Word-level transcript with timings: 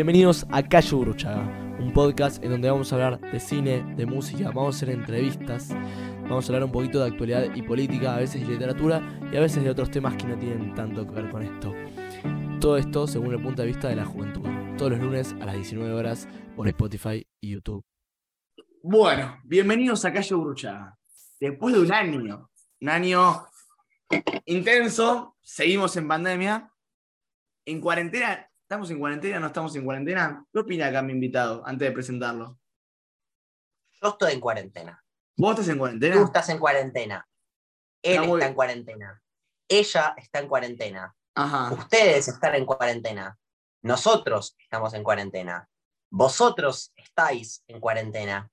Bienvenidos 0.00 0.46
a 0.50 0.66
Calle 0.66 0.96
Uruchaga, 0.96 1.76
un 1.78 1.92
podcast 1.92 2.42
en 2.42 2.52
donde 2.52 2.70
vamos 2.70 2.90
a 2.90 2.94
hablar 2.94 3.20
de 3.20 3.38
cine, 3.38 3.84
de 3.96 4.06
música, 4.06 4.46
vamos 4.46 4.74
a 4.74 4.76
hacer 4.78 4.88
entrevistas, 4.88 5.68
vamos 6.22 6.42
a 6.42 6.48
hablar 6.48 6.64
un 6.64 6.72
poquito 6.72 7.00
de 7.00 7.10
actualidad 7.10 7.54
y 7.54 7.60
política, 7.60 8.14
a 8.14 8.18
veces 8.18 8.40
de 8.40 8.54
literatura 8.54 9.20
y 9.30 9.36
a 9.36 9.40
veces 9.40 9.62
de 9.62 9.68
otros 9.68 9.90
temas 9.90 10.16
que 10.16 10.26
no 10.26 10.38
tienen 10.38 10.74
tanto 10.74 11.06
que 11.06 11.12
ver 11.12 11.28
con 11.28 11.42
esto. 11.42 11.74
Todo 12.62 12.78
esto 12.78 13.06
según 13.06 13.34
el 13.34 13.42
punto 13.42 13.60
de 13.60 13.68
vista 13.68 13.88
de 13.88 13.96
la 13.96 14.06
juventud, 14.06 14.48
todos 14.78 14.92
los 14.92 15.00
lunes 15.00 15.34
a 15.38 15.44
las 15.44 15.56
19 15.56 15.92
horas 15.92 16.26
por 16.56 16.66
Spotify 16.66 17.22
y 17.38 17.50
YouTube. 17.50 17.84
Bueno, 18.82 19.38
bienvenidos 19.44 20.02
a 20.06 20.14
Calle 20.14 20.34
Uruchaga. 20.34 20.96
Después 21.38 21.74
de 21.74 21.80
un 21.82 21.92
año, 21.92 22.48
un 22.80 22.88
año 22.88 23.46
intenso, 24.46 25.36
seguimos 25.42 25.94
en 25.98 26.08
pandemia, 26.08 26.72
en 27.66 27.82
cuarentena 27.82 28.49
¿Estamos 28.70 28.88
en 28.92 29.00
cuarentena? 29.00 29.40
¿No 29.40 29.48
estamos 29.48 29.74
en 29.74 29.84
cuarentena? 29.84 30.46
¿Qué 30.52 30.60
opina 30.60 30.86
acá 30.86 31.02
mi 31.02 31.12
invitado 31.12 31.66
antes 31.66 31.88
de 31.88 31.92
presentarlo? 31.92 32.56
Yo 34.00 34.10
estoy 34.10 34.34
en 34.34 34.40
cuarentena. 34.40 35.04
¿Vos 35.36 35.50
estás 35.50 35.68
en 35.70 35.78
cuarentena? 35.78 36.14
Tú 36.14 36.24
estás 36.26 36.48
en 36.50 36.58
cuarentena. 36.60 37.28
Él 38.00 38.22
está, 38.22 38.46
en 38.46 38.54
cuarentena. 38.54 39.22
Ella 39.68 40.14
está 40.16 40.38
en 40.38 40.46
cuarentena. 40.46 41.16
Ajá. 41.34 41.72
Ustedes 41.72 42.28
están 42.28 42.54
en 42.54 42.64
cuarentena. 42.64 43.36
Nosotros 43.82 44.54
estamos 44.60 44.94
en 44.94 45.02
cuarentena. 45.02 45.68
Vosotros 46.08 46.92
estáis 46.94 47.64
en 47.66 47.80
cuarentena. 47.80 48.52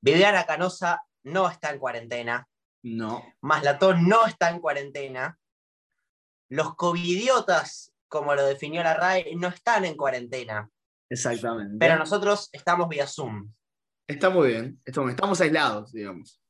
Viviana 0.00 0.46
Canosa 0.46 1.02
no 1.22 1.50
está 1.50 1.70
en 1.70 1.80
cuarentena. 1.80 2.48
No. 2.82 3.22
Maslatón 3.42 4.08
no 4.08 4.24
está 4.24 4.48
en 4.48 4.60
cuarentena. 4.60 5.38
Los 6.48 6.74
covidiotas 6.76 7.89
como 8.10 8.34
lo 8.34 8.44
definió 8.44 8.82
la 8.82 8.94
RAE, 8.94 9.36
no 9.36 9.48
están 9.48 9.84
en 9.86 9.96
cuarentena. 9.96 10.68
Exactamente. 11.08 11.76
Pero 11.78 11.96
nosotros 11.96 12.50
estamos 12.52 12.88
vía 12.88 13.06
Zoom. 13.06 13.50
Está 14.06 14.28
muy 14.28 14.48
bien. 14.48 14.80
Estamos 14.84 15.40
aislados, 15.40 15.92
digamos. 15.92 16.42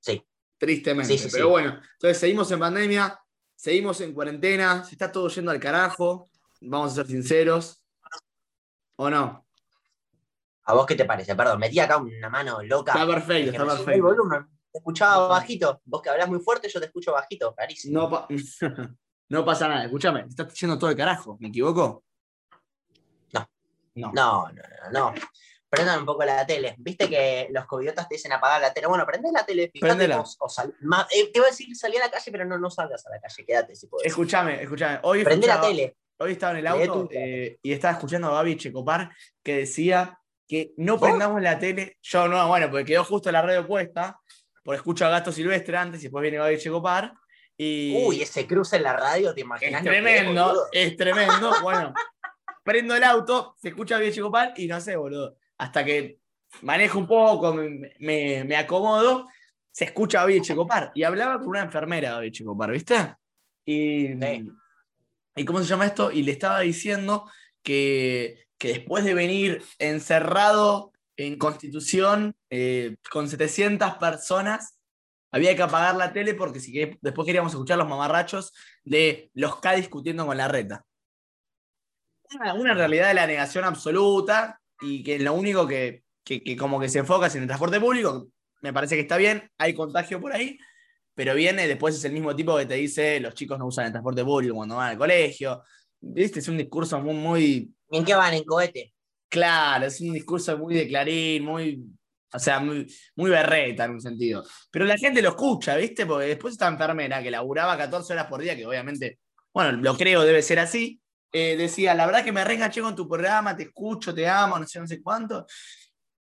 Sí. 0.00 0.24
Tristemente. 0.56 1.16
pero 1.30 1.48
bueno, 1.50 1.80
entonces 1.94 2.18
seguimos 2.18 2.50
en 2.52 2.60
pandemia, 2.60 3.20
seguimos 3.56 4.00
en 4.00 4.14
cuarentena, 4.14 4.84
se 4.84 4.92
está 4.92 5.10
todo 5.10 5.28
yendo 5.28 5.50
al 5.50 5.58
carajo, 5.58 6.30
vamos 6.60 6.92
a 6.92 6.94
ser 6.94 7.06
sinceros. 7.08 7.84
¿O 8.96 9.10
no? 9.10 9.44
¿A 10.66 10.74
vos 10.74 10.86
qué 10.86 10.94
te 10.94 11.04
parece? 11.04 11.34
Perdón, 11.34 11.58
metí 11.58 11.80
acá 11.80 11.96
una 11.96 12.30
mano 12.30 12.62
loca. 12.62 12.92
Está 12.92 13.06
perfecto, 13.06 13.50
está 13.50 13.66
perfecto. 13.66 14.14
Te 14.72 14.78
escuchaba 14.78 15.26
bajito. 15.26 15.82
Vos 15.84 16.00
que 16.00 16.10
hablas 16.10 16.28
muy 16.28 16.38
fuerte, 16.38 16.68
yo 16.68 16.78
te 16.78 16.86
escucho 16.86 17.12
bajito, 17.12 17.52
clarísimo. 17.54 18.08
No, 18.08 18.28
No 19.28 19.44
pasa 19.44 19.68
nada, 19.68 19.84
escúchame, 19.84 20.22
te 20.24 20.28
estás 20.30 20.54
yendo 20.60 20.78
todo 20.78 20.90
el 20.90 20.96
carajo, 20.96 21.36
¿me 21.40 21.48
equivoco? 21.48 22.04
No. 23.32 23.48
No, 24.12 24.12
no, 24.12 24.52
no, 24.52 25.12
no. 25.12 25.14
Prendan 25.68 26.00
un 26.00 26.06
poco 26.06 26.24
la 26.24 26.46
tele. 26.46 26.74
Viste 26.78 27.08
que 27.08 27.48
los 27.50 27.64
cobiotas 27.66 28.08
te 28.08 28.16
dicen 28.16 28.32
apagar 28.32 28.60
la 28.60 28.72
tele. 28.72 28.86
Bueno, 28.86 29.06
prende 29.06 29.30
la 29.32 29.46
tele, 29.46 29.70
fíjate 29.72 30.12
o, 30.14 30.24
eh, 31.10 31.30
te 31.32 31.38
iba 31.38 31.46
a 31.46 31.50
decir 31.50 31.74
salir 31.76 32.00
a 32.00 32.06
la 32.06 32.10
calle, 32.10 32.30
pero 32.30 32.44
no, 32.44 32.58
no 32.58 32.70
salgas 32.70 33.06
a 33.06 33.10
la 33.10 33.20
calle, 33.20 33.44
quédate 33.44 33.74
si 33.74 33.86
puedes. 33.86 34.06
Escúchame, 34.06 34.62
escúchame. 34.62 35.00
Hoy 35.02 35.24
Prende 35.24 35.46
la 35.46 35.60
tele. 35.60 35.96
Hoy 36.16 36.32
estaba 36.32 36.52
en 36.52 36.58
el 36.58 36.66
auto 36.66 37.08
eh, 37.10 37.58
y 37.62 37.72
estaba 37.72 37.94
escuchando 37.94 38.28
a 38.28 38.32
Babi 38.32 38.56
Checopar 38.56 39.10
que 39.42 39.58
decía 39.58 40.18
que 40.46 40.72
no 40.76 40.98
prendamos 40.98 41.42
la 41.42 41.58
tele. 41.58 41.98
Yo 42.02 42.28
no, 42.28 42.46
bueno, 42.46 42.70
porque 42.70 42.84
quedó 42.84 43.04
justo 43.04 43.32
la 43.32 43.42
radio 43.42 43.66
puesta, 43.66 44.20
por 44.62 44.76
escucho 44.76 45.06
a 45.06 45.08
Gato 45.08 45.32
Silvestre 45.32 45.76
antes 45.76 46.00
y 46.00 46.04
después 46.04 46.22
viene 46.22 46.38
Babi 46.38 46.58
Checopar 46.58 47.14
Uy, 47.56 48.22
ese 48.22 48.46
cruce 48.46 48.76
en 48.76 48.82
la 48.82 48.96
radio, 48.96 49.34
¿te 49.34 49.42
imaginas? 49.42 49.80
Es 49.80 49.86
tremendo, 49.86 50.66
es 50.72 50.96
tremendo. 50.96 51.52
Bueno, 51.62 51.94
prendo 52.64 52.96
el 52.96 53.04
auto, 53.04 53.54
se 53.60 53.68
escucha 53.68 53.98
bien 53.98 54.12
Chico 54.12 54.30
Pan 54.30 54.52
y 54.56 54.66
no 54.66 54.80
sé, 54.80 54.96
boludo. 54.96 55.36
Hasta 55.58 55.84
que 55.84 56.18
manejo 56.62 56.98
un 56.98 57.06
poco, 57.06 57.54
me, 58.00 58.56
acomodo, 58.56 59.26
se 59.70 59.84
escucha 59.84 60.24
bien 60.24 60.42
Checopar. 60.42 60.92
Y 60.94 61.02
hablaba 61.02 61.38
con 61.38 61.48
una 61.48 61.62
enfermera 61.62 62.18
de 62.20 62.32
Checopar, 62.32 62.70
¿viste? 62.70 63.14
Y, 63.66 64.10
¿Y 65.36 65.44
cómo 65.44 65.60
se 65.60 65.66
llama 65.66 65.86
esto? 65.86 66.10
Y 66.10 66.22
le 66.22 66.32
estaba 66.32 66.60
diciendo 66.60 67.30
que, 67.62 68.46
que 68.58 68.68
después 68.68 69.04
de 69.04 69.14
venir 69.14 69.62
encerrado 69.78 70.92
en 71.16 71.38
Constitución 71.38 72.34
eh, 72.50 72.96
con 73.10 73.28
700 73.28 73.94
personas, 73.94 74.78
había 75.34 75.56
que 75.56 75.62
apagar 75.62 75.96
la 75.96 76.12
tele 76.12 76.34
porque 76.34 76.60
si 76.60 76.72
después 77.00 77.26
queríamos 77.26 77.52
escuchar 77.52 77.76
los 77.76 77.88
mamarrachos 77.88 78.52
de 78.84 79.32
los 79.34 79.58
K 79.58 79.72
discutiendo 79.72 80.24
con 80.24 80.36
la 80.36 80.46
reta. 80.46 80.84
Una, 82.54 82.72
realidad 82.72 83.08
de 83.08 83.14
la 83.14 83.26
negación 83.26 83.64
absoluta 83.64 84.60
y 84.80 85.02
que 85.02 85.18
lo 85.18 85.34
único 85.34 85.66
que, 85.66 86.04
como 86.56 86.78
que 86.78 86.88
se 86.88 87.00
enfoca 87.00 87.26
es 87.26 87.34
en 87.34 87.42
el 87.42 87.48
transporte 87.48 87.80
público, 87.80 88.28
me 88.62 88.72
parece 88.72 88.94
que 88.94 89.00
está 89.00 89.16
bien, 89.16 89.50
hay 89.58 89.74
contagio 89.74 90.20
por 90.20 90.32
ahí, 90.32 90.56
pero 91.16 91.34
viene, 91.34 91.66
después 91.66 91.96
es 91.96 92.04
el 92.04 92.12
mismo 92.12 92.36
tipo 92.36 92.56
que 92.56 92.66
te 92.66 92.74
dice 92.74 93.18
los 93.18 93.34
chicos 93.34 93.58
no 93.58 93.66
usan 93.66 93.86
el 93.86 93.92
transporte 93.92 94.24
público 94.24 94.54
cuando 94.54 94.76
van 94.76 94.90
al 94.90 94.98
colegio. 94.98 95.64
¿Viste? 96.00 96.38
Es 96.38 96.46
un 96.46 96.58
discurso 96.58 97.00
muy, 97.00 97.14
muy... 97.14 97.74
¿En 97.90 98.04
qué 98.04 98.14
van? 98.14 98.34
¿En 98.34 98.44
cohete? 98.44 98.94
Claro, 99.28 99.86
es 99.86 100.00
un 100.00 100.12
discurso 100.12 100.56
muy 100.56 100.76
de 100.76 100.86
Clarín, 100.86 101.44
muy 101.44 101.82
o 102.34 102.38
sea, 102.38 102.58
muy, 102.58 102.92
muy 103.14 103.30
berreta 103.30 103.84
en 103.84 103.92
un 103.92 104.00
sentido. 104.00 104.44
Pero 104.70 104.84
la 104.84 104.98
gente 104.98 105.22
lo 105.22 105.30
escucha, 105.30 105.76
¿viste? 105.76 106.04
Porque 106.04 106.26
después 106.26 106.54
esta 106.54 106.66
enfermera 106.66 107.22
que 107.22 107.30
laburaba 107.30 107.78
14 107.78 108.12
horas 108.12 108.26
por 108.26 108.40
día, 108.42 108.56
que 108.56 108.66
obviamente, 108.66 109.20
bueno, 109.52 109.72
lo 109.72 109.96
creo, 109.96 110.22
debe 110.22 110.42
ser 110.42 110.58
así, 110.58 111.00
eh, 111.32 111.56
decía, 111.56 111.94
la 111.94 112.06
verdad 112.06 112.24
que 112.24 112.32
me 112.32 112.44
reenganché 112.44 112.80
con 112.80 112.96
tu 112.96 113.08
programa, 113.08 113.56
te 113.56 113.64
escucho, 113.64 114.12
te 114.12 114.26
amo, 114.28 114.58
no 114.58 114.66
sé, 114.66 114.80
no 114.80 114.86
sé 114.86 115.00
cuánto. 115.00 115.46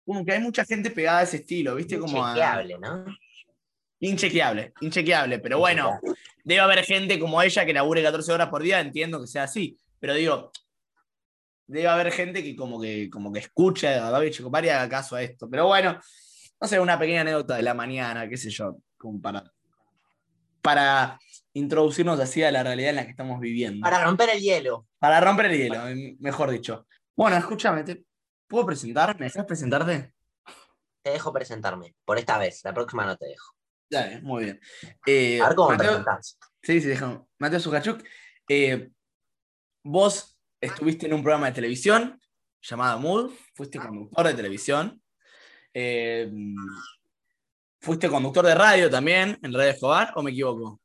Como 0.06 0.24
que 0.24 0.34
hay 0.34 0.40
mucha 0.40 0.64
gente 0.66 0.92
pegada 0.92 1.20
a 1.20 1.24
ese 1.24 1.38
estilo, 1.38 1.76
¿viste? 1.76 1.98
Como 1.98 2.20
inchequeable, 2.20 2.78
¿no? 2.80 3.06
Inchequeable, 4.00 4.74
inchequeable. 4.82 5.40
Pero 5.40 5.58
bueno, 5.58 6.00
debe 6.44 6.62
haber 6.62 6.84
gente 6.84 7.20
como 7.20 7.42
ella 7.42 7.66
que 7.66 7.74
labure 7.74 8.04
14 8.04 8.32
horas 8.32 8.50
por 8.50 8.62
día, 8.62 8.80
entiendo 8.80 9.20
que 9.20 9.28
sea 9.28 9.44
así. 9.44 9.78
Pero 10.00 10.14
digo, 10.14 10.52
debe 11.68 11.88
haber 11.88 12.12
gente 12.12 12.44
que 12.44 12.56
como 12.56 12.80
que, 12.82 13.10
como 13.10 13.32
que 13.32 13.40
escucha 13.40 14.08
a 14.08 14.10
David 14.10 14.32
Checopar 14.32 14.66
y 14.66 14.70
haga 14.70 14.90
caso 14.90 15.16
a 15.16 15.22
esto. 15.22 15.50
Pero 15.50 15.68
bueno, 15.68 16.00
no 16.60 16.68
sé, 16.68 16.80
una 16.80 16.98
pequeña 16.98 17.22
anécdota 17.22 17.56
de 17.56 17.62
la 17.62 17.74
mañana, 17.74 18.28
qué 18.28 18.38
sé 18.38 18.50
yo, 18.50 18.78
como 18.98 19.22
para, 19.22 19.44
para 20.62 21.20
introducirnos 21.54 22.20
así 22.20 22.44
a 22.44 22.52
la 22.52 22.64
realidad 22.64 22.92
en 22.92 22.96
la 22.96 23.06
que 23.06 23.12
estamos 23.12 23.40
viviendo. 23.40 23.84
Para 23.84 24.04
romper 24.04 24.30
el 24.30 24.42
hielo. 24.42 24.88
Para 24.98 25.20
romper 25.20 25.48
el 25.48 25.58
hielo, 25.58 25.80
mejor 26.20 26.52
dicho. 26.52 26.88
Bueno, 27.16 27.36
escúchame, 27.38 27.84
¿puedo 28.48 28.66
presentar? 28.66 29.20
¿Me 29.20 29.26
dejas 29.26 29.46
presentarte? 29.46 30.14
Te 31.02 31.12
dejo 31.12 31.32
presentarme, 31.32 31.96
por 32.06 32.18
esta 32.18 32.38
vez, 32.38 32.62
la 32.64 32.74
próxima 32.74 33.06
no 33.06 33.18
te 33.18 33.28
dejo. 33.28 33.54
Dale, 33.90 34.22
muy 34.22 34.46
bien. 34.46 34.60
Eh, 35.06 35.40
a 35.42 35.48
ver 35.48 35.56
cómo 35.56 35.70
Mateo, 35.70 36.04
Sí, 36.62 36.82
sí, 36.82 36.88
déjame. 36.88 37.22
Mateo 37.40 37.60
Sukachuk, 37.60 38.04
eh, 38.50 38.90
vos 39.84 40.37
estuviste 40.62 41.06
en 41.06 41.14
un 41.14 41.24
programa 41.24 41.48
de 41.48 41.54
televisión 41.54 42.20
llamado 42.62 43.00
Mood, 43.00 43.32
fuiste 43.54 43.80
conductor 43.80 44.28
de 44.28 44.34
televisión, 44.34 45.02
eh, 45.74 46.32
fuiste 47.80 48.10
conductor 48.10 48.46
de 48.46 48.56
radio 48.56 48.90
también 48.90 49.38
en 49.42 49.54
Radio 49.54 49.72
Escobar, 49.72 50.12
¿o 50.16 50.24
me 50.24 50.32
equivoco? 50.32 50.80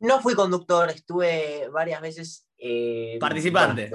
No 0.00 0.20
fui 0.20 0.34
conductor, 0.34 0.90
estuve 0.90 1.68
varias 1.70 2.00
veces. 2.00 2.46
Eh, 2.56 3.18
participante. 3.20 3.90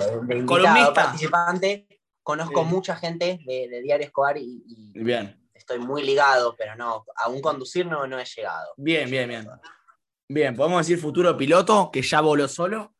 columnista. 0.46 0.94
Participante. 0.94 1.88
Conozco 2.22 2.64
mucha 2.64 2.96
gente 2.96 3.40
de, 3.46 3.82
Diario 3.82 4.06
Escobar 4.06 4.38
y, 4.38 4.64
bien. 4.94 5.38
estoy 5.54 5.80
muy 5.80 6.04
ligado, 6.04 6.56
pero 6.58 6.76
no, 6.76 7.06
aún 7.18 7.42
conducir 7.42 7.86
no, 7.86 8.08
no 8.08 8.18
he 8.18 8.24
llegado. 8.24 8.74
Bien, 8.78 9.10
bien, 9.10 9.28
bien. 9.28 9.48
Bien, 10.30 10.56
podemos 10.56 10.86
decir 10.86 11.02
futuro 11.02 11.36
piloto 11.36 11.90
que 11.92 12.02
ya 12.02 12.22
voló 12.22 12.48
solo. 12.48 12.94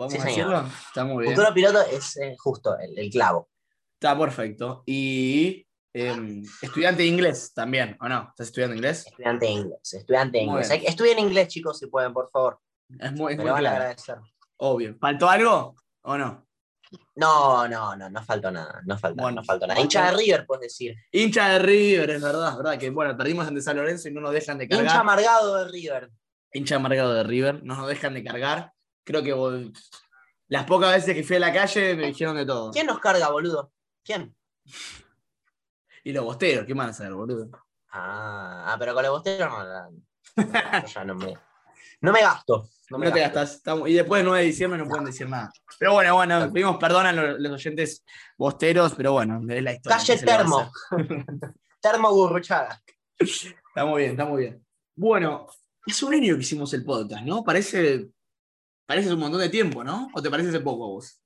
¿Podemos 0.00 0.24
decirlo? 0.24 0.66
Está 0.86 1.04
muy 1.04 1.24
bien. 1.24 1.34
Futuro 1.34 1.52
piloto 1.52 1.80
es 1.82 2.16
eh, 2.16 2.34
justo 2.38 2.74
el, 2.78 3.10
clavo. 3.10 3.50
Está 3.92 4.18
perfecto. 4.18 4.82
Y 4.86 5.66
em, 5.92 6.42
estudiante 6.62 7.02
de 7.02 7.08
inglés 7.08 7.52
también, 7.52 7.98
¿o 8.00 8.08
no? 8.08 8.28
¿Estás 8.30 8.46
estudiando 8.46 8.76
inglés? 8.76 9.06
Estudiante 9.06 9.44
de 9.44 9.52
inglés, 9.52 9.92
estudiante 9.92 10.38
de 10.38 10.44
inglés. 10.44 10.70
Estudien 10.70 11.18
inglés, 11.18 11.48
chicos, 11.48 11.78
si 11.78 11.86
pueden, 11.88 12.14
por 12.14 12.30
favor. 12.30 12.60
Es 12.98 13.12
muy, 13.12 13.34
es 13.34 13.38
Me 13.38 13.50
van 13.50 13.66
a 13.66 13.72
agradecer. 13.72 14.16
Obvio. 14.56 14.96
¿Faltó 14.98 15.28
algo 15.28 15.76
o 16.00 16.16
no? 16.16 16.46
No, 17.16 17.68
no, 17.68 17.94
no, 17.94 18.08
no 18.08 18.24
faltó 18.24 18.50
nada. 18.50 18.80
No 18.86 18.96
faltó, 18.96 19.22
bueno, 19.22 19.42
no 19.42 19.44
faltó 19.44 19.66
nada. 19.66 19.78
Hincha 19.78 20.10
de 20.10 20.16
River, 20.16 20.46
puedes 20.46 20.62
decir. 20.62 20.96
Hincha 21.12 21.46
de 21.50 21.58
River, 21.58 22.08
es 22.08 22.22
verdad, 22.22 22.52
es 22.52 22.56
verdad. 22.56 22.78
Que 22.78 22.88
bueno, 22.88 23.14
perdimos 23.18 23.46
ante 23.46 23.60
San 23.60 23.76
Lorenzo 23.76 24.08
y 24.08 24.12
no 24.12 24.22
nos 24.22 24.32
dejan 24.32 24.56
de 24.56 24.66
cargar. 24.66 24.86
Hincha 24.86 25.00
amargado 25.00 25.56
de 25.56 25.70
River. 25.70 26.10
Hincha 26.54 26.76
amargado 26.76 27.12
de 27.12 27.22
River, 27.22 27.62
no 27.62 27.76
nos 27.76 27.86
dejan 27.86 28.14
de 28.14 28.24
cargar 28.24 28.72
creo 29.10 29.22
que 29.22 29.72
las 30.48 30.64
pocas 30.64 30.92
veces 30.92 31.14
que 31.14 31.22
fui 31.22 31.36
a 31.36 31.40
la 31.40 31.52
calle 31.52 31.94
me 31.94 32.06
dijeron 32.06 32.36
de 32.36 32.46
todo. 32.46 32.70
¿Quién 32.70 32.86
nos 32.86 32.98
carga, 32.98 33.30
boludo? 33.30 33.72
¿Quién? 34.04 34.34
Y 36.04 36.12
los 36.12 36.24
bosteros, 36.24 36.66
¿qué 36.66 36.74
van 36.74 36.88
a 36.88 36.90
hacer, 36.90 37.12
boludo? 37.12 37.50
Ah, 37.90 38.64
ah 38.68 38.76
pero 38.78 38.94
con 38.94 39.02
los 39.02 39.12
bosteros 39.12 39.50
no, 39.50 40.84
ya 40.86 41.04
no 41.04 41.14
me. 41.14 41.36
No 42.00 42.12
me 42.12 42.20
gasto. 42.22 42.68
No, 42.90 43.12
te 43.12 43.20
gastas. 43.20 43.56
Estamos- 43.56 43.88
y 43.88 43.94
después 43.94 44.20
del 44.20 44.26
9 44.26 44.40
de 44.40 44.46
diciembre 44.46 44.78
no 44.78 44.88
pueden 44.88 45.04
decir 45.04 45.28
nada. 45.28 45.52
Pero 45.78 45.92
bueno, 45.92 46.14
bueno, 46.14 46.52
pedimos 46.52 46.76
perdón 46.78 47.06
a 47.06 47.12
los, 47.12 47.38
los 47.38 47.52
oyentes 47.52 48.04
bosteros, 48.38 48.94
pero 48.94 49.12
bueno, 49.12 49.40
es 49.48 49.62
la 49.62 49.72
historia. 49.72 49.98
Calle 49.98 50.12
¿qué 50.14 50.18
se 50.18 50.26
le 50.26 50.32
va 50.32 50.34
a 50.34 50.38
termo. 50.38 50.72
termo 51.80 52.12
burruchaga. 52.12 52.82
Está 53.18 53.84
muy 53.84 54.02
bien, 54.02 54.12
está 54.12 54.24
muy 54.24 54.42
bien. 54.42 54.64
Bueno, 54.96 55.46
es 55.86 56.02
un 56.02 56.14
año 56.14 56.34
que 56.34 56.40
hicimos 56.40 56.72
el 56.74 56.84
podcast, 56.84 57.22
¿no? 57.22 57.44
Parece, 57.44 58.08
parece 58.90 59.14
un 59.14 59.20
montón 59.20 59.40
de 59.40 59.48
tiempo, 59.48 59.84
¿no? 59.84 60.08
¿O 60.12 60.20
te 60.20 60.28
parece 60.28 60.48
hace 60.48 60.58
poco 60.58 60.84
a 60.84 60.88
vos? 60.88 61.22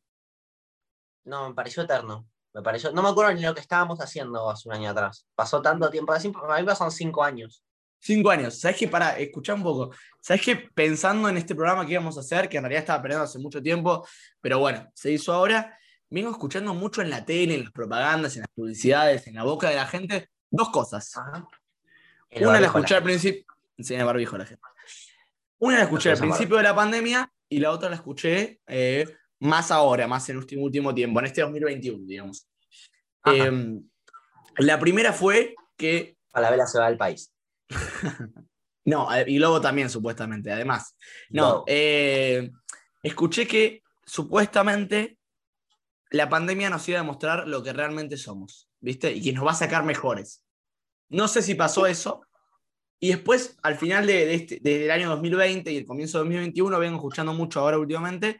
No, 1.25 1.49
me 1.49 1.55
pareció 1.55 1.83
eterno. 1.83 2.29
Me 2.53 2.61
pareció. 2.61 2.93
No 2.93 3.03
me 3.03 3.09
acuerdo 3.09 3.33
ni 3.33 3.41
lo 3.41 3.55
que 3.55 3.63
estábamos 3.63 4.01
haciendo 4.01 4.51
hace 4.51 4.69
un 4.69 4.75
año 4.75 4.91
atrás. 4.91 5.27
Pasó 5.35 5.63
tanto 5.63 5.89
tiempo. 5.89 6.13
Así, 6.13 6.31
A 6.47 6.61
mí 6.61 6.67
pasaron 6.67 6.93
cinco 6.93 7.25
años. 7.25 7.65
Cinco 7.99 8.29
años. 8.29 8.61
¿Sabes 8.61 8.77
qué? 8.77 8.87
Para, 8.87 9.19
escuchá 9.19 9.55
un 9.55 9.63
poco. 9.63 9.95
¿Sabes 10.21 10.43
qué? 10.43 10.57
Pensando 10.57 11.27
en 11.31 11.39
este 11.39 11.55
programa 11.55 11.87
que 11.87 11.93
íbamos 11.93 12.19
a 12.19 12.21
hacer, 12.21 12.51
que 12.51 12.59
en 12.59 12.65
realidad 12.65 12.81
estaba 12.81 13.01
planeado 13.01 13.25
hace 13.25 13.39
mucho 13.39 13.63
tiempo, 13.63 14.07
pero 14.43 14.59
bueno, 14.59 14.87
se 14.95 15.13
hizo 15.13 15.33
ahora, 15.33 15.79
vengo 16.11 16.33
escuchando 16.33 16.75
mucho 16.75 17.01
en 17.01 17.09
la 17.09 17.25
tele, 17.25 17.55
en 17.55 17.63
las 17.63 17.73
propagandas, 17.73 18.37
en 18.37 18.43
las 18.43 18.51
publicidades, 18.55 19.27
en 19.27 19.37
la 19.37 19.45
boca 19.45 19.71
de 19.71 19.77
la 19.77 19.87
gente, 19.87 20.29
dos 20.51 20.69
cosas. 20.69 21.17
Ajá. 21.17 21.49
Una 22.43 22.61
la 22.61 22.67
escuché 22.67 22.95
al 22.95 23.03
principio. 23.03 23.47
Sí, 23.79 23.95
en 23.95 24.01
el 24.01 24.07
barbijo 24.07 24.37
la 24.37 24.45
gente. 24.45 24.63
Una 25.61 25.79
la 25.79 25.85
escuché 25.85 26.11
al 26.11 26.19
principio 26.19 26.59
de 26.59 26.63
la 26.63 26.75
pandemia 26.75 27.33
y 27.55 27.59
la 27.59 27.71
otra 27.71 27.89
la 27.89 27.97
escuché 27.97 28.61
eh, 28.67 29.07
más 29.39 29.71
ahora, 29.71 30.09
más 30.09 30.29
en 30.29 30.39
último, 30.39 30.65
último 30.65 30.93
tiempo, 30.93 31.21
en 31.21 31.27
este 31.27 31.43
2021, 31.43 32.05
digamos. 32.05 32.49
Eh, 33.27 33.81
la 34.59 34.79
primera 34.81 35.13
fue 35.13 35.55
que. 35.77 36.17
Falabella 36.31 36.67
se 36.67 36.79
va 36.79 36.89
del 36.89 36.99
país. 36.99 37.33
No, 38.87 39.11
eh, 39.15 39.25
y 39.27 39.39
Globo 39.39 39.63
también, 39.63 39.89
supuestamente, 39.89 40.53
además. 40.53 40.95
No, 41.31 41.65
eh, 41.67 42.51
escuché 43.03 43.47
que 43.47 43.83
supuestamente 44.05 45.17
la 46.11 46.29
pandemia 46.29 46.69
nos 46.69 46.87
iba 46.91 46.99
a 46.99 47.03
demostrar 47.03 47.49
lo 47.49 47.63
que 47.63 47.73
realmente 47.73 48.19
somos, 48.19 48.69
¿viste? 48.81 49.11
Y 49.11 49.23
que 49.23 49.33
nos 49.33 49.47
va 49.47 49.53
a 49.53 49.55
sacar 49.55 49.85
mejores. 49.85 50.45
No 51.09 51.29
sé 51.29 51.41
si 51.41 51.55
pasó 51.55 51.87
eso. 51.87 52.27
Y 53.05 53.09
después, 53.09 53.59
al 53.63 53.77
final 53.77 54.07
de, 54.07 54.25
de 54.25 54.35
este, 54.35 54.59
desde 54.63 54.87
el 54.87 54.91
año 54.91 55.11
2020 55.11 55.71
y 55.71 55.77
el 55.77 55.85
comienzo 55.85 56.17
de 56.17 56.25
2021, 56.25 56.79
vengo 56.79 56.97
escuchando 56.97 57.35
mucho 57.35 57.61
ahora 57.61 57.77
últimamente 57.79 58.39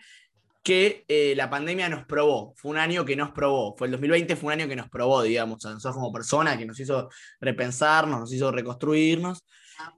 que 0.63 1.05
eh, 1.07 1.35
la 1.37 1.51
pandemia 1.51 1.91
nos 1.91 2.07
probó. 2.07 2.55
Fue 2.57 2.71
un 2.71 2.79
año 2.79 3.05
que 3.05 3.15
nos 3.15 3.33
probó. 3.33 3.77
Fue 3.77 3.89
el 3.89 3.91
2020 3.91 4.37
fue 4.37 4.47
un 4.47 4.61
año 4.61 4.67
que 4.67 4.75
nos 4.75 4.89
probó, 4.89 5.21
digamos, 5.23 5.63
a 5.67 5.75
nosotros 5.75 5.97
como 5.97 6.11
personas, 6.11 6.57
que 6.57 6.65
nos 6.65 6.81
hizo 6.81 7.11
repensarnos, 7.43 8.21
nos 8.21 8.33
hizo 8.33 8.51
reconstruirnos. 8.51 9.45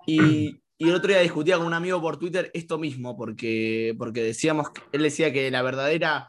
Y, 0.04 0.60
y 0.76 0.88
el 0.88 0.96
otro 0.96 1.10
día 1.10 1.20
discutía 1.20 1.58
con 1.58 1.66
un 1.68 1.74
amigo 1.74 2.00
por 2.00 2.16
Twitter 2.16 2.50
esto 2.52 2.76
mismo, 2.76 3.16
porque, 3.16 3.94
porque 3.96 4.20
decíamos, 4.24 4.70
él 4.90 5.04
decía 5.04 5.32
que 5.32 5.48
la 5.48 5.62
verdadera 5.62 6.26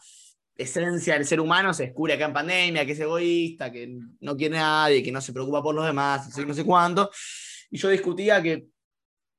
esencia 0.56 1.16
del 1.16 1.26
ser 1.26 1.40
humano 1.40 1.74
se 1.74 1.86
descubre 1.88 2.14
acá 2.14 2.26
en 2.26 2.34
pandemia, 2.34 2.86
que 2.86 2.92
es 2.92 3.00
egoísta, 3.00 3.72
que 3.72 3.98
no 4.20 4.38
quiere 4.38 4.60
a 4.60 4.62
nadie, 4.62 5.02
que 5.02 5.12
no 5.12 5.22
se 5.22 5.34
preocupa 5.34 5.64
por 5.64 5.74
los 5.74 5.88
demás, 5.88 6.28
no 6.28 6.36
sé, 6.36 6.46
no 6.46 6.54
sé 6.54 6.64
cuánto. 6.64 7.10
Y 7.70 7.78
yo 7.78 7.90
discutía 7.90 8.42
que 8.42 8.68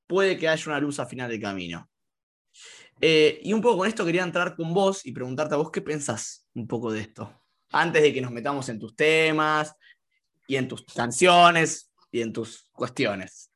puede 0.06 0.38
que 0.38 0.48
haya 0.48 0.64
una 0.66 0.80
luz 0.80 0.98
al 0.98 1.06
final 1.06 1.30
del 1.30 1.40
camino. 1.40 1.88
Eh, 3.00 3.40
y 3.42 3.52
un 3.52 3.60
poco 3.60 3.78
con 3.78 3.88
esto 3.88 4.04
quería 4.04 4.22
entrar 4.22 4.56
con 4.56 4.74
vos 4.74 5.06
y 5.06 5.12
preguntarte 5.12 5.54
a 5.54 5.58
vos 5.58 5.70
qué 5.70 5.80
pensás 5.80 6.46
un 6.54 6.66
poco 6.66 6.90
de 6.90 7.00
esto. 7.00 7.42
Antes 7.70 8.02
de 8.02 8.12
que 8.12 8.20
nos 8.20 8.30
metamos 8.32 8.68
en 8.68 8.78
tus 8.78 8.96
temas 8.96 9.74
y 10.46 10.56
en 10.56 10.66
tus 10.66 10.84
canciones 10.84 11.92
y 12.10 12.22
en 12.22 12.32
tus 12.32 12.68
cuestiones. 12.72 13.52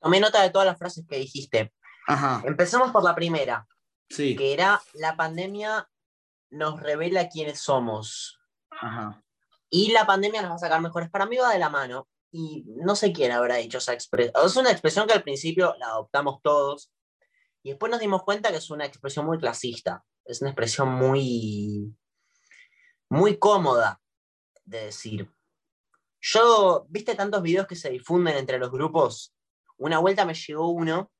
Tomé 0.00 0.18
nota 0.18 0.42
de 0.42 0.50
todas 0.50 0.66
las 0.66 0.78
frases 0.78 1.04
que 1.08 1.18
dijiste. 1.18 1.72
Ajá, 2.08 2.42
Empecemos 2.44 2.90
por 2.90 3.04
la 3.04 3.14
primera, 3.14 3.68
sí. 4.08 4.34
que 4.34 4.52
era 4.52 4.82
la 4.94 5.16
pandemia 5.16 5.88
nos 6.50 6.80
revela 6.80 7.28
quiénes 7.28 7.60
somos. 7.60 8.38
Ajá. 8.70 9.22
Y 9.70 9.92
la 9.92 10.06
pandemia 10.06 10.42
nos 10.42 10.50
va 10.50 10.54
a 10.56 10.58
sacar 10.58 10.80
mejores. 10.80 11.08
Para 11.10 11.26
mí 11.26 11.36
va 11.36 11.52
de 11.52 11.58
la 11.58 11.70
mano. 11.70 12.08
Y 12.32 12.64
no 12.66 12.96
sé 12.96 13.12
quién 13.12 13.30
habrá 13.30 13.56
dicho 13.56 13.78
esa 13.78 13.92
expresión. 13.92 14.34
Es 14.44 14.56
una 14.56 14.72
expresión 14.72 15.06
que 15.06 15.12
al 15.12 15.22
principio 15.22 15.74
la 15.78 15.88
adoptamos 15.88 16.40
todos. 16.42 16.90
Y 17.62 17.70
después 17.70 17.90
nos 17.90 18.00
dimos 18.00 18.22
cuenta 18.22 18.50
que 18.50 18.56
es 18.56 18.70
una 18.70 18.86
expresión 18.86 19.26
muy 19.26 19.38
clasista. 19.38 20.02
Es 20.24 20.40
una 20.40 20.50
expresión 20.50 20.88
muy, 20.88 21.94
muy 23.10 23.38
cómoda 23.38 24.00
de 24.64 24.86
decir. 24.86 25.30
Yo, 26.20 26.86
¿viste 26.88 27.14
tantos 27.14 27.42
videos 27.42 27.66
que 27.66 27.76
se 27.76 27.90
difunden 27.90 28.36
entre 28.36 28.58
los 28.58 28.70
grupos? 28.70 29.34
Una 29.76 29.98
vuelta 29.98 30.24
me 30.24 30.34
llegó 30.34 30.68
uno 30.70 31.10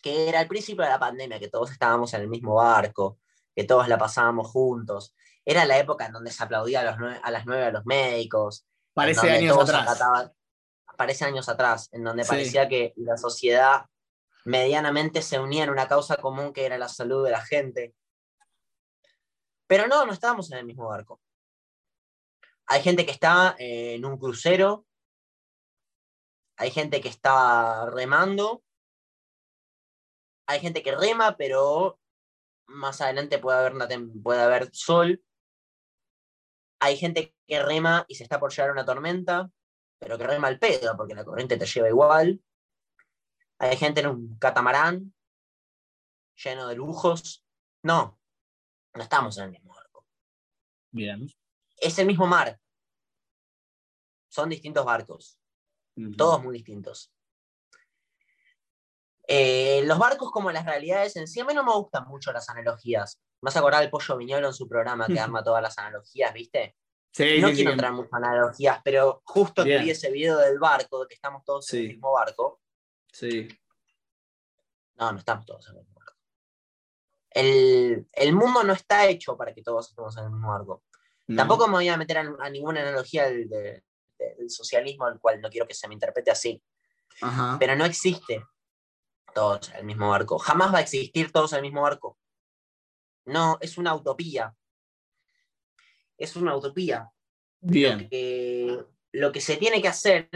que 0.00 0.28
era 0.28 0.40
al 0.40 0.48
principio 0.48 0.84
de 0.84 0.90
la 0.90 0.98
pandemia, 0.98 1.40
que 1.40 1.48
todos 1.48 1.70
estábamos 1.70 2.12
en 2.12 2.20
el 2.20 2.28
mismo 2.28 2.54
barco, 2.54 3.18
que 3.56 3.64
todos 3.64 3.88
la 3.88 3.98
pasábamos 3.98 4.48
juntos. 4.50 5.14
Era 5.44 5.64
la 5.64 5.78
época 5.78 6.06
en 6.06 6.12
donde 6.12 6.30
se 6.30 6.42
aplaudía 6.44 6.82
a, 6.82 7.18
a 7.22 7.30
las 7.30 7.46
nueve 7.46 7.64
a 7.64 7.70
los 7.70 7.86
médicos. 7.86 8.66
Parece 8.94 9.30
años 9.30 9.58
atrás. 9.58 9.88
acataban- 9.88 10.32
parece 10.96 11.24
años 11.24 11.48
atrás, 11.48 11.88
en 11.92 12.04
donde 12.04 12.22
Sí. 12.24 12.30
parecía 12.30 12.68
que 12.68 12.92
la 12.96 13.16
sociedad 13.16 13.86
medianamente 14.44 15.22
se 15.22 15.38
unía 15.40 15.64
en 15.64 15.70
una 15.70 15.88
causa 15.88 16.16
común 16.16 16.52
que 16.52 16.64
era 16.66 16.78
la 16.78 16.88
salud 16.88 17.24
de 17.24 17.30
la 17.32 17.40
gente. 17.44 17.94
Pero 19.66 19.86
no, 19.88 20.04
no 20.06 20.12
estábamos 20.12 20.52
en 20.52 20.58
el 20.58 20.64
mismo 20.66 20.86
barco. 20.88 21.20
Hay 22.66 22.82
gente 22.82 23.04
que 23.04 23.12
está 23.12 23.56
eh, 23.58 23.94
en 23.94 24.04
un 24.04 24.18
crucero, 24.18 24.86
hay 26.56 26.70
gente 26.70 27.00
que 27.00 27.08
está 27.08 27.86
remando, 27.90 28.62
hay 30.46 30.60
gente 30.60 30.82
que 30.82 30.94
rema, 30.94 31.36
pero 31.36 31.98
más 32.66 33.00
adelante 33.00 33.38
puede 33.38 33.58
haber, 33.58 33.74
una 33.74 33.88
puede 34.22 34.42
haber 34.42 34.70
sol. 34.74 35.22
Hay 36.80 36.96
gente 36.96 37.34
que 37.46 37.62
rema 37.62 38.04
y 38.08 38.14
se 38.14 38.24
está 38.24 38.38
por 38.38 38.50
llegar 38.50 38.70
a 38.70 38.72
una 38.72 38.84
tormenta, 38.84 39.50
pero 39.98 40.18
que 40.18 40.26
rema 40.26 40.48
al 40.48 40.58
pedo, 40.58 40.96
porque 40.96 41.14
la 41.14 41.24
corriente 41.24 41.56
te 41.56 41.66
lleva 41.66 41.88
igual. 41.88 42.42
Hay 43.58 43.76
gente 43.76 44.00
en 44.00 44.08
un 44.08 44.38
catamarán 44.38 45.14
lleno 46.36 46.68
de 46.68 46.76
lujos. 46.76 47.44
No, 47.82 48.18
no 48.94 49.02
estamos 49.02 49.38
en 49.38 49.44
el 49.44 49.50
mismo 49.50 49.74
barco. 49.74 50.06
Bien. 50.90 51.26
Es 51.76 51.98
el 51.98 52.06
mismo 52.06 52.26
mar. 52.26 52.60
Son 54.28 54.48
distintos 54.48 54.84
barcos, 54.84 55.38
todos 56.16 56.42
muy 56.42 56.54
distintos. 56.54 57.13
Eh, 59.26 59.82
los 59.86 59.98
barcos 59.98 60.30
como 60.30 60.50
las 60.52 60.66
realidades 60.66 61.16
en 61.16 61.26
sí, 61.26 61.40
a 61.40 61.44
mí 61.44 61.54
no 61.54 61.64
me 61.64 61.72
gustan 61.72 62.06
mucho 62.08 62.32
las 62.32 62.48
analogías. 62.50 63.20
Me 63.40 63.46
vas 63.48 63.56
a 63.56 63.58
acordar 63.60 63.82
el 63.82 63.90
Pollo 63.90 64.16
Viñolo 64.16 64.48
en 64.48 64.54
su 64.54 64.68
programa 64.68 65.06
que 65.06 65.18
arma 65.18 65.42
todas 65.42 65.62
las 65.62 65.76
analogías, 65.78 66.32
¿viste? 66.34 66.76
Sí, 67.12 67.38
no 67.40 67.48
sí, 67.48 67.54
quiero 67.54 67.70
sí. 67.70 67.72
entrar 67.74 67.92
mucho 67.92 68.10
en 68.16 68.24
analogías, 68.24 68.80
pero 68.84 69.22
justo 69.24 69.62
que 69.64 69.78
vi 69.78 69.90
ese 69.90 70.10
video 70.10 70.38
del 70.38 70.58
barco, 70.58 71.02
de 71.02 71.08
que 71.08 71.14
estamos 71.14 71.44
todos 71.44 71.72
en 71.72 71.80
el 71.80 71.88
mismo 71.88 72.12
barco. 72.12 72.60
Sí. 73.12 73.48
No, 74.96 75.12
no 75.12 75.18
estamos 75.18 75.46
todos 75.46 75.66
en 75.68 75.76
el 75.76 75.82
mismo 75.82 75.94
barco. 76.00 76.14
El, 77.30 78.08
el 78.12 78.32
mundo 78.34 78.62
no 78.62 78.72
está 78.72 79.06
hecho 79.06 79.36
para 79.36 79.54
que 79.54 79.62
todos 79.62 79.88
estemos 79.90 80.16
en 80.18 80.24
el 80.24 80.30
mismo 80.30 80.48
barco. 80.50 80.82
No. 81.26 81.36
Tampoco 81.36 81.66
me 81.66 81.74
voy 81.74 81.88
a 81.88 81.96
meter 81.96 82.18
a, 82.18 82.34
a 82.40 82.50
ninguna 82.50 82.80
analogía 82.82 83.24
del, 83.24 83.48
de- 83.48 83.84
de- 84.18 84.34
del 84.36 84.50
socialismo, 84.50 85.06
al 85.06 85.18
cual 85.18 85.40
no 85.40 85.48
quiero 85.50 85.66
que 85.66 85.74
se 85.74 85.88
me 85.88 85.94
interprete 85.94 86.30
así. 86.30 86.62
Ajá. 87.22 87.56
Pero 87.58 87.74
no 87.76 87.84
existe 87.84 88.44
todos 89.34 89.68
en 89.70 89.76
el 89.76 89.84
mismo 89.84 90.08
barco. 90.08 90.38
Jamás 90.38 90.72
va 90.72 90.78
a 90.78 90.82
existir 90.82 91.30
todos 91.32 91.52
en 91.52 91.58
el 91.58 91.62
mismo 91.64 91.82
barco. 91.82 92.18
No, 93.26 93.58
es 93.60 93.76
una 93.78 93.94
utopía. 93.94 94.54
Es 96.16 96.36
una 96.36 96.56
utopía. 96.56 97.10
Bien. 97.60 98.08
que 98.10 98.84
lo 99.12 99.32
que 99.32 99.40
se 99.40 99.56
tiene 99.56 99.80
que 99.80 99.88
hacer 99.88 100.28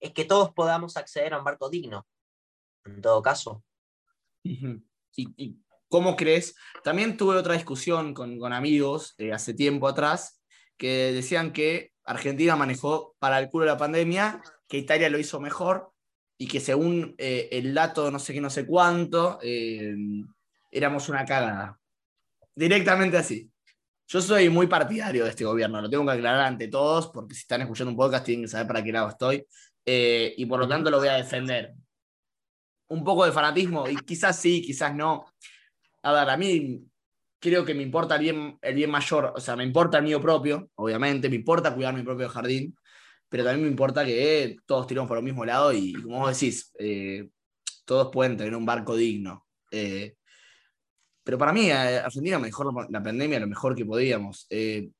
es 0.00 0.12
que 0.12 0.24
todos 0.24 0.52
podamos 0.52 0.96
acceder 0.96 1.32
a 1.32 1.38
un 1.38 1.44
barco 1.44 1.70
digno, 1.70 2.06
en 2.84 3.00
todo 3.00 3.22
caso. 3.22 3.64
¿Y, 4.42 4.74
y 5.16 5.58
cómo 5.88 6.16
crees? 6.16 6.54
También 6.84 7.16
tuve 7.16 7.36
otra 7.36 7.54
discusión 7.54 8.12
con, 8.14 8.38
con 8.38 8.52
amigos 8.52 9.14
eh, 9.18 9.32
hace 9.32 9.54
tiempo 9.54 9.88
atrás 9.88 10.42
que 10.76 11.12
decían 11.12 11.52
que 11.52 11.92
Argentina 12.04 12.56
manejó 12.56 13.14
para 13.18 13.38
el 13.38 13.50
culo 13.50 13.66
la 13.66 13.76
pandemia, 13.76 14.42
que 14.66 14.78
Italia 14.78 15.10
lo 15.10 15.18
hizo 15.18 15.40
mejor 15.40 15.92
y 16.40 16.48
que 16.48 16.58
según 16.58 17.14
eh, 17.18 17.50
el 17.52 17.74
dato 17.74 18.10
no 18.10 18.18
sé 18.18 18.32
qué, 18.32 18.40
no 18.40 18.48
sé 18.48 18.64
cuánto, 18.64 19.38
eh, 19.42 19.94
éramos 20.70 21.06
una 21.10 21.22
cagada. 21.26 21.78
Directamente 22.54 23.18
así. 23.18 23.50
Yo 24.08 24.22
soy 24.22 24.48
muy 24.48 24.66
partidario 24.66 25.24
de 25.24 25.30
este 25.30 25.44
gobierno, 25.44 25.82
lo 25.82 25.90
tengo 25.90 26.06
que 26.06 26.12
aclarar 26.12 26.46
ante 26.46 26.68
todos, 26.68 27.08
porque 27.08 27.34
si 27.34 27.42
están 27.42 27.60
escuchando 27.60 27.90
un 27.90 27.96
podcast 27.98 28.24
tienen 28.24 28.44
que 28.46 28.48
saber 28.48 28.66
para 28.66 28.82
qué 28.82 28.90
lado 28.90 29.10
estoy, 29.10 29.46
eh, 29.84 30.32
y 30.34 30.46
por 30.46 30.60
lo 30.60 30.66
tanto 30.66 30.90
lo 30.90 30.98
voy 30.98 31.08
a 31.08 31.16
defender 31.16 31.74
un 32.88 33.04
poco 33.04 33.26
de 33.26 33.32
fanatismo, 33.32 33.86
y 33.86 33.96
quizás 33.96 34.40
sí, 34.40 34.62
quizás 34.62 34.94
no. 34.94 35.26
A 36.02 36.12
ver, 36.12 36.30
a 36.30 36.38
mí 36.38 36.82
creo 37.38 37.66
que 37.66 37.74
me 37.74 37.82
importa 37.82 38.14
el 38.14 38.22
bien, 38.22 38.58
el 38.62 38.74
bien 38.74 38.90
mayor, 38.90 39.34
o 39.36 39.40
sea, 39.40 39.56
me 39.56 39.64
importa 39.64 39.98
el 39.98 40.04
mío 40.04 40.22
propio, 40.22 40.70
obviamente, 40.76 41.28
me 41.28 41.36
importa 41.36 41.74
cuidar 41.74 41.92
mi 41.94 42.02
propio 42.02 42.30
jardín, 42.30 42.74
pero 43.30 43.44
también 43.44 43.62
me 43.62 43.70
importa 43.70 44.04
que 44.04 44.56
todos 44.66 44.88
tiremos 44.88 45.08
por 45.08 45.16
el 45.16 45.24
mismo 45.24 45.44
lado 45.44 45.72
y, 45.72 45.92
como 45.94 46.18
vos 46.18 46.38
decís, 46.38 46.72
eh, 46.80 47.30
todos 47.84 48.10
pueden 48.12 48.36
tener 48.36 48.56
un 48.56 48.66
barco 48.66 48.96
digno. 48.96 49.46
Eh, 49.70 50.16
pero 51.22 51.38
para 51.38 51.52
mí, 51.52 51.70
Argentina 51.70 52.40
mejor 52.40 52.90
la 52.90 53.02
pandemia 53.02 53.38
lo 53.38 53.46
mejor 53.46 53.76
que 53.76 53.86
podíamos. 53.86 54.46
Eh, 54.50 54.90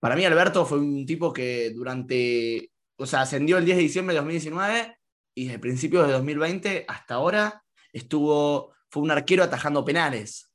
para 0.00 0.16
mí, 0.16 0.24
Alberto 0.24 0.66
fue 0.66 0.80
un 0.80 1.06
tipo 1.06 1.32
que 1.32 1.70
durante, 1.70 2.72
o 2.96 3.06
sea, 3.06 3.20
ascendió 3.20 3.56
el 3.56 3.64
10 3.64 3.76
de 3.76 3.82
diciembre 3.84 4.14
de 4.14 4.20
2019 4.20 4.96
y 5.36 5.44
desde 5.44 5.58
principios 5.60 6.08
de 6.08 6.14
2020 6.14 6.86
hasta 6.88 7.14
ahora 7.14 7.62
estuvo, 7.92 8.74
fue 8.90 9.04
un 9.04 9.12
arquero 9.12 9.44
atajando 9.44 9.84
penales. 9.84 10.50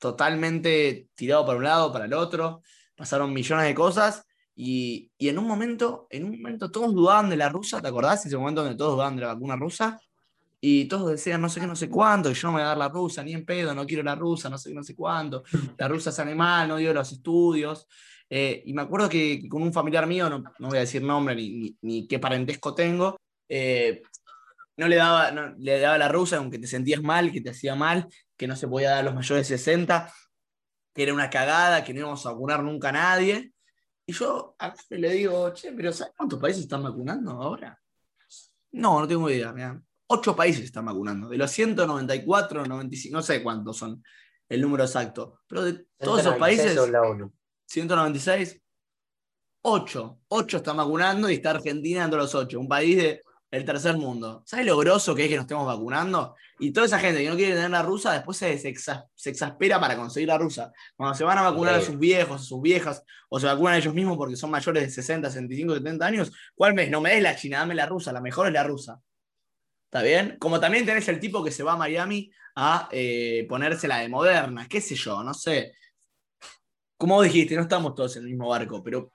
totalmente 0.00 1.08
tirado 1.14 1.46
para 1.46 1.58
un 1.58 1.64
lado, 1.64 1.92
para 1.92 2.06
el 2.06 2.14
otro. 2.14 2.62
Pasaron 2.96 3.32
millones 3.32 3.66
de 3.66 3.74
cosas 3.74 4.27
y, 4.60 5.12
y, 5.16 5.28
en 5.28 5.38
un 5.38 5.46
momento, 5.46 6.08
en 6.10 6.24
un 6.24 6.32
momento 6.32 6.68
todos 6.68 6.92
dudaban 6.92 7.30
de 7.30 7.36
la 7.36 7.48
rusa, 7.48 7.80
¿te 7.80 7.86
acordás? 7.86 8.26
Ese 8.26 8.36
momento 8.36 8.62
donde 8.62 8.76
todos 8.76 8.94
dudaban 8.94 9.14
de 9.14 9.22
la 9.22 9.34
vacuna 9.34 9.54
rusa. 9.54 10.00
Y 10.60 10.86
todos 10.86 11.12
decían 11.12 11.40
no 11.40 11.48
sé 11.48 11.60
qué, 11.60 11.68
no 11.68 11.76
sé 11.76 11.88
cuánto, 11.88 12.32
yo 12.32 12.48
no 12.48 12.54
me 12.54 12.58
voy 12.58 12.64
a 12.64 12.70
dar 12.70 12.78
la 12.78 12.88
rusa, 12.88 13.22
ni 13.22 13.34
en 13.34 13.44
pedo, 13.44 13.72
no 13.72 13.86
quiero 13.86 14.02
la 14.02 14.16
rusa, 14.16 14.50
no 14.50 14.58
sé 14.58 14.70
qué, 14.70 14.74
no 14.74 14.82
sé 14.82 14.96
cuánto. 14.96 15.44
La 15.76 15.86
rusa 15.86 16.10
es 16.10 16.18
animal, 16.18 16.66
no 16.66 16.76
dio 16.76 16.92
los 16.92 17.12
estudios. 17.12 17.86
Eh, 18.28 18.64
y 18.66 18.72
me 18.72 18.82
acuerdo 18.82 19.08
que, 19.08 19.48
con 19.48 19.62
un 19.62 19.72
familiar 19.72 20.08
mío, 20.08 20.28
no, 20.28 20.42
no 20.58 20.68
voy 20.68 20.78
a 20.78 20.80
decir 20.80 21.02
nombre 21.02 21.36
ni, 21.36 21.76
ni, 21.82 22.08
qué 22.08 22.18
parentesco 22.18 22.74
tengo, 22.74 23.16
eh, 23.48 24.02
no, 24.76 24.88
le 24.88 24.96
daba, 24.96 25.30
no 25.30 25.54
le 25.56 25.78
daba 25.78 25.98
la 25.98 26.08
rusa, 26.08 26.38
aunque 26.38 26.58
te 26.58 26.66
sentías 26.66 27.00
mal, 27.00 27.30
que 27.30 27.40
te 27.40 27.50
hacía 27.50 27.76
mal, 27.76 28.08
que 28.36 28.48
no 28.48 28.56
se 28.56 28.66
podía 28.66 28.90
dar 28.90 28.98
a 28.98 29.02
los 29.04 29.14
mayores 29.14 29.48
de 29.48 29.56
60, 29.56 30.12
que 30.92 31.04
era 31.04 31.14
una 31.14 31.30
cagada, 31.30 31.84
que 31.84 31.94
no 31.94 32.00
íbamos 32.00 32.26
a 32.26 32.32
vacunar 32.32 32.64
nunca 32.64 32.88
a 32.88 32.92
nadie. 32.92 33.52
Y 34.08 34.12
yo 34.14 34.56
a 34.58 34.74
le 34.88 35.10
digo, 35.10 35.52
che, 35.52 35.70
pero 35.72 35.92
¿sabes 35.92 36.14
cuántos 36.16 36.40
países 36.40 36.62
están 36.62 36.82
vacunando 36.82 37.30
ahora? 37.32 37.78
No, 38.72 39.00
no 39.00 39.06
tengo 39.06 39.28
idea. 39.28 39.78
Ocho 40.06 40.34
países 40.34 40.64
están 40.64 40.86
vacunando. 40.86 41.28
De 41.28 41.36
los 41.36 41.50
194, 41.50 42.64
95, 42.64 43.14
no 43.14 43.22
sé 43.22 43.42
cuántos 43.42 43.76
son 43.76 44.02
el 44.48 44.62
número 44.62 44.84
exacto. 44.84 45.40
Pero 45.46 45.62
de 45.62 45.86
todos 45.98 46.20
esos 46.20 46.36
países, 46.36 46.74
196, 47.66 48.62
8. 49.60 50.20
8 50.28 50.56
están 50.56 50.78
vacunando 50.78 51.28
y 51.28 51.34
está 51.34 51.50
Argentina 51.50 52.04
entre 52.04 52.18
los 52.18 52.34
8. 52.34 52.58
Un 52.58 52.66
país 52.66 52.96
de 52.96 53.22
el 53.50 53.64
tercer 53.64 53.96
mundo. 53.96 54.42
¿Sabes 54.44 54.66
lo 54.66 54.76
grosso 54.76 55.14
que 55.14 55.24
es 55.24 55.28
que 55.28 55.36
nos 55.36 55.44
estemos 55.44 55.66
vacunando? 55.66 56.34
Y 56.58 56.72
toda 56.72 56.86
esa 56.86 56.98
gente 56.98 57.22
que 57.22 57.28
no 57.28 57.36
quiere 57.36 57.54
tener 57.54 57.70
la 57.70 57.82
rusa, 57.82 58.12
después 58.12 58.36
se, 58.36 58.58
se, 58.58 59.30
exaspera 59.30 59.80
para 59.80 59.96
conseguir 59.96 60.28
la 60.28 60.38
rusa. 60.38 60.72
Cuando 60.96 61.14
se 61.14 61.24
van 61.24 61.38
a 61.38 61.42
vacunar 61.42 61.74
a 61.74 61.80
sus 61.80 61.98
viejos, 61.98 62.42
a 62.42 62.44
sus 62.44 62.60
viejas, 62.60 63.02
o 63.28 63.40
se 63.40 63.46
vacunan 63.46 63.76
ellos 63.76 63.94
mismos 63.94 64.16
porque 64.16 64.36
son 64.36 64.50
mayores 64.50 64.82
de 64.82 64.90
60, 64.90 65.30
65, 65.30 65.74
70 65.74 66.06
años, 66.06 66.32
¿cuál 66.54 66.74
mes? 66.74 66.90
No 66.90 67.00
me 67.00 67.10
des 67.10 67.22
la 67.22 67.36
china, 67.36 67.58
dame 67.58 67.74
la 67.74 67.86
rusa, 67.86 68.12
la 68.12 68.20
mejor 68.20 68.48
es 68.48 68.52
la 68.52 68.64
rusa. 68.64 69.00
¿Está 69.84 70.02
bien? 70.02 70.36
Como 70.38 70.60
también 70.60 70.84
tenés 70.84 71.08
el 71.08 71.18
tipo 71.18 71.42
que 71.42 71.50
se 71.50 71.62
va 71.62 71.72
a 71.72 71.76
Miami 71.76 72.30
a 72.56 72.88
eh, 72.92 73.46
ponerse 73.48 73.88
la 73.88 73.98
de 73.98 74.08
moderna, 74.08 74.66
qué 74.68 74.80
sé 74.80 74.94
yo, 74.94 75.22
no 75.22 75.32
sé. 75.32 75.72
Como 76.98 77.22
dijiste, 77.22 77.54
no 77.54 77.62
estamos 77.62 77.94
todos 77.94 78.16
en 78.16 78.24
el 78.24 78.30
mismo 78.30 78.48
barco, 78.48 78.82
pero 78.82 79.12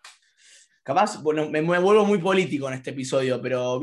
capaz, 0.84 1.22
bueno, 1.22 1.50
me, 1.50 1.62
vuelvo 1.62 2.06
muy 2.06 2.20
político 2.20 2.68
en 2.68 2.76
este 2.76 2.92
episodio, 2.92 3.42
pero 3.42 3.80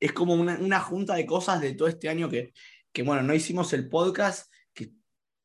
es 0.00 0.12
como 0.12 0.34
una, 0.34 0.80
junta 0.80 1.14
de 1.14 1.26
cosas 1.26 1.60
de 1.60 1.74
todo 1.74 1.88
este 1.88 2.08
año 2.08 2.28
que, 2.28 2.52
que, 2.92 3.02
bueno, 3.02 3.22
no 3.22 3.34
hicimos 3.34 3.72
el 3.72 3.88
podcast, 3.88 4.52
que 4.72 4.92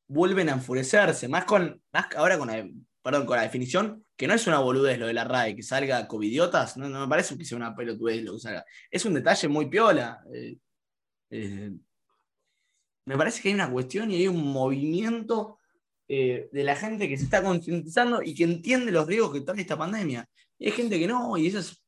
vuelven 0.08 0.48
a 0.48 0.52
enfurecerse, 0.52 1.28
más 1.28 1.44
con, 1.44 1.82
más 1.92 2.06
ahora 2.16 2.38
con 2.38 2.48
la, 2.48 2.66
perdón, 3.02 3.26
con 3.26 3.36
la 3.36 3.42
definición, 3.42 4.04
que 4.16 4.26
no 4.26 4.34
es 4.34 4.46
una 4.46 4.60
boludez 4.60 4.98
lo 4.98 5.06
de 5.06 5.12
la 5.12 5.24
RAE, 5.24 5.56
que 5.56 5.62
salga 5.62 6.08
covidiotas, 6.08 6.76
no, 6.76 6.88
no 6.88 7.00
me 7.00 7.08
parece 7.08 7.36
que 7.36 7.44
sea 7.44 7.58
una 7.58 7.74
pelotudez 7.74 8.22
lo 8.22 8.34
que 8.34 8.40
salga. 8.40 8.64
Es 8.90 9.04
un 9.04 9.14
detalle 9.14 9.48
muy 9.48 9.66
piola. 9.68 10.22
Eh, 10.32 10.56
eh, 11.30 11.72
me 13.06 13.16
parece 13.18 13.42
que 13.42 13.48
hay 13.48 13.54
una 13.54 13.70
cuestión 13.70 14.10
y 14.10 14.16
hay 14.16 14.28
un 14.28 14.52
movimiento 14.52 15.58
eh, 16.08 16.48
de 16.52 16.64
la 16.64 16.76
gente 16.76 17.08
que 17.08 17.16
se 17.16 17.24
está 17.24 17.42
concientizando 17.42 18.22
y 18.22 18.34
que 18.34 18.44
entiende 18.44 18.92
los 18.92 19.06
riesgos 19.06 19.32
que 19.32 19.40
trae 19.40 19.60
esta 19.60 19.76
pandemia. 19.76 20.28
Y 20.64 20.68
hay 20.68 20.72
gente 20.72 20.98
que 20.98 21.06
no, 21.06 21.36
y 21.36 21.48
esa 21.48 21.58
es 21.58 21.84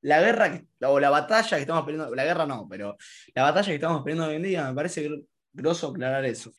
la 0.00 0.22
guerra 0.22 0.64
o 0.88 0.98
la 0.98 1.10
batalla 1.10 1.58
que 1.58 1.60
estamos 1.60 1.84
peleando, 1.84 2.14
la 2.14 2.24
guerra 2.24 2.46
no, 2.46 2.66
pero 2.66 2.96
la 3.34 3.42
batalla 3.42 3.68
que 3.68 3.74
estamos 3.74 4.02
peleando 4.02 4.30
hoy 4.30 4.36
en 4.36 4.42
día, 4.42 4.66
me 4.66 4.74
parece 4.74 5.26
groso 5.52 5.88
aclarar 5.88 6.24
eso. 6.24 6.50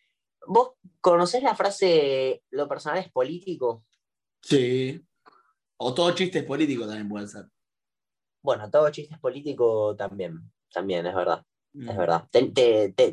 ¿Vos 0.46 0.74
conocés 1.02 1.42
la 1.42 1.56
frase 1.56 2.44
lo 2.52 2.68
personal 2.68 3.00
es 3.00 3.12
político? 3.12 3.86
Sí. 4.40 5.04
O 5.78 5.96
todo 5.96 6.12
chiste 6.12 6.40
es 6.40 6.46
político 6.46 6.86
también 6.86 7.10
puede 7.10 7.28
ser. 7.28 7.46
Bueno, 8.44 8.70
todo 8.70 8.92
chiste 8.92 9.16
es 9.16 9.20
político 9.20 9.96
también, 9.96 10.52
también, 10.72 11.08
es 11.08 11.16
verdad. 11.16 11.44
Es 11.74 11.96
mm. 11.96 11.98
verdad. 11.98 12.30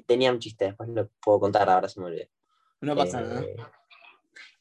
tenía 0.07 0.31
un 0.31 0.39
chiste, 0.39 0.67
después 0.67 0.91
lo 0.91 1.09
puedo 1.19 1.41
contar, 1.41 1.71
ahora 1.71 1.89
se 1.89 1.99
me 1.99 2.07
olvidó. 2.09 2.27
No 2.83 2.95
pasa 2.95 3.23
nada. 3.23 3.43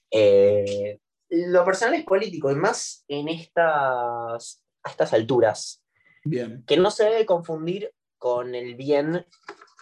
Eh, 0.09 1.01
lo 1.33 1.65
personal 1.65 1.95
es 1.95 2.05
político, 2.05 2.51
y 2.51 2.55
más 2.55 3.03
en 3.07 3.27
estas, 3.27 4.63
a 4.83 4.89
estas 4.89 5.13
alturas. 5.13 5.83
Bien. 6.23 6.63
Que 6.65 6.77
no 6.77 6.91
se 6.91 7.05
debe 7.05 7.25
confundir 7.25 7.91
con 8.17 8.55
el 8.55 8.75
bien. 8.75 9.25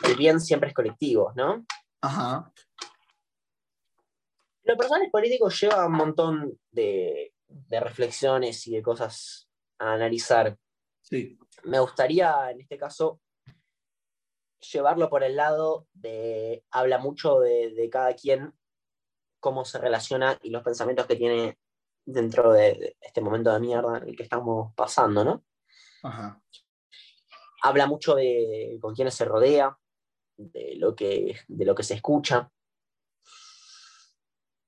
El 0.04 0.16
bien 0.16 0.40
siempre 0.40 0.70
es 0.70 0.76
colectivo, 0.76 1.34
¿no? 1.36 1.66
Ajá. 2.02 2.52
Lo 4.64 4.78
personal 4.78 5.04
es 5.04 5.12
político 5.12 5.50
lleva 5.50 5.86
un 5.86 5.94
montón 5.94 6.60
de, 6.72 7.34
de 7.48 7.80
reflexiones 7.80 8.66
y 8.68 8.76
de 8.76 8.82
cosas 8.82 9.50
a 9.78 9.94
analizar. 9.94 10.58
Sí. 11.02 11.38
Me 11.64 11.80
gustaría, 11.80 12.50
en 12.52 12.62
este 12.62 12.78
caso, 12.78 13.20
llevarlo 14.72 15.10
por 15.10 15.24
el 15.24 15.36
lado 15.36 15.88
de, 15.94 16.64
habla 16.72 16.98
mucho 16.98 17.40
de, 17.40 17.74
de, 17.74 17.90
cada 17.90 18.16
quien 18.16 18.54
cómo 19.42 19.66
se 19.66 19.80
relaciona 19.80 20.40
y 20.42 20.52
los 20.52 20.64
pensamientos 20.64 21.08
que 21.08 21.18
tiene 21.18 21.58
dentro 22.06 22.54
de, 22.54 22.96
este 23.02 23.20
momento 23.20 23.52
de 23.52 23.60
mierda 23.60 23.98
en 23.98 24.10
el 24.10 24.16
que 24.16 24.24
estamos 24.24 24.74
pasando, 24.76 25.26
¿no? 25.26 25.44
Ajá. 26.04 26.42
Habla 27.64 27.88
mucho 27.88 28.16
de 28.16 28.78
con 28.82 28.96
quiénes 28.96 29.16
se 29.16 29.26
rodea, 29.26 29.78
de 30.38 30.76
lo 30.78 30.96
que, 30.96 31.38
de 31.48 31.66
lo 31.66 31.76
que 31.76 31.84
se 31.84 31.96
escucha. 31.96 32.50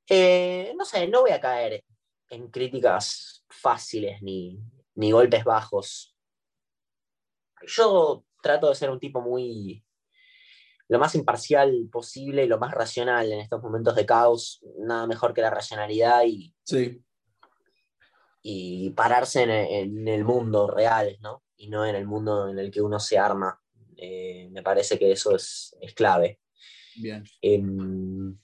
Eh, 0.10 0.74
no 0.75 0.86
sé, 0.86 1.08
no 1.08 1.22
voy 1.22 1.32
a 1.32 1.39
caer 1.39 1.84
en 2.30 2.50
críticas 2.50 3.46
fáciles 3.50 4.22
ni, 4.22 4.60
ni 4.96 5.12
golpes 5.12 5.44
bajos. 5.44 6.15
Yo 7.65 8.25
trato 8.42 8.70
de 8.70 8.75
ser 8.75 8.89
un 8.89 9.00
tipo 9.00 9.22
muy, 9.22 9.84
lo 10.94 11.00
más 11.00 11.16
imparcial 11.16 11.90
posible 11.92 12.44
y 12.44 12.48
lo 12.48 12.60
más 12.60 12.72
racional 12.72 13.32
en 13.32 13.40
estos 13.40 13.64
momentos 13.64 13.96
de 13.96 14.06
caos. 14.06 14.64
Nada 14.78 15.08
mejor 15.08 15.34
que 15.34 15.42
la 15.42 15.50
racionalidad 15.50 16.22
y, 16.24 16.54
sí. 16.64 17.04
y 18.44 18.92
pararse 18.92 19.42
en, 19.42 20.08
el 20.08 20.24
mundo 20.24 20.68
real, 20.68 21.18
¿no? 21.20 21.42
Y 21.58 21.68
no 21.68 21.84
en 21.84 21.96
el 21.96 22.06
mundo 22.06 22.48
en 22.48 22.60
el 22.60 22.70
que 22.70 22.80
uno 22.80 23.00
se 23.00 23.18
arma. 23.18 23.60
Eh, 23.98 24.50
me 24.52 24.62
parece 24.62 25.00
que 25.00 25.12
eso 25.12 25.36
es, 25.36 25.76
clave. 25.96 26.40
Bien. 26.96 27.24
En, 27.42 28.40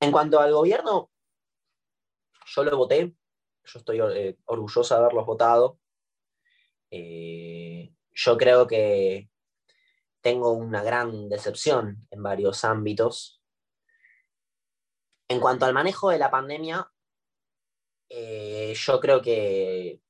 en, 0.00 0.10
cuanto 0.10 0.40
al 0.40 0.52
gobierno, 0.52 1.08
yo 2.46 2.64
lo 2.64 2.76
voté. 2.76 3.14
Yo 3.64 3.78
estoy 3.78 4.00
eh, 4.00 4.38
orgulloso 4.46 4.92
de 4.92 5.00
haberlos 5.00 5.24
votado. 5.24 5.78
Eh, 6.90 7.94
yo 8.12 8.36
creo 8.36 8.66
que 8.66 9.30
tengo 10.22 10.52
una 10.52 10.82
gran 10.82 11.28
decepción 11.28 12.06
en 12.10 12.22
varios 12.22 12.64
ámbitos. 12.64 13.42
En 15.28 15.40
cuanto 15.40 15.66
al 15.66 15.74
manejo 15.74 16.10
de 16.10 16.18
la 16.18 16.30
pandemia, 16.30 16.90
eh, 18.08 18.72
yo 18.74 19.00
creo 19.00 19.20
que 19.20 20.00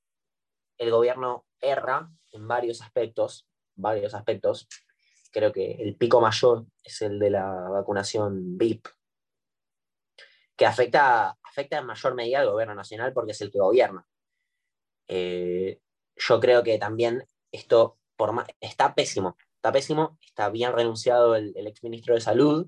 el 0.79 0.91
gobierno 0.91 1.47
erra 1.61 2.11
en 2.31 2.47
varios 2.47 2.83
aspectos, 2.83 3.49
varios 3.75 4.15
aspectos. 4.15 4.69
Creo 5.31 5.51
que 5.51 5.73
el 5.73 5.97
pico 5.97 6.21
mayor 6.21 6.67
es 6.83 7.01
el 7.03 7.19
de 7.19 7.31
la 7.31 7.47
vacunación 7.71 8.59
VIP, 8.59 8.87
que 10.57 10.67
afecta, 10.67 11.39
afecta 11.43 11.79
en 11.79 11.87
mayor 11.87 12.15
medida 12.15 12.41
al 12.41 12.51
gobierno 12.51 12.75
nacional 12.75 13.15
porque 13.15 13.33
es 13.33 13.41
el 13.41 13.51
que 13.51 13.61
gobierna. 13.61 14.07
Eh, 15.09 15.81
yo 16.17 16.39
creo 16.39 16.63
que 16.63 16.79
también 16.79 17.27
esto 17.51 17.99
por, 18.17 18.45
está 18.61 18.95
pésimo 18.95 19.37
está 19.63 19.71
pésimo, 19.71 20.19
está 20.21 20.51
bien 20.51 20.73
renunciado 20.73 21.37
el, 21.37 21.53
el 21.55 21.69
ex 21.69 21.85
ministro 21.85 22.15
de 22.15 22.21
Salud, 22.21 22.67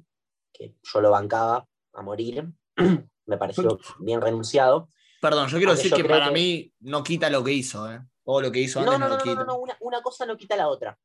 que 0.53 0.77
yo 0.81 1.01
lo 1.01 1.11
bancaba 1.11 1.67
a 1.93 2.03
morir, 2.03 2.53
me 3.27 3.37
pareció 3.37 3.81
bien 3.99 4.21
renunciado. 4.21 4.89
Perdón, 5.21 5.49
yo 5.49 5.59
quiero 5.59 5.75
decir 5.75 5.93
que 5.93 6.05
para 6.05 6.31
mí 6.31 6.73
no 6.79 7.03
quita 7.03 7.29
lo 7.31 7.43
que 7.43 7.51
hizo, 7.51 7.91
¿eh? 7.91 8.01
O 8.27 8.41
lo 8.41 8.53
que 8.53 8.61
hizo 8.61 8.79
antes 8.79 8.97
no, 8.97 9.09
no, 9.09 9.17
no, 9.17 9.23
quita. 9.23 9.35
No, 9.41 9.45
no, 9.45 9.57
una, 9.59 9.77
una, 9.81 10.03
cosa 10.03 10.25
no 10.25 10.37
quita 10.37 10.55
la 10.55 10.69
otra. 10.69 10.97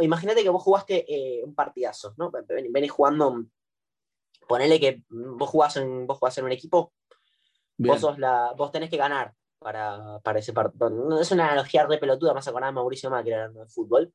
Imagínate 0.00 0.44
que 0.44 0.48
vos 0.48 0.62
jugaste 0.62 1.04
eh, 1.08 1.42
un 1.44 1.56
partidazo, 1.56 2.14
¿no? 2.16 2.30
Venís 2.70 2.92
jugando, 2.92 3.46
ponele 4.46 4.78
que 4.78 5.02
vos 5.08 5.50
jugás 5.50 5.76
en, 5.76 6.06
vos 6.06 6.18
jugás 6.18 6.38
en 6.38 6.44
un 6.44 6.52
equipo, 6.52 6.92
vos, 7.78 8.00
sos 8.00 8.18
la, 8.20 8.54
vos 8.56 8.70
tenés 8.70 8.90
que 8.90 8.96
ganar 8.96 9.34
para, 9.58 10.20
para 10.20 10.38
ese 10.38 10.52
partido. 10.52 11.20
Es 11.20 11.32
una 11.32 11.46
analogía 11.46 11.84
de 11.84 11.98
pelotuda, 11.98 12.32
más 12.32 12.46
acordada 12.46 12.70
de 12.70 12.76
Mauricio 12.76 13.10
Macri 13.10 13.32
hablando 13.32 13.60
de 13.60 13.68
fútbol 13.68 14.14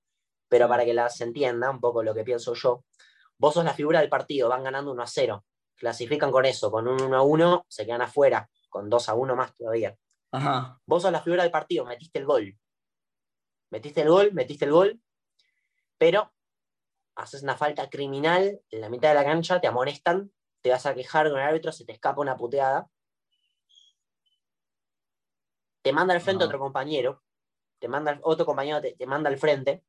pero 0.51 0.67
para 0.67 0.83
que 0.83 0.93
las 0.93 1.21
entienda 1.21 1.69
un 1.69 1.79
poco 1.79 2.03
lo 2.03 2.13
que 2.13 2.25
pienso 2.25 2.53
yo, 2.53 2.83
vos 3.37 3.53
sos 3.53 3.63
la 3.63 3.73
figura 3.73 4.01
del 4.01 4.09
partido, 4.09 4.49
van 4.49 4.65
ganando 4.65 4.91
1 4.91 5.01
a 5.01 5.07
0, 5.07 5.45
clasifican 5.75 6.29
con 6.29 6.43
eso, 6.43 6.69
con 6.69 6.89
un 6.89 7.01
1 7.01 7.15
a 7.17 7.21
1 7.21 7.65
se 7.69 7.85
quedan 7.85 8.01
afuera, 8.01 8.49
con 8.67 8.89
2 8.89 9.07
a 9.07 9.13
1 9.13 9.33
más 9.37 9.55
todavía. 9.55 9.97
Ajá. 10.33 10.77
Vos 10.85 11.03
sos 11.03 11.11
la 11.13 11.21
figura 11.21 11.43
del 11.43 11.53
partido, 11.53 11.85
metiste 11.85 12.19
el 12.19 12.25
gol. 12.25 12.59
Metiste 13.69 14.01
el 14.01 14.09
gol, 14.09 14.33
metiste 14.33 14.65
el 14.65 14.73
gol, 14.73 15.01
pero 15.97 16.33
haces 17.15 17.43
una 17.43 17.55
falta 17.55 17.89
criminal 17.89 18.61
en 18.71 18.81
la 18.81 18.89
mitad 18.89 19.07
de 19.07 19.15
la 19.15 19.23
cancha, 19.23 19.61
te 19.61 19.67
amonestan, 19.67 20.33
te 20.59 20.69
vas 20.69 20.85
a 20.85 20.93
quejar 20.93 21.29
con 21.29 21.39
el 21.39 21.47
árbitro, 21.47 21.71
se 21.71 21.85
te 21.85 21.93
escapa 21.93 22.19
una 22.19 22.35
puteada. 22.35 22.89
Te 25.81 25.93
manda 25.93 26.13
al 26.13 26.19
frente 26.19 26.43
Ajá. 26.43 26.49
otro 26.49 26.59
compañero, 26.59 27.23
te 27.79 27.87
manda 27.87 28.19
otro 28.23 28.45
compañero, 28.45 28.81
te, 28.81 28.95
te 28.97 29.05
manda 29.05 29.29
al 29.29 29.37
frente, 29.37 29.85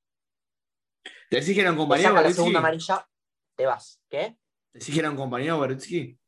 ¿Te 1.28 1.38
era 1.38 1.70
un 1.70 1.76
te 1.76 1.80
compañero 1.80 2.10
saca 2.10 2.22
la 2.22 2.32
segunda 2.32 2.58
amarilla, 2.58 3.08
te 3.56 3.66
vas. 3.66 4.00
¿Qué? 4.08 4.38
¿Te 4.72 4.98
era 4.98 5.10
un 5.10 5.16
compañero 5.16 5.58
Beretsky? 5.60 6.18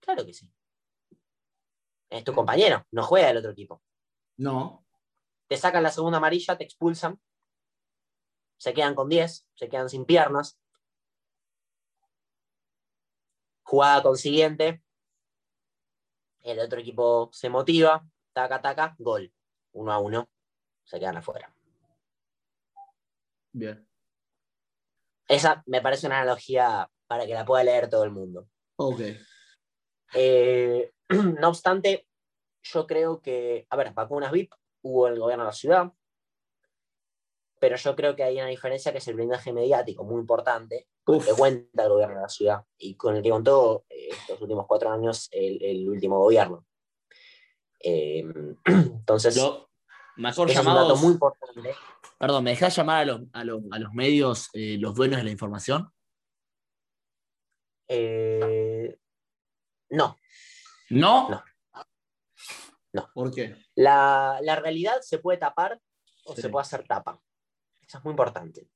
Claro 0.00 0.24
que 0.24 0.32
sí. 0.32 0.50
Es 2.10 2.22
tu 2.22 2.32
compañero, 2.32 2.86
no 2.92 3.02
juega 3.02 3.30
el 3.30 3.38
otro 3.38 3.50
equipo. 3.50 3.82
No. 4.36 4.86
Te 5.48 5.56
sacan 5.56 5.82
la 5.82 5.90
segunda 5.90 6.18
amarilla, 6.18 6.56
te 6.56 6.64
expulsan, 6.64 7.20
se 8.56 8.74
quedan 8.74 8.94
con 8.94 9.08
10, 9.08 9.48
se 9.54 9.68
quedan 9.68 9.88
sin 9.88 10.04
piernas. 10.04 10.58
Jugada 13.62 14.02
consiguiente, 14.02 14.82
el 16.42 16.60
otro 16.60 16.78
equipo 16.78 17.30
se 17.32 17.48
motiva, 17.48 18.06
taca, 18.32 18.62
taca, 18.62 18.94
gol. 18.98 19.32
Uno 19.72 19.92
a 19.92 19.98
uno, 19.98 20.30
se 20.84 21.00
quedan 21.00 21.16
afuera. 21.16 21.55
Bien. 23.56 23.88
Esa 25.28 25.62
me 25.64 25.80
parece 25.80 26.06
una 26.06 26.20
analogía 26.20 26.90
para 27.06 27.24
que 27.24 27.32
la 27.32 27.46
pueda 27.46 27.64
leer 27.64 27.88
todo 27.88 28.04
el 28.04 28.10
mundo. 28.10 28.46
Ok. 28.76 29.00
Eh, 30.14 30.92
no 31.40 31.48
obstante, 31.48 32.06
yo 32.62 32.86
creo 32.86 33.22
que, 33.22 33.66
a 33.70 33.76
ver, 33.76 33.94
vacunas 33.94 34.30
VIP 34.30 34.52
hubo 34.82 35.08
el 35.08 35.18
gobierno 35.18 35.44
de 35.44 35.48
la 35.48 35.54
ciudad, 35.54 35.90
pero 37.58 37.76
yo 37.76 37.96
creo 37.96 38.14
que 38.14 38.24
hay 38.24 38.36
una 38.36 38.48
diferencia 38.48 38.92
que 38.92 38.98
es 38.98 39.08
el 39.08 39.14
blindaje 39.14 39.54
mediático 39.54 40.04
muy 40.04 40.20
importante 40.20 40.86
Uf. 41.06 41.24
que 41.24 41.32
cuenta 41.32 41.84
el 41.84 41.88
gobierno 41.88 42.16
de 42.16 42.22
la 42.22 42.28
ciudad 42.28 42.62
y 42.76 42.94
con 42.94 43.16
el 43.16 43.22
que 43.22 43.30
contó 43.30 43.86
eh, 43.88 44.10
estos 44.10 44.38
últimos 44.42 44.66
cuatro 44.66 44.90
años 44.90 45.28
el, 45.32 45.64
el 45.64 45.88
último 45.88 46.18
gobierno. 46.18 46.66
Eh, 47.80 48.22
entonces, 48.66 49.34
Lo 49.38 49.65
mejor 50.16 50.50
es 50.50 50.58
un 50.58 50.64
dato 50.64 50.78
llamados. 50.78 51.02
muy 51.02 51.12
importante. 51.12 51.74
Perdón, 52.18 52.44
¿me 52.44 52.50
dejás 52.50 52.74
llamar 52.76 53.02
a 53.02 53.04
los, 53.04 53.20
a 53.32 53.44
los, 53.44 53.62
a 53.70 53.78
los 53.78 53.92
medios 53.92 54.48
eh, 54.54 54.76
los 54.78 54.94
dueños 54.94 55.18
de 55.18 55.24
la 55.24 55.30
información? 55.30 55.92
Eh, 57.88 58.98
no, 59.90 60.16
¿No? 60.90 61.28
No. 61.28 61.44
No. 62.92 63.10
¿Por 63.14 63.32
qué? 63.34 63.56
la, 63.74 64.38
la 64.42 64.56
realidad 64.56 65.00
se 65.02 65.18
puede 65.18 65.38
tapar 65.38 65.78
o 66.24 66.34
Sí. 66.34 66.42
se 66.42 66.48
puede 66.48 66.62
hacer 66.62 66.86
tapa. 66.86 67.20
Eso 67.82 67.98
es 67.98 68.04
muy 68.04 68.12
importante. 68.12 68.68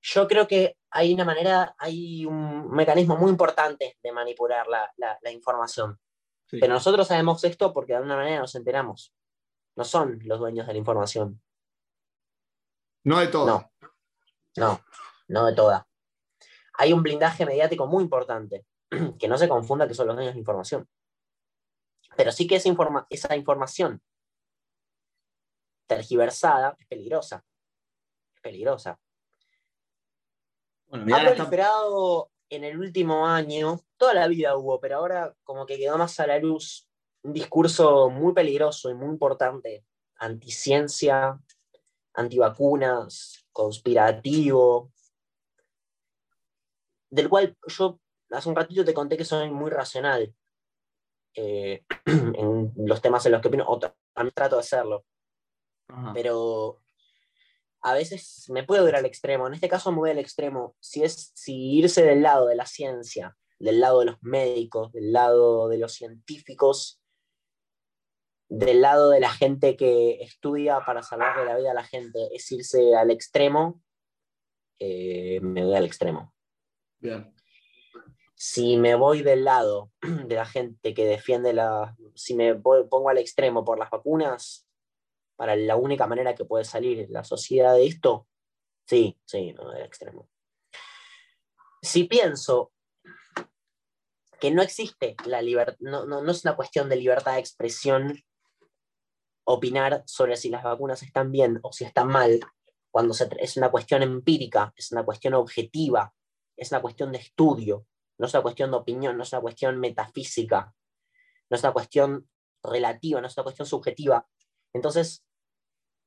Yo 0.00 0.26
creo 0.26 0.46
que 0.48 0.76
hay 0.90 1.12
una 1.12 1.24
manera, 1.24 1.74
hay 1.78 2.24
un 2.24 2.70
mecanismo 2.70 3.16
muy 3.16 3.30
importante 3.30 3.98
de 4.02 4.12
manipular 4.12 4.66
la, 4.68 4.90
la- 4.96 5.18
la 5.20 5.30
información. 5.30 5.98
Sí. 6.46 6.58
Pero 6.60 6.74
nosotros 6.74 7.08
sabemos 7.08 7.42
esto 7.44 7.72
porque 7.72 7.92
de 7.92 7.96
alguna 7.98 8.16
manera 8.16 8.40
nos 8.40 8.54
enteramos. 8.54 9.12
No 9.76 9.84
son 9.84 10.18
los 10.24 10.38
dueños 10.38 10.66
de 10.66 10.72
la 10.72 10.78
información. 10.78 11.42
No 13.04 13.18
de 13.18 13.28
todo. 13.28 13.46
No. 13.46 13.70
No, 14.56 14.80
no 15.28 15.46
de 15.46 15.54
toda. 15.54 15.86
Hay 16.78 16.92
un 16.92 17.02
blindaje 17.02 17.44
mediático 17.46 17.86
muy 17.86 18.02
importante. 18.04 18.64
Que 19.18 19.28
no 19.28 19.36
se 19.38 19.48
confunda 19.48 19.86
que 19.88 19.94
son 19.94 20.06
los 20.06 20.16
dueños 20.16 20.32
de 20.32 20.36
la 20.36 20.40
información. 20.40 20.88
Pero 22.16 22.32
sí 22.32 22.46
que 22.46 22.56
esa, 22.56 22.68
informa- 22.68 23.06
esa 23.10 23.34
información 23.36 24.00
tergiversada 25.86 26.76
es 26.78 26.86
peligrosa. 26.86 27.44
Es 28.34 28.40
peligrosa. 28.40 28.98
Bueno, 30.86 31.16
Ha 31.16 31.20
proliferado 31.20 32.30
en 32.50 32.64
el 32.64 32.78
último 32.78 33.26
año, 33.26 33.80
toda 33.96 34.14
la 34.14 34.28
vida 34.28 34.56
hubo, 34.56 34.80
pero 34.80 34.98
ahora 34.98 35.34
como 35.44 35.66
que 35.66 35.78
quedó 35.78 35.98
más 35.98 36.18
a 36.20 36.26
la 36.26 36.38
luz 36.38 36.88
un 37.22 37.32
discurso 37.32 38.08
muy 38.08 38.32
peligroso 38.32 38.88
y 38.88 38.94
muy 38.94 39.08
importante, 39.08 39.84
anticiencia, 40.16 41.40
antivacunas, 42.14 43.46
conspirativo, 43.52 44.92
del 47.10 47.28
cual 47.28 47.56
yo 47.66 47.98
hace 48.30 48.48
un 48.48 48.56
ratito 48.56 48.84
te 48.84 48.94
conté 48.94 49.16
que 49.16 49.24
soy 49.24 49.50
muy 49.50 49.70
racional 49.70 50.34
eh, 51.34 51.84
en 52.06 52.72
los 52.76 53.00
temas 53.00 53.26
en 53.26 53.32
los 53.32 53.40
que 53.40 53.48
opino, 53.48 53.64
o 53.66 53.78
también 53.78 54.32
trato 54.34 54.56
de 54.56 54.60
hacerlo 54.60 55.04
Ajá. 55.88 56.12
pero 56.14 56.80
a 57.86 57.94
veces 57.94 58.46
me 58.48 58.64
puedo 58.64 58.88
ir 58.88 58.96
al 58.96 59.06
extremo. 59.06 59.46
En 59.46 59.54
este 59.54 59.68
caso 59.68 59.92
me 59.92 59.98
voy 59.98 60.10
al 60.10 60.18
extremo. 60.18 60.74
Si 60.80 61.04
es 61.04 61.30
si 61.34 61.78
irse 61.78 62.02
del 62.02 62.20
lado 62.20 62.48
de 62.48 62.56
la 62.56 62.66
ciencia, 62.66 63.36
del 63.60 63.78
lado 63.78 64.00
de 64.00 64.06
los 64.06 64.16
médicos, 64.22 64.90
del 64.92 65.12
lado 65.12 65.68
de 65.68 65.78
los 65.78 65.92
científicos, 65.92 67.00
del 68.48 68.80
lado 68.80 69.10
de 69.10 69.20
la 69.20 69.30
gente 69.30 69.76
que 69.76 70.20
estudia 70.20 70.80
para 70.84 71.04
salvarle 71.04 71.44
la 71.44 71.56
vida 71.56 71.70
a 71.70 71.74
la 71.74 71.84
gente, 71.84 72.28
es 72.34 72.50
irse 72.50 72.96
al 72.96 73.12
extremo, 73.12 73.80
eh, 74.80 75.38
me 75.40 75.64
voy 75.64 75.76
al 75.76 75.84
extremo. 75.84 76.34
Bien. 76.98 77.32
Si 78.34 78.76
me 78.78 78.96
voy 78.96 79.22
del 79.22 79.44
lado 79.44 79.92
de 80.26 80.34
la 80.34 80.44
gente 80.44 80.92
que 80.92 81.06
defiende 81.06 81.52
la... 81.52 81.96
Si 82.16 82.34
me 82.34 82.52
voy- 82.52 82.88
pongo 82.88 83.10
al 83.10 83.18
extremo 83.18 83.64
por 83.64 83.78
las 83.78 83.90
vacunas, 83.90 84.65
para 85.36 85.54
la 85.56 85.76
única 85.76 86.06
manera 86.06 86.34
que 86.34 86.44
puede 86.44 86.64
salir 86.64 87.06
la 87.10 87.24
sociedad 87.24 87.74
de 87.74 87.86
esto, 87.86 88.26
sí, 88.86 89.18
sí, 89.24 89.52
no, 89.52 89.70
del 89.70 89.84
extremo. 89.84 90.28
Si 91.82 92.04
pienso 92.04 92.72
que 94.40 94.50
no 94.50 94.62
existe 94.62 95.16
la 95.26 95.42
libertad, 95.42 95.76
no, 95.80 96.06
no, 96.06 96.22
no 96.22 96.32
es 96.32 96.44
una 96.44 96.56
cuestión 96.56 96.88
de 96.88 96.96
libertad 96.96 97.34
de 97.34 97.40
expresión 97.40 98.22
opinar 99.44 100.02
sobre 100.06 100.36
si 100.36 100.48
las 100.48 100.64
vacunas 100.64 101.02
están 101.02 101.30
bien 101.30 101.60
o 101.62 101.72
si 101.72 101.84
están 101.84 102.08
mal, 102.08 102.40
cuando 102.90 103.14
se 103.14 103.28
es 103.38 103.56
una 103.56 103.70
cuestión 103.70 104.02
empírica, 104.02 104.72
es 104.74 104.90
una 104.90 105.04
cuestión 105.04 105.34
objetiva, 105.34 106.14
es 106.56 106.72
una 106.72 106.80
cuestión 106.80 107.12
de 107.12 107.18
estudio, 107.18 107.86
no 108.18 108.26
es 108.26 108.32
una 108.34 108.42
cuestión 108.42 108.70
de 108.70 108.78
opinión, 108.78 109.16
no 109.16 109.22
es 109.22 109.32
una 109.32 109.42
cuestión 109.42 109.78
metafísica, 109.78 110.74
no 111.50 111.56
es 111.56 111.62
una 111.62 111.72
cuestión 111.74 112.28
relativa, 112.62 113.20
no 113.20 113.26
es 113.26 113.36
una 113.36 113.44
cuestión 113.44 113.66
subjetiva. 113.66 114.26
Entonces, 114.72 115.25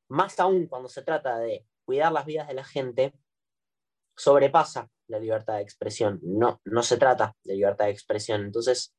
más 0.10 0.40
aún 0.40 0.68
cuando 0.68 0.90
se 0.90 1.02
trata 1.02 1.40
de 1.40 1.66
cuidar 1.86 2.12
las 2.12 2.26
vidas 2.26 2.48
de 2.48 2.54
la 2.54 2.64
gente, 2.64 3.14
sobrepasa 4.16 4.90
la 5.08 5.20
libertad 5.20 5.56
de 5.56 5.62
expresión. 5.62 6.20
No, 6.22 6.62
no 6.66 6.84
se 6.84 6.98
trata 6.98 7.36
de 7.44 7.56
libertad 7.56 7.86
de 7.86 7.92
expresión. 7.92 8.42
Entonces, 8.42 8.96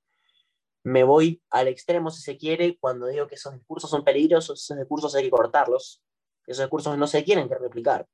me 0.83 1.05
voy 1.05 1.42
al 1.51 1.68
extremo, 1.68 2.11
si 2.11 2.23
se 2.23 2.37
quiere, 2.37 2.79
cuando 2.79 3.07
digo 3.07 3.27
que 3.27 3.35
esos 3.35 3.53
discursos 3.53 3.90
son 3.90 4.03
peligrosos, 4.03 4.62
esos 4.62 4.79
discursos 4.79 5.14
hay 5.14 5.25
que 5.25 5.31
cortarlos, 5.31 6.03
esos 6.46 6.64
discursos 6.64 6.96
no 6.96 7.07
se 7.07 7.23
tienen 7.23 7.49
que 7.49 7.57
replicar. 7.57 8.09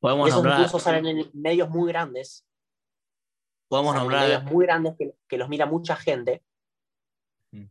Podemos 0.00 0.28
esos 0.28 0.38
nombrar, 0.38 0.58
discursos 0.58 0.82
salen 0.82 1.06
en 1.06 1.30
medios 1.34 1.68
muy 1.68 1.88
grandes, 1.88 2.46
podemos 3.68 3.94
nombrar 3.94 4.22
medios 4.22 4.44
muy 4.44 4.64
grandes 4.64 4.96
que, 4.96 5.14
que 5.28 5.38
los 5.38 5.48
mira 5.48 5.66
mucha 5.66 5.96
gente, 5.96 6.44
Mm. 7.52 7.66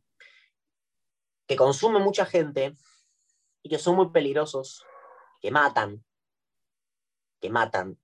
que 1.48 1.56
consume 1.56 2.00
mucha 2.00 2.26
gente 2.26 2.76
y 3.64 3.70
que 3.70 3.80
son 3.80 3.96
muy 3.96 4.10
peligrosos, 4.10 4.86
que 5.40 5.52
matan, 5.52 6.04
que 7.40 7.50
matan, 7.50 8.00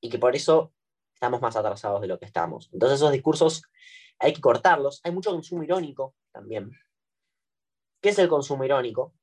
y 0.00 0.10
que 0.10 0.18
por 0.18 0.36
eso 0.36 0.72
estamos 1.14 1.40
más 1.40 1.56
atrasados 1.56 2.00
de 2.00 2.08
lo 2.08 2.18
que 2.18 2.26
estamos. 2.26 2.68
Entonces 2.72 2.96
esos 2.96 3.12
discursos 3.12 3.62
hay 4.18 4.32
que 4.32 4.40
cortarlos. 4.40 5.00
Hay 5.04 5.12
mucho 5.12 5.30
consumo 5.30 5.62
irónico 5.62 6.14
también. 6.30 6.70
¿Qué 8.00 8.10
es 8.10 8.18
el 8.18 8.28
consumo 8.28 8.64
irónico? 8.64 9.14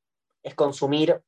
Es 0.42 0.56
consumir 0.56 1.24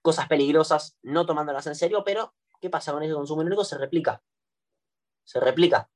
cosas 0.00 0.28
peligrosas 0.28 0.96
no 1.02 1.26
tomándolas 1.26 1.66
en 1.66 1.74
serio, 1.74 2.04
pero 2.04 2.34
¿qué 2.60 2.70
pasa 2.70 2.92
con 2.92 3.02
ese 3.02 3.14
consumo 3.14 3.42
irónico? 3.42 3.64
Se 3.64 3.78
replica. 3.78 4.22
Se 5.24 5.40
replica 5.40 5.90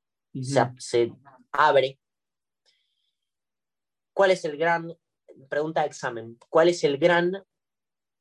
se 0.79 1.12
abre. 1.53 1.99
¿Cuál 4.12 4.33
es 4.33 4.44
el 4.44 4.57
gran, 4.57 4.97
pregunta 5.48 5.83
de 5.83 5.87
examen, 5.88 6.38
cuál 6.48 6.68
es 6.68 6.85
el 6.85 6.98
gran 6.98 7.44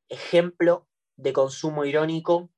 ejemplo 0.09 0.87
de 1.15 1.33
consumo 1.33 1.83
irónico 1.85 2.51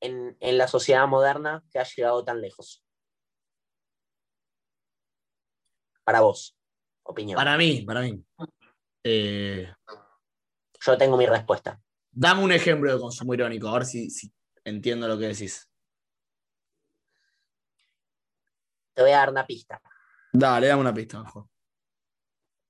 en, 0.00 0.36
en 0.40 0.58
la 0.58 0.68
sociedad 0.68 1.06
moderna 1.08 1.64
que 1.70 1.78
ha 1.78 1.84
llegado 1.84 2.24
tan 2.24 2.40
lejos? 2.40 2.84
Para 6.04 6.20
vos, 6.20 6.56
opinión. 7.02 7.36
Para 7.36 7.56
mí, 7.56 7.82
para 7.82 8.00
mí. 8.02 8.24
Eh, 9.02 9.72
Yo 10.80 10.96
tengo 10.96 11.16
mi 11.16 11.26
respuesta. 11.26 11.80
dame 12.12 12.44
un 12.44 12.52
ejemplo 12.52 12.92
de 12.92 13.00
consumo 13.00 13.34
irónico, 13.34 13.68
a 13.68 13.74
ver 13.74 13.86
si, 13.86 14.10
si 14.10 14.32
entiendo 14.64 15.08
lo 15.08 15.18
que 15.18 15.26
decís. 15.26 15.68
Te 18.94 19.02
voy 19.02 19.10
a 19.10 19.16
dar 19.18 19.30
una 19.30 19.46
pista. 19.46 19.80
Dale, 20.32 20.68
dame 20.68 20.80
una 20.80 20.94
pista 20.94 21.22
mejor. 21.22 21.46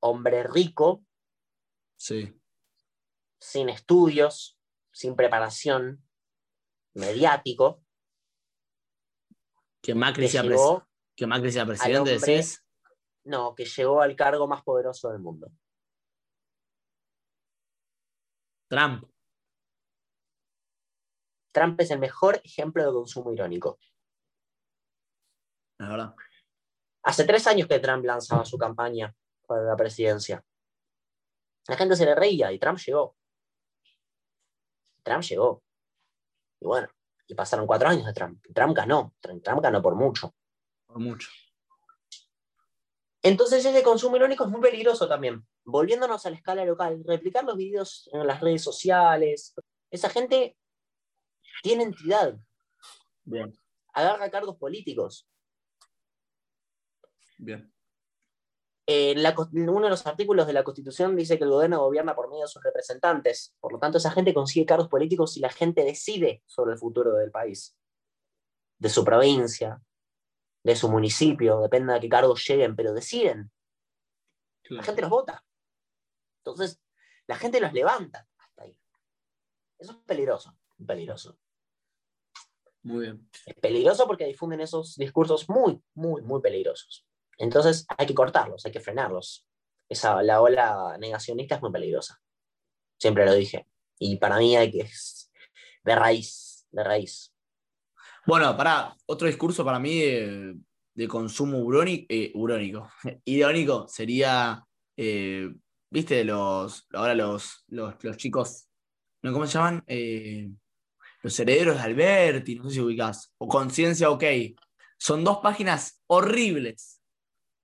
Hombre 0.09 0.45
rico, 0.45 1.05
Sí. 1.99 2.41
sin 3.41 3.69
estudios, 3.69 4.57
sin 4.93 5.17
preparación, 5.17 6.07
mediático, 6.95 7.83
Que 9.83 9.95
Macri 9.95 10.25
que 10.25 10.29
sea, 10.29 10.43
pres- 10.43 10.87
que 11.17 11.27
Macri 11.27 11.51
sea 11.53 11.67
presidente, 11.67 11.99
hombre- 11.99 12.19
decís. 12.19 12.65
no, 13.25 13.55
que 13.55 13.65
llegó 13.65 14.01
al 14.01 14.15
cargo 14.17 14.47
más 14.47 14.63
poderoso 14.63 15.11
del 15.11 15.19
mundo. 15.21 15.51
Trump. 18.69 19.05
Trump 21.53 21.81
es 21.81 21.91
el 21.91 21.99
mejor 21.99 22.41
ejemplo 22.45 22.85
de 22.85 22.93
consumo 22.93 23.33
irónico. 23.33 23.79
La 25.79 25.89
verdad. 25.89 26.15
Hace 27.05 27.25
tres 27.25 27.47
años 27.47 27.69
que 27.69 27.79
Trump 27.79 28.05
lanzaba 28.05 28.45
su 28.45 28.59
campaña 28.59 29.15
para 29.47 29.63
la 29.63 29.77
presidencia. 29.77 30.45
La 31.69 31.77
gente 31.77 31.97
se 31.97 32.05
le 32.05 32.15
reía 32.15 32.53
y 32.53 32.59
Trump 32.59 32.79
llegó. 32.79 33.17
Trump 35.03 35.23
llegó. 35.23 35.63
Y 36.61 36.67
bueno, 36.67 36.89
y 37.27 37.35
pasaron 37.35 37.67
cuatro 37.67 37.89
años 37.89 38.07
de 38.07 38.13
Trump. 38.13 38.45
Trump 38.55 38.77
ganó. 38.77 39.15
Trump 39.21 39.63
ganó 39.63 39.83
por 39.83 39.95
mucho. 39.95 40.35
Por 40.87 40.99
mucho. 40.99 41.29
Entonces 43.23 43.65
ese 43.65 43.83
consumo 43.83 44.17
irónico 44.17 44.45
es 44.45 44.51
muy 44.51 44.61
peligroso 44.61 45.09
también. 45.09 45.45
Volviéndonos 45.65 46.25
a 46.25 46.31
la 46.31 46.37
escala 46.37 46.65
local, 46.65 47.03
replicar 47.05 47.45
los 47.45 47.57
videos 47.57 48.09
en 48.13 48.25
las 48.25 48.41
redes 48.41 48.63
sociales. 48.63 49.55
Esa 49.91 50.09
gente 50.09 50.57
tiene 51.63 51.83
entidad, 51.83 52.39
Bien, 53.25 53.53
agarra 53.93 54.31
cargos 54.31 54.57
políticos. 54.57 55.29
bien. 57.39 57.76
Eh, 58.89 59.15
la 59.17 59.35
uno 59.53 59.81
de 59.81 59.91
los 59.91 60.07
artículos 60.07 60.47
de 60.47 60.53
la 60.53 60.63
Constitución 60.63 61.17
dice 61.17 61.39
que 61.39 61.45
el 61.45 61.51
gobierno 61.51 61.81
gobierna 61.81 62.15
por 62.15 62.31
medio 62.31 62.45
de 62.45 62.49
sus 62.49 62.63
representantes. 62.63 63.55
Por 63.59 63.73
lo 63.73 63.79
tanto, 63.81 63.99
esa 63.99 64.13
gente 64.13 64.33
consigue 64.33 64.65
cargos 64.65 64.89
políticos 64.89 65.37
y 65.37 65.41
la 65.41 65.51
gente 65.51 65.83
decide 65.83 66.43
sobre 66.47 66.75
el 66.75 66.79
futuro 66.79 67.15
del 67.15 67.33
país, 67.33 67.77
de 68.79 68.89
su 68.89 69.05
provincia, 69.05 69.83
de 70.63 70.77
su 70.77 70.89
municipio, 70.89 71.61
depende 71.61 71.93
de 71.95 72.01
qué 72.01 72.09
cargos 72.09 72.47
lleguen, 72.47 72.75
pero 72.75 72.93
deciden. 72.93 73.51
La 74.69 74.83
gente 74.83 75.03
los 75.03 75.11
vota. 75.11 75.45
Entonces, 76.39 76.81
la 77.27 77.37
gente 77.37 77.61
los 77.61 77.73
levanta 77.73 78.29
hasta 78.37 78.65
ahí. 78.65 78.79
Eso 79.79 79.93
es 79.93 79.99
peligroso, 79.99 80.59
peligroso. 80.85 81.39
Muy 82.83 83.05
bien. 83.07 83.31
Es 83.47 83.55
peligroso 83.55 84.07
porque 84.07 84.27
difunden 84.27 84.61
esos 84.61 84.97
discursos 84.97 85.49
muy, 85.49 85.81
muy, 85.95 86.23
muy 86.23 86.41
peligrosos. 86.41 87.06
Entonces 87.39 87.87
hay 87.97 88.07
que 88.07 88.15
cortarlos, 88.15 88.65
hay 88.65 88.73
que 88.73 88.81
frenarlos. 88.81 89.47
Esa, 89.89 90.23
la 90.23 90.41
ola 90.41 90.97
negacionista 90.99 91.57
es 91.57 91.63
muy 91.63 91.71
peligrosa. 91.71 92.21
Siempre 92.99 93.25
lo 93.25 93.35
dije. 93.35 93.67
Y 93.99 94.17
para 94.17 94.39
mí 94.39 94.57
hay 94.57 94.71
que 94.71 94.89
de 95.85 95.95
raíz, 95.95 96.67
de 96.71 96.85
raíz. 96.85 97.33
Bueno, 98.27 98.57
para 98.57 98.97
otro 99.07 99.29
discurso 99.29 99.65
para 99.65 99.79
mí 99.79 100.01
de, 100.01 101.09
consumo 101.09 101.59
urónico, 101.59 102.07
urónico, 102.35 102.91
irónico 103.25 103.87
sería, 103.87 104.67
eh, 104.97 105.49
viste, 105.91 106.25
los, 106.25 106.87
ahora 106.93 107.15
los, 107.15 107.65
los, 107.69 107.95
los 108.03 108.17
chicos. 108.17 108.69
¿cómo 109.23 109.47
se 109.47 109.55
llaman? 109.55 109.85
Eh, 109.87 110.51
los 111.23 111.39
herederos 111.41 111.77
de 111.77 111.83
Alberti, 111.83 112.57
no 112.57 112.65
sé 112.65 112.77
si 112.77 112.81
ubicás, 112.81 113.33
o 113.39 113.49
Conciencia 113.49 114.11
OK. 114.11 114.25
Son 114.99 115.25
dos 115.25 115.39
páginas 115.39 116.03
horribles, 116.07 116.96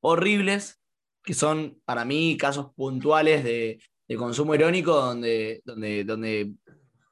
horribles, 0.03 0.81
que 1.25 1.35
son 1.35 1.81
para 1.85 2.05
mí 2.05 2.37
casos 2.37 2.73
puntuales 2.75 3.45
de, 3.45 3.81
de 4.09 4.17
consumo 4.17 4.55
irónico 4.55 4.95
donde, 4.95 5.62
donde, 5.65 6.05
donde 6.05 6.53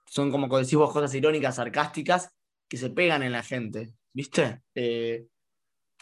son 0.07 0.31
como 0.31 0.59
decís 0.59 0.74
vos, 0.74 0.92
cosas 0.92 1.14
irónicas, 1.14 1.57
sarcásticas, 1.57 2.31
que 2.68 2.76
se 2.76 2.90
pegan 2.90 3.22
en 3.22 3.33
la 3.33 3.42
gente, 3.42 3.92
¿viste? 4.12 4.62
Eh, 4.74 5.26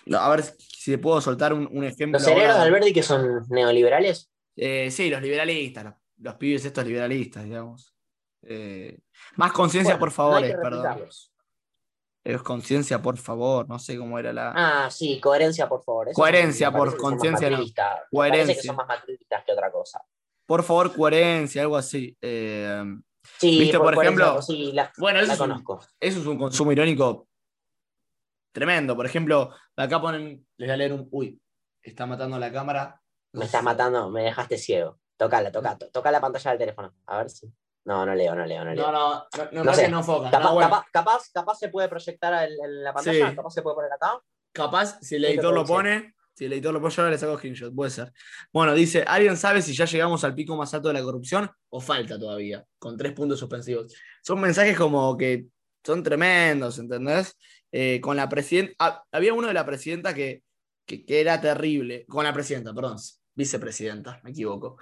no, 0.07 0.19
a 0.19 0.31
ver 0.31 0.43
si 0.43 0.93
te 0.93 0.99
puedo 0.99 1.21
soltar 1.21 1.53
un, 1.53 1.69
un 1.71 1.85
ejemplo. 1.85 2.19
Los 2.19 2.27
herederos 2.27 2.57
de. 2.57 2.63
Alberti 2.63 2.93
que 2.93 3.03
son 3.03 3.45
neoliberales, 3.49 4.31
Eh, 4.57 4.91
sí, 4.91 5.11
los 5.11 5.21
liberalistas, 5.21 5.85
los, 5.85 5.95
los 6.19 6.35
pibes 6.37 6.65
estos 6.65 6.87
liberalistas, 6.87 7.45
digamos. 7.45 7.95
Eh, 8.43 8.99
más 9.37 9.53
conciencia, 9.53 9.95
bueno, 9.95 10.01
por 10.01 10.11
favor, 10.11 10.41
perdón. 10.41 11.09
Es 12.29 12.43
conciencia, 12.43 13.01
por 13.01 13.17
favor, 13.17 13.67
no 13.69 13.79
sé 13.79 13.97
cómo 13.97 14.19
era 14.19 14.35
la. 14.35 14.53
Ah, 14.55 14.91
sí, 14.91 15.19
coherencia, 15.19 15.67
por 15.67 15.83
favor. 15.83 16.09
Eso 16.11 16.21
Coherencia, 16.21 16.71
por 16.71 16.95
conciencia, 16.99 17.49
no. 17.49 17.57
Coherencia. 17.57 18.45
Parece 18.45 18.55
que 18.55 18.67
son 18.67 18.77
más 18.77 18.87
macristas 18.87 19.45
que 19.47 19.53
otra 19.53 19.73
cosa. 19.73 20.03
Por 20.45 20.63
favor, 20.63 20.95
coherencia, 20.95 21.63
algo 21.63 21.77
así. 21.79 22.17
Eh, 22.21 22.85
Sí, 23.39 23.59
Viste, 23.59 23.79
por 23.79 23.95
ejemplo, 23.95 24.41
sí, 24.43 24.73
la, 24.73 24.91
bueno, 24.99 25.19
eso 25.21 25.29
la 25.29 25.35
es, 25.35 25.41
un, 25.41 25.49
conozco. 25.49 25.81
eso 26.01 26.21
es 26.21 26.27
un 26.27 26.39
consumo 26.39 26.73
irónico 26.73 27.29
tremendo. 28.53 28.95
Por 28.97 29.07
ejemplo, 29.07 29.51
acá 29.77 30.01
ponen. 30.01 30.47
Les 30.57 30.69
voy 30.69 30.75
a 30.75 30.77
leer 30.77 30.93
un. 30.93 31.09
Uy, 31.11 31.41
está 31.83 32.07
matando 32.07 32.39
la 32.39 32.53
cámara. 32.53 33.01
Me 33.33 33.45
estás 33.47 33.63
matando, 33.63 34.11
me 34.11 34.23
dejaste 34.25 34.57
ciego. 34.59 34.99
Tocala, 35.17 35.51
toca, 35.53 35.77
to- 35.79 35.91
toca 35.91 36.11
la 36.11 36.21
pantalla 36.21 36.51
del 36.51 36.59
teléfono. 36.59 36.95
A 37.07 37.19
ver 37.19 37.31
si. 37.31 37.51
No, 37.89 38.05
no 38.05 38.15
leo, 38.15 38.35
no 38.35 38.45
leo, 38.45 38.65
no 38.67 38.75
leo. 38.75 38.85
No, 38.87 38.93
no, 38.93 39.09
no, 39.15 39.45
no, 39.45 39.51
No 39.53 39.65
parece 39.65 39.81
sé. 39.81 39.87
que 39.87 39.91
no 39.93 39.99
enfoca. 40.01 40.31
Capaz, 40.31 40.45
No, 40.49 40.55
bueno, 40.55 40.69
capaz, 40.71 40.85
capaz, 40.93 41.31
capaz 41.33 41.55
se 41.59 41.69
puede 41.71 41.89
proyectar 41.89 42.47
en, 42.47 42.53
en 42.63 42.85
la 42.85 42.93
pantalla, 42.93 43.31
Sí. 43.31 43.37
capaz 43.37 43.51
se 43.51 43.63
puede 43.63 43.77
poner 43.77 43.93
acá. 43.93 44.21
Capaz, 44.53 44.99
si 45.01 45.17
el 45.17 45.25
editor 45.25 45.55
lo 45.55 45.65
pone, 45.65 46.15
si 46.35 46.45
el 46.45 46.53
editor 46.53 46.75
lo 46.75 46.81
pone, 46.83 46.95
yo 46.95 47.03
ahora 47.03 47.13
le 47.13 47.19
saco 47.19 47.39
screenshot, 47.39 47.75
puede 47.75 47.91
ser. 47.91 48.13
Bueno, 48.53 48.75
dice, 48.75 49.05
¿alguien 49.07 49.37
sabe 49.39 49.63
si 49.63 49.73
ya 49.75 49.87
llegamos 49.87 50.23
al 50.25 50.35
pico 50.35 50.55
más 50.55 50.73
alto 50.75 50.89
de 50.89 50.95
la 50.95 51.03
corrupción 51.03 51.51
o 51.71 51.81
falta 51.81 52.19
todavía? 52.19 52.63
Con 52.79 52.97
tres 52.99 53.13
puntos 53.15 53.39
suspensivos. 53.39 53.95
Son 54.23 54.39
mensajes 54.41 54.77
como 54.77 55.17
que 55.17 55.47
son 55.83 56.03
tremendos, 56.03 56.79
¿entendés? 56.79 57.37
Eh, 57.73 58.01
con 58.03 58.17
la 58.17 58.29
presidenta, 58.29 59.05
había 59.11 59.33
uno 59.33 59.47
de 59.49 59.55
la 59.55 59.65
presidenta 59.65 60.13
que, 60.13 60.43
que, 60.87 61.07
que 61.07 61.21
era 61.23 61.41
terrible, 61.41 62.05
con 62.07 62.25
la 62.25 62.33
presidenta, 62.35 62.75
perdón, 62.75 62.99
vicepresidenta, 63.35 64.21
me 64.25 64.31
equivoco, 64.31 64.77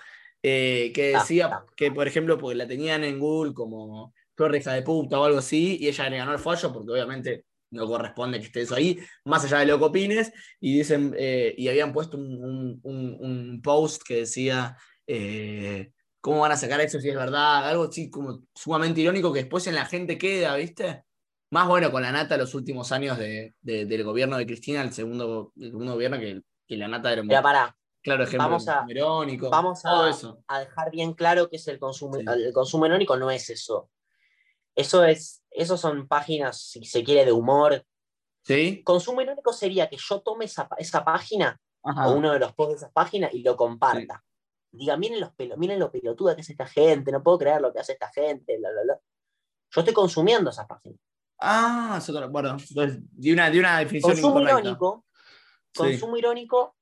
eh, 0.49 0.93
que 0.95 1.15
Ah, 1.15 1.19
decía 1.21 1.47
ah. 1.53 1.67
que, 1.77 1.91
por 1.91 2.07
ejemplo, 2.07 2.39
porque 2.39 2.55
la 2.57 2.67
tenían 2.69 3.03
en 3.05 3.19
Google 3.19 3.53
como 3.55 4.13
torre 4.37 4.59
hija 4.59 4.73
de 4.75 4.83
puta 4.83 5.19
o 5.19 5.25
algo 5.25 5.39
así, 5.39 5.77
y 5.81 5.89
ella 5.89 6.09
le 6.11 6.19
ganó 6.19 6.33
el 6.33 6.39
fallo 6.39 6.73
porque 6.73 6.93
obviamente 6.93 7.45
no 7.71 7.87
corresponde 7.87 8.39
que 8.39 8.47
esté 8.47 8.61
eso 8.63 8.75
ahí, 8.77 8.99
más 9.25 9.45
allá 9.45 9.59
de 9.59 9.67
lo 9.67 9.79
que 9.79 9.85
opines, 9.87 10.33
y 10.61 10.79
dicen, 10.79 11.15
eh, 11.19 11.53
y 11.57 11.69
habían 11.69 11.93
puesto 11.93 12.17
un, 12.17 12.33
un- 12.45 12.81
un- 12.85 13.17
un 13.21 13.61
post 13.63 14.03
que 14.07 14.19
decía, 14.19 14.77
eh, 15.07 15.91
¿cómo 16.21 16.41
van 16.41 16.53
a 16.53 16.57
sacar 16.57 16.81
eso 16.81 17.01
si 17.01 17.09
es 17.09 17.17
verdad? 17.17 17.69
Algo 17.69 17.85
así 17.85 18.09
como 18.11 18.43
sumamente 18.55 19.01
irónico 19.01 19.33
que 19.33 19.41
después 19.41 19.67
en 19.67 19.75
la 19.75 19.85
gente 19.87 20.17
queda, 20.19 20.55
¿viste? 20.57 21.03
Más 21.51 21.67
bueno 21.69 21.91
con 21.91 22.03
la 22.03 22.13
nata 22.13 22.37
los 22.37 22.55
últimos 22.55 22.93
años 22.93 23.19
de- 23.19 23.55
de- 23.61 23.87
del 23.87 24.05
gobierno 24.05 24.37
de 24.37 24.47
Cristina, 24.47 24.83
el 24.83 24.93
segundo, 24.93 25.53
el 25.57 25.71
segundo 25.71 25.95
gobierno, 25.95 26.19
que, 26.21 26.41
que 26.69 26.77
la 26.77 26.89
nata 26.89 27.13
era 27.13 27.23
Pero 27.27 27.43
pará, 27.43 27.77
claro 28.07 28.23
ejemplo 28.25 28.49
vamos 28.49 28.65
de 28.65 28.71
a- 28.73 28.75
consumo 28.79 28.91
irónico, 28.93 29.51
vamos 29.51 29.85
a- 29.85 29.91
todo 29.91 30.09
eso. 30.09 30.43
a 30.49 30.61
dejar 30.61 30.91
bien 30.91 31.13
claro 31.15 31.49
que 31.51 31.57
es 31.57 31.69
el 31.69 31.79
consumo. 31.79 32.15
Sí. 32.17 32.25
El 32.27 32.53
consumo 32.53 32.87
irónico 32.87 33.17
no 33.17 33.31
es 33.31 33.51
eso. 33.51 33.91
Eso 34.75 35.05
es, 35.05 35.43
eso 35.51 35.77
son 35.77 36.07
páginas, 36.07 36.61
si 36.61 36.85
se 36.85 37.03
quiere, 37.03 37.25
de 37.25 37.33
humor. 37.33 37.85
¿Sí? 38.45 38.83
Consumo 38.85 39.21
irónico 39.23 39.53
sería 39.53 39.89
que 39.89 39.97
yo 39.97 40.21
tome 40.21 40.45
esa, 40.45 40.69
esa 40.79 41.05
página 41.05 41.59
Ajá. 41.83 42.09
o 42.09 42.15
uno 42.17 42.33
de 42.33 42.39
los 42.39 42.53
posts 42.55 42.73
de 42.81 42.87
esa 42.87 42.93
página 42.93 43.29
y 43.33 43.43
lo 43.43 43.57
comparta. 43.57 44.23
Diga, 44.71 44.97
miren, 44.97 45.21
los 45.21 45.33
pelo, 45.35 45.57
miren 45.57 45.79
lo 45.79 45.91
pelotuda 45.91 46.35
que 46.35 46.43
es 46.43 46.51
esta 46.51 46.67
gente, 46.67 47.11
no 47.11 47.23
puedo 47.23 47.39
creer 47.39 47.61
lo 47.63 47.73
que 47.73 47.81
hace 47.81 47.93
esta 47.95 48.11
gente, 48.13 48.59
bla, 48.59 48.71
bla, 48.73 48.83
bla. 48.83 49.01
Yo 49.71 49.81
estoy 49.81 49.95
consumiendo 49.95 50.51
esa 50.51 50.67
página. 50.67 50.97
Ah, 51.41 52.01
bueno, 52.31 52.51
entonces, 52.51 52.99
di 53.11 53.33
una, 53.33 53.51
di 53.51 53.59
una 53.59 53.79
definición 53.79 54.13
Consumo 54.13 54.41
incorrecta. 54.41 54.61
irónico, 54.61 55.05
Sí. 55.73 55.83
consumo 55.83 56.17
irónico 56.17 56.76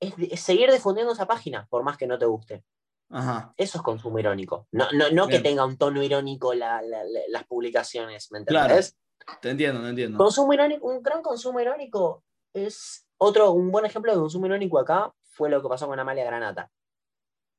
es, 0.00 0.40
seguir 0.42 0.70
difundiendo 0.72 1.12
esa 1.12 1.26
página, 1.26 1.66
por 1.68 1.82
más 1.82 1.96
que 1.96 2.06
no 2.06 2.18
te 2.18 2.26
guste. 2.26 2.64
Ajá. 3.10 3.54
Eso 3.56 3.78
es 3.78 3.82
consumo 3.82 4.18
irónico. 4.18 4.66
No, 4.72 4.86
no, 4.92 5.10
no 5.10 5.28
que 5.28 5.40
tenga 5.40 5.64
un 5.64 5.78
tono 5.78 6.02
irónico 6.02 6.52
la- 6.54 6.82
la- 6.82 7.04
la- 7.04 7.20
las 7.28 7.44
publicaciones, 7.44 8.30
¿me 8.30 8.44
Claro. 8.44 8.66
entendés? 8.74 8.96
Te 9.40 9.50
entiendo, 9.50 9.82
te 9.82 9.88
entiendo. 9.88 10.18
Consumo 10.18 10.52
irónico, 10.52 10.86
un 10.86 11.02
gran 11.02 11.22
consumo 11.22 11.58
irónico 11.60 12.22
es 12.52 13.06
otro, 13.18 13.52
un 13.52 13.70
buen 13.70 13.84
ejemplo 13.86 14.12
de 14.12 14.18
consumo 14.18 14.46
irónico 14.46 14.78
acá 14.78 15.12
fue 15.22 15.48
lo 15.50 15.62
que 15.62 15.68
pasó 15.68 15.86
con 15.86 15.98
Amalia 15.98 16.24
Granata. 16.24 16.70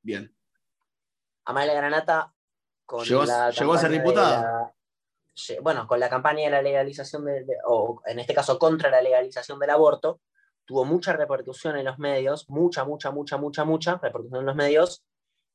Bien. 0.02 0.34
Amalia 1.44 1.74
Granata 1.74 2.32
con 2.86 3.04
Llegó 3.04 3.24
la 3.24 3.50
llegó 3.50 3.74
a 3.74 3.78
ser 3.78 3.90
diputada. 3.90 4.74
bueno, 5.62 5.86
con 5.86 5.98
la 6.00 6.08
campaña 6.08 6.44
de 6.44 6.50
la 6.50 6.62
legalización 6.62 7.24
de, 7.24 7.44
de- 7.44 7.56
o 7.66 8.02
en 8.06 8.18
este 8.18 8.34
caso 8.34 8.58
contra 8.58 8.90
la 8.90 9.00
legalización 9.00 9.58
del 9.58 9.70
aborto, 9.70 10.20
tuvo 10.70 10.84
mucha 10.84 11.12
repercusión 11.12 11.76
en 11.76 11.84
los 11.84 11.98
medios, 11.98 12.48
mucha, 12.48 12.84
mucha, 12.84 13.10
mucha, 13.10 13.36
mucha, 13.36 13.64
mucha 13.64 13.94
repercusión 13.96 14.38
en 14.38 14.46
los 14.46 14.54
medios, 14.54 15.04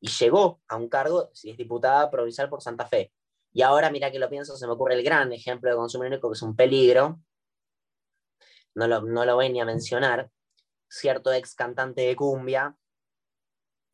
y 0.01 0.09
llegó 0.09 0.59
a 0.67 0.75
un 0.75 0.89
cargo, 0.89 1.29
si 1.31 1.51
es 1.51 1.55
diputada 1.55 2.11
provincial 2.11 2.49
por 2.49 2.61
Santa 2.61 2.85
Fe. 2.85 3.13
Y 3.53 3.61
ahora, 3.61 3.89
mira 3.89 4.11
que 4.11 4.19
lo 4.19 4.29
pienso, 4.29 4.57
se 4.57 4.67
me 4.67 4.73
ocurre 4.73 4.95
el 4.95 5.03
gran 5.03 5.31
ejemplo 5.31 5.69
de 5.69 5.77
consumo 5.77 6.03
único, 6.03 6.29
que 6.29 6.33
es 6.33 6.41
un 6.41 6.53
peligro. 6.53 7.21
No 8.73 8.89
lo, 8.89 9.03
no 9.03 9.23
lo 9.23 9.35
voy 9.35 9.49
ni 9.49 9.61
a 9.61 9.65
mencionar. 9.65 10.29
Cierto 10.89 11.31
ex 11.31 11.55
cantante 11.55 12.01
de 12.01 12.13
cumbia, 12.17 12.75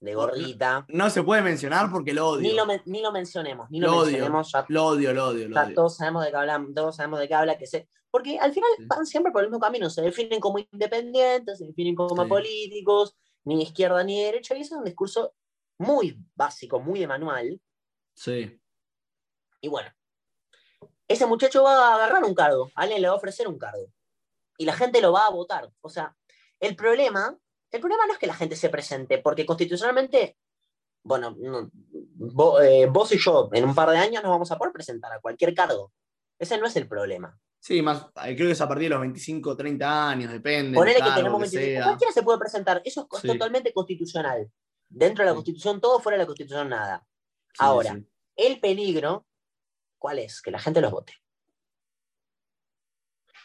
de 0.02 0.16
gorrita. 0.16 0.86
No 0.90 1.10
se 1.10 1.24
puede 1.24 1.42
mencionar 1.44 1.90
porque 1.92 2.14
lo 2.14 2.28
odio. 2.28 2.42
Ni 2.42 2.54
lo, 2.54 2.66
ni 2.86 3.02
lo 3.02 3.12
mencionemos, 3.12 3.70
ni 3.70 3.80
lo, 3.80 3.88
Lo 3.88 3.98
odio. 4.00 4.06
mencionemos. 4.12 4.52
Ya, 4.52 4.66
Lo 4.68 4.86
odio, 4.88 5.14
lo 5.14 5.28
odio, 5.28 5.48
lo 5.48 5.56
ya 5.56 5.64
odio. 5.66 5.76
todos 5.76 5.96
sabemos 5.98 6.26
de 6.26 6.32
qué 6.32 6.38
habla, 6.38 6.66
todos 6.76 6.96
sabemos 6.96 7.20
de 7.20 7.28
qué 7.28 7.34
habla, 7.36 7.58
que 7.58 7.68
se, 7.68 7.88
porque 8.10 8.40
al 8.40 8.52
final 8.52 8.70
Sí. 8.78 8.84
van 8.88 9.06
siempre 9.06 9.32
por 9.32 9.44
el 9.44 9.50
mismo 9.50 9.60
camino, 9.60 9.90
se 9.90 10.02
definen 10.02 10.40
como 10.40 10.58
independientes, 10.60 11.60
se 11.60 11.66
definen 11.68 11.96
como 11.96 12.24
Sí. 12.24 12.30
políticos, 12.30 13.16
ni 13.46 13.62
izquierda 13.62 14.04
ni 14.04 14.24
derecha, 14.24 14.56
y 14.58 14.62
ese 14.62 14.74
es 14.74 14.78
un 14.80 14.84
discurso 14.86 15.36
muy 15.80 16.18
básico, 16.36 16.80
muy 16.80 17.00
de 17.00 17.08
manual, 17.08 17.62
Sí. 18.16 18.60
y 19.62 19.68
bueno, 19.68 19.90
ese 21.08 21.26
muchacho 21.28 21.64
va 21.64 21.90
a 21.92 21.96
agarrar 21.96 22.24
un 22.24 22.34
cargo, 22.34 22.72
alguien 22.76 23.02
le 23.04 23.08
va 23.08 23.14
a 23.14 23.18
ofrecer 23.18 23.48
un 23.48 23.60
cargo, 23.60 23.86
y 24.58 24.66
la 24.66 24.74
gente 24.74 25.00
lo 25.02 25.12
va 25.12 25.28
a 25.28 25.30
votar. 25.32 25.72
O 25.82 25.90
sea, 25.90 26.16
el 26.60 26.76
problema, 26.76 27.38
el 27.72 27.80
problema 27.80 28.06
no 28.06 28.14
es 28.14 28.20
que 28.20 28.28
la 28.28 28.34
gente 28.36 28.56
se 28.56 28.70
presente, 28.70 29.18
porque 29.20 29.46
constitucionalmente, 29.46 30.38
bueno, 31.04 31.36
no, 31.40 32.60
eh, 32.62 32.86
vos 32.88 33.12
y 33.14 33.18
yo 33.18 33.50
en 33.54 33.64
un 33.66 33.74
par 33.76 33.90
de 33.90 33.98
años 33.98 34.22
nos 34.24 34.32
vamos 34.32 34.52
a 34.52 34.58
poder 34.58 34.74
presentar 34.74 35.12
a 35.14 35.20
cualquier 35.20 35.54
cargo. 35.54 35.92
Ese 36.38 36.58
no 36.58 36.66
es 36.68 36.76
el 36.76 36.88
problema. 36.88 37.38
Sí, 37.60 37.82
más, 37.82 38.08
eh, 38.26 38.36
creo 38.36 38.48
que 38.48 38.52
es 38.54 38.62
a 38.62 38.68
partir 38.68 38.86
de 38.86 38.90
los 38.90 39.02
25, 39.02 39.56
30 39.56 40.10
años, 40.10 40.32
depende. 40.32 40.76
Ponele 40.76 41.00
que 41.00 41.12
tenemos 41.12 41.38
que 41.44 41.58
25. 41.58 41.64
sea. 41.66 41.84
Cualquiera 41.84 42.14
se 42.14 42.24
puede 42.24 42.40
presentar. 42.40 42.82
Eso 42.84 43.08
es 43.12 43.20
Sí. 43.22 43.28
totalmente 43.28 43.72
constitucional. 43.72 44.52
Dentro 44.90 45.24
de 45.24 45.26
la 45.28 45.32
Sí. 45.32 45.36
constitución, 45.36 45.80
todo 45.80 46.00
fuera 46.00 46.18
de 46.18 46.24
la 46.24 46.28
constitución, 46.28 46.70
nada. 46.70 47.06
Sí, 47.54 47.58
Ahora, 47.60 48.02
el 48.36 48.60
peligro, 48.60 49.26
¿cuál 50.00 50.20
es? 50.20 50.42
Que 50.42 50.50
la 50.52 50.60
gente 50.60 50.82
los 50.82 50.92
vote. 50.92 51.14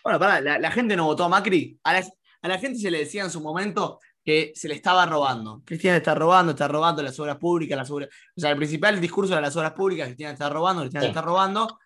Bueno, 0.02 0.18
pará, 0.18 0.40
la, 0.40 0.58
la 0.58 0.70
gente 0.70 0.96
no 0.96 1.04
votó 1.06 1.24
a 1.24 1.28
Macri. 1.28 1.78
A 1.82 1.92
la, 1.92 2.06
a 2.42 2.48
la 2.48 2.58
gente 2.58 2.78
se 2.78 2.90
le 2.90 2.98
decía 2.98 3.22
en 3.24 3.30
su 3.30 3.40
momento 3.40 4.00
que 4.26 4.52
se 4.56 4.66
le 4.66 4.74
estaba 4.74 5.06
robando. 5.06 5.62
Cristina 5.64 5.96
está 5.96 6.12
robando, 6.12 6.50
está 6.50 6.66
robando 6.66 7.00
las 7.00 7.18
obras 7.20 7.36
públicas, 7.36 7.78
las 7.78 7.88
obras. 7.92 8.08
O 8.36 8.40
sea, 8.40 8.50
el 8.50 8.56
principal 8.56 9.00
discurso 9.00 9.32
era 9.32 9.40
las 9.40 9.54
obras 9.56 9.72
públicas, 9.72 10.08
Cristina 10.08 10.32
está 10.32 10.48
robando, 10.50 10.82
Cristina 10.82 11.02
Sí. 11.02 11.08
está 11.10 11.22
robando. 11.22 11.78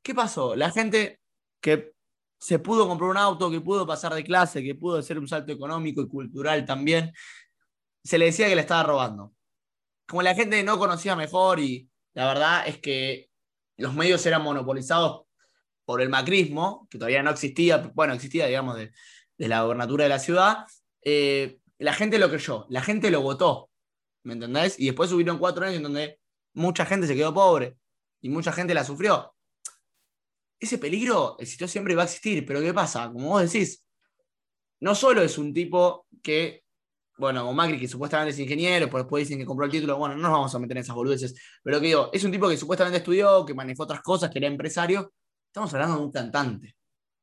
¿Qué 0.00 0.14
pasó? 0.14 0.54
La 0.54 0.70
gente 0.70 1.20
que 1.60 1.90
se 2.38 2.60
pudo 2.60 2.86
comprar 2.86 3.10
un 3.10 3.16
auto, 3.16 3.50
que 3.50 3.60
pudo 3.60 3.84
pasar 3.84 4.14
de 4.14 4.22
clase, 4.22 4.62
que 4.62 4.76
pudo 4.76 4.98
hacer 4.98 5.18
un 5.18 5.26
salto 5.26 5.50
económico 5.50 6.00
y 6.02 6.08
cultural 6.08 6.64
también, 6.64 7.12
se 8.04 8.16
le 8.16 8.26
decía 8.26 8.46
que 8.48 8.54
le 8.54 8.60
estaba 8.60 8.84
robando. 8.84 9.32
Como 10.06 10.22
la 10.22 10.36
gente 10.36 10.62
no 10.62 10.78
conocía 10.78 11.16
mejor 11.16 11.58
y 11.58 11.90
la 12.14 12.28
verdad 12.28 12.68
es 12.68 12.78
que 12.78 13.28
los 13.76 13.92
medios 13.92 14.24
eran 14.24 14.42
monopolizados 14.42 15.24
por 15.84 16.00
el 16.00 16.08
macrismo, 16.10 16.86
que 16.88 16.98
todavía 16.98 17.24
no 17.24 17.30
existía, 17.30 17.78
bueno, 17.92 18.14
existía, 18.14 18.46
digamos, 18.46 18.76
de, 18.76 18.92
de 19.36 19.48
la 19.48 19.62
gobernatura 19.62 20.04
de 20.04 20.10
la 20.10 20.20
ciudad, 20.20 20.58
eh, 21.04 21.58
la 21.82 21.92
gente 21.92 22.18
lo 22.18 22.28
creyó, 22.28 22.66
la 22.68 22.82
gente 22.82 23.10
lo 23.10 23.20
votó, 23.22 23.70
¿me 24.24 24.34
entendés? 24.34 24.78
Y 24.78 24.86
después 24.86 25.12
hubieron 25.12 25.38
cuatro 25.38 25.64
años 25.64 25.76
en 25.78 25.82
donde 25.82 26.20
mucha 26.54 26.86
gente 26.86 27.06
se 27.06 27.14
quedó 27.14 27.34
pobre 27.34 27.76
y 28.20 28.28
mucha 28.28 28.52
gente 28.52 28.72
la 28.72 28.84
sufrió. 28.84 29.34
Ese 30.60 30.78
peligro 30.78 31.36
existió 31.40 31.66
siempre 31.66 31.92
y 31.92 31.96
va 31.96 32.02
a 32.02 32.06
existir, 32.06 32.46
pero 32.46 32.60
¿qué 32.60 32.72
pasa? 32.72 33.10
Como 33.12 33.30
vos 33.30 33.52
decís, 33.52 33.84
no 34.80 34.94
solo 34.94 35.22
es 35.22 35.38
un 35.38 35.52
tipo 35.52 36.06
que, 36.22 36.62
bueno, 37.18 37.40
como 37.40 37.54
Macri, 37.54 37.80
que 37.80 37.88
supuestamente 37.88 38.30
es 38.32 38.38
ingeniero, 38.38 38.86
pero 38.86 38.98
después 38.98 39.26
dicen 39.26 39.40
que 39.40 39.46
compró 39.46 39.64
el 39.64 39.72
título, 39.72 39.96
bueno, 39.96 40.14
no 40.14 40.22
nos 40.22 40.30
vamos 40.30 40.54
a 40.54 40.58
meter 40.60 40.76
en 40.76 40.82
esas 40.82 40.94
boludeces, 40.94 41.34
pero 41.64 41.80
que 41.80 41.88
digo, 41.88 42.10
es 42.12 42.22
un 42.22 42.30
tipo 42.30 42.48
que 42.48 42.56
supuestamente 42.56 42.98
estudió, 42.98 43.44
que 43.44 43.54
manejó 43.54 43.82
otras 43.82 44.02
cosas, 44.02 44.30
que 44.30 44.38
era 44.38 44.46
empresario, 44.46 45.12
estamos 45.48 45.74
hablando 45.74 45.96
de 45.96 46.02
un 46.02 46.12
cantante, 46.12 46.76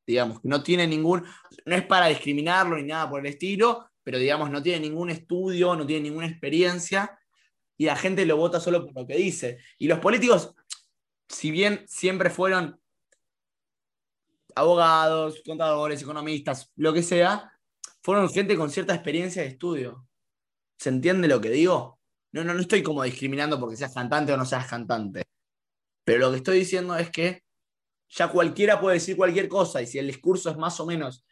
digamos, 0.05 0.41
que 0.41 0.49
no 0.49 0.61
tiene 0.61 0.85
ningún, 0.85 1.23
no 1.65 1.75
es 1.75 1.85
para 1.85 2.07
discriminarlo 2.07 2.75
ni 2.75 2.83
nada 2.83 3.09
por 3.09 3.21
el 3.21 3.27
estilo, 3.27 3.88
pero 4.09 4.17
digamos, 4.17 4.49
no 4.49 4.63
tiene 4.63 4.79
ningún 4.79 5.11
estudio, 5.11 5.75
no 5.75 5.85
tiene 5.85 6.09
ninguna 6.09 6.25
experiencia, 6.25 7.19
y 7.77 7.85
la 7.85 7.95
gente 7.95 8.25
lo 8.25 8.37
vota 8.37 8.59
solo 8.59 8.83
por 8.83 8.95
lo 8.95 9.05
que 9.05 9.15
dice. 9.15 9.59
Y 9.77 9.87
los 9.87 9.99
políticos, 9.99 10.55
si 11.27 11.51
bien 11.51 11.85
siempre 11.87 12.31
fueron 12.31 12.81
abogados, 14.55 15.43
contadores, 15.45 16.01
economistas, 16.01 16.71
lo 16.75 16.91
que 16.91 17.03
sea, 17.03 17.53
fueron 18.01 18.27
gente 18.31 18.57
con 18.57 18.71
cierta 18.71 18.95
experiencia 18.95 19.43
de 19.43 19.49
estudio. 19.49 20.07
¿Se 20.79 20.89
entiende 20.89 21.27
lo 21.27 21.39
que 21.39 21.51
digo? 21.51 21.99
No, 22.31 22.43
no, 22.43 22.55
no 22.55 22.61
estoy 22.61 22.81
como 22.81 23.03
discriminando 23.03 23.59
porque 23.59 23.77
seas 23.77 23.93
cantante 23.93 24.33
o 24.33 24.37
no 24.37 24.45
seas 24.45 24.65
cantante. 24.65 25.21
Pero 26.03 26.17
lo 26.17 26.31
que 26.31 26.37
estoy 26.37 26.57
diciendo 26.57 26.97
es 26.97 27.11
que 27.11 27.43
ya 28.07 28.29
cualquiera 28.29 28.81
puede 28.81 28.95
decir 28.95 29.15
cualquier 29.15 29.47
cosa 29.47 29.83
y 29.83 29.85
si 29.85 29.99
el 29.99 30.07
discurso 30.07 30.49
es 30.49 30.57
más 30.57 30.79
o 30.79 30.87
menos 30.87 31.23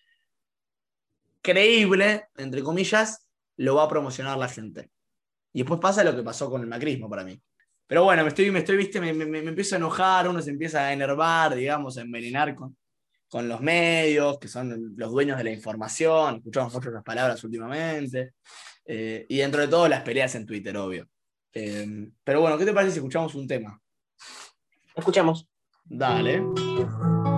creíble, 1.51 2.25
entre 2.36 2.62
comillas, 2.62 3.25
lo 3.57 3.75
va 3.75 3.83
a 3.83 3.88
promocionar 3.89 4.38
la 4.38 4.49
gente. 4.49 4.89
Y 5.53 5.60
después 5.60 5.79
pasa 5.79 6.03
lo 6.03 6.13
que 6.15 6.21
pasó 6.23 6.49
con 6.49 6.62
el 6.62 6.67
macrismo 6.67 7.10
para 7.10 7.23
mí. 7.23 7.41
Pero 7.88 8.03
bueno, 8.03 8.23
me 8.23 8.29
estoy, 8.29 8.51
me 8.51 8.60
estoy, 8.60 8.75
viste, 8.75 8.99
me, 8.99 9.13
me- 9.13 9.25
me 9.25 9.39
empiezo 9.39 9.75
a 9.75 9.77
enojar, 9.77 10.27
uno 10.27 10.41
se 10.41 10.49
empieza 10.51 10.81
a 10.86 10.91
enervar, 10.91 11.55
digamos, 11.55 11.97
a 11.97 12.01
envenenar 12.01 12.53
con, 12.53 12.75
con 13.29 13.47
los 13.47 13.62
medios, 13.62 14.38
que 14.39 14.49
son 14.49 14.93
los 14.97 15.12
dueños 15.12 15.38
de 15.38 15.45
la 15.45 15.51
información, 15.51 16.36
escuchamos 16.36 16.73
muchas 16.73 16.89
otras 16.89 17.03
palabras 17.03 17.41
últimamente, 17.45 18.33
eh, 18.86 19.25
y 19.29 19.38
dentro 19.38 19.62
de 19.62 19.69
todo 19.69 19.88
las 19.88 20.01
peleas 20.01 20.36
en 20.36 20.45
Twitter, 20.45 20.75
obvio. 20.75 21.07
Eh, 21.53 22.10
pero 22.25 22.41
bueno, 22.41 22.57
¿qué 22.57 22.65
te 22.65 22.73
parece 22.73 22.91
si 22.91 22.97
escuchamos 22.99 23.33
un 23.36 23.47
tema? 23.47 23.81
Escuchamos. 24.95 25.47
Dale. 25.86 27.37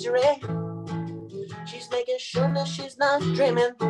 Factory. 0.00 0.40
She's 1.66 1.90
making 1.90 2.18
sure 2.18 2.52
that 2.54 2.66
she's 2.66 2.96
not 2.98 3.20
dreaming. 3.34 3.89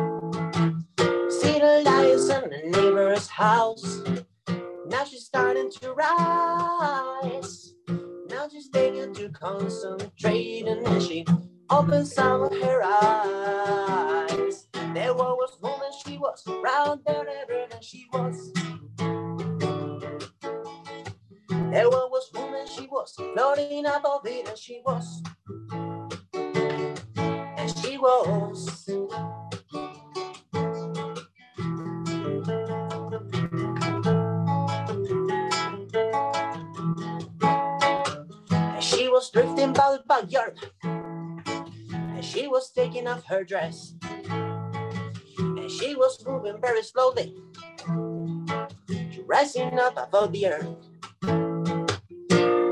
She 42.31 42.47
was 42.47 42.71
taking 42.71 43.07
off 43.07 43.25
her 43.25 43.43
dress. 43.43 43.93
And 45.37 45.69
she 45.69 45.95
was 45.95 46.23
moving 46.25 46.61
very 46.61 46.83
slowly. 46.83 47.35
Rising 49.25 49.77
up 49.79 49.97
above 49.97 50.31
the 50.31 50.47
earth. 50.47 50.77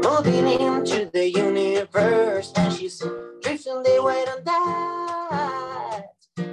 Moving 0.04 0.48
into 0.48 1.10
the 1.12 1.30
universe. 1.30 2.54
And 2.56 2.74
she's 2.74 3.04
drifting 3.42 3.84
the 3.84 4.02
way 4.02 4.24
on 4.32 4.44
that. 4.46 6.06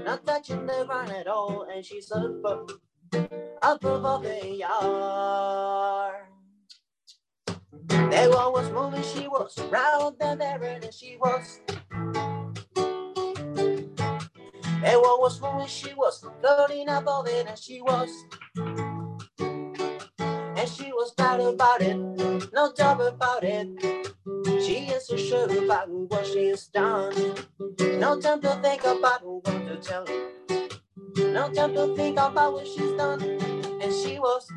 Not 0.04 0.26
touching 0.26 0.66
the 0.66 0.84
ground 0.86 1.12
at 1.12 1.28
all. 1.28 1.66
And 1.72 1.84
she's 1.84 2.10
up, 2.10 2.44
up, 2.44 3.84
above 3.84 4.24
the 4.24 4.48
yard. 4.48 6.26
There 7.88 8.30
one 8.30 8.52
was 8.52 8.70
moving, 8.70 9.02
she 9.02 9.28
was 9.28 9.56
round 9.70 10.16
and 10.20 10.40
there 10.40 10.62
and 10.62 10.92
she 10.92 11.16
was. 11.20 11.60
Was 14.94 15.40
wrong 15.40 15.54
moving, 15.54 15.68
she 15.68 15.94
was 15.94 16.24
floating 16.40 16.88
above 16.88 17.28
it, 17.28 17.46
and 17.48 17.58
she 17.58 17.80
was. 17.82 18.10
And 20.42 20.68
she 20.68 20.92
was 20.92 21.12
proud 21.14 21.40
about 21.40 21.82
it, 21.82 21.96
no 22.52 22.72
doubt 22.74 23.00
about 23.00 23.44
it. 23.44 23.68
She 24.64 24.86
is 24.88 25.08
so 25.08 25.16
sure 25.16 25.64
about 25.64 25.90
what 25.90 26.26
she 26.26 26.48
has 26.48 26.66
done. 26.68 27.14
No 27.80 28.20
time 28.20 28.40
to 28.42 28.50
think 28.62 28.84
about 28.84 29.24
what 29.24 29.44
to 29.44 29.76
tell. 29.82 30.06
No 31.18 31.52
time 31.52 31.74
to 31.74 31.94
think 31.96 32.18
about 32.18 32.54
what 32.54 32.66
she's 32.68 32.92
done. 32.92 33.22
And 33.82 33.92
she 33.92 34.18
was. 34.20 34.48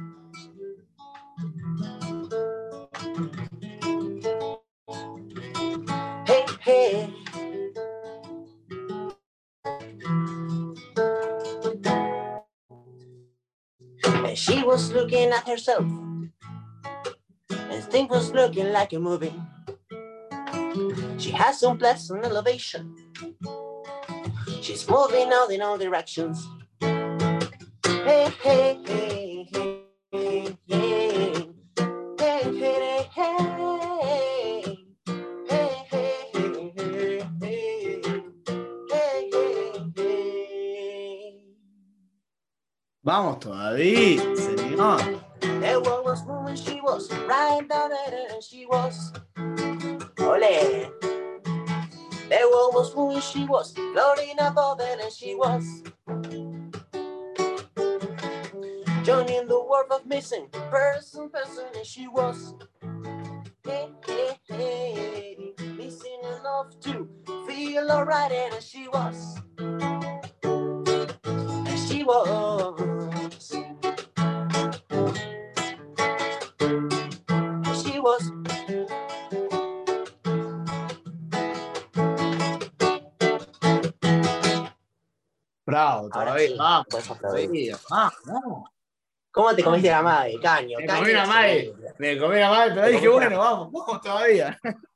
Hey, 6.26 6.46
hey. 6.62 7.14
And 14.30 14.38
she 14.38 14.62
was 14.62 14.92
looking 14.92 15.32
at 15.32 15.48
herself. 15.48 15.86
And 17.50 17.84
things 17.86 18.12
was 18.12 18.32
looking 18.32 18.72
like 18.72 18.94
a 18.94 19.00
movie. 19.00 19.34
She 21.18 21.32
has 21.32 21.60
some 21.60 21.80
pleasant 21.80 22.24
elevation. 22.24 22.96
She's 24.62 24.88
moving 24.88 25.32
out 25.34 25.50
in 25.50 25.64
all 25.64 25.80
directions. 25.80 26.48
Hey, 26.80 28.32
hey, 28.44 28.78
hey, 28.86 28.86
hey, 28.86 29.29
Vamos 43.20 43.40
todavía, 43.42 44.22
señor. 44.34 45.02
The 45.42 45.82
world 45.84 46.06
was 46.06 46.26
moving, 46.26 46.56
she 46.56 46.80
was 46.80 47.12
right 47.28 47.68
down 47.68 47.92
it, 47.92 48.32
and 48.32 48.42
she 48.42 48.66
was. 48.66 49.12
Ole. 50.20 50.90
The 52.30 52.50
world 52.50 52.76
was 52.76 52.96
moving, 52.96 53.20
she 53.20 53.44
was 53.44 53.74
floating 53.74 54.40
above 54.40 54.80
and 54.80 55.12
she 55.12 55.36
was. 55.36 55.66
Joining 59.04 59.50
the 59.50 59.66
world 59.70 59.92
of 59.92 60.06
missing 60.06 60.48
person, 60.72 61.30
person, 61.30 61.66
and 61.76 61.86
she 61.86 62.08
was. 62.08 62.56
Hey, 63.66 63.90
hey, 64.08 64.38
hey, 64.48 65.54
missing 65.76 66.22
enough 66.24 66.68
to 66.84 67.06
feel 67.46 67.92
alright, 67.92 68.32
and 68.32 68.64
she 68.64 68.88
was. 68.88 69.42
And 71.68 71.80
she 71.86 72.06
was. 72.06 72.59
Vamos, 86.58 86.88
puedes 86.90 87.10
aplaudir. 87.10 87.46
todavía. 87.46 87.78
Vamos. 87.90 88.70
¿Cómo 89.32 89.56
te 89.56 89.64
comiste 89.64 89.90
la 89.90 90.02
madre? 90.02 90.40
Caño, 90.42 90.78
Me 90.80 90.86
caño. 90.86 91.00
comí 91.00 91.12
una 91.12 91.26
madre. 91.28 91.74
Me 92.00 92.18
comí 92.18 92.36
una 92.38 92.50
madre, 92.50 92.74
pero 92.76 92.88
dije, 92.88 93.08
bueno, 93.08 93.38
vamos, 93.40 93.72
vamos 93.72 94.02
todavía. 94.02 94.60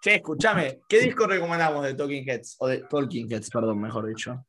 Che, 0.00 0.14
escúchame, 0.14 0.80
¿qué 0.88 1.00
disco 1.00 1.26
recomendamos 1.26 1.84
de 1.84 1.94
Talking 1.94 2.28
Heads? 2.28 2.56
O 2.60 2.68
de 2.68 2.78
Talking 2.88 3.32
Heads, 3.32 3.50
perdón, 3.50 3.80
mejor 3.80 4.06
dicho. 4.06 4.44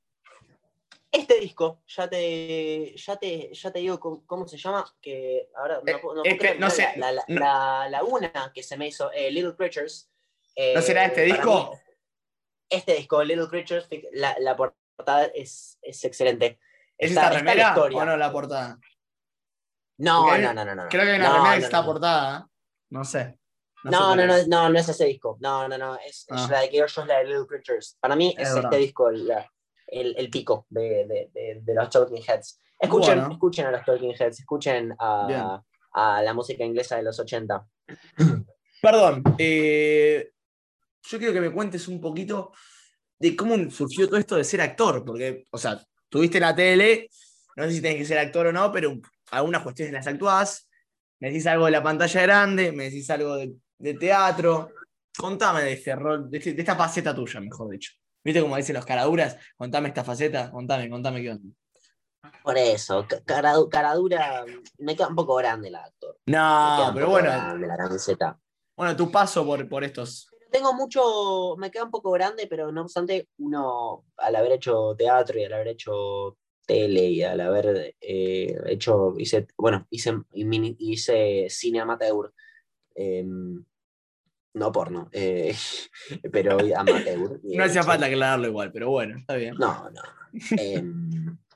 Este 1.11 1.39
disco, 1.39 1.81
ya 1.87 2.07
te, 2.07 2.93
ya 2.95 3.15
te, 3.15 3.51
ya 3.51 3.71
te 3.71 3.79
digo 3.79 3.99
cómo, 3.99 4.23
cómo 4.27 4.47
se 4.47 4.57
llama, 4.57 4.85
que 5.01 5.49
ahora 5.55 5.81
no, 5.83 5.91
Eh, 5.91 6.01
no 6.03 6.23
es 6.23 6.37
que 6.39 6.55
no 6.59 6.69
sé, 6.69 6.89
La, 6.97 7.11
la, 7.11 7.23
no- 7.27 7.39
la 7.39 7.89
laguna 7.89 8.51
que 8.53 8.61
se 8.61 8.77
me 8.77 8.87
hizo, 8.89 9.11
eh, 9.11 9.31
Little 9.31 9.55
Creatures. 9.55 10.11
eh, 10.55 10.73
¿No 10.75 10.81
será 10.83 11.05
este 11.05 11.27
para 11.27 11.35
disco? 11.35 11.71
mí, 11.71 11.79
este 12.69 12.93
disco, 12.95 13.23
Little 13.23 13.47
Creatures, 13.47 13.87
la, 14.11 14.35
la 14.39 14.55
portada 14.99 15.25
es, 15.33 15.77
es 15.81 16.03
excelente. 16.03 16.59
¿Es 16.97 17.11
esta 17.11 17.21
está 17.21 17.33
la 17.33 17.39
remera 17.39 17.75
o 17.81 18.05
no 18.05 18.17
la 18.17 18.31
portada? 18.31 18.77
No, 19.97 20.37
no, 20.37 20.53
no, 20.53 20.65
no, 20.65 20.75
no. 20.75 20.87
Creo 20.89 21.03
que 21.03 21.11
hay 21.11 21.19
una 21.19 21.29
No, 21.29 21.35
remera 21.35 21.53
que 21.55 21.59
no, 21.61 21.65
está 21.65 21.77
no, 21.77 21.83
no. 21.83 21.91
portada. 21.91 22.49
No 22.89 23.03
sé. 23.05 23.39
No, 23.85 23.91
sé 23.91 24.15
no, 24.17 24.25
no, 24.27 24.35
es. 24.35 24.47
no, 24.47 24.69
no 24.69 24.79
es 24.79 24.89
ese 24.89 25.05
disco. 25.05 25.37
No, 25.39 25.67
no, 25.67 25.77
no. 25.77 25.95
Es, 25.95 26.25
es 26.27 26.27
Ah. 26.29 26.47
la 26.51 26.59
de 26.61 26.69
es 26.77 26.97
la 27.07 27.17
de 27.19 27.25
Little 27.25 27.45
Creatures. 27.47 27.97
Para 28.01 28.15
mí 28.15 28.35
Es 28.37 28.49
este 28.53 28.77
disco 28.77 29.09
la- 29.11 29.49
el, 29.87 30.15
el 30.17 30.29
pico 30.29 30.65
de, 30.69 31.05
de, 31.07 31.29
de, 31.33 31.59
de 31.61 31.73
los 31.73 31.89
Talking 31.89 32.21
Heads. 32.27 32.59
Escuchen, 32.77 33.19
Bueno. 33.19 33.33
escuchen 33.33 33.65
a 33.65 33.71
los 33.71 33.83
Talking 33.85 34.13
Heads, 34.17 34.39
escuchen 34.39 34.93
a, 34.99 35.61
a 35.93 36.21
la 36.21 36.33
música 36.33 36.63
inglesa 36.63 36.97
de 36.97 37.03
los 37.03 37.19
80. 37.19 37.65
Perdón, 38.81 39.23
eh, 39.37 40.31
yo 41.03 41.17
quiero 41.17 41.33
que 41.33 41.41
me 41.41 41.51
cuentes 41.51 41.87
un 41.87 41.99
poquito 41.99 42.51
de 43.19 43.35
cómo 43.35 43.69
surgió 43.69 44.07
todo 44.07 44.17
esto 44.17 44.35
de 44.35 44.43
ser 44.43 44.61
actor, 44.61 45.03
porque, 45.05 45.45
o 45.51 45.57
sea, 45.57 45.79
tuviste 46.09 46.39
la 46.39 46.55
tele, 46.55 47.09
no 47.55 47.65
sé 47.65 47.73
si 47.73 47.81
tenés 47.81 47.97
que 47.97 48.05
ser 48.05 48.17
actor 48.17 48.47
o 48.47 48.51
no, 48.53 48.71
pero 48.71 48.97
algunas 49.31 49.61
cuestiones 49.61 49.93
las 49.93 50.07
actuás, 50.07 50.69
me 51.19 51.27
decís 51.29 51.45
algo 51.47 51.65
de 51.65 51.71
la 51.71 51.83
pantalla 51.83 52.21
grande, 52.21 52.71
me 52.71 52.85
decís 52.85 53.09
algo 53.09 53.35
de, 53.35 53.53
de 53.77 53.93
teatro, 53.95 54.71
contame 55.17 55.63
de 55.63 55.73
este 55.73 55.95
rol, 55.95 56.29
de, 56.31 56.37
este- 56.37 56.53
de 56.53 56.61
esta 56.61 56.75
faceta 56.75 57.13
tuya, 57.13 57.41
mejor 57.41 57.69
dicho. 57.69 57.91
¿Viste 58.23 58.41
como 58.41 58.55
dicen 58.57 58.75
los 58.75 58.85
caraduras? 58.85 59.37
Contame 59.57 59.89
esta 59.89 60.03
faceta, 60.03 60.49
contame, 60.51 60.89
contame 60.89 61.21
qué 61.21 61.31
onda. 61.31 61.53
Por 62.43 62.57
eso, 62.57 63.05
ca- 63.07 63.21
cara, 63.25 63.53
cara 63.69 63.93
dura, 63.95 64.45
me 64.77 64.95
queda 64.95 65.07
un 65.07 65.15
poco 65.15 65.35
grande 65.35 65.69
la 65.69 65.83
actor. 65.83 66.17
No, 66.25 66.91
pero 66.93 67.09
bueno, 67.09 67.29
grande 67.29 67.67
la 67.67 67.77
camiseta. 67.77 68.39
bueno, 68.77 68.95
tu 68.95 69.09
paso 69.11 69.45
por, 69.45 69.67
por 69.69 69.83
estos. 69.83 70.29
Tengo 70.51 70.73
mucho, 70.73 71.55
me 71.57 71.69
queda 71.69 71.83
un 71.83 71.91
poco 71.91 72.11
grande, 72.11 72.47
pero 72.47 72.71
no 72.71 72.81
obstante, 72.81 73.29
uno 73.37 74.05
al 74.17 74.35
haber 74.35 74.53
hecho 74.53 74.95
teatro 74.97 75.39
y 75.39 75.43
al 75.43 75.53
haber 75.53 75.69
hecho 75.69 76.37
tele 76.65 77.03
y 77.09 77.23
al 77.23 77.39
haber 77.41 77.95
eh, 77.99 78.55
hecho, 78.67 79.13
hice, 79.17 79.47
bueno, 79.57 79.87
hice, 79.89 80.13
hice 80.33 81.47
cine 81.49 81.79
amateur, 81.79 82.31
em, 82.95 83.63
no 84.53 84.71
porno, 84.71 85.09
eh, 85.11 85.55
pero 86.31 86.57
amateur. 86.75 87.39
No 87.43 87.63
hacía 87.63 87.81
Eh, 87.81 87.83
falta 87.83 88.05
aclararlo 88.07 88.47
igual, 88.47 88.71
pero 88.71 88.89
bueno, 88.89 89.17
está 89.17 89.35
bien. 89.35 89.55
No, 89.57 89.89
no. 89.89 90.01
Em, 90.57 91.37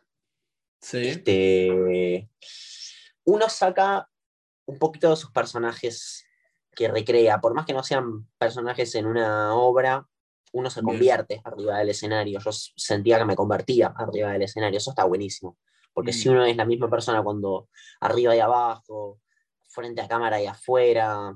Sí. 0.80 0.98
este, 0.98 2.30
uno 3.24 3.48
saca 3.48 4.10
un 4.66 4.78
poquito 4.78 5.12
de 5.12 5.16
sus 5.16 5.32
personajes 5.32 6.23
que 6.76 6.88
recrea, 6.88 7.40
por 7.40 7.54
más 7.54 7.66
que 7.66 7.74
no 7.74 7.84
sean 7.84 8.28
personajes 8.38 8.94
en 8.96 9.06
una 9.06 9.54
obra, 9.56 10.08
uno 10.54 10.70
se 10.70 10.82
convierte 10.84 11.42
arriba 11.44 11.78
del 11.80 11.90
escenario. 11.90 12.40
Yo 12.40 12.52
sentía 12.52 13.18
que 13.18 13.26
me 13.26 13.36
convertía 13.36 13.88
arriba 13.96 14.32
del 14.32 14.44
escenario, 14.44 14.78
eso 14.78 14.92
está 14.92 15.04
buenísimo, 15.04 15.58
porque 15.94 16.12
Mm. 16.12 16.14
si 16.14 16.30
uno 16.30 16.46
es 16.46 16.56
la 16.56 16.66
misma 16.66 16.90
persona 16.90 17.24
cuando 17.24 17.70
arriba 18.02 18.36
y 18.36 18.40
abajo, 18.40 19.20
frente 19.70 20.02
a 20.02 20.08
cámara 20.08 20.40
y 20.42 20.46
afuera, 20.46 21.36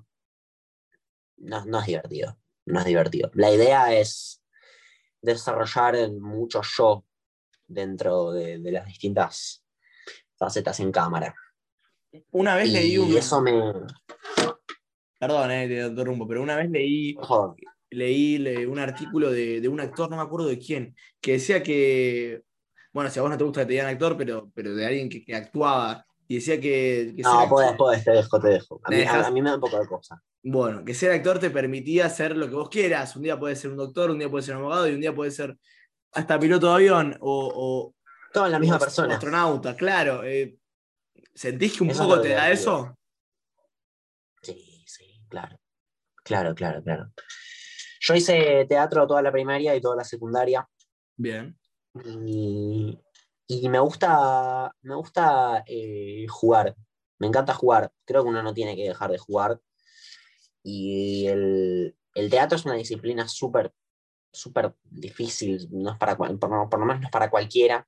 no, 1.38 1.66
no 1.66 1.80
es 1.80 1.86
divertido, 1.88 2.38
no 2.66 2.80
es 2.80 2.86
divertido. 2.86 3.32
La 3.34 3.52
idea 3.52 3.94
es 3.94 4.44
desarrollar 5.22 6.12
mucho 6.12 6.62
yo 6.62 7.06
dentro 7.68 8.32
de, 8.32 8.60
de 8.60 8.72
las 8.72 8.86
distintas 8.86 9.64
facetas 10.38 10.80
en 10.80 10.92
cámara. 10.92 11.36
Una 12.32 12.56
vez 12.56 12.70
leí 12.70 12.94
Y 12.94 12.98
un. 13.00 13.18
eso 13.18 13.42
me... 13.42 13.52
Perdón, 15.20 15.52
eh, 15.52 15.68
te 15.68 15.86
interrumpo, 15.88 16.28
pero 16.28 16.42
una 16.44 16.56
vez 16.56 16.70
leí, 16.70 17.16
leí 17.90 18.38
le- 18.38 18.68
un 18.68 18.80
artículo 18.80 19.32
de, 19.32 19.62
de 19.62 19.68
un 19.68 19.80
actor, 19.80 20.10
no 20.10 20.18
me 20.18 20.22
acuerdo 20.22 20.48
de 20.48 20.60
quién, 20.60 20.96
que 21.22 21.34
decía 21.34 21.64
que. 21.64 22.44
Bueno, 22.94 23.10
si 23.10 23.20
a 23.20 23.22
vos 23.22 23.32
no 23.32 23.38
te 23.38 23.44
gusta 23.44 23.62
que 23.62 23.66
te 23.68 23.72
digan 23.74 23.88
actor, 23.88 24.18
pero, 24.18 24.50
pero 24.54 24.74
de 24.76 24.86
alguien 24.86 25.10
que, 25.10 25.24
que 25.24 25.36
actuaba. 25.36 26.06
Y 26.28 26.36
decía 26.36 26.60
que, 26.60 27.14
que 27.16 27.22
No, 27.22 27.48
puedes, 27.50 27.74
puedes, 27.78 28.04
te 28.04 28.12
dejo, 28.12 28.40
te 28.40 28.50
dejo. 28.50 28.82
A 28.84 28.90
¿Me 28.90 28.98
mí, 28.98 29.02
a- 29.04 29.06
dejas? 29.06 29.28
a 29.28 29.32
mí 29.32 29.42
me 29.42 29.50
da 29.50 29.56
un 29.56 29.62
poco 29.62 29.80
de 29.80 29.88
cosa. 29.88 30.22
Bueno, 30.44 30.84
que 30.86 30.94
ser 30.94 31.12
actor 31.12 31.40
te 31.40 31.50
permitía 31.50 32.06
hacer 32.06 32.36
lo 32.36 32.48
que 32.50 32.56
vos 32.56 32.70
quieras. 32.70 33.16
Un 33.16 33.24
día 33.24 33.40
puedes 33.40 33.60
ser 33.60 33.72
un 33.72 33.78
doctor, 33.78 34.12
un 34.12 34.20
día 34.20 34.30
puedes 34.30 34.46
ser 34.46 34.56
un 34.56 34.62
abogado 34.62 34.90
y 34.90 34.94
un 34.94 35.02
día 35.02 35.14
puedes 35.16 35.36
ser 35.36 35.58
hasta 36.14 36.40
piloto 36.40 36.68
de 36.68 36.74
avión 36.74 37.18
o, 37.20 37.52
o- 37.56 37.96
Todo 38.34 38.46
en 38.48 38.52
la 38.52 38.60
misma 38.60 38.80
persona. 38.80 39.14
astronauta, 39.16 39.76
claro. 39.76 40.24
eh, 40.24 40.58
¿Sentís 41.34 41.78
que 41.78 41.84
un 41.84 41.90
Eso 41.92 42.04
poco 42.08 42.22
te 42.22 42.30
da 42.30 42.52
eso? 42.52 42.98
Claro. 45.30 45.60
Claro, 46.24 46.54
claro, 46.56 46.84
claro. 46.84 47.12
Yo 48.02 48.14
hice 48.16 48.66
teatro 48.68 49.08
toda 49.08 49.22
la 49.22 49.32
primaria 49.32 49.76
y 49.76 49.82
toda 49.82 49.96
la 49.96 50.04
secundaria. 50.04 50.68
Bien. 51.16 51.58
Y, 52.26 53.00
y 53.48 53.70
me 53.70 53.80
gusta, 53.80 54.72
me 54.82 54.96
gusta 54.96 55.64
eh, 55.66 56.26
jugar. 56.30 56.76
Me 57.20 57.28
encanta 57.28 57.54
jugar. 57.54 57.92
Creo 58.06 58.24
que 58.24 58.30
uno 58.30 58.44
no 58.44 58.54
tiene 58.54 58.76
que 58.76 58.88
dejar 58.88 59.12
de 59.12 59.18
jugar. 59.18 59.60
Y 60.64 61.28
el, 61.28 61.96
el 62.14 62.30
teatro 62.30 62.58
es 62.58 62.66
una 62.66 62.76
disciplina 62.76 63.28
súper 63.28 63.74
súper 64.30 64.76
difícil, 64.84 65.68
no 65.72 65.92
es 65.94 65.98
para, 65.98 66.16
por, 66.16 66.38
por 66.38 66.50
lo 66.80 66.86
menos 66.86 67.00
no 67.02 67.06
es 67.08 67.12
para 67.12 67.30
cualquiera, 67.32 67.88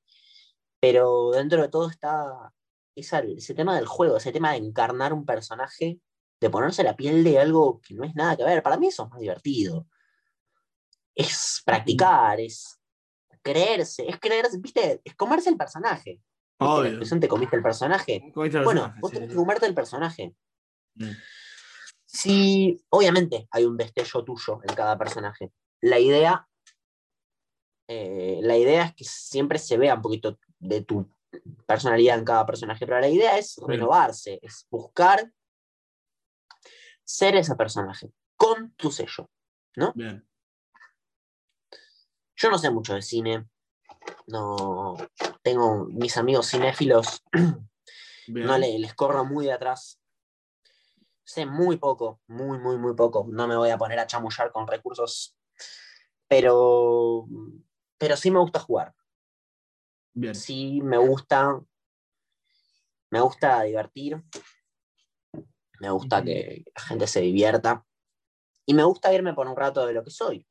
pero 0.79 1.29
dentro 1.31 1.61
de 1.61 1.67
todo 1.67 1.89
está 1.89 2.51
esa- 2.95 3.19
ese 3.19 3.53
tema 3.53 3.75
del 3.75 3.85
juego, 3.85 4.17
ese 4.17 4.31
tema 4.31 4.51
de 4.53 4.57
encarnar 4.57 5.13
un 5.13 5.25
personaje, 5.27 5.99
de 6.39 6.49
ponerse 6.49 6.83
la 6.83 6.95
piel 6.95 7.23
de 7.23 7.39
algo 7.39 7.81
que 7.81 7.93
no 7.93 8.03
es 8.03 8.15
nada 8.15 8.37
que 8.37 8.43
ver. 8.43 8.63
Para 8.63 8.77
mí 8.77 8.87
eso 8.87 9.03
es 9.03 9.09
más 9.09 9.19
divertido. 9.19 9.87
Es 11.15 11.61
practicar, 11.65 12.39
es 12.39 12.79
creerse, 13.41 14.07
es 14.07 14.19
creerse, 14.19 14.57
viste, 14.59 15.01
es 15.03 15.15
comerse 15.15 15.49
el 15.49 15.57
personaje. 15.57 16.11
¿Viste 16.11 16.23
la 16.59 16.73
Obvio. 16.73 17.19
te 17.19 17.27
comiste 17.27 17.55
el 17.55 17.63
personaje. 17.63 18.31
¿Cómo 18.33 18.43
viste 18.43 18.57
los 18.57 18.65
Bueno, 18.65 18.93
vos 18.99 19.11
Sí, 19.11 19.15
tenés 19.15 19.29
sí. 19.29 19.33
que 19.33 19.39
comerte 19.39 19.65
el 19.65 19.73
personaje. 19.73 20.35
Mm. 20.95 21.11
Sí, 22.05 22.83
obviamente 22.89 23.47
hay 23.51 23.65
un 23.65 23.77
destello 23.77 24.23
tuyo 24.23 24.59
en 24.67 24.75
cada 24.75 24.97
personaje. 24.97 25.51
La 25.81 25.99
idea, 25.99 26.47
eh, 27.87 28.39
la 28.41 28.57
idea 28.57 28.85
es 28.85 28.95
que 28.95 29.03
siempre 29.03 29.59
se 29.59 29.77
vea 29.77 29.95
un 29.95 30.01
poquito 30.01 30.39
de 30.57 30.81
tu 30.81 31.09
personalidad 31.65 32.17
en 32.17 32.25
cada 32.25 32.45
personaje, 32.45 32.85
pero 32.85 32.99
la 32.99 33.07
idea 33.07 33.37
es 33.37 33.55
renovarse, 33.65 34.39
es 34.41 34.65
buscar 34.69 35.31
ser 37.09 37.35
ese 37.35 37.55
personaje 37.55 38.11
con 38.35 38.71
tu 38.73 38.91
sello. 38.91 39.31
Bien. 39.95 40.23
Yo 42.35 42.51
no 42.51 42.57
sé 42.59 42.69
mucho 42.69 42.93
de 42.93 43.01
cine, 43.01 43.49
no 44.27 44.95
tengo 45.41 45.85
mis 45.85 46.17
amigos 46.17 46.47
cinéfilos, 46.51 47.23
Bien. 48.27 48.45
no 48.45 48.57
le- 48.59 48.77
les 48.77 48.93
corro 48.93 49.25
muy 49.25 49.45
de 49.45 49.53
atrás. 49.53 49.99
Sé 51.23 51.47
muy 51.47 51.77
poco, 51.77 52.21
muy, 52.27 52.59
muy, 52.59 52.77
muy 52.77 52.93
poco. 52.93 53.25
No 53.27 53.47
me 53.47 53.55
voy 53.55 53.71
a 53.71 53.77
poner 53.77 53.97
a 53.99 54.05
chamullar 54.07 54.51
con 54.51 54.67
recursos, 54.67 55.35
pero, 56.27 57.25
pero 57.97 58.15
sí 58.15 58.29
me 58.29 58.39
gusta 58.39 58.59
jugar. 58.59 58.93
Bien. 60.13 60.35
Sí 60.35 60.79
me 60.83 60.97
gusta, 60.99 61.59
me 63.09 63.19
gusta 63.21 63.63
divertir, 63.63 64.23
me 65.79 65.89
gusta 65.89 66.23
que 66.23 66.63
la 66.75 66.81
gente 66.81 67.07
se 67.07 67.21
divierta 67.21 67.85
y 68.65 68.73
me 68.73 68.83
gusta 68.83 69.13
irme 69.13 69.33
por 69.33 69.47
un 69.47 69.55
rato 69.55 69.85
de 69.85 69.93
lo 69.93 70.03
que 70.03 70.11
soy. 70.11 70.45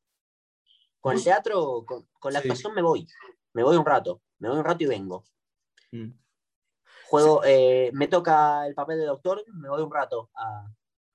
Con 1.01 1.14
el 1.16 1.22
teatro, 1.22 1.85
con, 1.87 2.09
con 2.18 2.33
la 2.33 2.41
Sí. 2.41 2.49
actuación 2.49 2.74
me 2.74 2.83
voy, 2.83 3.07
me 3.55 3.62
voy 3.62 3.76
un 3.76 3.87
rato, 3.87 4.22
me 4.39 4.49
voy 4.49 4.59
un 4.59 4.64
rato 4.64 4.83
y 4.85 4.87
vengo. 4.87 5.24
Mm. 5.93 6.11
Juego, 7.07 7.43
eh, 7.45 7.91
me 7.95 8.09
toca 8.09 8.66
el 8.66 8.74
papel 8.74 8.99
de 8.99 9.07
doctor, 9.07 9.45
me 9.55 9.68
voy 9.68 9.83
un 9.83 9.93
rato 9.93 10.31
a- 10.35 10.68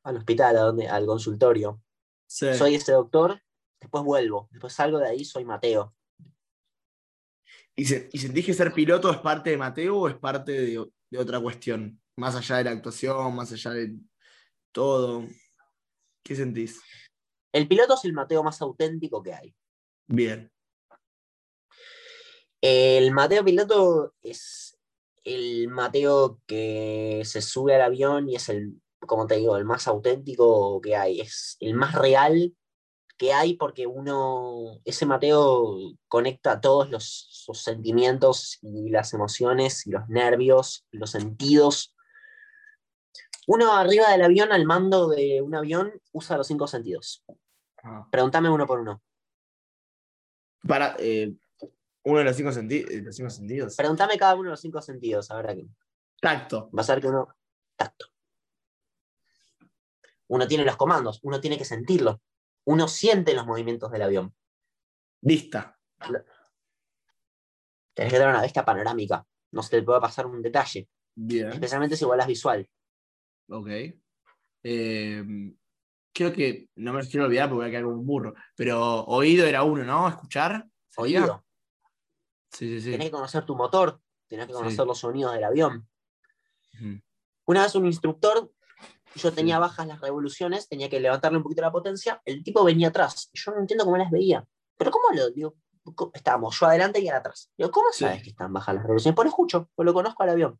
al 0.04 0.18
hospital, 0.18 0.58
a 0.58 0.62
donde, 0.62 0.88
al 0.88 1.06
consultorio. 1.06 1.82
Sí. 2.26 2.54
Soy 2.56 2.76
ese 2.76 2.94
doctor, 2.94 3.40
después 3.80 4.04
vuelvo, 4.04 4.48
después 4.52 4.74
salgo 4.74 4.98
de 5.00 5.08
ahí, 5.10 5.24
soy 5.26 5.46
Mateo. 5.46 5.94
¿Y, 7.76 7.86
se- 7.86 8.10
y 8.12 8.18
sentís 8.20 8.46
que 8.46 8.54
ser 8.54 8.72
piloto 8.74 9.12
es 9.12 9.18
parte 9.18 9.50
de 9.52 9.58
Mateo 9.58 9.98
o 10.00 10.08
es 10.08 10.16
parte 10.16 10.52
de, 10.52 10.92
de 11.10 11.18
otra 11.18 11.40
cuestión? 11.40 12.00
Más 12.16 12.36
allá 12.36 12.58
de 12.58 12.64
la 12.66 12.72
actuación, 12.72 13.36
más 13.36 13.52
allá 13.52 13.72
de 13.72 13.96
todo. 14.72 15.26
¿Qué 16.24 16.36
sentís? 16.36 16.82
El 17.52 17.68
piloto 17.68 17.96
es 17.96 18.06
el 18.06 18.14
Mateo 18.14 18.44
más 18.44 18.62
auténtico 18.62 19.22
que 19.22 19.34
hay. 19.34 19.56
Bien. 20.08 20.52
El 22.62 23.12
Mateo 23.12 23.44
piloto 23.44 24.14
es 24.22 24.78
el 25.24 25.68
Mateo 25.68 26.40
que 26.46 27.22
se 27.26 27.42
sube 27.42 27.76
al 27.76 27.82
avión 27.82 28.30
y 28.30 28.36
es 28.36 28.50
el, 28.50 28.82
como 29.00 29.28
te 29.28 29.36
digo, 29.36 29.58
el 29.58 29.66
más 29.66 29.88
auténtico 29.88 30.80
que 30.82 30.96
hay. 30.96 31.22
Es 31.22 31.58
el 31.60 31.74
más 31.74 31.94
real 31.94 32.56
que 33.18 33.34
hay 33.34 33.56
porque 33.56 33.88
uno, 33.88 34.80
ese 34.86 35.06
Mateo 35.06 35.94
conecta 36.08 36.62
todos 36.62 36.90
los, 36.90 37.30
sentimientos 37.54 38.60
y 38.62 38.90
las 38.90 39.14
emociones 39.14 39.86
y 39.86 39.92
los 39.92 40.08
nervios 40.08 40.86
y 40.92 40.98
los 40.98 41.12
sentidos. 41.12 41.93
Uno 43.48 43.74
arriba 43.74 44.10
del 44.12 44.24
avión, 44.24 44.52
al 44.52 44.66
mando 44.66 45.10
de 45.10 45.42
un 45.42 45.54
avión, 45.56 45.94
usa 46.12 46.38
los 46.38 46.48
cinco 46.48 46.68
sentidos. 46.68 47.24
Ah. 47.84 48.08
Pregúntame 48.12 48.50
uno 48.50 48.66
por 48.66 48.80
uno. 48.80 49.02
Para, 50.68 50.96
eh, 51.00 51.34
uno 52.04 52.20
de 52.20 52.24
los 52.24 52.36
cinco, 52.36 52.52
senti- 52.52 52.86
eh, 52.90 53.02
los 53.02 53.16
cinco 53.16 53.30
sentidos. 53.30 53.76
Pregúntame 53.76 54.18
cada 54.18 54.36
uno 54.36 54.44
de 54.46 54.50
los 54.52 54.62
cinco 54.62 54.82
sentidos, 54.82 55.30
ahora 55.32 55.54
que 55.56 55.66
Tacto. 56.22 56.70
vas 56.72 56.90
a 56.90 56.94
ver 56.96 57.02
que 57.02 57.08
uno. 57.10 57.28
Tacto. 57.76 58.06
Uno 60.28 60.48
tiene 60.48 60.64
los 60.64 60.78
comandos, 60.78 61.20
uno 61.24 61.42
tiene 61.42 61.58
que 61.58 61.66
sentirlo. 61.66 62.22
Uno 62.66 62.88
siente 62.88 63.34
los 63.34 63.46
movimientos 63.46 63.92
del 63.92 64.04
avión. 64.04 64.34
Vista. 65.22 65.78
Tenés 67.94 68.12
que 68.12 68.18
tener 68.18 68.30
una 68.30 68.42
vista 68.42 68.64
panorámica. 68.66 69.26
No 69.52 69.62
se 69.62 69.70
te 69.70 69.84
puede 69.84 70.00
pasar 70.00 70.26
un 70.26 70.42
detalle. 70.42 70.88
Bien. 71.14 71.50
Especialmente 71.52 71.96
si 71.98 72.06
vuelas 72.06 72.26
visual. 72.26 72.68
Ok. 73.50 73.68
Eh, 74.64 75.24
creo 76.14 76.32
que 76.34 76.70
no 76.76 76.94
me 76.94 77.00
los 77.00 77.10
quiero 77.10 77.26
olvidar 77.26 77.50
porque 77.50 77.60
voy 77.62 77.68
a 77.68 77.72
quedar 77.72 77.84
como 77.84 77.96
un 78.00 78.06
burro. 78.06 78.34
Pero 78.56 79.04
oído 79.06 79.46
era 79.46 79.64
uno, 79.64 79.84
¿no? 79.84 80.08
Escuchar. 80.08 80.66
¿Sería? 80.90 81.22
Oído. 81.24 81.46
Sí, 82.52 82.68
sí, 82.70 82.82
sí. 82.82 82.92
Tenés 82.92 83.08
que 83.08 83.12
conocer 83.12 83.46
tu 83.46 83.56
motor. 83.56 84.00
Tenés 84.28 84.46
que 84.48 84.54
Sí. 84.54 84.58
conocer 84.60 84.86
los 84.86 85.00
sonidos 85.00 85.34
del 85.34 85.44
avión. 85.44 85.88
Una 87.46 87.64
vez 87.64 87.76
un 87.76 87.86
instructor, 87.86 88.52
yo 89.16 89.32
tenía 89.34 89.60
bajas 89.60 89.86
las 89.88 90.00
revoluciones, 90.02 90.68
tenía 90.68 90.90
que 90.90 91.00
levantarle 91.00 91.38
un 91.38 91.44
poquito 91.44 91.62
la 91.62 91.72
potencia. 91.72 92.22
El 92.26 92.44
tipo 92.44 92.64
venía 92.64 92.88
atrás. 92.88 93.30
Yo 93.34 93.52
no 93.52 93.60
entiendo 93.60 93.86
cómo 93.86 93.98
las 93.98 94.10
veía. 94.10 94.46
Pero 94.78 94.92
¿cómo 94.92 95.06
lo 95.16 95.30
digo? 95.30 95.56
Estábamos 96.14 96.58
yo 96.60 96.66
adelante 96.68 97.00
y 97.02 97.08
él 97.08 97.14
atrás. 97.14 97.52
Digo, 97.58 97.70
¿cómo 97.70 97.92
Sí. 97.92 98.06
sabes 98.06 98.24
que 98.24 98.30
están 98.30 98.54
bajas 98.54 98.74
las 98.76 98.84
revoluciones? 98.84 99.16
Pues 99.16 99.26
lo 99.26 99.30
escucho, 99.30 99.70
pues 99.76 99.86
lo 99.86 99.94
conozco 99.94 100.24
al 100.24 100.30
avión. 100.30 100.60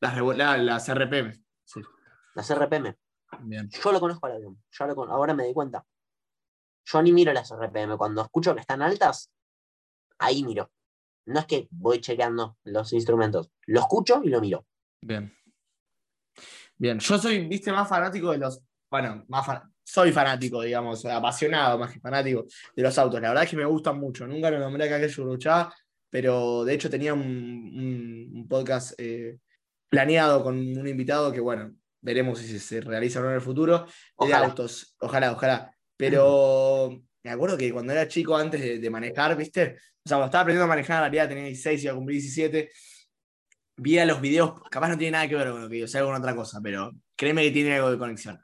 Las, 0.00 0.16
la- 0.36 0.56
las 0.58 0.88
RPM. 0.88 1.32
Sí. 1.64 1.80
Las 2.34 2.50
RPM. 2.50 2.96
Bien. 3.40 3.68
Yo 3.70 3.92
lo 3.92 4.00
conozco 4.00 4.26
al 4.26 4.32
avión. 4.34 4.62
Lo 4.78 4.94
con- 4.94 5.10
ahora 5.10 5.34
me 5.34 5.44
di 5.46 5.52
cuenta. 5.52 5.84
Yo 6.84 7.02
ni 7.02 7.12
miro 7.12 7.32
las 7.32 7.50
RPM. 7.50 7.96
Cuando 7.96 8.22
escucho 8.22 8.54
que 8.54 8.60
están 8.60 8.82
altas, 8.82 9.30
ahí 10.18 10.44
miro. 10.44 10.70
No 11.26 11.40
es 11.40 11.46
que 11.46 11.68
voy 11.70 12.00
chequeando 12.00 12.58
los 12.64 12.92
instrumentos. 12.92 13.50
Lo 13.66 13.80
escucho 13.80 14.20
y 14.22 14.28
lo 14.28 14.40
miro. 14.40 14.66
Bien. 15.00 15.32
Bien. 16.76 16.98
Yo 16.98 17.18
soy, 17.18 17.46
viste, 17.46 17.72
más 17.72 17.88
fanático 17.88 18.30
de 18.32 18.38
los. 18.38 18.60
Bueno, 18.90 19.24
más 19.28 19.46
soy 19.82 20.12
fanático, 20.12 20.60
digamos, 20.62 21.04
apasionado 21.04 21.78
más 21.78 21.92
que 21.92 22.00
fanático 22.00 22.44
de 22.74 22.82
los 22.82 22.96
autos. 22.98 23.20
La 23.20 23.28
verdad 23.28 23.44
es 23.44 23.50
que 23.50 23.56
me 23.56 23.64
gustan 23.64 23.98
mucho. 23.98 24.26
Nunca 24.26 24.50
lo 24.50 24.58
nombré 24.58 24.84
acá 24.86 25.00
que 25.00 25.08
yo 25.08 25.24
pero 26.10 26.64
de 26.64 26.74
hecho 26.74 26.88
tenía 26.90 27.12
un, 27.14 27.20
un- 27.20 28.30
un 28.34 28.48
podcast 28.48 28.92
eh, 28.98 29.38
planeado 29.88 30.42
con 30.42 30.56
un 30.56 30.88
invitado 30.88 31.32
que, 31.32 31.40
bueno, 31.40 31.74
veremos 32.04 32.38
si 32.38 32.58
se, 32.58 32.80
realiza 32.80 33.18
o 33.18 33.22
no 33.22 33.30
en 33.30 33.36
el 33.36 33.40
futuro. 33.40 33.86
De 33.86 33.92
Ojalá. 34.16 34.46
autos. 34.46 34.94
Ojalá, 35.00 35.32
ojalá. 35.32 35.74
Pero 35.96 37.02
me 37.22 37.30
acuerdo 37.30 37.56
que 37.56 37.72
cuando 37.72 37.92
era 37.92 38.06
chico, 38.06 38.36
antes 38.36 38.60
de, 38.60 38.78
de 38.78 38.90
manejar, 38.90 39.36
¿viste? 39.36 39.76
O 40.04 40.08
sea, 40.08 40.18
cuando 40.18 40.26
estaba 40.26 40.42
aprendiendo 40.42 40.64
a 40.64 40.68
manejar, 40.68 40.96
en 40.96 41.02
realidad 41.02 41.28
tenía 41.28 41.44
16, 41.44 41.84
iba 41.84 41.92
a 41.92 41.96
cumplir 41.96 42.20
17. 42.20 42.70
Veía 43.76 44.04
los 44.06 44.20
videos, 44.20 44.60
capaz 44.70 44.88
no 44.88 44.98
tiene 44.98 45.12
nada 45.12 45.26
que 45.28 45.34
ver 45.34 45.50
con 45.50 45.62
lo 45.62 45.68
que 45.68 45.80
yo 45.80 45.88
sé 45.88 46.00
con 46.00 46.14
otra 46.14 46.36
cosa, 46.36 46.60
pero 46.62 46.92
créeme 47.16 47.42
que 47.42 47.50
tiene 47.50 47.74
algo 47.74 47.90
de 47.90 47.98
conexión. 47.98 48.38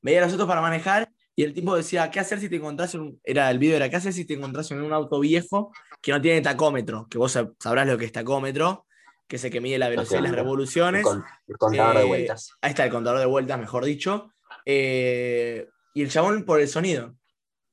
Veía 0.00 0.22
los 0.22 0.32
autos 0.32 0.46
para 0.48 0.62
manejar 0.62 1.10
y 1.36 1.42
el 1.42 1.52
tipo 1.52 1.76
decía, 1.76 2.10
¿qué 2.10 2.20
hacer 2.20 2.40
si 2.40 2.48
te 2.48 2.56
encontrás 2.56 2.94
en 2.94 3.00
un... 3.02 3.20
Era, 3.22 3.50
el 3.50 3.58
video 3.58 3.76
era, 3.76 3.90
¿qué 3.90 3.96
hacer 3.96 4.12
si 4.14 4.24
te 4.24 4.34
encontrás 4.34 4.70
en 4.70 4.80
un 4.80 4.92
auto 4.92 5.20
viejo 5.20 5.72
que 6.00 6.12
no 6.12 6.20
tiene 6.20 6.40
tacómetro? 6.40 7.06
Que 7.10 7.18
vos 7.18 7.36
sab- 7.36 7.54
sabrás 7.58 7.86
lo 7.86 7.98
que 7.98 8.06
es 8.06 8.12
tacómetro, 8.12 8.86
que 9.30 9.36
es 9.36 9.44
el 9.44 9.52
que 9.52 9.60
mide 9.60 9.78
la 9.78 9.88
velocidad 9.88 10.18
y 10.18 10.22
las 10.22 10.30
Entiendo. 10.30 10.40
El, 10.40 10.44
revoluciones. 10.44 11.04
con- 11.04 11.24
el 11.46 11.56
contador 11.56 11.96
de 11.98 12.02
Eh, 12.02 12.06
vueltas. 12.06 12.50
Ahí 12.60 12.70
está 12.70 12.84
el 12.84 12.90
contador 12.90 13.20
de 13.20 13.26
vueltas, 13.26 13.60
mejor 13.60 13.84
dicho. 13.84 14.32
Eh, 14.66 15.68
y 15.94 16.02
el 16.02 16.10
chabón 16.10 16.44
por 16.44 16.60
el 16.60 16.66
sonido, 16.66 17.14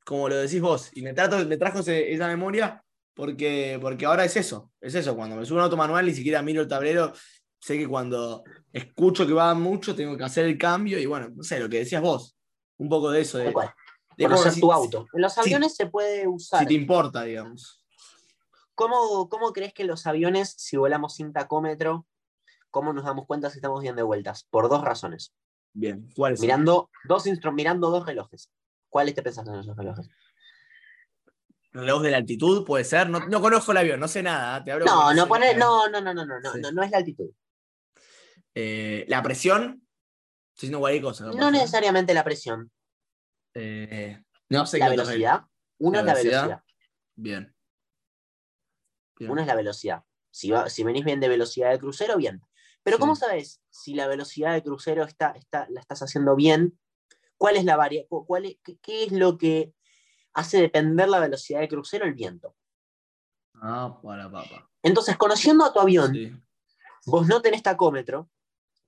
como 0.05 0.29
lo 0.29 0.35
decís 0.37 0.61
vos. 0.61 0.91
Y 0.93 1.01
me, 1.01 1.13
trato, 1.13 1.43
me 1.47 1.57
trajo 1.57 1.79
ese- 1.79 2.13
esa 2.13 2.27
memoria 2.27 2.83
porque, 3.15 3.79
porque 3.81 4.05
ahora 4.05 4.23
es 4.23 4.35
eso. 4.37 4.71
Es 4.79 4.93
eso. 4.93 5.15
Cuando 5.15 5.35
me 5.35 5.45
subo 5.47 5.57
a 5.57 5.61
un 5.61 5.63
auto 5.63 5.77
manual, 5.77 6.05
ni 6.05 6.13
siquiera 6.13 6.43
miro 6.43 6.61
el 6.61 6.67
tablero. 6.67 7.11
Sé 7.59 7.75
que 7.79 7.87
cuando 7.87 8.43
escucho 8.71 9.25
que 9.25 9.33
va 9.33 9.53
mucho, 9.55 9.95
tengo 9.95 10.15
que 10.15 10.23
hacer 10.23 10.45
el 10.45 10.59
cambio. 10.59 10.99
Y 10.99 11.07
bueno, 11.07 11.29
no 11.35 11.41
sé, 11.41 11.59
lo 11.59 11.67
que 11.67 11.79
decías 11.79 12.03
vos. 12.03 12.37
Un 12.77 12.87
poco 12.87 13.09
de 13.09 13.21
eso. 13.21 13.39
De, 13.39 13.45
de 13.45 13.51
cómo 13.53 13.65
Conocer 14.17 14.51
si- 14.51 14.61
tu 14.61 14.71
auto. 14.71 15.07
En 15.11 15.21
los 15.23 15.33
si- 15.33 15.39
aviones 15.39 15.75
se 15.75 15.87
puede 15.87 16.27
usar. 16.27 16.59
Si 16.59 16.67
te 16.67 16.73
importa, 16.75 17.23
digamos. 17.23 17.83
¿Cómo, 18.77 19.27
¿Cómo 19.27 19.53
crees 19.53 19.73
que 19.73 19.85
los 19.85 20.05
aviones, 20.05 20.53
si 20.55 20.77
volamos 20.77 21.15
sin 21.15 21.33
tacómetro, 21.33 22.05
cómo 22.69 22.93
nos 22.93 23.05
damos 23.05 23.25
cuenta 23.25 23.49
si 23.49 23.57
estamos 23.57 23.81
bien 23.81 23.95
de 23.95 24.03
vueltas? 24.03 24.45
Por 24.51 24.69
dos 24.69 24.83
razones. 24.83 25.33
Bien. 25.73 26.07
¿Cuál 26.15 26.33
es? 26.33 26.41
Mirando 26.41 26.91
dos, 27.05 27.25
mirando 27.53 27.89
dos 27.89 28.05
relojes. 28.05 28.51
¿Cuáles 28.87 29.15
te 29.15 29.23
pensás 29.23 29.47
en 29.47 29.55
esos 29.55 29.75
relojes? 29.75 30.07
reloj 31.71 32.01
de 32.03 32.11
la 32.11 32.17
altitud, 32.17 32.65
puede 32.65 32.83
ser. 32.83 33.09
No, 33.09 33.19
no 33.27 33.41
conozco 33.41 33.71
el 33.71 33.77
avión, 33.77 33.99
no 33.99 34.07
sé 34.07 34.21
nada. 34.21 34.63
Te 34.63 34.71
hablo 34.71 34.85
No, 34.85 35.11
no, 35.11 35.25
no, 35.25 35.89
no, 35.89 35.89
no, 35.89 36.13
no, 36.13 36.25
no, 36.25 36.39
no, 36.39 36.53
Sí. 36.53 36.61
no, 36.61 36.71
no 36.71 36.83
es 36.83 36.91
la 36.91 36.97
altitud. 36.97 37.31
Eh, 38.53 39.05
la 39.07 39.23
presión. 39.23 39.63
Estoy 40.53 40.67
diciendo 40.67 40.79
cualquier 40.79 41.03
cosa. 41.03 41.25
No 41.25 41.49
¿eh? 41.49 41.51
necesariamente 41.51 42.13
la 42.13 42.23
presión. 42.23 42.71
Eh, 43.55 44.21
no 44.49 44.67
sé 44.67 44.77
La 44.77 44.85
qué 44.85 44.91
velocidad. 44.91 45.41
Uno 45.79 45.93
La 45.93 45.99
es 45.99 46.05
la 46.05 46.13
velocidad. 46.13 46.41
velocidad. 46.43 46.63
Bien. 47.15 47.56
Bien. 49.19 49.31
Una 49.31 49.41
es 49.41 49.47
la 49.47 49.55
velocidad. 49.55 50.03
Si, 50.31 50.51
va- 50.51 50.69
si 50.69 50.83
venís 50.83 51.03
bien 51.05 51.19
de 51.19 51.27
velocidad 51.29 51.71
de 51.71 51.79
crucero, 51.79 52.17
bien. 52.17 52.41
Pero 52.83 52.99
¿cómo 52.99 53.15
sabes 53.15 53.61
si 53.69 53.93
la 53.95 54.07
velocidad 54.07 54.53
de 54.53 54.63
crucero 54.63 55.03
está, 55.03 55.31
está, 55.31 55.67
la 55.69 55.79
estás 55.81 56.01
haciendo 56.03 56.35
bien? 56.35 56.79
¿Cuál 57.37 57.57
es 57.57 57.65
la 57.65 57.75
varia 57.75 58.05
cu- 58.07 58.25
cuál 58.25 58.45
es- 58.45 58.57
qué, 58.63 58.77
qué 58.79 59.03
es 59.03 59.11
lo 59.11 59.37
que 59.37 59.73
hace 60.33 60.61
depender 60.61 61.09
la 61.09 61.19
velocidad 61.19 61.59
de 61.59 61.67
crucero? 61.67 62.05
El 62.05 62.13
viento. 62.13 62.55
Ah, 63.55 63.99
para 64.03 64.29
papa. 64.31 64.69
Entonces, 64.83 65.17
conociendo 65.17 65.65
a 65.65 65.73
tu 65.73 65.79
avión, 65.79 66.13
Sí. 66.13 66.31
vos 67.05 67.27
no 67.27 67.41
tenés 67.41 67.63
tacómetro, 67.63 68.29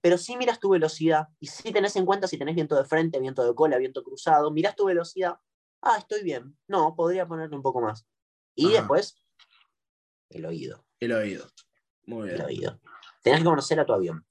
pero 0.02 0.18
sí 0.18 0.38
miras 0.38 0.60
tu 0.60 0.70
velocidad 0.70 1.28
y 1.40 1.48
sí 1.48 1.72
tenés 1.74 1.96
en 1.96 2.06
cuenta 2.06 2.28
si 2.28 2.38
tenés 2.38 2.56
viento 2.56 2.76
de 2.76 2.86
frente, 2.86 3.20
viento 3.20 3.44
de 3.46 3.54
cola, 3.56 3.78
viento 3.78 4.04
cruzado, 4.04 4.52
mirás 4.52 4.76
tu 4.76 4.86
velocidad. 4.86 5.36
Ah, 5.82 5.98
estoy 5.98 6.24
bien. 6.24 6.58
No, 6.68 6.96
podría 6.96 7.28
ponerle 7.28 7.56
un 7.56 7.64
poco 7.64 7.82
más. 7.82 8.06
Y 8.56 8.68
Ajá. 8.68 8.78
después, 8.78 9.16
el 10.30 10.46
oído. 10.46 10.86
El 11.00 11.12
oído. 11.14 11.48
Muy 12.06 12.30
El 12.30 12.36
bien. 12.36 12.46
oído. 12.46 12.80
Tenés 13.22 13.40
que 13.40 13.46
conocer 13.46 13.80
a 13.80 13.86
tu 13.86 13.94
avión. 13.94 14.26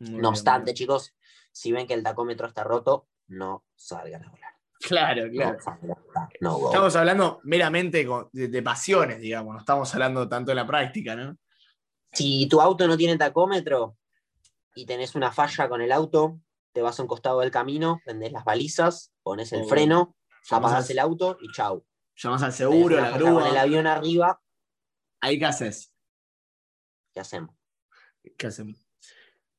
Muy 0.00 0.20
No 0.20 0.30
obstante, 0.30 0.66
bien. 0.66 0.76
chicos, 0.76 1.14
si 1.52 1.72
ven 1.72 1.86
que 1.86 1.94
el 1.94 2.02
tacómetro 2.02 2.46
está 2.46 2.64
roto, 2.64 3.08
no 3.28 3.64
salgan 3.74 4.24
a 4.24 4.30
volar. 4.30 4.50
Claro, 4.80 5.30
claro. 5.30 5.56
No. 6.40 6.58
No. 6.58 6.66
Estamos 6.66 6.94
hablando 6.96 7.40
meramente 7.44 8.06
de, 8.32 8.48
de 8.48 8.62
pasiones, 8.62 9.20
digamos. 9.20 9.54
No 9.54 9.60
estamos 9.60 9.92
hablando 9.94 10.28
tanto 10.28 10.50
de 10.50 10.56
la 10.56 10.66
práctica, 10.66 11.14
¿no? 11.16 11.38
Si 12.12 12.46
tu 12.48 12.60
auto 12.60 12.86
no 12.86 12.96
tiene 12.96 13.16
tacómetro 13.16 13.96
y 14.74 14.84
tenés 14.86 15.14
una 15.14 15.32
falla 15.32 15.68
con 15.68 15.80
el 15.80 15.90
auto, 15.90 16.38
te 16.72 16.82
vas 16.82 16.98
a 16.98 17.02
un 17.02 17.08
costado 17.08 17.40
del 17.40 17.50
camino, 17.50 18.00
prendés 18.04 18.32
las 18.32 18.44
balizas, 18.44 19.12
pones 19.22 19.52
el 19.52 19.62
Oh. 19.62 19.68
freno, 19.68 20.16
apagás 20.50 20.84
al- 20.86 20.90
el 20.92 20.98
auto 20.98 21.38
y 21.40 21.50
chau. 21.52 21.84
Llamás 22.16 22.42
al 22.42 22.52
seguro, 22.52 22.96
la 22.96 23.06
falla 23.10 23.18
Con 23.32 23.42
el 23.42 23.48
grúa. 23.48 23.60
avión 23.62 23.86
arriba, 23.86 24.40
Ahí 25.24 25.38
qué 25.38 25.46
haces. 25.46 25.90
¿qué 27.14 27.20
hacemos? 27.20 27.56
¿Qué 28.36 28.46
hacemos? 28.46 28.86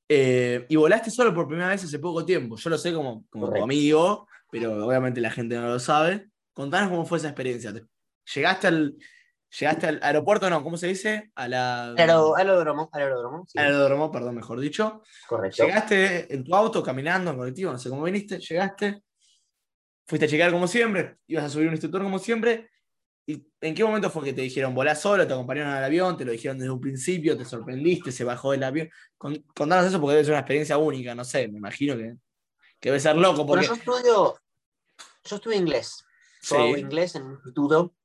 Eh, 0.08 0.64
y 0.70 0.76
volaste 0.76 1.10
solo 1.10 1.34
por 1.34 1.48
primera 1.48 1.70
vez 1.70 1.84
hace 1.84 1.98
poco 1.98 2.24
tiempo. 2.24 2.56
Yo 2.56 2.70
lo 2.70 2.78
sé 2.78 2.94
como, 2.94 3.26
como 3.32 3.52
tu 3.52 3.64
amigo, 3.64 4.28
pero 4.52 4.86
obviamente 4.86 5.20
la 5.22 5.32
gente 5.32 5.56
no 5.56 5.68
lo 5.68 5.80
sabe. 5.80 6.30
Contanos 6.54 6.90
cómo 6.92 7.04
fue 7.08 7.18
esa 7.18 7.30
experiencia. 7.30 7.74
Te- 7.74 7.86
¿Llegaste 8.36 8.68
al, 8.68 8.96
llegaste 9.60 9.88
al 9.88 10.00
aeropuerto? 10.04 10.48
No, 10.52 10.62
¿cómo 10.64 10.78
se 10.78 10.86
dice? 10.88 11.32
A 11.34 11.48
la, 11.48 11.94
Aero- 11.94 12.36
aeródromo, 12.36 12.90
aeródromo, 12.94 13.46
sí, 13.48 13.58
al 13.58 13.66
aeródromo, 13.66 14.12
perdón, 14.12 14.36
mejor 14.36 14.60
dicho. 14.60 15.02
correcto. 15.28 15.64
Llegaste 15.66 16.32
en 16.32 16.44
tu 16.44 16.54
auto, 16.56 16.84
caminando, 16.84 17.32
en 17.32 17.38
colectivo, 17.38 17.72
no 17.72 17.80
sé 17.80 17.90
cómo 17.90 18.04
viniste, 18.04 18.38
llegaste, 18.38 19.02
fuiste 20.06 20.26
a 20.26 20.30
chequear 20.30 20.52
como 20.52 20.68
siempre, 20.68 21.18
ibas 21.26 21.46
a 21.46 21.50
subir 21.50 21.66
un 21.68 21.74
instructor 21.74 22.04
como 22.04 22.20
siempre. 22.20 22.70
¿Y 23.28 23.44
en 23.62 23.74
qué 23.74 23.84
momento 23.84 24.10
fue 24.12 24.24
que 24.24 24.34
te 24.34 24.42
dijeron 24.42 24.76
volá 24.76 24.94
solo, 24.96 25.26
te 25.26 25.34
acompañaron 25.34 25.74
al 25.74 25.84
avión, 25.84 26.16
te 26.16 26.26
lo 26.26 26.32
dijeron 26.32 26.60
desde 26.60 26.70
un 26.72 26.80
principio, 26.80 27.36
te 27.36 27.44
sorprendiste, 27.46 28.12
se 28.12 28.24
bajó 28.24 28.52
del 28.52 28.64
avión? 28.64 28.90
Con- 29.18 29.44
contanos 29.56 29.88
eso 29.88 30.00
porque 30.00 30.14
debe 30.14 30.26
ser 30.26 30.34
una 30.34 30.42
experiencia 30.42 30.78
única, 30.78 31.16
no 31.16 31.24
sé, 31.24 31.48
me 31.48 31.58
imagino 31.58 31.96
que, 31.98 32.16
que 32.80 32.90
debe 32.90 33.00
ser 33.00 33.16
loco. 33.16 33.44
Bueno, 33.46 33.64
Porque, 33.64 33.68
yo 33.68 33.74
estudio, 33.74 34.40
yo 35.24 35.36
estudio 35.38 35.58
inglés. 35.58 36.06
Yo 36.42 36.56
Sí. 36.56 36.56
hago 36.62 36.78
inglés 36.78 37.16
en 37.16 37.24
un 37.24 37.32
instituto 37.34 37.96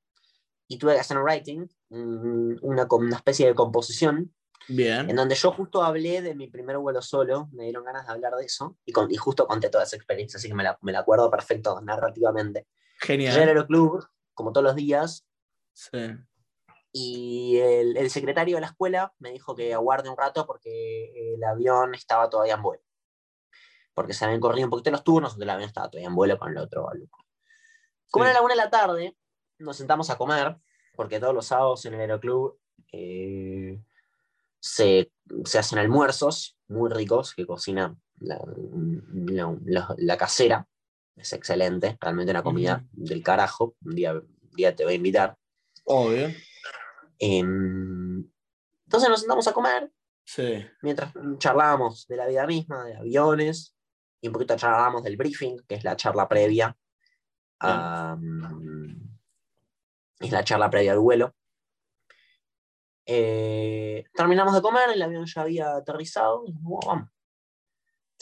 y 0.68 0.79
tuve 0.79 0.95
que 0.95 1.01
hacer 1.01 1.18
un 1.18 1.25
writing, 1.25 1.66
un- 1.91 2.59
una, 2.62 2.87
una 2.91 3.16
especie 3.16 3.47
de 3.47 3.55
composición, 3.55 4.33
en 4.68 4.77
bien, 4.77 5.16
donde 5.16 5.35
yo 5.35 5.53
justo 5.53 5.83
hablé 5.83 6.23
de 6.23 6.35
mi 6.35 6.47
primer 6.49 6.79
vuelo 6.79 7.03
solo, 7.03 7.49
me 7.53 7.64
dieron 7.64 7.85
ganas 7.85 8.07
de 8.07 8.12
hablar 8.12 8.35
de 8.37 8.45
eso, 8.47 8.79
y, 8.87 8.93
con- 8.93 9.11
y 9.11 9.16
justo 9.16 9.47
conté 9.47 9.68
toda 9.68 9.85
esa 9.85 9.97
experiencia, 9.97 10.39
así 10.39 10.49
que 10.49 10.55
me 10.55 10.62
la, 10.62 10.79
me 10.81 10.93
la 10.93 11.01
acuerdo 11.01 11.31
perfecto 11.31 11.79
narrativamente. 11.83 12.66
Llegué 13.07 13.29
al 13.29 13.33
genial. 13.35 13.49
aeroclub, 13.49 14.05
como 14.41 14.53
todos 14.53 14.64
los 14.64 14.74
días, 14.76 15.26
Sí. 15.72 15.99
y 16.93 17.59
el, 17.59 17.97
el 17.97 18.11
secretario 18.11 18.57
de 18.57 18.61
la 18.62 18.66
escuela 18.68 19.14
me 19.18 19.30
dijo 19.30 19.55
que 19.55 19.72
aguarde 19.74 20.09
un 20.09 20.16
rato 20.16 20.47
porque 20.47 21.34
el 21.34 21.45
avión 21.45 21.95
estaba 21.95 22.28
todavía 22.28 22.55
en 22.55 22.62
vuelo. 22.62 22.82
Porque 23.95 24.12
se 24.12 24.24
habían 24.24 24.41
corrido 24.41 24.66
un 24.66 24.70
poquito 24.70 24.91
los 24.91 25.05
turnos, 25.05 25.30
entonces 25.32 25.43
el 25.45 25.51
avión 25.51 25.68
estaba 25.68 25.88
todavía 25.91 26.09
en 26.09 26.14
vuelo 26.14 26.38
con 26.38 26.51
el 26.51 26.59
otro 26.59 26.88
alumno. 26.88 27.16
Como 28.11 28.24
Sí. 28.24 28.30
era 28.30 28.41
la 28.41 28.45
una 28.45 28.55
de 28.55 28.61
la 28.61 28.70
tarde, 28.70 29.16
nos 29.59 29.76
sentamos 29.76 30.11
a 30.11 30.16
comer, 30.18 30.57
porque 30.97 31.20
todos 31.20 31.34
los 31.34 31.47
sábados 31.47 31.84
en 31.86 31.95
el 31.95 32.01
aeroclub 32.01 32.59
eh, 32.93 33.80
se, 34.59 35.12
se 35.45 35.59
hacen 35.59 35.78
almuerzos 35.78 36.59
muy 36.68 36.91
ricos 36.91 37.34
que 37.34 37.47
cocina 37.47 37.97
la, 38.18 38.41
la- 39.12 39.57
la- 39.64 39.95
la 39.97 40.16
casera. 40.16 40.66
Es 41.17 41.33
excelente, 41.33 41.99
realmente 42.01 42.31
una 42.31 42.43
comida 42.43 42.85
del 42.93 43.23
carajo. 43.23 43.77
Un 43.85 43.95
día, 43.95 44.13
un 44.15 44.51
día 44.57 44.75
te 44.75 44.85
voy 44.85 44.95
a 44.95 44.97
invitar. 44.97 45.37
Obvio. 45.85 46.29
Em, 47.19 48.25
entonces 48.87 49.09
nos 49.11 49.21
sentamos 49.21 49.47
a 49.47 49.53
comer 49.53 49.93
Sí. 50.25 50.65
mientras 50.83 51.13
charlábamos 51.39 52.07
de 52.07 52.17
la 52.17 52.27
vida 52.27 52.47
misma, 52.47 52.85
de 52.85 52.97
aviones, 52.97 53.77
y 54.21 54.29
un 54.29 54.33
poquito 54.33 54.57
charlábamos 54.57 55.03
del 55.03 55.17
briefing, 55.17 55.59
que 55.69 55.75
es 55.75 55.85
la 55.85 55.97
charla 55.97 56.29
previa. 56.29 56.77
a, 57.63 58.17
es 60.21 60.33
la 60.33 60.43
charla 60.45 60.71
previa 60.71 60.93
al 60.93 60.99
vuelo. 60.99 61.35
Eh, 63.05 64.05
terminamos 64.15 64.55
de 64.55 64.63
comer, 64.63 64.91
el 64.95 65.03
avión 65.03 65.27
ya 65.27 65.43
había 65.43 65.77
aterrizado, 65.77 66.45
y 66.47 66.53
dijimos, 66.53 66.81
vamos. 66.87 67.11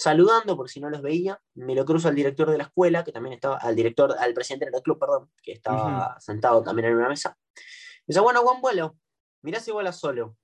Saludando, 0.01 0.57
por 0.57 0.71
si 0.71 0.79
no 0.79 0.91
los 0.91 1.03
veía, 1.03 1.43
me 1.55 1.75
lo 1.75 1.85
cruzo 1.85 2.07
al 2.07 2.15
director 2.15 2.49
de 2.49 2.57
la 2.57 2.63
escuela, 2.65 3.03
que 3.03 3.11
también 3.11 3.33
estaba, 3.33 3.57
al 3.57 3.75
director, 3.75 4.15
al 4.17 4.33
presidente 4.33 4.71
del 4.71 4.81
club, 4.81 4.97
perdón, 4.97 5.29
que 5.43 5.51
estaba 5.51 6.17
sentado 6.21 6.63
también 6.63 6.87
en 6.91 6.97
una 6.99 7.09
mesa. 7.09 7.37
Dice, 8.07 8.21
bueno, 8.21 8.45
buen 8.45 8.61
vuelo. 8.61 8.97
Mirá 9.43 9.59
si 9.59 9.73
vuela 9.73 9.93
solo. 9.93 10.37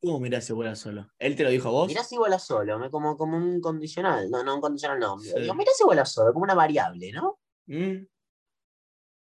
¿Cómo 0.00 0.18
mirás 0.18 0.46
si 0.46 0.54
vuela 0.54 0.74
solo? 0.74 1.10
¿Él 1.18 1.36
te 1.36 1.44
lo 1.44 1.50
dijo 1.50 1.68
a 1.68 1.72
vos? 1.72 1.88
Mirá 1.88 2.02
si 2.04 2.16
vuela 2.16 2.38
solo, 2.38 2.78
me- 2.78 2.90
como, 2.90 3.18
como 3.18 3.36
un 3.36 3.60
condicional. 3.60 4.30
No, 4.30 4.42
no 4.42 4.54
un 4.54 4.60
condicional, 4.62 4.98
no. 4.98 5.18
Sí. 5.18 5.38
Digo, 5.38 5.54
mirá 5.54 5.70
si 5.76 5.84
vuela 5.84 6.06
solo, 6.06 6.32
como 6.32 6.44
una 6.44 6.54
variable, 6.54 7.12
¿no? 7.12 7.38
Mm, 7.66 8.06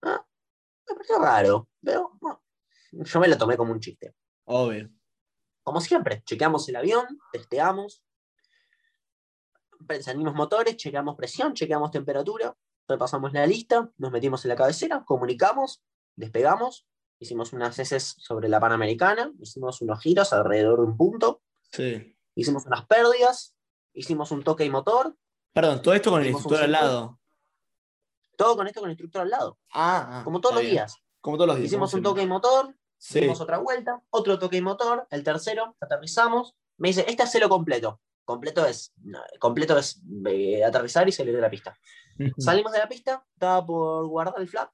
Me 0.03 0.95
pareció 0.95 1.19
raro, 1.19 1.69
pero 1.83 2.11
bueno, 2.21 2.43
yo 2.93 3.21
me 3.21 3.29
lo 3.29 3.39
tomé 3.39 3.57
como 3.57 3.73
un 3.73 3.81
chiste. 3.81 4.15
Obvio. 4.45 4.91
Como 5.63 5.81
siempre, 5.81 6.23
chequeamos 6.25 6.69
el 6.69 6.77
avión, 6.77 7.07
testeamos, 7.33 8.05
encendimos 9.89 10.35
motores, 10.35 10.77
chequeamos 10.77 11.16
presión, 11.16 11.55
chequeamos 11.55 11.91
temperatura, 11.91 12.57
repasamos 12.89 13.33
la 13.33 13.47
lista, 13.47 13.91
nos 13.99 14.11
metimos 14.12 14.45
en 14.45 14.51
la 14.51 14.57
cabecera, 14.57 15.05
comunicamos, 15.05 15.83
despegamos, 16.16 16.87
hicimos 17.18 17.53
unas 17.53 17.79
heces 17.79 18.14
sobre 18.18 18.49
la 18.49 18.61
Panamericana, 18.61 19.33
hicimos 19.41 19.81
unos 19.83 20.01
giros 20.01 20.33
alrededor 20.33 20.81
de 20.81 20.87
un 20.87 20.97
punto, 20.97 21.43
Sí. 21.72 22.16
hicimos 22.35 22.64
unas 22.66 22.87
pérdidas, 22.87 23.55
hicimos 23.93 24.31
un 24.31 24.43
toque 24.43 24.64
y 24.64 24.70
motor, 24.70 25.16
Perdón, 25.53 25.81
todo 25.81 25.95
esto 25.95 26.11
con 26.11 26.20
el 26.20 26.27
instructor 26.29 26.62
al 26.64 26.72
lado. 26.72 27.18
todo 28.37 28.57
con 28.57 28.66
esto 28.66 28.81
con 28.81 28.91
el 28.91 28.93
instructor 28.93 29.22
al 29.22 29.31
lado, 29.31 29.59
Ah, 29.72 30.18
ah, 30.20 30.24
como 30.24 30.41
todos 30.41 30.57
los 30.57 30.62
bien. 30.62 30.74
días. 30.74 30.97
Como 31.22 31.37
todos 31.39 31.49
los 31.49 31.57
días. 31.57 31.66
Hicimos 31.68 31.93
un 31.95 32.03
toque 32.03 32.22
y 32.22 32.27
motor, 32.27 32.74
Sí. 32.99 33.18
Hicimos 33.18 33.41
otra 33.43 33.59
vuelta, 33.59 34.01
otro 34.11 34.39
toque 34.39 34.57
y 34.57 34.62
motor, 34.62 35.07
el 35.11 35.22
tercero, 35.22 35.77
aterrizamos. 35.81 36.55
Me 36.79 36.89
dice, 36.89 37.05
este 37.09 37.22
hacelo 37.22 37.49
completo. 37.51 38.01
Completo 38.27 38.66
es, 38.66 38.93
completo 39.39 39.79
es 39.79 40.03
eh, 40.27 40.62
aterrizar 40.64 41.09
y 41.09 41.12
salir 41.12 41.35
de 41.35 41.41
la 41.41 41.49
pista. 41.49 41.74
Salimos 42.39 42.72
de 42.72 42.79
la 42.81 42.89
pista, 42.89 43.24
estaba 43.33 43.64
por 43.64 44.07
guardar 44.09 44.35
el 44.39 44.49
flap. 44.49 44.70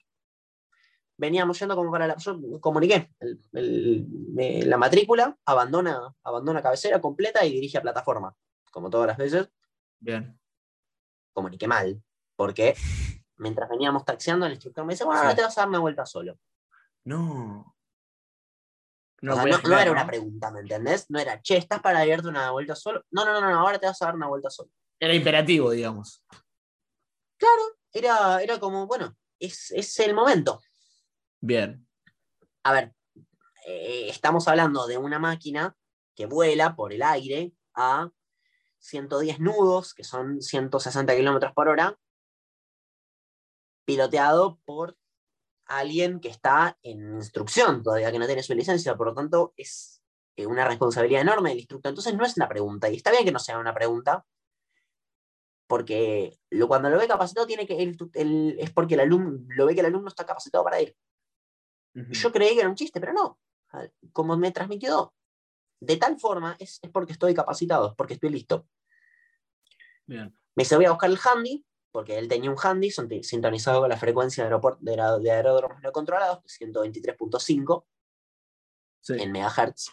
Veníamos 1.18 1.58
yendo 1.60 1.76
como 1.76 1.90
para 1.92 2.06
la. 2.06 2.16
Yo 2.16 2.40
comuniqué 2.60 3.12
el- 3.20 3.38
el- 3.52 4.06
eh, 4.38 4.64
la 4.64 4.78
matrícula, 4.78 5.38
abandona, 5.44 6.12
abandona 6.24 6.62
cabecera 6.62 7.00
completa 7.00 7.44
y 7.44 7.52
dirige 7.52 7.76
a 7.78 7.82
plataforma. 7.82 8.34
Como 8.72 8.88
todas 8.88 9.06
las 9.08 9.18
veces, 9.18 9.50
Bien. 10.00 10.40
comuniqué 11.34 11.68
mal. 11.68 12.02
Porque 12.34 12.74
mientras 13.36 13.68
veníamos 13.68 14.04
taxiando, 14.06 14.46
el 14.46 14.52
instructor 14.52 14.84
me 14.86 14.94
dice, 14.94 15.04
bueno, 15.04 15.20
Sí. 15.20 15.26
ahora 15.26 15.36
te 15.36 15.42
vas 15.42 15.58
a 15.58 15.60
dar 15.60 15.68
una 15.68 15.78
vuelta 15.78 16.06
solo. 16.06 16.38
No. 17.04 17.76
O 19.22 19.34
sea, 19.34 19.42
podías 19.42 19.64
no, 19.64 19.78
era 19.78 19.92
una 19.92 20.06
pregunta, 20.06 20.50
¿me 20.50 20.60
entendés? 20.60 21.08
No 21.10 21.18
era, 21.18 21.40
che, 21.40 21.56
¿estás 21.56 21.80
para 21.80 22.04
darte 22.04 22.28
una 22.28 22.50
vuelta 22.50 22.74
solo? 22.74 23.04
No, 23.10 23.24
no, 23.24 23.40
no, 23.40 23.50
no, 23.50 23.60
ahora 23.60 23.78
te 23.78 23.86
vas 23.86 24.00
a 24.02 24.06
dar 24.06 24.14
una 24.16 24.26
vuelta 24.26 24.50
solo. 24.50 24.70
Era 24.98 25.14
imperativo, 25.14 25.70
digamos. 25.70 26.24
Era, 27.92 28.42
era 28.42 28.58
como, 28.58 28.86
bueno, 28.86 29.16
es, 29.38 29.70
es 29.70 29.98
el 30.00 30.14
momento. 30.14 30.60
Bien. 31.40 31.86
A 32.64 32.72
ver, 32.72 32.94
eh, 33.66 34.08
estamos 34.08 34.48
hablando 34.48 34.86
de 34.86 34.98
una 34.98 35.18
máquina 35.18 35.76
que 36.14 36.26
vuela 36.26 36.74
por 36.74 36.92
el 36.92 37.02
aire 37.02 37.52
a 37.74 38.10
110 38.78 39.40
nudos, 39.40 39.94
que 39.94 40.04
son 40.04 40.40
160 40.40 41.14
kilómetros 41.14 41.52
por 41.52 41.68
hora, 41.68 41.98
piloteado 43.84 44.58
por 44.64 44.96
alguien 45.78 46.20
que 46.20 46.28
está 46.28 46.78
en 46.82 47.16
instrucción 47.16 47.82
todavía, 47.82 48.10
que 48.12 48.18
no 48.18 48.26
tiene 48.26 48.42
su 48.42 48.54
licencia, 48.54 48.96
por 48.96 49.08
lo 49.08 49.14
tanto 49.14 49.52
es 49.56 50.02
eh, 50.36 50.46
una 50.46 50.66
responsabilidad 50.66 51.22
enorme 51.22 51.50
del 51.50 51.58
instructor. 51.58 51.90
Entonces 51.90 52.14
no 52.14 52.24
es 52.24 52.36
una 52.36 52.48
pregunta, 52.48 52.88
y 52.90 52.96
está 52.96 53.10
bien 53.10 53.24
que 53.24 53.32
no 53.32 53.38
sea 53.38 53.58
una 53.58 53.74
pregunta, 53.74 54.24
porque 55.66 56.38
lo, 56.50 56.68
cuando 56.68 56.90
lo 56.90 56.98
ve 56.98 57.08
capacitado 57.08 57.46
tiene 57.46 57.66
que 57.66 57.82
el- 57.82 57.96
el- 58.14 58.56
es 58.58 58.70
porque 58.70 58.94
el 58.94 59.00
alumno 59.00 59.44
lo 59.56 59.66
ve 59.66 59.74
que 59.74 59.80
el 59.80 59.86
alumno 59.86 60.08
está 60.08 60.26
capacitado 60.26 60.64
para 60.64 60.80
ir. 60.80 60.94
Yo 61.94 62.32
creí 62.32 62.54
que 62.54 62.60
era 62.60 62.68
un 62.68 62.74
chiste, 62.74 63.00
pero 63.00 63.12
no. 63.12 63.38
Como 64.12 64.36
me 64.36 64.50
transmitió 64.50 65.14
de 65.80 65.96
tal 65.96 66.18
forma, 66.18 66.56
es, 66.58 66.78
es 66.82 66.90
porque 66.90 67.12
estoy 67.12 67.34
capacitado, 67.34 67.90
es 67.90 67.94
porque 67.96 68.14
estoy 68.14 68.30
listo. 68.30 68.66
Bien. 70.06 70.36
Me 70.54 70.62
dice, 70.62 70.76
voy 70.76 70.84
a 70.84 70.90
buscar 70.90 71.10
el 71.10 71.18
handy, 71.18 71.64
porque 71.92 72.18
él 72.18 72.26
tenía 72.26 72.50
un 72.50 72.56
handy 72.60 72.90
sintonizado 72.90 73.80
con 73.80 73.88
la 73.90 73.96
frecuencia 73.96 74.48
de, 74.48 74.58
de, 74.80 74.96
de 75.20 75.30
aeródromos 75.30 75.80
no 75.82 75.92
controlados, 75.92 76.42
123.5 76.44 77.86
Sí. 79.00 79.14
en 79.18 79.32
megahertz. 79.32 79.90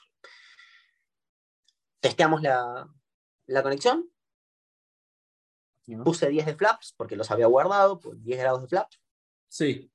Testeamos 1.99 2.41
la, 2.41 2.87
la 3.47 3.63
conexión, 3.63 4.09
puse 6.03 6.29
10 6.29 6.45
de 6.45 6.55
flaps, 6.55 6.93
porque 6.95 7.15
los 7.15 7.29
había 7.31 7.47
guardado, 7.47 7.99
pues 7.99 8.23
10 8.23 8.39
grados 8.39 8.61
de 8.61 8.67
flaps. 8.67 9.01
Sí. 9.49 9.91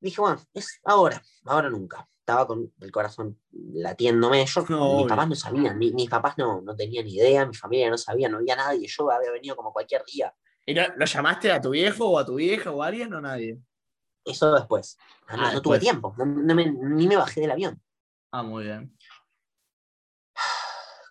Dije, 0.00 0.20
bueno, 0.20 0.40
es 0.54 0.80
ahora, 0.84 1.20
ahora 1.44 1.68
nunca. 1.68 2.08
Estaba 2.20 2.46
con 2.46 2.72
el 2.80 2.90
corazón 2.92 3.40
latiéndome. 3.52 4.44
Yo, 4.46 4.64
No, 4.68 4.98
mis 4.98 5.06
papás 5.08 5.28
no 5.28 5.34
sabían, 5.34 5.78
mi- 5.78 5.92
mis 5.92 6.08
papás 6.08 6.36
no, 6.38 6.60
no 6.60 6.74
tenían 6.76 7.06
idea, 7.06 7.44
mi 7.46 7.54
familia 7.54 7.90
no 7.90 7.98
sabía, 7.98 8.28
no 8.28 8.38
había 8.38 8.56
nadie. 8.56 8.86
Yo 8.88 9.10
había 9.10 9.30
venido 9.32 9.56
como 9.56 9.72
cualquier 9.72 10.04
día. 10.04 10.34
¿Y 10.66 10.74
no- 10.74 10.88
lo 10.96 11.06
llamaste 11.06 11.52
a 11.52 11.60
tu 11.60 11.70
viejo 11.70 12.08
o 12.10 12.18
a 12.18 12.26
tu 12.26 12.34
vieja 12.34 12.70
o 12.72 12.82
a 12.82 12.88
alguien 12.88 13.14
o 13.14 13.20
nadie? 13.20 13.58
Eso 14.24 14.52
después. 14.52 14.98
No, 15.30 15.46
Ah, 15.46 15.52
no 15.52 15.62
tuve 15.62 15.78
tiempo, 15.78 16.14
no- 16.18 16.26
no 16.26 16.54
me- 16.54 16.70
ni 16.70 17.06
me 17.06 17.16
bajé 17.16 17.40
del 17.40 17.52
avión. 17.52 17.80
Ah, 18.32 18.42
muy 18.42 18.64
bien. 18.64 18.96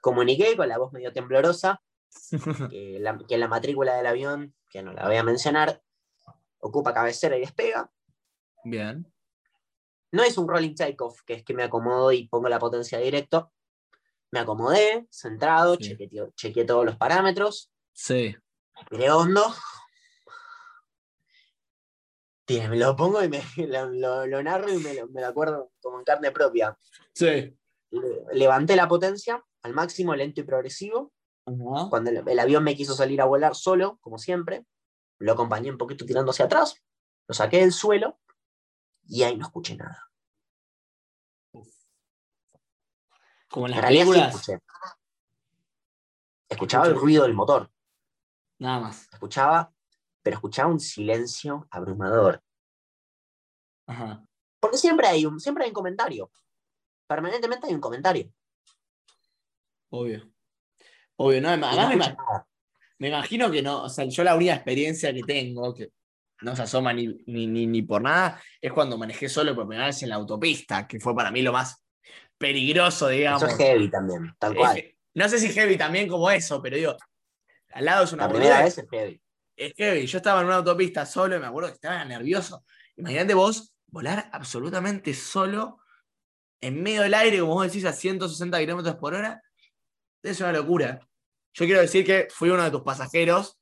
Comuniqué 0.01 0.55
con 0.55 0.67
la 0.69 0.77
voz 0.77 0.91
medio 0.93 1.11
temblorosa 1.11 1.81
que 2.69 2.97
la, 2.99 3.17
que 3.27 3.37
la 3.37 3.47
matrícula 3.47 3.95
del 3.95 4.05
avión, 4.05 4.53
que 4.69 4.83
no 4.83 4.93
la 4.93 5.05
voy 5.07 5.15
a 5.17 5.23
mencionar, 5.23 5.81
ocupa 6.59 6.93
cabecera 6.93 7.37
y 7.37 7.41
despega. 7.41 7.91
bien. 8.63 9.11
No 10.11 10.23
es 10.23 10.37
un 10.37 10.47
rolling 10.47 10.75
takeoff, 10.75 11.21
que 11.25 11.33
es 11.33 11.43
que 11.43 11.53
me 11.53 11.63
acomodo 11.63 12.11
y 12.13 12.27
pongo 12.29 12.47
la 12.47 12.57
potencia 12.59 12.99
directo. 12.99 13.51
Me 14.31 14.39
acomodé, 14.39 15.07
centrado, 15.11 15.75
Sí. 15.75 15.89
chequeé, 15.89 16.09
chequeé 16.35 16.63
todos 16.65 16.85
los 16.85 16.95
parámetros, 16.95 17.71
Sí. 17.93 18.35
Respiré 18.75 19.09
hondo. 19.11 19.53
Tía, 22.45 22.69
me 22.69 22.77
lo 22.77 22.95
pongo 22.95 23.23
y 23.23 23.29
me, 23.29 23.41
lo, 23.67 23.89
lo- 23.89 24.27
lo 24.27 24.43
narro 24.43 24.71
y 24.71 24.77
me 24.77 24.93
lo, 24.93 25.07
me 25.07 25.21
lo 25.21 25.27
acuerdo 25.27 25.71
como 25.81 25.99
en 25.99 26.05
carne 26.05 26.31
propia. 26.31 26.77
Sí. 27.13 27.57
Le- 27.91 28.23
Levanté 28.33 28.75
la 28.75 28.87
potencia 28.87 29.43
al 29.63 29.73
máximo, 29.73 30.15
lento 30.15 30.41
y 30.41 30.43
progresivo. 30.43 31.11
Cuando 31.89 32.09
el, 32.09 32.27
el 32.27 32.39
avión 32.39 32.63
me 32.63 32.75
quiso 32.75 32.95
salir 32.95 33.21
a 33.21 33.25
volar 33.25 33.55
solo, 33.55 33.97
como 34.01 34.17
siempre, 34.17 34.65
lo 35.19 35.33
acompañé 35.33 35.69
un 35.71 35.77
poquito 35.77 36.03
tirando 36.05 36.31
hacia 36.31 36.45
atrás, 36.45 36.81
lo 37.27 37.35
saqué 37.35 37.57
del 37.59 37.71
suelo 37.71 38.19
y 39.07 39.21
ahí 39.23 39.37
no 39.37 39.45
escuché 39.45 39.75
nada. 39.75 40.09
Como 43.47 43.67
en 43.67 43.73
En 43.73 43.81
las 43.81 43.91
sí 43.91 44.19
escuché. 44.19 44.59
Escuchaba 46.49 46.87
el 46.87 46.95
ruido 46.95 47.23
del 47.23 47.33
motor, 47.35 47.71
Nada 48.59 48.79
más. 48.79 49.07
escuchaba, 49.11 49.71
pero 50.21 50.35
escuchaba 50.35 50.71
un 50.71 50.79
silencio 50.79 51.67
abrumador. 51.69 52.41
Ajá. 53.87 54.25
Porque 54.59 54.77
siempre 54.77 55.07
hay 55.07 55.25
un, 55.25 55.39
siempre 55.39 55.63
hay 55.63 55.69
un 55.69 55.75
comentario. 55.75 56.31
Permanentemente 57.07 57.67
hay 57.67 57.73
un 57.73 57.81
comentario. 57.81 58.31
Obvio. 59.89 60.31
Obvio, 61.17 61.41
no, 61.41 61.49
además 61.49 61.89
me, 61.89 61.95
nada. 61.95 62.47
imagino 62.99 63.51
que 63.51 63.61
no, 63.61 63.83
o 63.83 63.89
sea, 63.89 64.05
yo 64.05 64.23
la 64.23 64.35
única 64.35 64.55
experiencia 64.55 65.13
que 65.13 65.21
tengo, 65.21 65.73
que 65.73 65.91
no 66.41 66.55
se 66.55 66.63
asoma 66.63 66.93
ni, 66.93 67.07
ni, 67.27 67.47
ni, 67.47 67.67
ni 67.67 67.81
por 67.83 68.01
nada, 68.01 68.41
es 68.59 68.73
cuando 68.73 68.97
manejé 68.97 69.29
solo 69.29 69.55
por 69.55 69.67
primera 69.67 69.87
vez 69.87 70.01
en 70.03 70.09
la 70.09 70.15
autopista, 70.15 70.87
que 70.87 70.99
fue 70.99 71.15
para 71.15 71.31
mí 71.31 71.41
lo 71.41 71.53
más 71.53 71.85
peligroso, 72.37 73.07
digamos. 73.07 73.43
Eso 73.43 73.51
es 73.51 73.57
heavy 73.57 73.89
también, 73.89 74.35
tal 74.37 74.55
cual. 74.55 74.83
no 75.13 75.29
sé 75.29 75.39
si 75.39 75.49
heavy 75.49 75.77
también 75.77 76.09
como 76.09 76.29
eso, 76.29 76.61
pero 76.61 76.75
digo, 76.75 76.97
al 77.75 77.85
lado 77.85 78.03
es 78.05 78.13
una 78.13 78.23
La 78.27 78.33
primera 78.33 78.63
vez 78.63 78.77
es 78.77 78.85
heavy. 78.89 79.21
es 79.55 79.73
heavy. 79.75 80.05
Yo 80.07 80.17
estaba 80.17 80.39
en 80.41 80.47
una 80.47 80.55
autopista 80.55 81.05
solo 81.05 81.35
y 81.35 81.39
me 81.39 81.45
acuerdo 81.47 81.69
que 81.69 81.75
estaba 81.75 82.03
nervioso. 82.05 82.65
Imagínate 82.97 83.33
vos 83.33 83.73
volar 83.87 84.29
absolutamente 84.31 85.13
solo 85.13 85.79
en 86.61 86.81
medio 86.81 87.01
del 87.03 87.13
aire, 87.13 87.39
como 87.39 87.53
vos 87.55 87.67
decís, 87.67 87.85
a 87.85 87.93
160 87.93 88.57
kilómetros 88.59 88.95
por 88.95 89.13
hora. 89.13 89.41
Es 90.23 90.39
una 90.39 90.51
locura. 90.53 90.99
Yo 91.53 91.65
quiero 91.65 91.81
decir 91.81 92.05
que 92.05 92.27
fui 92.31 92.49
uno 92.49 92.63
de 92.63 92.71
tus 92.71 92.81
pasajeros 92.81 93.59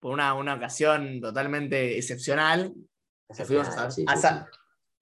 por 0.00 0.12
una, 0.12 0.34
una 0.34 0.54
ocasión 0.54 1.20
totalmente 1.20 1.96
excepcional. 1.96 2.72
A- 3.30 3.34
Sí, 3.34 3.44
sí, 3.46 4.04
a 4.06 4.16
sí. 4.16 4.22
Sa- 4.22 4.48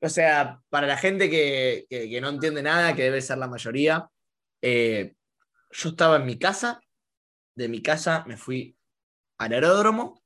O 0.01 0.09
sea, 0.09 0.61
para 0.69 0.87
la 0.89 0.97
gente 0.97 1.31
que, 1.31 1.87
que- 1.89 2.09
que 2.11 2.21
no 2.21 2.29
entiende 2.29 2.63
nada, 2.63 2.95
que 2.95 3.05
debe 3.05 3.21
ser 3.23 3.39
la 3.39 3.47
mayoría, 3.49 4.09
eh, 4.61 5.15
yo 5.71 5.89
estaba 5.91 6.17
en 6.17 6.27
mi 6.27 6.39
casa, 6.39 6.81
de 7.55 7.69
mi 7.69 7.83
casa 7.83 8.25
me 8.27 8.37
fui 8.37 8.77
al 9.39 9.53
aeródromo, 9.53 10.23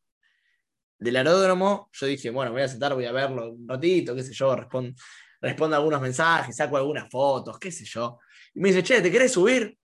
del 0.98 1.16
aeródromo 1.16 1.90
yo 1.92 2.06
dije, 2.06 2.30
bueno, 2.30 2.50
me 2.50 2.56
voy 2.56 2.64
a 2.64 2.68
sentar, 2.68 2.94
voy 2.94 3.04
a 3.04 3.12
verlo 3.12 3.52
un 3.52 3.68
ratito, 3.68 4.14
qué 4.14 4.22
sé 4.22 4.32
yo, 4.32 4.56
respondo, 4.56 4.94
respondo 5.40 5.76
algunos 5.76 6.00
mensajes, 6.00 6.56
saco 6.56 6.76
algunas 6.76 7.10
fotos, 7.10 7.58
qué 7.58 7.70
sé 7.70 7.84
yo. 7.84 8.18
Y 8.54 8.60
me 8.60 8.68
dice, 8.68 8.82
che, 8.82 9.02
¿te 9.02 9.10
querés 9.10 9.32
subir? 9.32 9.76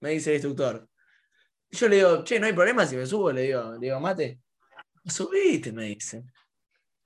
Me 0.00 0.10
dice 0.10 0.30
el 0.30 0.36
instructor. 0.36 0.88
Y 1.70 1.76
yo 1.76 1.88
le 1.88 1.96
digo, 1.96 2.24
che, 2.24 2.40
no 2.40 2.46
hay 2.46 2.52
problema 2.52 2.86
si 2.86 2.96
me 2.96 3.06
subo, 3.06 3.32
le 3.32 3.42
digo, 3.42 3.72
le 3.72 3.78
digo, 3.78 4.00
mate. 4.00 4.40
Subiste, 5.04 5.72
me 5.72 5.84
dice. 5.84 6.24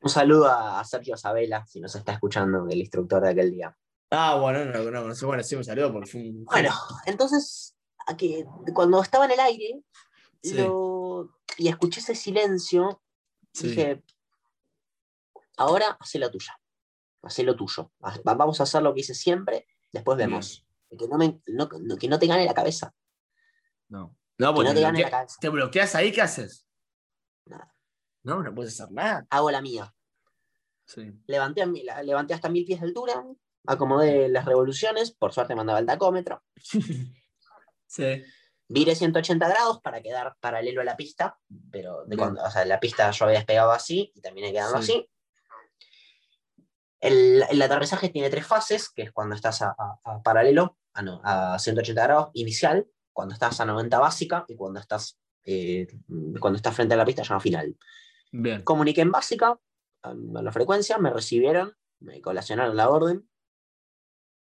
Un 0.00 0.10
saludo 0.10 0.48
a 0.48 0.84
Sergio 0.84 1.16
Sabela, 1.16 1.66
si 1.66 1.80
nos 1.80 1.94
está 1.96 2.12
escuchando, 2.12 2.68
el 2.68 2.78
instructor 2.78 3.20
de 3.22 3.30
aquel 3.30 3.50
día. 3.50 3.76
Ah, 4.10 4.36
bueno, 4.36 4.64
no, 4.64 4.90
no, 4.90 5.04
no, 5.08 5.26
bueno, 5.26 5.42
sí, 5.42 5.56
un 5.56 5.64
saludo 5.64 5.92
porque 5.92 6.10
fue 6.10 6.20
un. 6.20 6.44
Bueno, 6.44 6.70
entonces, 7.06 7.67
aquí, 8.08 8.44
cuando 8.74 9.00
estaba 9.02 9.24
en 9.26 9.32
el 9.32 9.40
aire 9.40 9.82
Sí. 10.42 10.54
lo- 10.54 11.38
y 11.56 11.68
escuché 11.68 12.00
ese 12.00 12.14
silencio, 12.14 13.02
Sí. 13.52 13.68
dije, 13.68 14.02
ahora 15.56 15.96
hacé 16.00 16.18
la 16.18 16.30
tuya, 16.30 16.58
hacé 17.22 17.42
lo 17.42 17.56
tuyo. 17.56 17.92
Va- 18.04 18.34
Vamos 18.34 18.60
a 18.60 18.62
hacer 18.64 18.82
lo 18.82 18.94
que 18.94 19.00
hice 19.00 19.14
siempre, 19.14 19.66
después 19.92 20.16
vemos. 20.18 20.64
Que 20.90 21.06
no, 21.08 21.18
me- 21.18 21.40
no- 21.46 21.68
no- 21.80 21.96
que 21.98 22.08
no 22.08 22.18
te 22.18 22.26
gane 22.26 22.44
la 22.46 22.54
cabeza. 22.54 22.94
No. 23.88 24.16
No, 24.38 24.48
Que 24.50 24.54
porque 24.54 24.68
no 24.68 24.74
te 24.74 24.80
gane 24.80 24.98
la 25.00 25.04
bloquea- 25.06 25.10
cabeza. 25.10 25.36
te 25.40 25.48
bloqueas 25.48 25.94
ahí, 25.96 26.12
¿qué 26.12 26.22
haces? 26.22 26.66
Nada. 27.44 27.74
No, 28.22 28.42
no 28.42 28.54
puedes 28.54 28.74
hacer 28.80 28.92
nada. 28.92 29.26
Hago 29.30 29.50
la 29.50 29.60
mía. 29.60 29.92
Sí. 30.86 31.12
La- 31.26 32.02
levanté 32.02 32.34
hasta 32.34 32.48
mil 32.48 32.64
pies 32.64 32.80
de 32.80 32.86
altura, 32.86 33.24
acomodé 33.66 34.28
las 34.28 34.44
revoluciones, 34.46 35.10
por 35.10 35.32
suerte 35.32 35.54
mandaba 35.54 35.78
el 35.80 35.86
tacómetro, 35.86 36.42
sí. 37.88 38.22
viré 38.68 38.94
180 38.94 39.48
grados 39.48 39.80
para 39.80 40.00
quedar 40.02 40.36
paralelo 40.40 40.80
a 40.80 40.84
la 40.84 40.96
pista, 40.96 41.38
pero 41.72 42.04
de 42.06 42.16
cuando, 42.16 42.42
o 42.42 42.50
sea, 42.50 42.64
la 42.64 42.78
pista 42.78 43.10
yo 43.10 43.24
había 43.24 43.38
despegado 43.38 43.72
así 43.72 44.12
y 44.14 44.20
terminé 44.20 44.52
quedando 44.52 44.80
Sí. 44.82 44.92
así. 44.92 45.10
El, 47.00 47.44
el 47.48 47.62
aterrizaje 47.62 48.08
tiene 48.08 48.28
tres 48.30 48.46
fases, 48.46 48.90
que 48.90 49.02
es 49.02 49.12
cuando 49.12 49.34
estás 49.36 49.62
a, 49.62 49.74
a- 49.78 49.98
a 50.04 50.22
paralelo, 50.22 50.78
a, 50.94 51.02
no- 51.02 51.20
a 51.24 51.58
180 51.58 52.02
grados 52.02 52.30
inicial, 52.34 52.86
cuando 53.12 53.34
estás 53.34 53.60
a 53.60 53.64
90 53.64 53.98
básica 53.98 54.44
y 54.48 54.56
cuando 54.56 54.80
estás, 54.80 55.18
eh, 55.44 55.86
cuando 56.40 56.56
estás 56.56 56.74
frente 56.74 56.94
a 56.94 56.96
la 56.96 57.04
pista 57.04 57.22
llama 57.22 57.40
final. 57.40 57.76
Bien. 58.32 58.62
Comuniqué 58.62 59.00
en 59.02 59.12
básica 59.12 59.58
a, 60.02 60.10
a 60.10 60.14
la 60.14 60.52
frecuencia, 60.52 60.98
me 60.98 61.10
recibieron, 61.10 61.74
me 62.00 62.20
colacionaron 62.20 62.76
la 62.76 62.90
orden, 62.90 63.28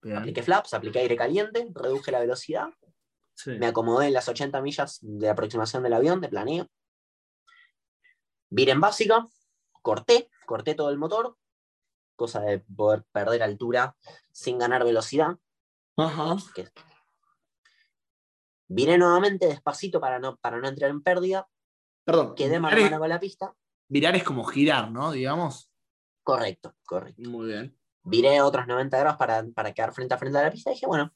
Bien. 0.02 0.18
apliqué 0.18 0.44
flaps, 0.44 0.74
apliqué 0.74 1.00
aire 1.00 1.16
caliente, 1.16 1.66
reduje 1.74 2.12
la 2.12 2.20
velocidad, 2.20 2.68
Sí. 3.36 3.52
me 3.52 3.66
acomodé 3.68 4.08
en 4.08 4.14
las 4.14 4.28
80 4.28 4.62
millas 4.62 5.00
de 5.02 5.30
aproximación 5.30 5.84
del 5.84 5.94
avión, 5.94 6.22
de 6.22 6.30
planeo. 6.30 6.68
Viré 8.50 8.72
en 8.74 8.82
básica, 8.82 9.26
corté, 9.82 10.30
corté 10.46 10.76
todo 10.76 10.90
el 10.92 10.98
motor, 10.98 11.38
cosa 12.16 12.42
de 12.42 12.60
poder 12.60 13.04
perder 13.12 13.42
altura 13.44 13.96
sin 14.32 14.60
ganar 14.60 14.84
velocidad. 14.84 15.38
Ajá. 15.98 16.36
que- 16.56 16.70
Viré 18.68 18.98
nuevamente 18.98 19.46
despacito 19.48 20.00
para 20.00 20.20
no, 20.20 20.38
para 20.38 20.58
no 20.60 20.68
entrar 20.68 20.90
en 20.90 21.02
pérdida, 21.04 21.48
Perdón. 22.06 22.34
quedé 22.36 22.60
mano 22.60 22.96
a 22.96 23.00
con 23.00 23.10
la 23.10 23.20
pista. 23.20 23.54
virar 23.88 24.16
es 24.16 24.24
como 24.24 24.44
girar, 24.46 24.90
¿no? 24.92 25.12
Digamos. 25.12 25.70
Correcto, 26.24 26.76
correcto. 26.86 27.22
Muy 27.30 27.48
bien. 27.48 27.78
Viré 28.04 28.42
otros 28.42 28.66
90 28.68 28.98
grados 28.98 29.18
para, 29.18 29.44
para 29.54 29.74
quedar 29.74 29.94
frente 29.94 30.14
a 30.14 30.18
frente 30.18 30.38
a 30.40 30.44
la 30.44 30.52
pista 30.52 30.72
y 30.72 30.74
dije, 30.74 30.88
bueno, 30.88 31.14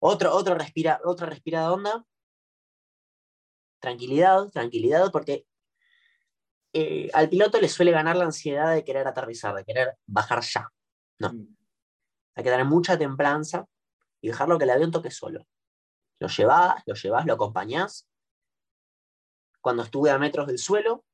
otro, 0.00 0.34
otro 0.34 0.54
respira, 0.56 1.00
otra 1.04 1.26
respirada 1.26 1.72
honda. 1.72 2.04
Tranquilidad, 3.80 4.48
tranquilidad, 4.48 5.10
porque 5.12 5.46
eh, 6.72 7.10
al 7.12 7.28
piloto 7.28 7.60
le 7.60 7.68
suele 7.68 7.90
ganar 7.90 8.16
la 8.16 8.24
ansiedad 8.24 8.74
de 8.74 8.84
querer 8.84 9.06
aterrizar, 9.06 9.54
de 9.54 9.64
querer 9.64 9.96
bajar 10.06 10.42
ya. 10.42 10.68
No. 11.18 11.28
Hay 12.34 12.44
que 12.44 12.50
tener 12.50 12.64
mucha 12.64 12.98
templanza 12.98 13.66
y 14.20 14.28
dejarlo 14.28 14.58
que 14.58 14.64
el 14.64 14.70
avión 14.70 14.90
toque 14.90 15.10
solo. 15.10 15.46
Lo 16.18 16.28
llevás, 16.28 16.82
lo 16.86 16.94
llevas, 16.94 17.26
lo 17.26 17.34
acompañás. 17.34 18.08
Cuando 19.60 19.82
estuve 19.82 20.10
a 20.10 20.18
metros 20.18 20.46
del 20.46 20.58
suelo, 20.58 21.04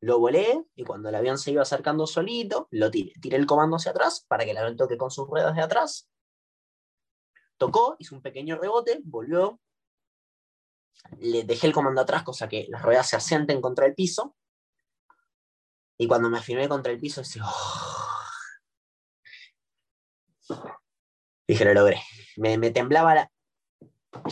lo 0.00 0.18
volé 0.18 0.64
y 0.74 0.84
cuando 0.84 1.08
el 1.08 1.14
avión 1.14 1.38
se 1.38 1.50
iba 1.50 1.62
acercando 1.62 2.06
solito, 2.06 2.68
lo 2.70 2.90
tiré, 2.90 3.12
tiré 3.20 3.36
el 3.36 3.46
comando 3.46 3.76
hacia 3.76 3.90
atrás 3.90 4.24
para 4.28 4.44
que 4.44 4.52
el 4.52 4.58
avión 4.58 4.76
toque 4.76 4.96
con 4.96 5.10
sus 5.10 5.26
ruedas 5.28 5.54
de 5.54 5.62
atrás. 5.62 6.10
Tocó, 7.60 7.94
hizo 7.98 8.14
un 8.14 8.22
pequeño 8.22 8.56
rebote, 8.56 9.00
volvió. 9.04 9.60
Le 11.18 11.44
dejé 11.44 11.66
el 11.66 11.74
comando 11.74 12.00
atrás, 12.00 12.22
cosa 12.22 12.48
que 12.48 12.66
las 12.70 12.80
ruedas 12.80 13.06
se 13.06 13.16
asienten 13.16 13.60
contra 13.60 13.84
el 13.84 13.94
piso. 13.94 14.34
Y 15.98 16.08
cuando 16.08 16.30
me 16.30 16.38
afirmé 16.38 16.70
contra 16.70 16.90
el 16.90 16.98
piso, 16.98 17.20
decía, 17.20 17.44
dije, 21.46 21.64
lo 21.66 21.74
logré. 21.74 22.00
Me, 22.38 22.56
me 22.56 22.70
temblaba 22.70 23.14
la... 23.14 23.32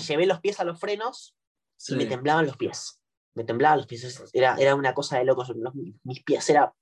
Llevé 0.09 0.25
los 0.25 0.41
pies 0.41 0.59
a 0.61 0.65
los 0.65 0.81
frenos 0.81 1.37
y 1.77 1.97
me 1.97 2.07
temblaban 2.07 2.47
los 2.47 2.57
pies. 2.57 3.03
Me 3.35 3.45
temblaban 3.45 3.77
los 3.79 3.87
pies. 3.87 4.25
Era, 4.33 4.57
era 4.57 4.75
una 4.75 4.95
cosa 4.95 5.19
de 5.19 5.27
locos. 5.27 5.51
Los- 5.55 5.75
mis 5.75 6.23
pies 6.25 6.49
era. 6.49 6.75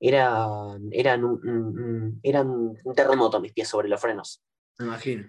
Era, 0.00 0.46
eran, 0.92 1.24
un, 1.24 2.20
eran 2.22 2.48
un 2.48 2.94
terremoto 2.94 3.40
mis 3.40 3.52
pies 3.52 3.68
sobre 3.68 3.88
los 3.88 4.00
frenos. 4.00 4.42
Me 4.78 4.86
imagino. 4.86 5.26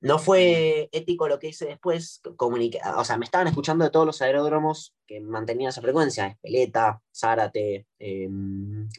No 0.00 0.18
fue 0.18 0.88
ético 0.92 1.26
lo 1.26 1.38
que 1.38 1.48
hice 1.48 1.66
después. 1.66 2.20
o 2.38 3.04
sea, 3.04 3.16
me 3.16 3.24
estaban 3.24 3.48
escuchando 3.48 3.84
de 3.84 3.90
todos 3.90 4.06
los 4.06 4.22
aeródromos 4.22 4.94
que 5.06 5.20
mantenían 5.20 5.70
esa 5.70 5.80
frecuencia. 5.80 6.28
Espeleta, 6.28 7.02
Zárate, 7.14 7.86
eh, 7.98 8.28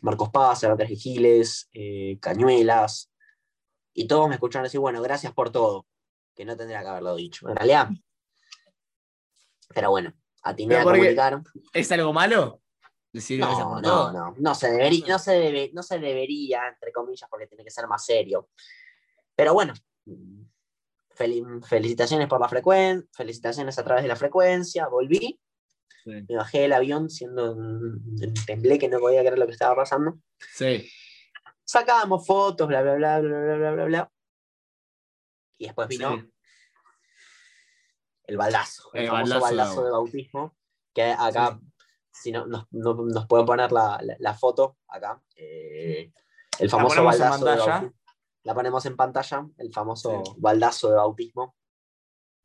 Marcos 0.02 0.30
Paz, 0.30 0.66
y 0.90 0.96
Giles, 0.96 1.70
eh, 1.72 2.18
Cañuelas. 2.20 3.12
Y 3.94 4.08
todos 4.08 4.28
me 4.28 4.36
escucharon 4.36 4.64
decir, 4.66 4.80
bueno, 4.80 5.02
gracias 5.02 5.34
por 5.34 5.52
todo. 5.52 5.86
Que 6.36 6.46
no 6.46 6.58
tendría 6.58 6.82
que 6.82 6.88
haberlo 6.88 7.16
dicho. 7.16 7.48
En 7.48 7.56
realidad. 7.56 7.90
Pero 9.74 9.92
bueno, 9.92 10.14
atiné 10.44 10.78
a 10.78 10.84
comunicar. 10.84 11.42
¿Es 11.74 11.92
algo 11.92 12.12
malo? 12.12 12.62
Decir 13.18 13.38
gracias 13.40 13.60
No, 13.60 13.82
no, 13.82 14.12
no. 14.12 14.36
No 14.38 14.56
se, 14.56 14.72
debería, 14.72 15.06
no, 15.08 15.20
se 15.20 15.32
debe- 15.32 15.72
no 15.74 15.84
se 15.84 16.00
debería, 16.00 16.68
entre 16.68 16.92
comillas, 16.92 17.30
porque 17.30 17.48
tiene 17.48 17.64
que 17.64 17.72
ser 17.72 17.88
más 17.88 18.06
serio. 18.06 18.50
Pero 19.36 19.54
bueno, 19.54 19.74
fel- 21.16 21.64
felicitaciones 21.66 22.28
por 22.28 22.40
la 22.40 22.48
frecuencia, 22.50 23.08
felicitaciones 23.14 23.78
a 23.80 23.84
través 23.84 24.04
de 24.04 24.08
la 24.10 24.16
frecuencia, 24.16 24.88
volví, 24.88 25.40
Sí. 26.04 26.12
me 26.30 26.36
bajé 26.38 26.60
del 26.62 26.74
avión 26.74 27.10
siendo 27.10 27.56
temblé 28.46 28.80
que 28.80 28.88
no 28.88 29.00
podía 29.00 29.22
creer 29.22 29.38
lo 29.38 29.46
que 29.46 29.52
estaba 29.54 29.76
pasando. 29.76 30.20
Sí. 30.54 30.90
Sacábamos 31.66 32.26
fotos, 32.26 32.68
bla, 32.68 32.82
bla, 32.82 32.96
bla, 32.96 33.20
bla, 33.20 33.40
bla, 33.40 33.56
bla, 33.58 33.72
bla, 33.72 33.86
bla. 33.86 34.12
Y 35.58 35.66
después 35.66 35.88
vino 35.90 36.16
sí. 36.16 36.32
el 38.26 38.38
baldazo, 38.38 38.90
el, 38.94 39.04
El 39.04 39.10
famoso 39.10 39.40
baldazo 39.42 39.84
de 39.86 39.92
bautismo, 39.92 40.56
que 40.94 41.04
acá, 41.04 41.60
si 42.22 42.32
no, 42.32 42.46
nos, 42.48 42.66
no- 42.72 42.94
nos 42.96 43.26
pueden 43.28 43.46
poner 43.46 43.72
la, 43.72 44.00
la- 44.02 44.16
la 44.20 44.34
foto 44.34 44.78
acá. 44.88 45.22
eh, 45.36 46.12
el 46.60 46.70
famoso 46.70 47.04
baldazo 47.04 47.46
de 47.46 47.56
bautismo. 47.58 47.94
La 48.44 48.54
ponemos 48.56 48.86
en 48.86 48.96
pantalla, 48.96 49.46
el 49.58 49.72
famoso 49.74 50.24
Sí. 50.26 50.32
baldazo 50.38 50.90
de 50.90 50.96
bautismo. 50.96 51.56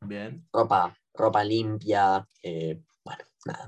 Bien. 0.01 0.47
Ropa, 0.51 0.95
ropa 1.13 1.43
limpia, 1.43 2.27
eh, 2.43 2.81
bueno, 3.03 3.23
nada. 3.45 3.67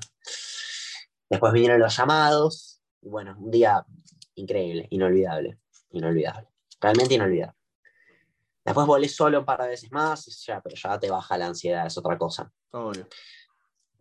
Después 1.29 1.53
vinieron 1.53 1.79
los 1.79 1.95
llamados, 1.97 2.81
y 3.01 3.09
bueno, 3.09 3.35
un 3.39 3.49
día 3.51 3.83
increíble, 4.35 4.87
inolvidable, 4.91 5.59
inolvidable, 5.91 6.49
realmente 6.79 7.13
inolvidable. 7.15 7.55
Después 8.63 8.85
volé 8.85 9.07
solo 9.07 9.39
un 9.39 9.45
par 9.45 9.61
de 9.61 9.69
veces 9.69 9.91
más, 9.91 10.25
ya, 10.45 10.61
pero 10.61 10.75
ya 10.75 10.99
te 10.99 11.09
baja 11.09 11.37
la 11.37 11.47
ansiedad, 11.47 11.85
es 11.87 11.97
otra 11.97 12.17
cosa. 12.17 12.51
Obvio. 12.71 13.07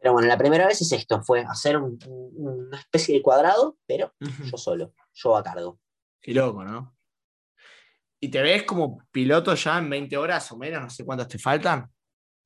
Pero 0.05 0.13
bueno, 0.13 0.29
la 0.29 0.37
primera 0.37 0.67
vez 0.67 0.83
es 0.83 0.93
esto, 0.93 1.23
fue 1.23 1.41
hacer 1.49 1.79
un- 1.79 1.99
un- 2.07 2.67
una 2.69 2.79
especie 2.79 3.15
de 3.15 3.23
cuadrado, 3.23 3.79
pero 3.87 4.13
yo 4.21 4.59
solo, 4.59 4.93
yo 5.15 5.35
a 5.35 5.43
cargo. 5.43 5.81
Qué 6.21 6.35
loco, 6.35 6.63
¿no? 6.63 6.95
¿Y 8.21 8.29
te 8.29 8.43
ves 8.43 8.65
como 8.65 8.99
piloto 9.11 9.55
ya 9.55 9.79
en 9.79 9.89
20 9.89 10.19
horas 10.19 10.53
o 10.53 10.59
menos? 10.59 10.83
No 10.83 10.91
sé 10.91 11.07
cuántas 11.07 11.29
te 11.29 11.39
faltan. 11.39 11.91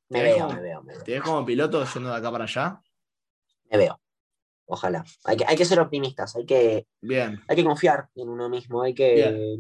Me 0.08 0.18
¿Te 0.20 0.22
ves 0.22 0.34
veo, 0.36 0.46
como- 0.46 0.54
me 0.54 0.60
veo, 0.62 0.82
me 0.84 0.92
veo, 0.94 1.02
¿Te 1.02 1.12
ves 1.14 1.22
como 1.22 1.44
piloto 1.44 1.84
yendo 1.84 2.10
de 2.10 2.16
acá 2.16 2.30
para 2.30 2.44
allá? 2.44 2.80
me 3.72 3.76
veo. 3.76 4.00
Ojalá. 4.66 5.04
Hay 5.24 5.36
que, 5.36 5.44
hay 5.44 5.56
que 5.56 5.64
ser 5.64 5.80
optimistas, 5.80 6.36
hay 6.36 6.46
que, 6.46 6.86
Bien, 7.00 7.40
hay 7.48 7.56
que 7.56 7.64
confiar 7.64 8.08
en 8.14 8.28
uno 8.28 8.48
mismo, 8.48 8.82
hay 8.82 8.94
que 8.94 9.56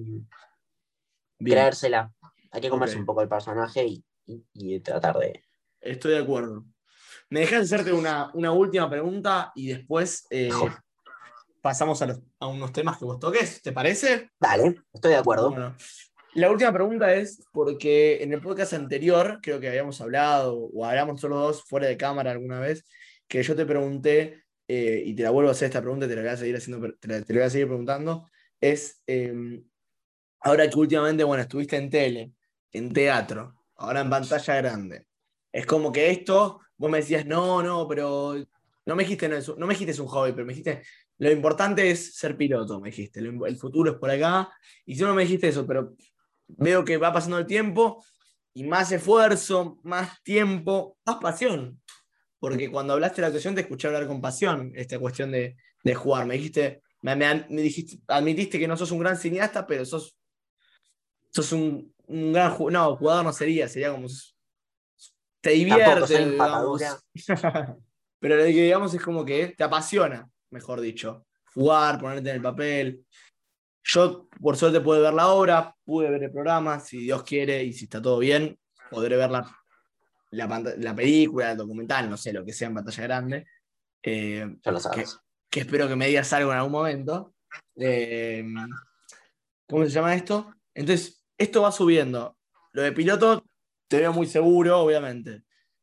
bien. 1.40 1.56
creérsela, 1.56 2.14
hay 2.52 2.60
que 2.60 2.70
comerse 2.70 2.96
un 2.96 3.06
poco 3.06 3.22
el 3.22 3.28
personaje 3.28 3.84
y, 3.86 4.04
y- 4.26 4.44
y 4.54 4.78
tratar 4.78 5.18
de... 5.18 5.42
Estoy 5.80 6.12
de 6.12 6.18
acuerdo. 6.18 6.64
¿Me 7.30 7.40
dejas 7.40 7.64
hacerte 7.64 7.92
una, 7.92 8.30
una 8.34 8.52
última 8.52 8.88
pregunta 8.88 9.52
y 9.54 9.68
después 9.68 10.26
eh, 10.30 10.50
pasamos 11.60 12.00
a, 12.02 12.06
los- 12.06 12.20
a 12.40 12.46
unos 12.46 12.72
temas 12.72 12.98
que 12.98 13.04
vos 13.04 13.18
toques? 13.18 13.60
¿Te 13.62 13.72
parece? 13.72 14.30
Dale, 14.40 14.80
estoy 14.92 15.12
de 15.12 15.18
acuerdo. 15.18 15.50
Bueno, 15.50 15.76
la 16.34 16.50
última 16.50 16.72
pregunta 16.72 17.12
es 17.14 17.44
porque 17.52 18.22
en 18.22 18.32
el 18.32 18.40
podcast 18.40 18.72
anterior, 18.72 19.40
creo 19.42 19.60
que 19.60 19.68
habíamos 19.68 20.00
hablado, 20.00 20.56
o 20.56 20.84
hablamos 20.84 21.20
solo 21.20 21.36
dos 21.36 21.64
fuera 21.64 21.86
de 21.86 21.96
cámara 21.96 22.30
alguna 22.30 22.60
vez, 22.60 22.84
que 23.26 23.42
yo 23.42 23.54
te 23.54 23.66
pregunté, 23.66 24.44
eh, 24.66 25.02
y 25.04 25.14
te 25.14 25.22
la 25.22 25.30
vuelvo 25.30 25.50
a 25.50 25.52
hacer 25.52 25.66
esta 25.66 25.82
pregunta, 25.82 26.06
y 26.06 26.08
te 26.08 26.16
la 26.16 26.22
voy 26.22 26.30
a 26.30 26.36
seguir 26.36 26.56
haciendo, 26.56 26.94
te 26.98 27.08
la, 27.08 27.22
te 27.22 27.32
la 27.34 27.40
voy 27.40 27.46
a 27.46 27.50
seguir 27.50 27.66
preguntando, 27.66 28.26
es 28.60 29.02
eh, 29.06 29.62
ahora 30.40 30.68
que 30.68 30.78
últimamente, 30.78 31.24
bueno, 31.24 31.42
estuviste 31.42 31.76
en 31.76 31.90
tele, 31.90 32.32
en 32.72 32.92
teatro, 32.92 33.54
ahora 33.76 34.00
en 34.00 34.10
pantalla 34.10 34.56
grande. 34.56 35.06
Es 35.52 35.66
como 35.66 35.90
que 35.90 36.10
esto, 36.10 36.60
vos 36.78 36.90
me 36.90 36.98
decías, 36.98 37.26
no, 37.26 37.62
no, 37.62 37.86
pero 37.86 38.34
no 38.86 38.96
me 38.96 39.02
dijiste, 39.02 39.28
no, 39.28 39.36
no 39.56 39.66
me 39.66 39.74
dijiste 39.74 40.00
un 40.00 40.08
hobby, 40.08 40.32
pero 40.32 40.46
me 40.46 40.52
dijiste, 40.52 40.82
lo 41.18 41.30
importante 41.30 41.90
es 41.90 42.16
ser 42.16 42.36
piloto, 42.36 42.80
me 42.80 42.88
dijiste, 42.88 43.20
el 43.20 43.56
futuro 43.56 43.92
es 43.92 43.98
por 43.98 44.10
acá, 44.10 44.50
y 44.86 44.94
si 44.94 45.02
no 45.02 45.14
me 45.14 45.22
dijiste 45.22 45.48
eso, 45.48 45.66
pero 45.66 45.94
veo 46.46 46.84
que 46.84 46.96
va 46.96 47.12
pasando 47.12 47.38
el 47.38 47.46
tiempo 47.46 48.02
y 48.54 48.64
más 48.64 48.90
esfuerzo, 48.92 49.78
más 49.82 50.22
tiempo, 50.22 50.96
más 51.04 51.16
pasión. 51.16 51.80
Porque 52.40 52.70
cuando 52.70 52.92
hablaste 52.92 53.16
de 53.16 53.22
la 53.22 53.26
actuación 53.28 53.54
te 53.54 53.62
escuché 53.62 53.88
hablar 53.88 54.06
con 54.06 54.20
pasión, 54.20 54.72
esta 54.74 54.98
cuestión 54.98 55.30
de, 55.30 55.56
de 55.82 55.94
jugar. 55.94 56.26
Me 56.26 56.34
dijiste, 56.34 56.82
me, 57.02 57.46
dijiste, 57.48 58.00
admitiste 58.06 58.58
que 58.58 58.68
no 58.68 58.76
sos 58.76 58.90
un 58.90 59.00
gran 59.00 59.16
cineasta, 59.16 59.66
pero 59.66 59.84
sos, 59.84 60.16
sos 61.30 61.52
un, 61.52 61.94
un 62.06 62.32
gran. 62.32 62.56
No, 62.70 62.96
jugador 62.96 63.24
no 63.24 63.32
sería, 63.32 63.68
sería 63.68 63.92
como. 63.92 64.08
Te 65.40 65.50
divierte. 65.50 66.30
Digamos. 66.30 66.82
pero 68.20 68.36
lo 68.36 68.42
que 68.42 68.48
digamos 68.48 68.94
es 68.94 69.02
como 69.02 69.24
que 69.24 69.54
te 69.56 69.64
apasiona, 69.64 70.28
mejor 70.50 70.80
dicho. 70.80 71.26
Jugar, 71.54 71.98
ponerte 71.98 72.30
en 72.30 72.36
el 72.36 72.42
papel. 72.42 73.04
Yo, 73.84 74.28
por 74.40 74.56
suerte, 74.56 74.80
pude 74.80 75.00
ver 75.00 75.14
la 75.14 75.28
obra, 75.28 75.74
pude 75.84 76.10
ver 76.10 76.24
el 76.24 76.30
programa, 76.30 76.78
si 76.80 76.98
Dios 76.98 77.22
quiere 77.22 77.62
y 77.64 77.72
si 77.72 77.84
está 77.84 78.02
todo 78.02 78.18
bien, 78.18 78.58
podré 78.90 79.16
ver 79.16 79.30
la, 79.30 79.50
la, 80.30 80.94
película, 80.94 81.52
el 81.52 81.56
documental, 81.56 82.10
no 82.10 82.16
sé, 82.16 82.32
lo 82.32 82.44
que 82.44 82.52
sea 82.52 82.68
en 82.68 82.74
pantalla 82.74 83.02
grande. 83.04 83.46
Eh, 84.02 84.46
Ya 84.62 84.72
lo 84.72 84.80
sabes. 84.80 85.18
que 85.48 85.60
espero 85.60 85.88
que 85.88 85.96
me 85.96 86.08
digas 86.08 86.32
algo 86.32 86.52
en 86.52 86.58
algún 86.58 86.72
momento. 86.72 87.34
Eh, 87.76 88.44
¿Cómo 89.66 89.84
se 89.84 89.90
llama 89.90 90.14
esto? 90.14 90.54
Entonces, 90.74 91.22
esto 91.38 91.62
va 91.62 91.72
subiendo. 91.72 92.36
Lo 92.72 92.82
de 92.82 92.92
piloto 92.92 93.44
te 93.88 93.98
veo 93.98 94.12
muy 94.12 94.26
seguro, 94.26 94.80
obviamente. 94.80 95.42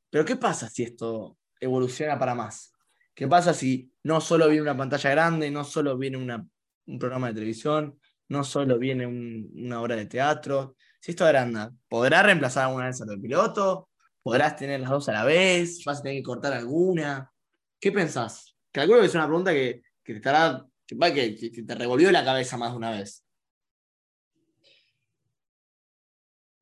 Pero 0.10 0.26
¿qué 0.26 0.36
pasa 0.36 0.70
si 0.70 0.84
esto 0.84 1.38
evoluciona 1.60 2.18
para 2.18 2.36
más? 2.36 2.72
¿Qué 3.14 3.28
pasa 3.28 3.54
si 3.54 3.92
no 4.04 4.22
solo 4.22 4.48
viene 4.48 4.62
una 4.64 4.78
pantalla 4.78 5.10
grande, 5.12 5.50
no 5.52 5.64
solo 5.64 5.98
viene 5.98 6.18
un 6.18 7.00
programa 7.00 7.28
de 7.28 7.34
televisión, 7.36 8.00
no 8.30 8.44
solo 8.44 8.78
viene 8.78 9.08
un- 9.08 9.52
una 9.56 9.82
obra 9.82 9.96
de 9.96 10.06
teatro? 10.06 10.76
Si 11.00 11.12
esto 11.12 11.26
agranda, 11.26 11.72
¿podrá 11.88 12.24
reemplazar 12.24 12.66
alguna 12.66 12.88
vez 12.88 13.02
a 13.02 13.06
de 13.06 13.18
piloto? 13.18 13.90
¿Podrás 14.22 14.56
tener 14.56 14.80
las 14.80 14.90
dos 14.90 15.10
a 15.10 15.14
la 15.14 15.24
vez? 15.24 15.84
¿Vas 15.86 16.00
a 16.00 16.04
tener 16.04 16.18
que 16.18 16.24
cortar 16.24 16.54
alguna? 16.54 17.32
¿Qué 17.80 17.92
pensás? 17.92 18.56
Calculo 18.72 19.00
que 19.02 19.08
es 19.08 19.16
una 19.16 19.28
pregunta 19.28 19.52
que, 19.54 19.84
te 20.04 20.14
estará, 20.14 20.66
que 20.88 21.64
te 21.66 21.76
revolvió 21.76 22.12
la 22.12 22.26
cabeza 22.26 22.58
más 22.58 22.72
de 22.72 22.78
una 22.78 22.92
vez. 22.92 23.25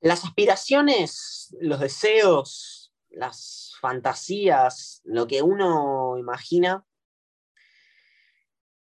Las 0.04 0.26
aspiraciones, 0.26 1.56
los 1.62 1.80
deseos, 1.80 2.94
las 3.10 3.78
fantasías, 3.80 5.00
lo 5.06 5.28
que 5.28 5.42
uno 5.42 6.18
imagina 6.18 6.86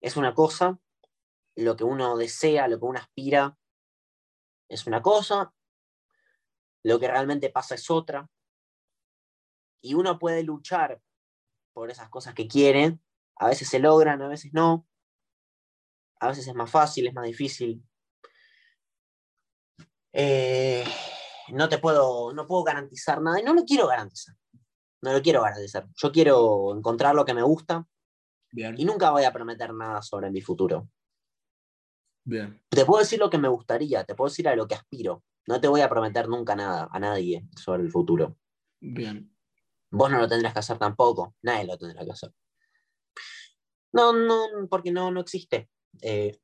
es 0.01 0.17
una 0.17 0.34
cosa, 0.34 0.82
lo 1.55 1.78
que 1.78 1.86
uno 1.86 2.17
desea, 2.17 2.67
lo 2.67 2.78
que 2.78 2.86
uno 2.86 2.99
aspira 2.99 3.57
es 4.67 4.86
una 4.86 5.01
cosa, 5.01 5.53
lo 6.84 6.99
que 6.99 7.07
realmente 7.07 7.49
pasa 7.49 7.76
es 7.76 7.89
otra. 7.89 8.30
Y 9.82 9.93
uno 9.93 10.19
puede 10.19 10.43
luchar 10.43 11.01
por 11.71 11.89
esas 11.89 12.09
cosas 12.09 12.34
que 12.34 12.49
quiere, 12.49 12.99
a 13.38 13.47
veces 13.47 13.69
se 13.69 13.80
logran, 13.80 14.21
a 14.21 14.28
veces 14.28 14.53
no, 14.53 14.86
a 16.19 16.28
veces 16.28 16.49
es 16.49 16.53
más 16.53 16.69
fácil, 16.69 17.07
es 17.07 17.13
más 17.13 17.26
difícil. 17.26 17.82
Eh, 20.11 20.86
no 21.50 21.70
te 21.70 21.78
puedo, 21.78 22.34
no 22.34 22.48
puedo 22.48 22.64
garantizar 22.64 23.22
nada 23.22 23.39
y 23.39 23.44
no 23.44 23.54
lo 23.54 23.64
quiero 23.66 23.88
garantizar. 23.88 24.36
No 25.02 25.12
lo 25.12 25.22
quiero 25.22 25.44
agradecer. 25.44 25.86
Yo 25.96 26.12
quiero 26.12 26.76
encontrar 26.76 27.14
lo 27.14 27.26
que 27.26 27.34
me 27.34 27.44
gusta 27.44 27.86
Bien. 28.52 28.76
y 28.78 28.86
nunca 28.86 29.12
voy 29.12 29.24
a 29.26 29.34
prometer 29.34 29.74
nada 29.74 30.02
sobre 30.02 30.32
mi 30.32 30.41
futuro. 30.41 30.89
Bien. 32.24 32.64
Te 32.70 32.86
puedo 32.86 33.02
decir 33.02 33.20
lo 33.20 33.30
que 33.30 33.38
me 33.38 33.50
gustaría, 33.50 34.06
te 34.06 34.16
puedo 34.16 34.30
decir 34.30 34.48
a 34.48 34.56
lo 34.56 34.66
que 34.68 34.76
aspiro. 34.76 35.24
No 35.46 35.60
te 35.60 35.68
voy 35.68 35.82
a 35.82 35.89
prometer 35.89 36.30
nunca 36.30 36.56
nada 36.56 36.88
a 36.89 37.00
nadie 37.00 37.46
sobre 37.62 37.84
el 37.84 37.91
futuro. 37.91 38.38
Bien. 38.80 39.36
Vos 39.91 40.10
no 40.10 40.20
lo 40.20 40.28
tendrás 40.28 40.54
que 40.54 40.60
hacer 40.60 40.78
tampoco, 40.78 41.36
nadie 41.41 41.66
lo 41.66 41.78
tendrá 41.78 42.06
que 42.06 42.12
hacer. 42.12 42.34
No, 43.91 44.14
no, 44.14 44.68
porque 44.70 44.91
no, 44.91 45.12
no 45.12 45.20
existe. 45.20 45.70
Eh, 46.02 46.39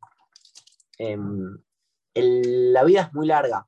em, 0.97 1.57
el- 2.13 2.73
la 2.73 2.83
vida 2.83 3.03
es 3.03 3.13
muy 3.13 3.25
larga. 3.25 3.65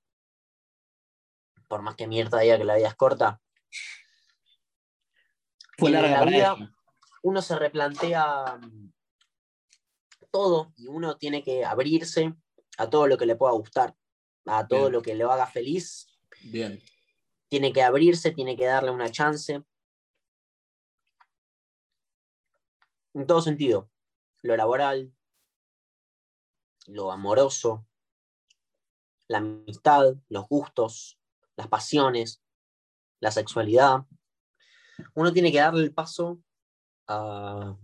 Por 1.72 1.84
más 1.84 1.96
que 1.96 2.06
mierda 2.06 2.40
diga 2.42 2.58
que 2.58 2.66
la 2.66 2.76
vida 2.76 2.90
es 2.90 2.96
corta, 2.96 3.42
Fue 5.78 5.88
En 5.88 5.94
larga 5.94 6.10
la 6.12 6.20
para 6.20 6.32
vida- 6.32 6.56
ella. 6.58 6.76
uno 7.24 7.42
se 7.42 7.58
replantea 7.58 8.58
mm, 8.62 8.92
todo 10.32 10.74
y 10.76 10.88
uno 10.88 11.16
tiene 11.18 11.42
que 11.44 11.64
abrirse 11.64 12.36
a 12.78 12.90
todo 12.90 13.08
lo 13.08 13.18
que 13.18 13.26
le 13.26 13.38
pueda 13.38 13.54
gustar, 13.54 13.96
a 14.48 14.68
todo 14.68 14.82
Bien. 14.82 14.92
lo 14.92 15.02
que 15.02 15.16
le 15.16 15.24
haga 15.24 15.48
feliz. 15.48 16.08
Bien. 16.44 16.84
Tiene 17.48 17.72
que 17.72 17.84
abrirse, 17.84 18.32
tiene 18.32 18.58
que 18.58 18.66
darle 18.66 18.92
una 18.92 19.10
chance. 19.10 19.64
En 23.14 23.26
todo 23.26 23.42
sentido. 23.42 23.90
Lo 24.42 24.58
laboral, 24.58 25.14
lo 26.88 27.14
amoroso, 27.14 27.88
la 29.30 29.38
amistad, 29.38 30.16
los 30.28 30.50
gustos, 30.50 31.18
las 31.62 31.70
pasiones, 31.70 32.42
la 33.20 33.32
sexualidad. 33.32 34.00
Uno 35.14 35.32
tiene 35.32 35.52
que 35.52 35.60
darle 35.60 35.84
el 35.84 35.94
paso 35.94 36.42
a, 37.08 37.78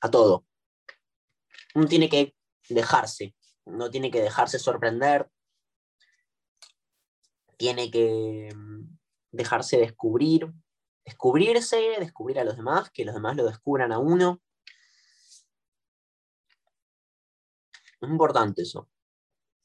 a 0.00 0.10
todo. 0.10 0.44
Uno 1.74 1.86
tiene 1.86 2.08
que 2.08 2.34
dejarse, 2.68 3.34
uno 3.64 3.88
tiene 3.90 4.10
que 4.10 4.20
dejarse 4.20 4.58
sorprender, 4.58 5.30
tiene 7.56 7.90
que 7.90 8.50
mm, 8.54 8.96
dejarse 9.30 9.78
descubrir, 9.78 10.52
descubrirse, 11.04 11.96
descubrir 12.00 12.40
a 12.40 12.44
los 12.44 12.56
demás, 12.56 12.90
que 12.90 13.04
los 13.04 13.14
demás 13.14 13.36
lo 13.36 13.44
descubran 13.46 13.92
a 13.92 13.98
uno. 13.98 14.42
Es 18.00 18.10
importante 18.10 18.62
eso. 18.62 18.88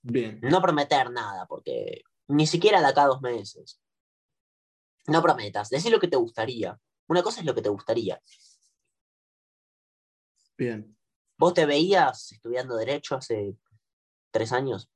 Bien. 0.01 0.39
No 0.41 0.61
prometer 0.61 1.11
nada, 1.11 1.45
porque 1.45 2.03
ni 2.29 2.47
siquiera 2.47 2.79
de 2.79 2.87
acá 2.87 3.03
a 3.03 3.07
dos 3.07 3.21
meses. 3.21 3.81
No 5.07 5.21
prometas, 5.21 5.69
decí 5.69 5.89
lo 5.89 5.99
que 5.99 6.07
te 6.07 6.17
gustaría. 6.17 6.79
Una 7.07 7.23
cosa 7.23 7.39
es 7.39 7.45
lo 7.45 7.55
que 7.55 7.61
te 7.61 7.69
gustaría. 7.69 8.21
Bien. 10.57 10.95
¿Vos 11.37 11.53
te 11.53 11.65
veías 11.65 12.31
estudiando 12.31 12.75
Derecho 12.75 13.15
hace 13.15 13.55
tres 14.31 14.51
años? 14.51 14.89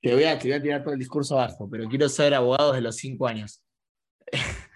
Te 0.00 0.14
voy, 0.14 0.24
a, 0.24 0.38
te 0.38 0.48
voy 0.48 0.56
a 0.56 0.62
tirar 0.62 0.82
todo 0.82 0.94
el 0.94 0.98
discurso 0.98 1.38
abajo, 1.38 1.68
pero 1.70 1.88
quiero 1.88 2.08
ser 2.08 2.34
abogado 2.34 2.72
desde 2.72 2.82
los 2.82 2.96
cinco 2.96 3.26
años. 3.26 3.62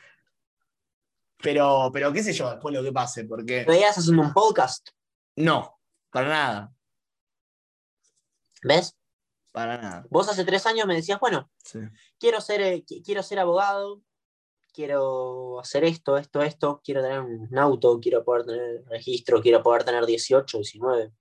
pero, 1.42 1.90
pero 1.92 2.12
qué 2.12 2.22
sé 2.22 2.32
yo, 2.32 2.50
después 2.50 2.74
lo 2.74 2.82
que 2.82 2.92
pase, 2.92 3.24
porque 3.24 3.64
¿Te 3.64 3.72
veías 3.72 3.96
haciendo 3.96 4.22
un 4.22 4.32
podcast? 4.32 4.88
no, 5.36 5.80
para 6.10 6.28
nada, 6.28 6.74
¿Ves? 8.62 8.96
Para 9.52 9.78
nada. 9.78 10.06
Vos 10.10 10.28
hace 10.28 10.44
tres 10.44 10.66
años 10.66 10.86
me 10.86 10.94
decías, 10.94 11.20
bueno, 11.20 11.50
Sí. 11.64 11.78
quiero 12.18 12.40
ser, 12.40 12.60
eh, 12.62 12.84
qui- 12.84 13.04
quiero 13.04 13.22
ser 13.22 13.38
abogado, 13.38 14.02
quiero 14.72 15.60
hacer 15.60 15.84
esto, 15.84 16.16
esto, 16.16 16.40
esto, 16.42 16.80
quiero 16.82 17.02
tener 17.02 17.20
un 17.20 17.58
auto, 17.58 18.00
quiero 18.00 18.24
poder 18.24 18.46
tener 18.46 18.84
registro, 18.86 19.40
quiero 19.42 19.62
poder 19.62 19.84
tener 19.84 20.06
18, 20.06 20.58
19. 20.58 21.12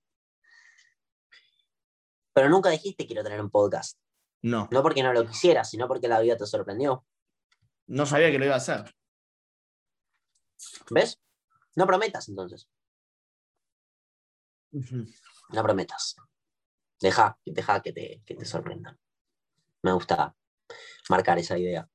Pero 2.34 2.50
nunca 2.50 2.70
dijiste 2.70 3.06
quiero 3.06 3.24
tener 3.24 3.42
un 3.42 3.50
podcast. 3.50 4.00
No, 4.42 4.68
No 4.72 4.82
porque 4.82 5.04
no 5.04 5.12
lo 5.14 5.28
quisieras, 5.28 5.70
sino 5.70 5.88
porque 5.88 6.08
la 6.08 6.20
vida 6.22 6.38
te 6.38 6.46
sorprendió. 6.46 7.06
no 7.88 8.06
sabía 8.06 8.32
que 8.32 8.40
lo 8.40 8.46
iba 8.46 8.54
a 8.54 8.58
hacer. 8.58 8.96
¿Ves? 10.90 11.20
No 11.76 11.86
prometas 11.86 12.30
entonces. 12.30 12.70
No 14.72 15.64
prometas. 15.64 16.16
Deja, 17.02 17.38
deja 17.46 17.82
que 17.82 17.92
te, 17.94 18.22
que 18.26 18.36
te 18.36 18.46
sorprendan. 18.46 18.98
Me 19.84 19.92
gusta 19.94 20.36
marcar 21.10 21.40
esa 21.40 21.58
idea. 21.58 21.90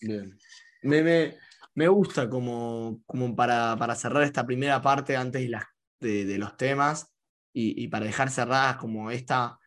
Bien. 0.00 0.38
Me, 0.82 1.02
me- 1.02 1.36
me 1.74 1.88
gusta 1.88 2.28
como, 2.28 3.02
como 3.06 3.34
para, 3.36 3.76
para 3.78 3.94
cerrar 3.94 4.22
esta 4.24 4.44
primera 4.46 4.80
parte 4.82 5.16
antes 5.16 5.42
de, 5.42 5.48
las- 5.48 5.64
de, 6.00 6.24
de 6.24 6.38
los 6.38 6.56
temas 6.56 7.12
y, 7.52 7.82
y 7.82 7.88
para 7.88 8.06
dejar 8.06 8.30
cerradas 8.30 8.76
como 8.76 9.10
esta, 9.10 9.58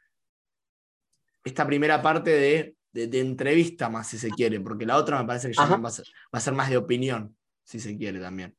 esta 1.43 1.65
primera 1.67 2.01
parte 2.01 2.31
de, 2.31 2.77
de- 3.07 3.19
entrevista 3.19 3.89
más, 3.89 4.07
si 4.07 4.17
se 4.17 4.33
quiere, 4.33 4.59
porque 4.59 4.85
la 4.85 4.97
otra 4.97 5.19
me 5.19 5.27
parece 5.27 5.47
que 5.49 5.53
ya 5.53 5.67
va 5.67 5.89
a, 5.89 5.91
ser, 5.91 6.05
va 6.33 6.39
a 6.39 6.41
ser 6.41 6.53
más 6.53 6.69
de 6.69 6.77
opinión, 6.77 7.37
si 7.63 7.79
se 7.79 7.97
quiere 7.97 8.19
también. 8.19 8.57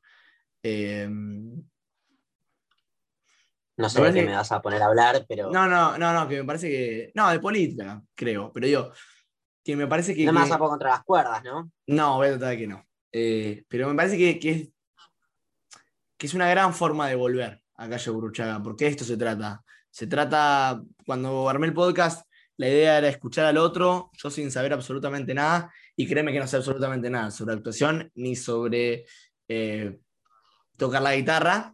Eh, 0.63 1.09
No 3.77 3.89
sé 3.89 4.03
de 4.03 4.13
qué 4.13 4.27
me 4.27 4.37
vas 4.37 4.53
a 4.53 4.63
poner 4.63 4.83
a 4.83 4.87
hablar, 4.87 5.25
pero 5.29 5.51
no, 5.51 5.67
no, 5.67 5.99
no, 5.99 6.13
no, 6.13 6.29
que 6.29 6.39
me 6.39 6.45
parece 6.45 6.69
que... 6.69 7.13
No, 7.15 7.31
de 7.31 7.41
política, 7.41 8.01
creo, 8.15 8.53
pero 8.53 8.67
digo, 8.67 8.93
que 9.65 9.75
me 9.75 9.87
parece 9.87 10.15
que... 10.15 10.25
no 10.25 10.33
me 10.33 10.41
vas 10.41 10.53
a 10.53 10.59
poner 10.59 10.71
contra 10.71 10.91
las 10.91 11.05
cuerdas, 11.05 11.43
¿no? 11.43 11.71
No, 11.89 12.17
voy 12.17 12.29
a 12.29 12.31
tratar 12.31 12.51
de 12.51 12.59
que 12.59 12.67
no. 12.69 12.87
Eh, 13.11 13.65
pero 13.69 13.89
me 13.89 13.95
parece 13.95 14.17
que, 14.17 14.39
que 14.39 14.51
es, 14.51 14.69
que 16.17 16.27
es 16.27 16.35
una 16.35 16.49
gran 16.49 16.73
forma 16.73 17.09
de 17.09 17.17
volver 17.17 17.63
a 17.77 17.89
Calle 17.89 18.11
Burruchaga, 18.11 18.63
porque 18.63 18.85
de 18.85 18.91
esto 18.93 19.05
se 19.05 19.17
trata. 19.17 19.63
Se 19.91 20.07
trata, 20.07 20.81
cuando 21.05 21.49
armé 21.49 21.67
el 21.67 21.75
podcast, 21.75 22.27
la 22.57 22.69
idea 22.69 22.99
era 22.99 23.09
escuchar 23.09 23.47
al 23.47 23.59
otro, 23.59 24.11
yo 24.13 24.31
sin 24.31 24.51
saber 24.51 24.73
absolutamente 24.73 25.35
nada, 25.35 25.73
y 25.97 26.07
créeme 26.07 26.33
que 26.33 26.39
no 26.39 26.47
sé 26.47 26.57
absolutamente 26.57 27.11
nada 27.11 27.31
sobre 27.31 27.55
actuación 27.55 28.11
ni 28.15 28.37
sobre 28.37 29.07
eh, 29.49 29.99
tocar 30.77 31.03
la 31.03 31.17
guitarra. 31.17 31.74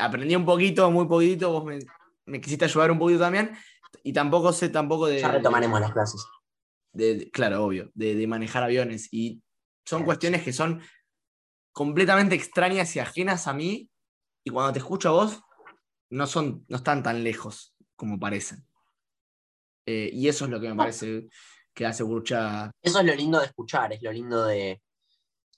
Aprendí 0.00 0.34
un 0.34 0.44
poquito, 0.44 0.90
muy 0.90 1.06
poquito, 1.06 1.52
vos 1.52 1.64
me, 1.64 1.78
me 2.26 2.40
quisiste 2.40 2.64
ayudar 2.64 2.90
un 2.90 2.98
poquito 2.98 3.20
también, 3.20 3.56
y 4.02 4.12
tampoco 4.12 4.52
sé 4.52 4.68
tampoco 4.68 5.06
de... 5.06 5.20
Ya 5.20 5.30
retomaremos 5.30 5.80
las 5.80 5.92
clases. 5.92 6.24
de- 6.92 7.14
de- 7.16 7.30
claro, 7.30 7.64
obvio, 7.64 7.90
de, 7.94 8.14
de 8.14 8.26
manejar 8.26 8.62
aviones. 8.62 9.08
Y 9.12 9.42
son 9.84 10.04
cuestiones 10.04 10.42
que 10.42 10.52
son 10.52 10.80
completamente 11.72 12.34
extrañas 12.34 12.94
y 12.96 13.00
ajenas 13.00 13.46
a 13.46 13.52
mí. 13.52 13.88
Y 14.44 14.50
cuando 14.50 14.72
te 14.72 14.78
escucho 14.78 15.08
a 15.10 15.12
vos, 15.12 15.40
no, 16.10 16.26
son, 16.26 16.64
no 16.68 16.76
están 16.78 17.02
tan 17.02 17.22
lejos 17.22 17.74
como 17.96 18.18
parecen. 18.18 18.64
Eh, 19.86 20.10
y 20.12 20.28
eso 20.28 20.44
es 20.46 20.50
lo 20.50 20.60
que 20.60 20.68
me 20.68 20.76
parece 20.76 21.28
que 21.74 21.86
hace 21.86 22.02
Burcha. 22.02 22.70
Eso 22.82 23.00
es 23.00 23.04
lo 23.06 23.14
lindo 23.14 23.38
de 23.38 23.46
escuchar, 23.46 23.92
es 23.92 24.02
lo 24.02 24.12
lindo 24.12 24.44
de 24.46 24.80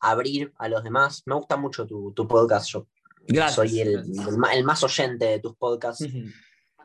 abrir 0.01 0.53
a 0.57 0.69
los 0.69 0.83
demás. 0.83 1.23
Me 1.27 1.35
gusta 1.35 1.57
mucho 1.57 1.87
tu, 1.87 2.13
tu 2.13 2.27
podcast. 2.27 2.69
Yo 2.71 2.89
Gracias. 3.29 3.55
soy 3.55 3.81
el, 3.81 4.65
más 4.65 4.83
oyente 4.83 5.25
de 5.27 5.39
tus 5.41 5.57
podcasts 5.57 6.07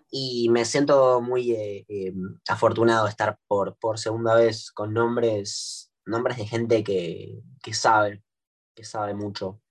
y 0.10 0.50
me 0.50 0.64
siento 0.66 1.20
muy 1.22 1.52
eh, 1.52 1.86
eh, 1.90 2.14
afortunado 2.48 3.06
de 3.06 3.10
estar 3.12 3.38
por, 3.48 3.78
por 3.78 4.00
segunda 4.00 4.36
vez 4.36 4.72
con 4.72 4.94
nombres, 4.94 5.92
nombres 6.06 6.38
de 6.38 6.46
gente 6.48 6.84
que, 6.84 7.42
que 7.62 7.74
sabe, 7.74 8.24
que 8.76 8.84
sabe 8.84 9.14
mucho. 9.14 9.62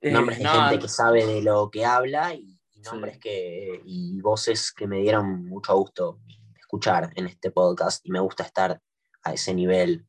Eh, 0.00 0.10
nombres 0.10 0.38
de 0.38 0.44
no, 0.44 0.50
gente 0.52 0.78
que 0.78 0.88
sabe 0.88 1.26
de 1.26 1.42
lo 1.42 1.70
que 1.70 1.84
habla 1.84 2.32
y, 2.34 2.58
y 2.72 2.80
nombres 2.82 3.14
Sí. 3.14 3.20
que 3.20 3.82
y 3.84 4.20
voces 4.20 4.72
que 4.72 4.86
me 4.86 5.00
dieron 5.00 5.46
mucho 5.46 5.74
gusto 5.76 6.20
escuchar 6.58 7.10
en 7.16 7.26
este 7.26 7.50
podcast 7.50 8.04
y 8.04 8.10
me 8.10 8.20
gusta 8.20 8.44
estar 8.44 8.80
a 9.22 9.32
ese 9.32 9.52
nivel. 9.54 10.06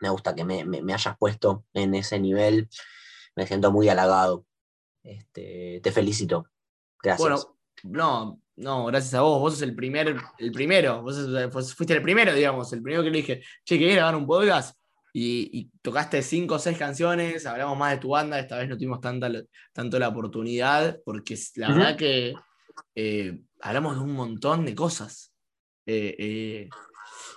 Me 0.00 0.08
gusta 0.10 0.34
que 0.34 0.44
me, 0.44 0.64
me- 0.64 0.82
me 0.82 0.94
hayas 0.94 1.16
puesto 1.18 1.64
en 1.74 1.94
ese 1.94 2.18
nivel. 2.18 2.68
Me 3.36 3.46
siento 3.46 3.72
muy 3.72 3.88
halagado. 3.88 4.44
Este, 5.02 5.80
te 5.82 5.92
felicito. 5.92 6.46
Gracias. 7.02 7.28
Bueno, 7.28 7.58
no, 7.84 8.40
no, 8.56 8.84
gracias 8.86 9.14
a 9.14 9.22
vos. 9.22 9.40
Vos 9.40 9.54
sos 9.54 9.62
el 9.62 9.74
primer, 9.74 10.16
el 10.38 10.52
primero. 10.52 11.02
Vos, 11.02 11.16
sos- 11.16 11.50
vos 11.52 11.74
fuiste 11.74 11.94
el 11.94 12.02
primero, 12.02 12.32
digamos, 12.34 12.72
el 12.72 12.82
primero 12.82 13.02
que 13.02 13.10
le 13.10 13.16
dije, 13.18 13.42
che, 13.64 13.78
¿querés 13.78 13.96
grabar 13.96 14.16
un 14.16 14.26
podcast? 14.26 14.78
Y, 15.14 15.50
y 15.52 15.70
tocaste 15.82 16.22
cinco 16.22 16.54
o 16.54 16.58
seis 16.58 16.78
canciones, 16.78 17.44
hablamos 17.44 17.76
más 17.76 17.92
de 17.92 17.98
tu 17.98 18.08
banda, 18.10 18.38
esta 18.38 18.56
vez 18.56 18.66
no 18.66 18.76
tuvimos 18.76 18.98
tanta, 18.98 19.30
tanto 19.74 19.98
la 19.98 20.08
oportunidad, 20.08 21.00
porque 21.04 21.38
la 21.56 21.68
verdad 21.68 21.96
que 21.98 22.34
eh, 22.94 23.38
hablamos 23.60 23.96
de 23.96 24.02
un 24.04 24.12
montón 24.12 24.64
de 24.64 24.74
cosas. 24.74 25.34
Eh, 25.84 26.16
eh, 26.18 26.68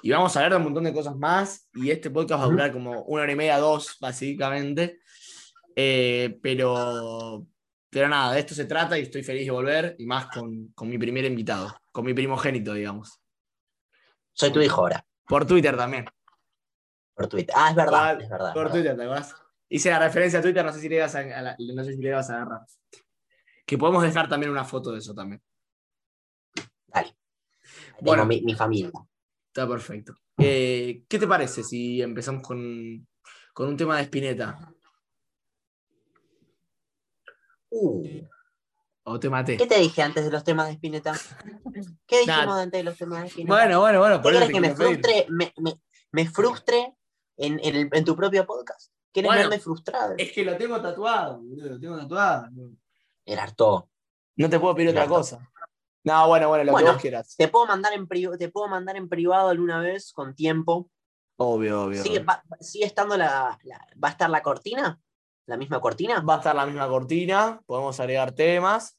y 0.04 0.10
vamos 0.12 0.34
a 0.36 0.40
hablar 0.40 0.52
de 0.54 0.58
un 0.60 0.64
montón 0.64 0.86
de 0.86 0.94
cosas 0.94 1.18
más, 1.18 1.68
y 1.74 1.90
este 1.92 2.10
podcast 2.12 2.40
va 2.42 2.46
a 2.46 2.50
durar 2.50 2.72
como 2.72 3.02
una 3.02 3.24
hora 3.24 3.32
y 3.34 3.36
media, 3.36 3.58
dos, 3.58 3.98
básicamente. 4.00 5.00
Eh, 5.76 6.40
pero, 6.42 7.46
pero 7.90 8.08
nada, 8.08 8.34
de 8.34 8.40
esto 8.40 8.56
se 8.56 8.66
trata 8.66 8.98
y 8.98 9.02
estoy 9.04 9.24
feliz 9.24 9.46
de 9.46 9.52
volver, 9.52 9.96
y 10.00 10.06
más 10.06 10.28
con, 10.28 10.70
con 10.70 10.90
mi 10.90 10.98
primer 10.98 11.26
invitado, 11.26 11.76
con 11.92 12.06
mi 12.06 12.14
primogénito, 12.14 12.74
digamos. 12.74 13.20
Soy 14.34 14.52
tu 14.52 14.62
hijo 14.62 14.82
ahora. 14.82 15.06
Por 15.28 15.46
Twitter 15.46 15.76
también. 15.76 16.06
Por 17.14 17.28
Twitter. 17.28 17.54
Ah, 17.58 17.70
es 17.70 17.76
verdad, 17.76 18.14
Por- 18.16 18.24
es 18.24 18.30
verdad. 18.30 18.48
es 18.50 18.54
Por 18.54 18.64
verdad. 18.64 18.74
Twitter, 18.76 18.96
¿te 18.98 19.04
acordás? 19.04 19.36
Hice 19.70 19.90
la 19.90 20.00
referencia 20.00 20.40
a 20.40 20.42
Twitter, 20.42 20.64
no 20.66 20.72
sé 20.72 20.80
si 20.80 20.90
le 20.90 20.96
ibas 20.98 21.16
a, 21.16 21.20
a 21.20 21.42
la- 21.42 21.56
no 21.58 21.84
sé 21.84 21.94
si 21.94 22.02
le 22.02 22.10
ibas 22.10 22.30
a 22.30 22.36
agarrar. 22.36 22.62
Que 23.66 23.78
podemos 23.78 24.04
dejar 24.04 24.30
también 24.30 24.52
una 24.52 24.64
foto 24.64 24.92
de 24.92 25.00
eso 25.00 25.14
también. 25.16 25.42
Dale. 26.88 27.16
Bueno. 28.02 28.24
Tengo 28.24 28.26
mi, 28.28 28.42
mi 28.42 28.54
familia. 28.56 28.92
Está 29.48 29.68
perfecto. 29.68 30.14
Eh, 30.38 31.04
¿Qué 31.08 31.18
te 31.18 31.28
parece 31.28 31.64
si 31.64 32.02
empezamos 32.02 32.44
con, 32.44 33.08
con 33.54 33.70
un 33.70 33.78
tema 33.78 33.98
de 33.98 34.04
Spinetta? 34.04 34.72
Uh, 37.78 38.04
O 39.04 39.20
te 39.20 39.30
maté. 39.30 39.58
¿Qué 39.58 39.68
te 39.68 39.78
dije 39.80 40.02
antes 40.02 40.24
de 40.26 40.32
los 40.32 40.44
temas 40.44 40.68
de 40.68 40.74
Spinetta? 40.74 41.14
¿Qué 42.08 42.20
dijimos 42.22 42.56
antes 42.58 42.80
de 42.80 42.84
los 42.84 42.98
temas 42.98 43.22
de 43.22 43.28
Spinetta? 43.28 43.54
Bueno, 43.54 43.80
bueno, 43.82 44.00
bueno. 44.00 44.16
¿Qué 44.18 44.22
por 44.24 44.32
eso 44.34 44.40
querés 44.40 44.48
te 44.48 44.54
que 44.54 44.62
me 44.62 44.76
frustre, 44.76 45.26
me, 45.30 45.54
me- 45.58 45.82
me 46.12 46.28
frustre 46.30 46.96
en, 47.38 47.60
en 47.64 47.76
el- 47.76 47.90
en 47.92 48.06
tu 48.06 48.16
propio 48.16 48.46
podcast? 48.46 48.92
¿Quieres 49.12 49.30
Bueno. 49.30 49.42
verme 49.44 49.60
frustrado? 49.60 50.14
Es 50.18 50.32
que 50.32 50.44
lo 50.44 50.58
tengo 50.58 50.82
tatuado, 50.82 51.40
boludo, 51.42 51.70
lo 51.70 51.80
tengo 51.80 51.98
tatuado. 51.98 52.50
El 53.26 53.40
harto. 53.40 53.90
No 54.38 54.50
te 54.50 54.60
puedo 54.60 54.76
pedir 54.76 54.90
otra 54.90 55.08
cosa. 55.08 55.40
No, 56.04 56.28
bueno, 56.28 56.48
bueno, 56.50 56.64
lo 56.66 56.72
Bueno. 56.72 56.88
que 56.88 56.94
vos 56.94 57.02
quieras. 57.02 57.36
Te 57.38 57.48
puedo 57.48 57.66
mandar 57.66 57.94
en 57.94 58.08
privado, 58.08 58.38
te 58.38 58.50
puedo 58.50 58.68
mandar 58.68 58.96
en 58.96 59.10
privado 59.10 59.50
alguna 59.50 59.80
vez 59.80 60.12
con 60.14 60.36
tiempo. 60.36 60.90
Obvio, 61.38 61.84
obvio. 61.84 62.02
¿Sigue, 62.04 62.20
va, 62.20 62.44
sigue 62.60 62.86
estando 62.86 63.18
la, 63.18 63.58
la- 63.64 63.88
¿Va 64.04 64.08
a 64.10 64.12
estar 64.12 64.30
la 64.30 64.42
cortina? 64.42 65.00
¿La 65.48 65.58
misma 65.58 65.80
cortina? 65.80 66.22
Va 66.22 66.36
a 66.36 66.38
estar 66.38 66.56
la 66.56 66.66
misma 66.66 66.88
cortina, 66.88 67.62
podemos 67.66 68.00
agregar 68.00 68.32
temas. 68.32 68.98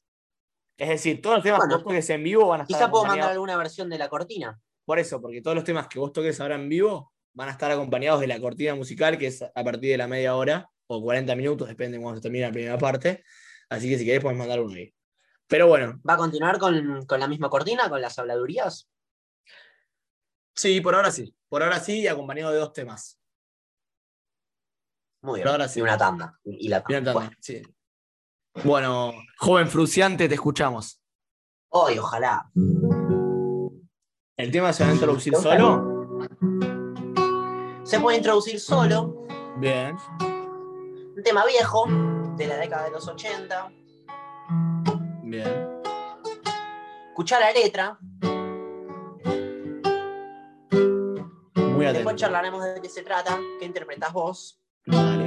Es 0.78 0.88
decir, 0.88 1.20
todos 1.22 1.36
los 1.36 1.42
temas 1.44 1.58
Bueno. 1.60 1.70
que 1.70 1.74
vos 1.76 1.84
toques 1.84 2.10
en 2.10 2.22
vivo 2.22 2.46
van 2.48 2.60
a 2.60 2.62
estar 2.64 2.78
Quizá 2.78 2.90
puedo 2.90 3.04
mandar 3.06 3.30
alguna 3.32 3.56
versión 3.56 3.88
de 3.88 3.98
la 3.98 4.08
cortina. 4.08 4.60
Por 4.84 4.98
eso, 4.98 5.20
porque 5.20 5.42
todos 5.42 5.54
los 5.54 5.64
temas 5.64 5.88
que 5.88 5.98
vos 5.98 6.12
toques 6.12 6.40
ahora 6.40 6.54
en 6.54 6.68
vivo 6.68 7.12
van 7.32 7.48
a 7.48 7.52
estar 7.52 7.70
acompañados 7.70 8.20
de 8.20 8.26
la 8.28 8.38
cortina 8.40 8.74
musical, 8.74 9.18
que 9.18 9.26
es 9.28 9.42
a 9.42 9.64
partir 9.64 9.90
de 9.90 9.98
la 9.98 10.06
media 10.06 10.36
hora 10.36 10.70
o 10.86 11.02
40 11.02 11.34
minutos, 11.34 11.66
depende 11.68 11.96
de 11.98 12.02
cuando 12.02 12.18
se 12.18 12.22
termine 12.22 12.46
la 12.46 12.52
primera 12.52 12.78
parte. 12.78 13.24
Así 13.68 13.88
que 13.88 13.98
si 13.98 14.04
querés, 14.04 14.22
podés 14.22 14.38
mandar 14.38 14.60
uno 14.60 14.74
ahí. 14.74 14.94
Pero 15.48 15.66
bueno, 15.66 16.00
¿Va 16.08 16.14
a 16.14 16.16
continuar 16.16 16.58
con, 16.58 17.04
con 17.06 17.18
la 17.20 17.26
misma 17.26 17.48
cortina, 17.50 17.88
con 17.88 18.00
las 18.00 18.18
habladurías? 18.18 18.88
sí, 20.54 20.80
por 20.80 20.94
ahora 20.94 21.10
sí. 21.10 21.34
Por 21.48 21.62
ahora 21.62 21.78
sí, 21.80 22.00
y 22.00 22.06
acompañado 22.08 22.52
de 22.52 22.58
dos 22.58 22.72
temas. 22.72 23.18
Muy 25.26 25.34
bien. 25.40 25.42
Pero 25.42 25.50
ahora 25.52 25.68
sí. 25.68 25.80
Y 25.80 25.82
una 25.82 25.98
tanda. 25.98 26.38
Y 26.44 26.68
la 26.68 26.80
Bueno, 26.88 27.12
Tanda, 27.12 27.30
sí. 27.40 27.60
Bueno, 28.64 29.12
joven 29.38 29.68
fruciante, 29.68 30.28
te 30.28 30.34
escuchamos. 30.36 31.02
hoy, 31.70 31.98
ojalá. 31.98 32.48
¿El 34.36 34.50
tema 34.52 34.72
se 34.72 34.84
va 34.84 34.90
a 34.90 34.94
introducir 34.94 35.34
solo? 35.34 36.22
Se 37.82 37.98
puede 38.00 38.18
introducir 38.18 38.60
solo. 38.60 39.26
Bien. 39.58 39.96
Un 41.16 41.22
tema 41.24 41.44
viejo, 41.44 41.86
de 42.36 42.46
la 42.46 42.56
década 42.58 42.84
de 42.84 42.90
los 42.92 43.08
80. 43.08 43.72
Bien. 45.24 45.68
Escuchar 47.08 47.40
la 47.40 47.52
letra. 47.52 47.98
Muy 51.56 51.84
Después 51.84 52.06
atento. 52.06 52.14
charlaremos 52.16 52.62
de 52.64 52.80
qué 52.80 52.88
se 52.88 53.02
trata, 53.02 53.38
qué 53.58 53.64
interpretás 53.66 54.12
vos. 54.12 54.60
Dale. 54.86 55.25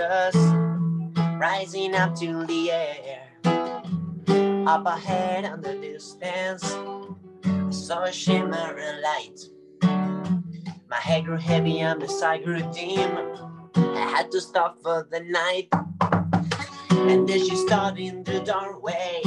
Colitas 0.00 1.40
rising 1.40 1.94
up 1.94 2.14
to 2.16 2.44
the 2.46 2.70
air. 2.70 3.22
Up 4.66 4.86
ahead 4.86 5.44
on 5.44 5.60
the 5.60 5.74
distance, 5.74 6.64
I 7.44 7.70
saw 7.70 8.04
a 8.04 8.12
shimmering 8.12 9.02
light. 9.02 9.40
My 10.88 10.96
head 10.96 11.24
grew 11.24 11.36
heavy 11.36 11.80
and 11.80 12.00
my 12.00 12.06
sight 12.06 12.44
grew 12.44 12.60
dim. 12.72 13.10
I 13.74 14.10
had 14.16 14.30
to 14.32 14.40
stop 14.40 14.80
for 14.82 15.06
the 15.10 15.20
night. 15.20 15.68
And 16.90 17.28
then 17.28 17.38
she 17.38 17.56
stood 17.56 17.98
in 17.98 18.24
the 18.24 18.40
doorway. 18.40 19.22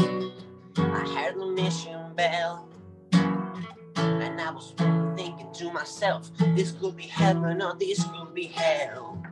I 0.78 1.16
heard 1.16 1.40
the 1.40 1.48
mission 1.48 2.16
bell. 2.16 2.70
And 3.14 4.42
I 4.42 4.52
was 4.52 4.74
thinking 5.16 5.52
to 5.54 5.72
myself, 5.72 6.32
this 6.56 6.72
could 6.72 6.96
be 6.96 7.04
heaven 7.04 7.62
or 7.62 7.76
this 7.76 8.04
could 8.04 8.34
be 8.34 8.46
hell. 8.48 9.24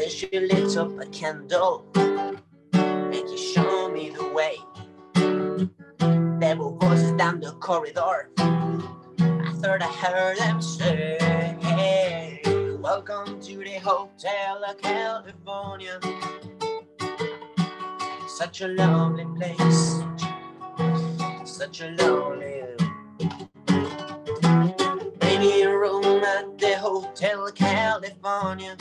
Then 0.00 0.08
she 0.08 0.30
lit 0.32 0.78
up 0.78 0.98
a 0.98 1.04
candle 1.08 1.84
and 2.72 3.28
she 3.28 3.52
showed 3.52 3.92
me 3.92 4.08
the 4.08 4.26
way. 4.32 4.56
There 6.40 6.56
were 6.56 6.70
voices 6.70 7.12
down 7.18 7.40
the 7.40 7.52
corridor. 7.60 8.30
I 8.38 9.52
thought 9.56 9.82
I 9.82 9.92
heard 9.92 10.38
them 10.38 10.62
say, 10.62 11.18
hey, 11.60 12.40
welcome 12.78 13.42
to 13.42 13.56
the 13.58 13.74
Hotel 13.74 14.64
California. 14.80 16.00
Such 18.26 18.62
a 18.62 18.68
lovely 18.68 19.26
place. 19.36 20.00
Such 21.44 21.82
a 21.82 21.90
lonely. 21.90 22.62
Baby, 25.18 25.60
a 25.60 25.78
room 25.78 26.24
at 26.24 26.56
the 26.56 26.78
Hotel 26.78 27.52
California. 27.52 28.78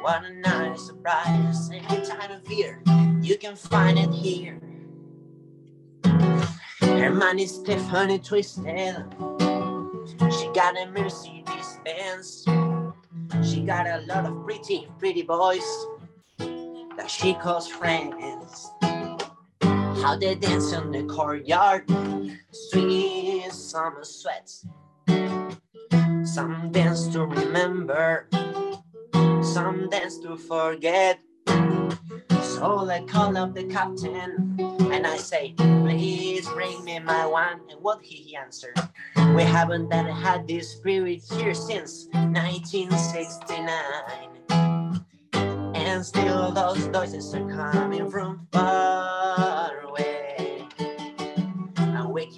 What 0.00 0.24
a 0.24 0.32
nice 0.32 0.86
surprise. 0.86 1.70
Any 1.70 2.06
time 2.06 2.30
of 2.30 2.50
year, 2.50 2.82
you 3.20 3.36
can 3.36 3.54
find 3.54 3.98
it 3.98 4.10
here. 4.10 4.58
Her 6.80 7.10
mind 7.10 7.40
is 7.40 7.56
Stephanie 7.56 8.18
twisted. 8.18 9.04
She 10.38 10.48
got 10.54 10.78
a 10.78 10.86
Mercedes 10.90 11.78
Benz. 11.84 12.44
She 13.44 13.60
got 13.60 13.86
a 13.86 14.02
lot 14.08 14.24
of 14.24 14.42
pretty, 14.44 14.88
pretty 14.98 15.22
boys 15.22 15.68
that 16.38 17.08
she 17.08 17.34
calls 17.34 17.68
friends. 17.68 18.70
How 20.02 20.16
they 20.18 20.34
dance 20.34 20.72
in 20.72 20.92
the 20.92 21.02
courtyard, 21.04 21.84
sweet 22.50 23.52
summer 23.52 24.04
sweats. 24.04 24.66
Some 26.24 26.70
dance 26.72 27.06
to 27.08 27.26
remember, 27.26 28.28
some 29.42 29.88
dance 29.88 30.18
to 30.18 30.36
forget. 30.36 31.18
So 32.42 32.88
I 32.90 33.02
call 33.06 33.36
up 33.38 33.54
the 33.54 33.64
captain 33.64 34.14
and 34.92 35.06
I 35.06 35.16
say, 35.16 35.54
please 35.56 36.46
bring 36.48 36.84
me 36.84 36.98
my 36.98 37.24
wine. 37.26 37.60
And 37.70 37.80
what 37.80 38.02
he 38.02 38.36
answered, 38.36 38.78
we 39.34 39.42
haven't 39.42 39.90
had 39.92 40.46
this 40.46 40.72
spirit 40.72 41.22
here 41.32 41.54
since 41.54 42.08
1969. 42.12 43.80
And 45.74 46.04
still 46.04 46.52
those 46.52 46.86
noises 46.88 47.34
are 47.34 47.48
coming 47.50 48.10
from 48.10 48.46
far 48.52 49.80
away. 49.80 50.09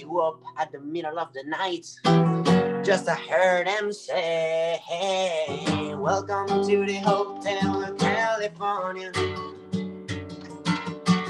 You 0.03 0.21
up 0.21 0.43
at 0.59 0.73
the 0.73 0.81
middle 0.81 1.17
of 1.17 1.33
the 1.33 1.45
night. 1.45 1.87
Just 2.85 3.07
to 3.07 3.15
hear 3.15 3.63
them 3.65 3.93
say, 3.93 4.81
hey, 4.85 5.95
welcome 5.95 6.49
to 6.49 6.85
the 6.85 6.97
Hotel 6.97 7.95
California. 7.95 9.13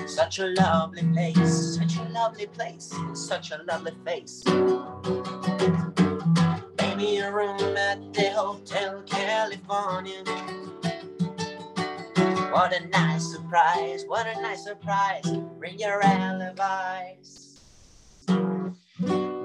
Such 0.09 0.39
a 0.39 0.47
lovely 0.59 1.03
place, 1.13 1.77
such 1.77 1.99
a 1.99 2.05
lovely 2.15 2.47
place, 2.47 2.95
such 3.13 3.51
a 3.51 3.63
lovely 3.69 3.93
face. 4.07 4.43
Baby, 6.77 7.19
a 7.19 7.31
room 7.31 7.77
at 7.77 8.15
the 8.15 8.31
Hotel 8.35 9.03
California. 9.03 10.25
What 12.51 12.73
a 12.73 12.89
nice 12.89 13.31
surprise, 13.33 14.05
what 14.07 14.27
a 14.27 14.41
nice 14.41 14.65
surprise. 14.65 15.31
Bring 15.59 15.79
your 15.79 16.03
alibis. 16.03 17.52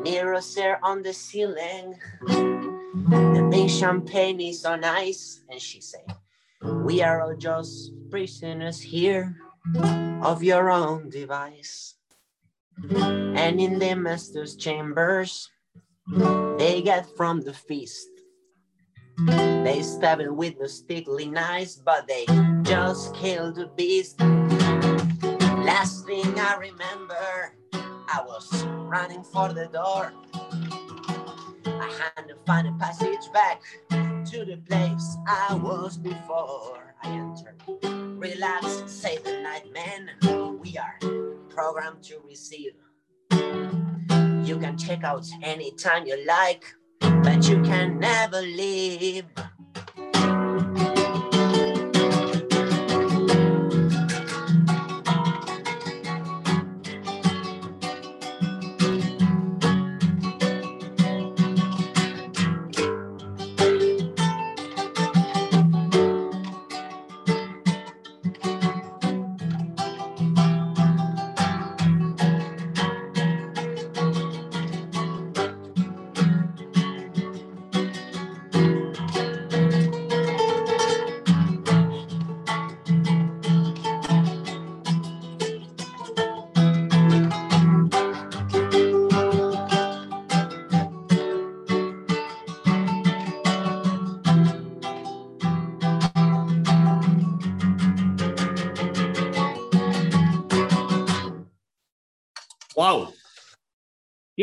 Mirrors 0.03 0.55
there 0.55 0.79
on 0.83 1.03
the 1.03 1.13
ceiling. 1.13 1.99
The 2.25 3.47
big 3.51 3.69
champagne 3.69 4.39
is 4.39 4.61
so 4.61 4.75
nice. 4.75 5.41
And 5.49 5.61
she 5.61 5.81
say, 5.81 6.05
We 6.61 7.01
are 7.01 7.21
all 7.21 7.35
just 7.35 7.91
prisoners 8.09 8.81
here 8.81 9.35
of 10.21 10.43
your 10.43 10.69
own 10.69 11.09
device. 11.09 11.95
And 12.91 13.59
in 13.59 13.79
the 13.79 13.95
master's 13.95 14.55
chambers, 14.55 15.49
they 16.57 16.81
get 16.81 17.05
from 17.17 17.41
the 17.41 17.53
feast. 17.53 18.07
They 19.25 19.81
stab 19.81 20.21
it 20.21 20.33
with 20.33 20.59
the 20.59 20.69
stickly 20.69 21.25
knives, 21.25 21.75
but 21.75 22.07
they 22.07 22.25
just 22.61 23.15
kill 23.15 23.51
the 23.51 23.67
beast. 23.75 24.19
Last 24.19 26.05
thing 26.05 26.39
I 26.39 26.55
remember, 26.55 27.56
I 28.09 28.21
was 28.25 28.63
running 28.65 29.23
for 29.23 29.53
the 29.53 29.67
door. 29.67 30.13
I 31.65 32.11
had 32.15 32.27
to 32.27 32.35
find 32.45 32.67
a 32.67 32.71
passage 32.73 33.31
back 33.33 33.61
to 33.89 34.45
the 34.45 34.57
place 34.67 35.17
I 35.27 35.53
was 35.55 35.97
before 35.97 36.95
I 37.03 37.09
entered. 37.09 37.61
Relax, 38.17 38.83
say 38.87 39.17
the 39.17 39.41
night, 39.41 39.71
man. 39.73 40.11
We 40.61 40.77
are 40.77 40.97
programmed 41.49 42.03
to 42.03 42.21
receive. 42.25 42.73
You 43.31 44.57
can 44.57 44.77
check 44.77 45.03
out 45.03 45.27
anytime 45.43 46.07
you 46.07 46.25
like, 46.25 46.63
but 46.99 47.47
you 47.49 47.61
can 47.61 47.99
never 47.99 48.41
leave. 48.41 49.25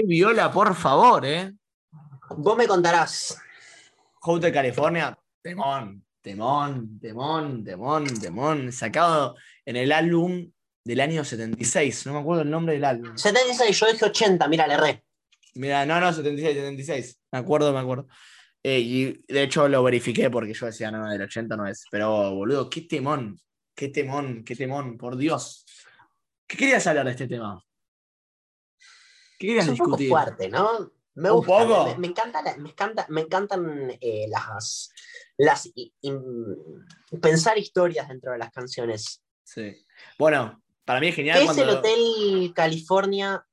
Viola, 0.07 0.51
por 0.51 0.75
favor, 0.75 1.25
eh! 1.27 1.53
Vos 2.37 2.57
me 2.57 2.67
contarás. 2.67 3.39
Hotel 4.23 4.53
California, 4.53 5.19
temón, 5.43 6.05
temón, 6.23 6.99
temón, 6.99 7.65
temón, 7.65 8.07
temón. 8.21 8.73
Sacado 8.73 9.37
en 9.65 9.77
el 9.77 9.93
álbum 9.93 10.51
del 10.85 11.01
año 11.01 11.25
76. 11.25 12.07
No 12.07 12.15
me 12.15 12.21
acuerdo 12.21 12.43
el 12.43 12.51
nombre 12.51 12.75
del 12.75 12.85
álbum. 12.85 13.17
76, 13.17 13.79
yo 13.79 13.93
dije 13.93 14.05
80, 14.05 14.49
mira, 14.49 14.67
le 14.67 14.75
erré. 14.75 15.05
Mira, 15.55 15.85
no, 15.87 16.01
no, 16.01 16.13
76, 16.13 16.55
76. 16.55 17.21
Me 17.33 17.39
acuerdo, 17.39 17.73
me 17.73 17.81
acuerdo. 17.81 18.07
Eh, 18.63 18.81
y 18.81 19.25
de 19.29 19.43
hecho 19.43 19.69
lo 19.69 19.83
verifiqué 19.83 20.31
porque 20.31 20.55
yo 20.55 20.67
decía, 20.67 20.91
no, 20.91 21.09
del 21.09 21.23
80 21.23 21.57
no 21.57 21.67
es. 21.67 21.85
Pero, 21.91 22.35
boludo, 22.35 22.71
qué 22.71 22.83
temón, 22.83 23.39
qué 23.75 23.89
temón, 23.89 24.43
qué 24.45 24.57
temón, 24.57 24.97
por 24.97 25.17
Dios. 25.17 25.67
¿Qué 26.47 26.57
querías 26.57 26.87
hablar 26.87 27.05
de 27.05 27.11
este 27.13 27.29
tema? 27.29 27.63
¿Qué 29.45 29.49
querías 29.49 29.67
Es 29.67 29.79
un 29.79 29.91
poco 29.91 29.99
fuerte, 29.99 30.49
¿no? 30.49 30.91
Me 31.17 31.31
¿Un 31.31 31.37
gusta, 31.37 31.59
poco? 31.59 31.87
Me, 31.87 31.99
me 31.99 32.07
encanta 32.07 32.43
me, 32.57 32.71
encanta, 32.71 33.07
me 33.11 33.21
encantan 33.21 33.93
eh, 34.01 34.27
las, 34.29 34.91
las 35.37 35.71
pensar 37.21 37.59
historias 37.59 38.09
dentro 38.09 38.33
de 38.33 38.39
las 38.39 38.51
canciones. 38.51 39.23
Sí. 39.43 39.85
Bueno, 40.19 40.63
para 40.87 40.99
mí 41.01 41.09
es 41.09 41.15
genial 41.15 41.41
¿Qué 41.41 41.45
es 41.45 41.59
el 41.59 41.69
Hotel 41.69 42.53
California 42.55 43.47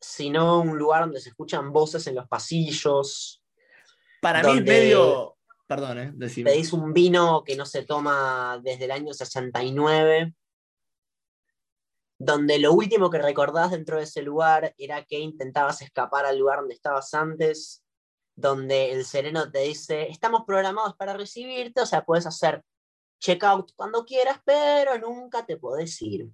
sino 0.00 0.60
un 0.60 0.78
lugar 0.78 1.02
donde 1.02 1.20
se 1.20 1.28
escuchan 1.28 1.72
voces 1.72 2.06
en 2.06 2.14
los 2.14 2.26
pasillos? 2.26 3.44
Para 4.22 4.42
mí 4.42 4.58
es 4.58 4.64
medio. 4.64 5.36
Perdón, 5.66 5.98
eh, 5.98 6.10
decime. 6.14 6.50
Pedís 6.50 6.72
un 6.72 6.94
vino 6.94 7.44
que 7.44 7.54
no 7.54 7.66
se 7.66 7.82
toma 7.82 8.58
desde 8.62 8.86
el 8.86 8.90
año 8.90 9.12
69, 9.12 10.34
donde 12.24 12.60
lo 12.60 12.72
último 12.72 13.10
que 13.10 13.18
recordás 13.18 13.72
dentro 13.72 13.96
de 13.96 14.04
ese 14.04 14.22
lugar 14.22 14.72
era 14.78 15.04
que 15.04 15.18
intentabas 15.18 15.82
escapar 15.82 16.24
al 16.24 16.38
lugar 16.38 16.60
donde 16.60 16.74
estabas 16.74 17.12
antes, 17.14 17.84
donde 18.36 18.92
el 18.92 19.04
sereno 19.04 19.50
te 19.50 19.62
dice, 19.62 20.08
estamos 20.08 20.42
programados 20.46 20.94
para 20.94 21.14
recibirte, 21.14 21.80
o 21.80 21.86
sea, 21.86 22.04
puedes 22.04 22.24
hacer 22.24 22.62
checkout 23.18 23.72
cuando 23.74 24.04
quieras, 24.04 24.38
pero 24.44 24.98
nunca 24.98 25.44
te 25.44 25.56
podés 25.56 26.00
ir. 26.00 26.28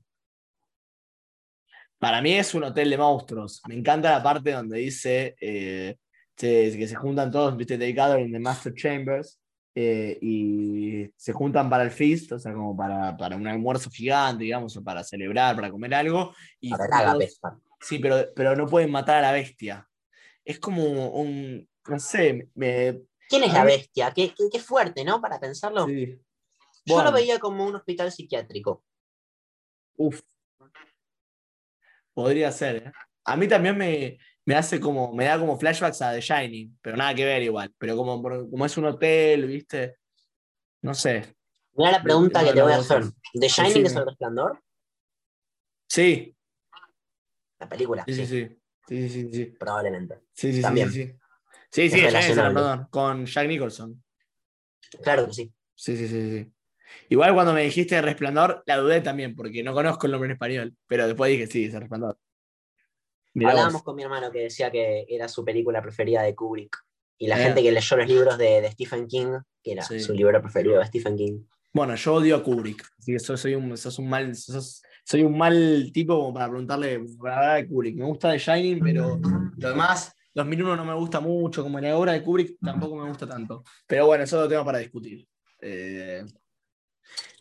Para 1.99 2.21
mí 2.21 2.35
es 2.35 2.53
un 2.55 2.65
hotel 2.65 2.91
de 2.91 2.99
monstruos. 2.99 3.63
Me 3.67 3.75
encanta 3.75 4.11
la 4.11 4.23
parte 4.23 4.53
donde 4.53 4.79
dice 4.79 5.37
eh, 5.41 5.97
que 6.37 6.87
se 6.87 6.95
juntan 6.97 7.33
todos, 7.33 7.57
viste, 7.57 7.79
they 7.79 7.95
gather 7.95 8.21
in 8.21 8.31
the 8.31 8.39
master 8.39 8.75
chambers 8.75 9.38
eh, 9.81 10.19
y 10.21 11.09
se 11.17 11.33
juntan 11.33 11.71
para 11.71 11.85
el 11.85 11.93
feast, 11.93 12.33
o 12.33 12.39
sea, 12.41 12.53
como 12.53 12.77
para, 12.77 13.17
para 13.17 13.37
un 13.37 13.47
almuerzo 13.47 13.91
gigante, 13.91 14.43
digamos, 14.43 14.77
o 14.77 14.83
para 14.83 15.05
celebrar, 15.05 15.55
para 15.55 15.71
comer 15.71 15.95
algo. 15.95 16.35
Y 16.61 16.71
Para 16.71 16.85
el 16.87 16.91
juntos- 16.91 17.39
ágape. 17.43 17.59
Sí, 17.81 18.01
pero, 18.01 18.17
pero 18.35 18.57
no 18.57 18.67
pueden 18.67 18.91
matar 18.91 19.19
a 19.19 19.23
la 19.23 19.33
bestia. 19.33 19.89
Es 20.45 20.59
como 20.59 20.83
un, 21.11 21.69
no 21.87 21.99
sé, 22.01 22.49
me... 22.55 23.03
¿Quién 23.29 23.45
es 23.45 23.53
la 23.53 23.63
bestia? 23.63 24.13
Qué, 24.13 24.35
qué- 24.37 24.49
qué 24.51 24.59
fuerte, 24.59 25.05
¿no? 25.05 25.21
Para 25.21 25.39
pensarlo. 25.39 25.87
sí. 25.87 26.19
Yo 26.85 26.95
Bueno. 26.95 27.11
lo 27.11 27.17
veía 27.17 27.39
como 27.39 27.65
un 27.67 27.77
hospital 27.77 28.11
psiquiátrico. 28.11 28.83
Uf. 29.97 30.23
Podría 32.15 32.51
ser, 32.51 32.77
¿eh? 32.77 32.93
A 33.25 33.37
mí 33.37 33.47
también 33.47 33.77
me, 33.77 34.19
me 34.49 34.55
hace 34.55 34.81
como, 34.81 35.13
me 35.13 35.27
da 35.27 35.39
como 35.39 35.59
flashbacks 35.59 36.01
a 36.01 36.13
The 36.15 36.23
Shining, 36.23 36.79
pero 36.81 36.97
nada 36.97 37.15
que 37.15 37.23
ver 37.23 37.43
igual. 37.43 37.71
Pero 37.77 37.99
como, 37.99 38.23
como 38.23 38.65
es 38.65 38.79
un 38.79 38.87
hotel, 38.87 39.47
¿viste? 39.47 39.99
No 40.81 40.95
sé. 40.95 41.35
Mira 41.75 41.91
la 41.93 42.03
pregunta 42.03 42.43
que 42.43 42.55
te 42.55 42.63
voy 42.63 42.73
a 42.73 42.77
hacer. 42.77 43.03
¿The 43.35 43.47
Shining 43.47 43.85
es 43.85 43.95
el 43.95 44.07
resplandor? 44.07 44.63
Sí, 45.87 46.35
La 47.61 47.69
película, 47.69 48.05
sí, 48.07 48.15
sí, 48.15 48.27
sí, 48.27 48.49
sí. 48.89 49.11
Sí, 49.11 49.31
sí, 49.35 49.45
probablemente. 49.61 50.23
Sí, 50.33 50.55
sí, 50.55 50.63
También. 50.63 50.91
sí, 50.91 51.05
sí. 51.05 51.13
Sí, 51.71 51.91
sí, 51.91 52.01
Es 52.01 52.15
es 52.15 52.29
resplandor, 52.29 52.89
con 52.89 53.27
Jack 53.27 53.49
Nicholson. 53.49 54.03
Claro 55.03 55.27
que 55.27 55.35
sí. 55.35 55.53
Sí, 55.75 55.95
sí, 55.95 56.09
sí, 56.09 56.31
sí. 56.31 56.53
Igual 57.11 57.35
cuando 57.35 57.53
me 57.53 57.65
dijiste 57.65 58.01
Resplandor, 58.01 58.63
la 58.65 58.79
dudé 58.79 59.03
también, 59.03 59.37
porque 59.37 59.63
no 59.63 59.75
conozco 59.75 60.07
el 60.07 60.13
nombre 60.13 60.29
en 60.29 60.33
español. 60.33 60.75
Pero 60.87 61.07
después 61.07 61.31
dije, 61.31 61.47
sí, 61.49 61.67
es 61.67 61.75
el 61.75 61.81
Resplandor. 61.81 62.19
Mirá 63.39 63.51
vos. 63.53 63.59
Hablábamos 63.61 63.83
con 63.83 63.97
mi 63.97 64.03
hermano 64.03 64.31
que 64.31 64.41
decía 64.41 64.71
que 64.71 65.07
era 65.09 65.29
su 65.29 65.45
película 65.45 65.81
preferida 65.83 66.23
de 66.23 66.35
Kubrick. 66.35 66.77
Y 67.19 67.27
la 67.27 67.39
Eh. 67.41 67.45
gente 67.45 67.63
que 67.63 67.73
leyó 67.73 67.97
los 67.97 68.07
libros 68.09 68.39
de, 68.39 68.61
de 68.61 68.71
Stephen 68.73 69.07
King, 69.09 69.39
que 69.63 69.73
era 69.73 69.83
Sí. 69.83 69.99
su 70.01 70.13
libro 70.15 70.41
preferido 70.41 70.79
de 70.79 70.87
Stephen 70.87 71.17
King. 71.17 71.41
Bueno, 71.73 71.95
yo 71.97 72.15
odio 72.15 72.37
a 72.37 72.43
Kubrick. 72.43 72.83
Así 72.99 73.13
que 73.13 73.19
soy, 73.19 73.37
soy 73.37 73.55
un, 73.55 73.77
sos 73.77 73.99
un 73.99 74.09
mal, 74.09 74.35
sos- 74.35 74.83
soy 75.05 75.23
un 75.23 75.37
mal 75.37 75.91
tipo 75.93 76.17
como 76.19 76.33
para 76.35 76.49
preguntarle 76.49 77.01
para 77.21 77.37
hablar 77.39 77.63
de 77.63 77.69
Kubrick. 77.69 77.97
Me 77.97 78.05
gusta 78.05 78.31
The 78.33 78.39
Shining, 78.39 78.81
pero 78.81 79.19
lo 79.57 79.69
demás, 79.69 80.15
2001 80.35 80.77
no 80.77 80.85
me 80.85 80.95
gusta 80.95 81.21
mucho, 81.21 81.63
como 81.63 81.81
la 81.81 81.97
obra 81.97 82.13
de 82.13 82.23
Kubrick 82.23 82.57
tampoco 82.63 82.97
me 82.97 83.09
gusta 83.09 83.27
tanto. 83.27 83.65
Pero 83.87 84.07
bueno, 84.07 84.25
eso 84.25 84.37
es 84.37 84.41
otro 84.45 84.49
tema 84.51 84.65
para 84.65 84.79
discutir. 84.79 85.27
Eh, 85.61 86.25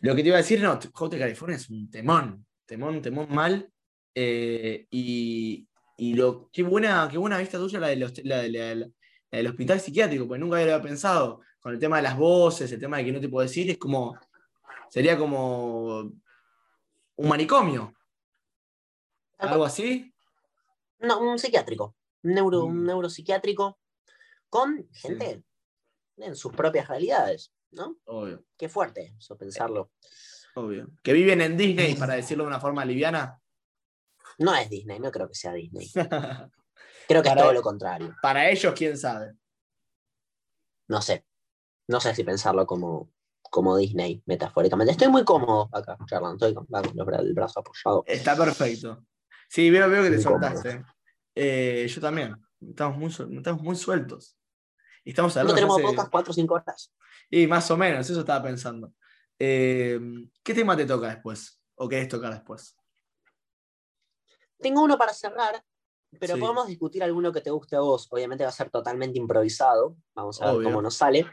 lo 0.00 0.14
que 0.14 0.22
te 0.22 0.28
iba 0.28 0.36
a 0.36 0.40
decir, 0.42 0.60
no, 0.60 0.78
Hotel 0.94 1.20
California 1.20 1.56
es 1.56 1.68
un 1.70 1.88
temón, 1.90 2.44
temón, 2.66 3.00
temón 3.02 3.28
mal. 3.30 3.70
Eh, 4.14 4.86
y, 4.90 5.67
y 6.00 6.14
lo, 6.14 6.48
qué 6.52 6.62
buena, 6.62 7.08
qué 7.10 7.18
buena 7.18 7.36
vista 7.38 7.58
tuya 7.58 7.78
la 7.80 7.88
de- 7.88 7.96
la 8.24 8.38
de- 8.42 8.48
la 8.50 8.88
del 9.30 9.46
hospital 9.48 9.80
psiquiátrico, 9.80 10.26
porque 10.26 10.38
nunca 10.40 10.56
había 10.58 10.80
pensado 10.80 11.40
con 11.60 11.74
el 11.74 11.78
tema 11.78 11.96
de 11.96 12.04
las 12.04 12.16
voces, 12.16 12.70
el 12.72 12.80
tema 12.80 12.96
de 12.98 13.04
que 13.04 13.12
no 13.12 13.20
te 13.20 13.28
puedo 13.28 13.42
decir, 13.46 13.68
es 13.70 13.76
como, 13.78 14.16
sería 14.88 15.18
como 15.18 15.98
un 17.16 17.28
manicomio, 17.28 17.92
algo 19.38 19.64
así. 19.64 20.14
No, 21.00 21.20
un 21.20 21.38
psiquiátrico. 21.38 21.94
Un, 22.22 22.32
neuro, 22.34 22.64
un 22.64 22.82
Mm. 22.82 22.86
neuropsiquiátrico 22.86 23.78
con 24.48 24.88
gente 24.92 25.44
en 26.16 26.34
sus 26.36 26.52
propias 26.52 26.88
realidades, 26.88 27.52
¿no? 27.70 27.96
Obvio, 28.06 28.44
Qué 28.56 28.68
fuerte 28.68 29.14
eso 29.18 29.36
pensarlo. 29.36 29.90
obvio. 30.54 30.88
Que 31.02 31.12
viven 31.12 31.40
en 31.40 31.56
Disney, 31.56 31.94
para 31.94 32.14
decirlo 32.14 32.44
de 32.44 32.48
una 32.48 32.60
forma 32.60 32.84
liviana. 32.84 33.40
No 34.38 34.54
es 34.54 34.70
Disney, 34.70 34.98
no 35.00 35.10
creo 35.10 35.28
que 35.28 35.34
sea 35.34 35.52
Disney. 35.52 35.90
Creo 37.08 37.22
que 37.22 37.28
es 37.30 37.34
todo 37.36 37.52
lo 37.54 37.62
contrario. 37.62 38.14
para 38.20 38.50
ellos, 38.50 38.74
quién 38.76 38.96
sabe. 38.98 39.32
No 40.88 41.00
sé. 41.02 41.24
No 41.88 42.00
sé 42.00 42.14
si 42.14 42.22
pensarlo 42.22 42.66
como, 42.66 43.10
como 43.40 43.76
Disney, 43.78 44.22
metafóricamente. 44.26 44.92
Estoy 44.92 45.08
muy 45.08 45.24
cómodo 45.24 45.70
acá, 45.72 45.96
charlando, 46.06 46.46
estoy 46.46 46.54
con 46.54 47.14
el 47.14 47.32
brazo 47.34 47.60
apoyado. 47.60 48.04
Está 48.06 48.36
perfecto. 48.36 49.06
Sí, 49.48 49.70
veo, 49.70 49.88
veo 49.88 50.02
que 50.02 50.10
te 50.10 50.20
soltaste. 50.20 50.84
Eh, 51.34 51.86
yo 51.88 52.00
también. 52.00 52.36
Estamos 52.60 52.98
muy, 52.98 53.08
estamos 53.38 53.62
muy 53.62 53.74
sueltos. 53.76 54.36
Y 55.04 55.10
estamos 55.10 55.34
No 55.34 55.40
hablando 55.40 55.54
tenemos 55.54 55.78
hace- 55.78 55.86
pocas 55.86 56.08
4 56.10 56.30
o 56.30 56.34
5 56.34 56.54
horas. 56.54 56.92
Y 57.30 57.46
más 57.46 57.70
o 57.70 57.76
menos, 57.78 58.08
eso 58.10 58.20
estaba 58.20 58.42
pensando. 58.42 58.92
Eh, 59.38 59.98
¿Qué 60.42 60.52
tema 60.52 60.76
te 60.76 60.84
toca 60.84 61.08
después? 61.08 61.62
¿O 61.76 61.88
querés 61.88 62.08
tocar 62.08 62.34
después? 62.34 62.76
Tengo 64.60 64.82
uno 64.82 64.98
para 64.98 65.12
cerrar, 65.12 65.62
pero 66.18 66.34
Sí. 66.34 66.40
podemos 66.40 66.66
discutir 66.66 67.02
alguno 67.02 67.32
que 67.32 67.40
te 67.40 67.50
guste 67.50 67.76
a 67.76 67.80
vos. 67.80 68.08
Obviamente 68.10 68.44
va 68.44 68.50
a 68.50 68.52
ser 68.52 68.70
totalmente 68.70 69.18
improvisado. 69.18 69.96
Vamos 70.14 70.40
a 70.42 70.52
ver 70.52 70.64
cómo 70.64 70.82
nos 70.82 70.94
sale. 70.94 71.26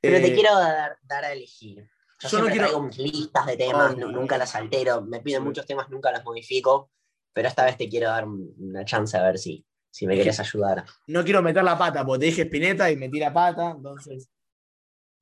Pero 0.00 0.18
te 0.18 0.28
Eh, 0.32 0.34
quiero 0.34 0.56
dar, 0.58 0.98
dar 1.02 1.24
a 1.24 1.32
elegir. 1.32 1.78
Yo, 1.78 1.84
yo 1.84 1.88
no 2.22 2.28
siempre 2.28 2.52
quiero- 2.52 2.66
traigo 2.68 2.82
mis 2.82 2.98
listas 2.98 3.46
de 3.46 3.56
temas, 3.56 3.96
nu- 3.96 4.10
nunca 4.12 4.36
las 4.38 4.54
altero. 4.54 5.02
Me 5.02 5.20
piden 5.20 5.42
muchos 5.44 5.66
temas, 5.66 5.88
nunca 5.90 6.10
las 6.12 6.24
modifico. 6.24 6.90
Pero 7.32 7.48
esta 7.48 7.64
vez 7.64 7.76
te 7.78 7.88
quiero 7.88 8.08
dar 8.08 8.26
un- 8.26 8.54
una 8.58 8.84
chance 8.84 9.16
a 9.16 9.22
ver 9.22 9.38
si, 9.38 9.64
si 9.90 10.06
me 10.06 10.14
Es 10.14 10.18
que- 10.18 10.22
querés 10.24 10.40
ayudar. 10.40 10.84
No 11.06 11.24
quiero 11.24 11.40
meter 11.42 11.64
la 11.64 11.78
pata, 11.78 12.04
porque 12.04 12.20
te 12.20 12.26
dije 12.26 12.42
Spinetta 12.42 12.90
y 12.90 12.96
metí 12.96 13.18
la 13.18 13.32
pata, 13.32 13.70
entonces. 13.70 14.28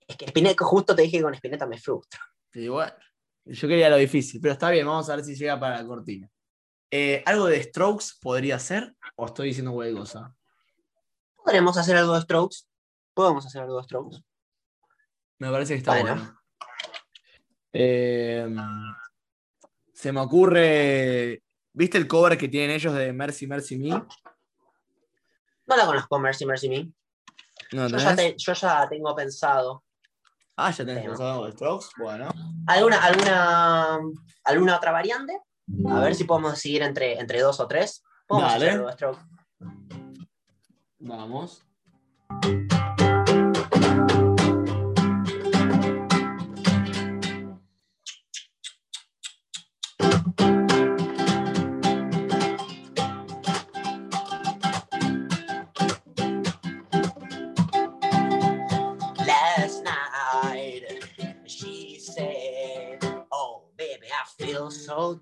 Es 0.08 0.16
que 0.16 0.24
Spinetta, 0.26 0.64
justo 0.64 0.94
te 0.96 1.02
dije 1.02 1.18
que 1.18 1.22
con 1.22 1.34
Spinetta 1.34 1.66
me 1.66 1.78
frustra. 1.78 2.20
Y 2.52 2.66
bueno, 2.68 2.92
yo 3.44 3.68
quería 3.68 3.88
lo 3.88 3.96
difícil, 3.96 4.40
pero 4.40 4.52
está 4.54 4.70
bien, 4.70 4.86
vamos 4.86 5.08
a 5.08 5.14
ver 5.16 5.24
si 5.24 5.36
llega 5.36 5.58
para 5.60 5.80
la 5.80 5.86
cortina. 5.86 6.28
Eh, 6.90 7.22
¿Algo 7.26 7.46
de 7.46 7.62
Strokes 7.62 8.06
podría 8.20 8.58
ser? 8.58 8.94
¿O 9.16 9.26
estoy 9.26 9.48
diciendo 9.48 9.72
cosa? 9.96 10.34
¿Podremos 11.36 11.76
hacer 11.76 11.96
algo 11.96 12.14
de 12.14 12.22
Strokes? 12.22 12.56
¿Podemos 13.14 13.46
hacer 13.46 13.62
algo 13.62 13.76
de 13.78 13.84
Strokes? 13.84 14.18
Me 15.38 15.50
parece 15.50 15.74
que 15.74 15.78
está 15.78 15.92
Bueno. 15.92 16.14
bueno. 16.14 16.40
Eh, 17.72 18.54
se 19.92 20.12
me 20.12 20.20
ocurre. 20.20 21.42
¿Viste 21.72 21.98
el 21.98 22.08
cover 22.08 22.36
que 22.36 22.48
tienen 22.48 22.72
ellos 22.72 22.92
de 22.94 23.12
Mercy 23.12 23.46
Mercy 23.46 23.78
Me? 23.78 23.90
No 23.90 25.76
la 25.76 25.86
conozco, 25.86 26.18
Mercy 26.18 26.44
Mercy 26.44 26.68
Me. 26.68 26.92
¿No 27.72 27.86
Yo 27.86 27.98
ya, 27.98 28.16
tenés? 28.16 28.36
te- 28.36 28.38
yo 28.38 28.52
ya 28.52 28.88
tengo 28.88 29.14
pensado. 29.14 29.84
Ah, 30.56 30.70
ya 30.72 30.84
tenés 30.84 31.02
Tema. 31.02 31.12
pensado 31.14 31.30
algo 31.32 31.46
de 31.46 31.52
Strokes. 31.52 31.86
Bueno. 31.96 32.28
¿Alguna, 32.66 33.02
alguna, 33.04 33.98
¿Alguna 34.44 34.76
otra 34.76 34.90
variante? 34.90 35.40
A 35.88 36.00
ver 36.00 36.14
si 36.14 36.24
podemos 36.24 36.52
decidir 36.52 36.82
entre, 36.82 37.18
entre 37.18 37.40
dos 37.40 37.60
o 37.60 37.66
tres. 37.66 38.02
Podemos 38.26 38.52
Dale. 38.52 38.78
de 38.78 38.92
Strokes. 38.92 39.20
Vamos. 40.98 41.64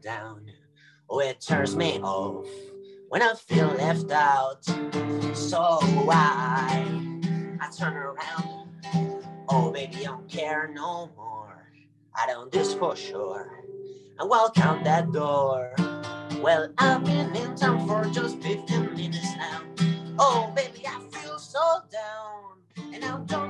Down. 0.03 0.47
Oh, 1.11 1.21
it 1.21 1.41
turns 1.41 1.77
me 1.77 1.99
off 2.01 2.47
when 3.09 3.23
I 3.23 3.35
feel 3.35 3.69
left 3.69 4.11
out. 4.11 4.65
So 5.35 5.79
I, 6.11 6.85
I 7.61 7.69
turn 7.77 7.95
around. 7.95 8.69
Oh, 9.49 9.71
baby, 9.73 9.99
I 10.01 10.11
don't 10.11 10.29
care 10.29 10.71
no 10.75 11.11
more. 11.17 11.71
I 12.15 12.27
don't 12.27 12.53
this 12.53 12.75
for 12.75 12.97
sure. 12.97 13.65
Walk 14.21 14.59
out 14.59 14.85
that 14.85 15.13
door. 15.13 15.75
Well, 16.43 16.73
I've 16.79 17.05
been 17.05 17.35
in 17.35 17.55
town 17.55 17.87
for 17.87 18.05
just 18.11 18.43
15 18.43 18.95
minutes 18.95 19.37
now. 19.37 19.63
Oh, 20.19 20.53
baby, 20.55 20.87
I 20.87 21.01
feel 21.11 21.39
so 21.39 21.81
down, 21.91 22.93
and 22.95 23.05
I 23.05 23.19
don't 23.27 23.48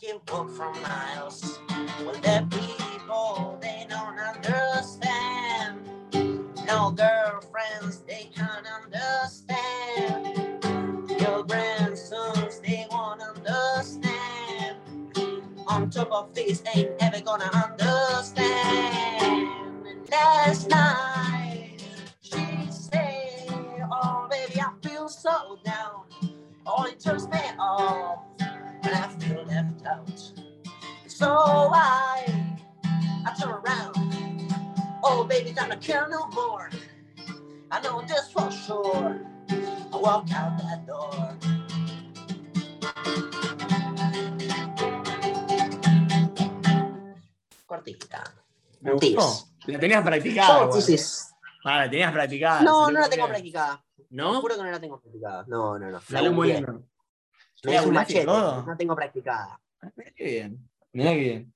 can't 0.00 0.30
walk 0.32 0.50
for 0.50 0.72
miles. 0.82 1.60
Well, 2.00 2.14
the 2.14 2.46
people 2.50 3.58
they 3.60 3.86
don't 3.88 4.18
understand. 4.18 5.80
No 6.66 6.90
girlfriends 6.92 8.00
they 8.08 8.30
can't 8.34 8.66
understand. 8.66 10.58
Your 11.20 11.44
grandsons 11.44 12.60
they 12.60 12.86
won't 12.90 13.22
understand. 13.22 14.78
On 15.68 15.90
top 15.90 16.12
of 16.12 16.34
this, 16.34 16.62
ain't 16.74 16.90
ever 17.00 17.20
gonna 17.20 17.50
understand. 17.52 19.48
And 19.86 20.10
last 20.10 20.68
night 20.70 21.78
she 22.22 22.68
said, 22.70 23.48
"Oh, 23.92 24.28
baby, 24.30 24.60
I 24.60 24.72
feel 24.82 25.08
so 25.08 25.58
down. 25.64 26.04
Oh, 26.66 26.84
it 26.84 27.00
turns 27.00 27.28
me 27.28 27.40
off, 27.58 28.20
and 28.92 29.04
I 29.04 29.08
feel 29.18 29.44
left 29.44 29.86
out. 29.86 30.20
So 31.06 31.28
I, 31.72 32.24
I 33.26 33.34
turn 33.38 33.50
around. 33.50 33.96
Oh, 35.02 35.24
baby, 35.24 35.54
care 35.80 36.08
no 36.08 36.26
more. 36.28 36.68
I 37.70 37.80
know 37.82 38.02
this 38.02 38.30
for 38.32 38.50
sure. 38.50 39.20
I 39.92 39.96
walk 39.96 40.30
out 40.32 40.58
that 40.58 40.86
door. 40.86 41.36
Cortita. 47.66 48.24
Me 48.80 48.92
gustó. 48.92 49.46
La 49.66 49.78
tenías 49.78 50.02
practicada. 50.02 50.72
Sí, 50.72 50.98
sí. 50.98 51.26
Ah, 51.64 51.84
la 51.84 51.90
tenías 51.90 52.12
practicada. 52.12 52.62
No, 52.62 52.90
no 52.90 53.00
la 53.00 53.08
tengo 53.08 53.28
practicada. 53.28 53.84
¿No? 54.10 54.40
Juro 54.40 54.56
que 54.56 54.62
no 54.62 54.70
la 54.70 54.80
tengo 54.80 55.00
practicada. 55.00 55.44
No, 55.46 55.78
no, 55.78 55.90
no. 55.90 56.00
Salió 56.00 56.32
muy. 56.32 56.52
Lindo. 57.62 57.70
Me 57.70 57.72
hice 57.72 57.80
un 57.80 57.84
¿Googleaste 57.86 58.14
machete. 58.14 58.26
todo? 58.26 58.66
No 58.66 58.76
tengo 58.76 58.96
practicada. 58.96 59.60
Mirá 59.96 60.10
qué 60.14 60.24
bien. 60.24 60.68
Mirá 60.92 61.10
qué 61.12 61.18
bien. 61.18 61.54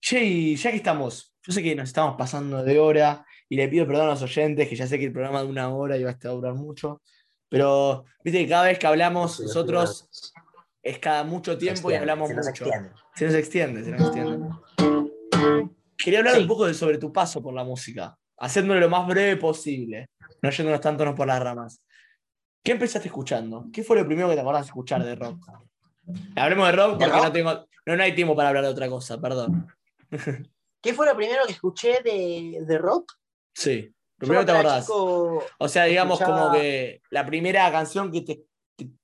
Che, 0.00 0.24
y 0.24 0.56
ya 0.56 0.70
que 0.70 0.76
estamos, 0.76 1.34
yo 1.42 1.52
sé 1.52 1.62
que 1.62 1.74
nos 1.74 1.88
estamos 1.88 2.16
pasando 2.16 2.62
de 2.62 2.78
hora 2.78 3.26
y 3.48 3.56
le 3.56 3.68
pido 3.68 3.86
perdón 3.86 4.06
a 4.06 4.10
los 4.10 4.22
oyentes, 4.22 4.68
que 4.68 4.76
ya 4.76 4.86
sé 4.86 4.98
que 4.98 5.06
el 5.06 5.12
programa 5.12 5.42
de 5.42 5.48
una 5.48 5.68
hora 5.74 5.96
y 5.96 6.04
va 6.04 6.10
a 6.10 6.12
estar- 6.12 6.30
durar 6.32 6.54
mucho, 6.54 7.02
pero 7.48 8.04
viste 8.22 8.38
que 8.40 8.48
cada 8.48 8.64
vez 8.64 8.78
que 8.78 8.86
hablamos 8.86 9.40
nosotros 9.40 10.08
es 10.82 10.98
cada 11.00 11.24
mucho 11.24 11.58
tiempo 11.58 11.90
y 11.90 11.94
hablamos 11.94 12.28
se 12.28 12.34
nos 12.34 12.46
mucho. 12.46 12.64
extiende. 12.64 12.90
Se 13.14 13.24
nos 13.26 13.34
extiende, 13.34 13.84
se 13.84 13.90
nos 13.90 14.00
extiende. 14.02 14.48
Quería 15.96 16.20
hablar 16.20 16.34
Sí. 16.36 16.42
un 16.42 16.48
poco 16.48 16.66
de, 16.66 16.74
sobre 16.74 16.98
tu 16.98 17.12
paso 17.12 17.42
por 17.42 17.54
la 17.54 17.64
música, 17.64 18.16
haciéndolo 18.38 18.78
lo 18.80 18.88
más 18.88 19.06
breve 19.08 19.36
posible, 19.36 20.10
no 20.42 20.50
yéndonos 20.50 20.80
tanto 20.80 21.14
por 21.14 21.26
las 21.26 21.42
ramas. 21.42 21.80
¿Qué 22.66 22.72
empezaste 22.72 23.06
escuchando? 23.06 23.66
¿Qué 23.72 23.84
fue 23.84 23.96
lo 23.96 24.04
primero 24.04 24.28
que 24.28 24.34
te 24.34 24.40
acordás 24.40 24.62
de 24.62 24.70
escuchar 24.70 25.04
de 25.04 25.14
rock? 25.14 25.38
Hablemos 26.34 26.66
de 26.66 26.72
rock 26.72 26.98
¿De 26.98 27.04
porque 27.04 27.12
rock? 27.12 27.22
no 27.22 27.32
tengo, 27.32 27.52
no, 27.86 27.96
no 27.96 28.02
hay 28.02 28.12
tiempo 28.12 28.34
para 28.34 28.48
hablar 28.48 28.64
de 28.64 28.70
otra 28.70 28.88
cosa, 28.88 29.20
perdón. 29.20 29.68
¿Qué 30.82 30.92
fue 30.92 31.06
lo 31.06 31.16
primero 31.16 31.44
que 31.46 31.52
escuché 31.52 32.00
de, 32.02 32.64
de 32.66 32.78
rock? 32.78 33.12
Sí, 33.54 33.82
lo 34.18 34.26
primero 34.26 34.40
que 34.40 34.46
te 34.46 34.52
acordás. 34.52 34.88
O 34.90 35.68
sea, 35.68 35.84
digamos 35.84 36.20
escuchaba- 36.20 36.40
como 36.40 36.52
que 36.58 37.02
la 37.10 37.24
primera 37.24 37.70
canción 37.70 38.10
que 38.10 38.22
te, 38.22 38.42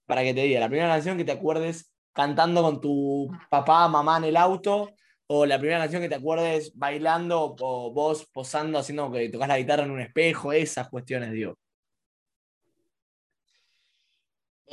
para 0.07 0.23
que 0.25 0.35
te 0.35 0.41
diga, 0.43 0.59
la 0.59 0.69
primera 0.69 0.89
canción 0.89 1.17
que 1.17 1.25
te 1.25 1.31
acuerdes 1.31 1.93
cantando 2.13 2.63
con 2.63 2.81
tu 2.81 3.29
papá, 3.49 3.87
mamá 3.87 4.19
en 4.19 4.25
el 4.25 4.37
auto, 4.37 4.91
o 5.29 5.47
la 5.47 5.59
primera 5.61 5.79
canción 5.79 6.03
que 6.03 6.09
te 6.09 6.17
acuerdes 6.17 6.73
bailando 6.75 7.55
o 7.61 7.93
vos 7.93 8.27
posando, 8.33 8.81
haciendo 8.81 9.09
que 9.13 9.29
tocas 9.29 9.47
la 9.47 9.59
guitarra 9.59 9.85
en 9.85 9.93
un 9.93 10.01
espejo, 10.01 10.53
esas 10.53 10.89
cuestiones, 10.89 11.31
digo. 11.31 11.57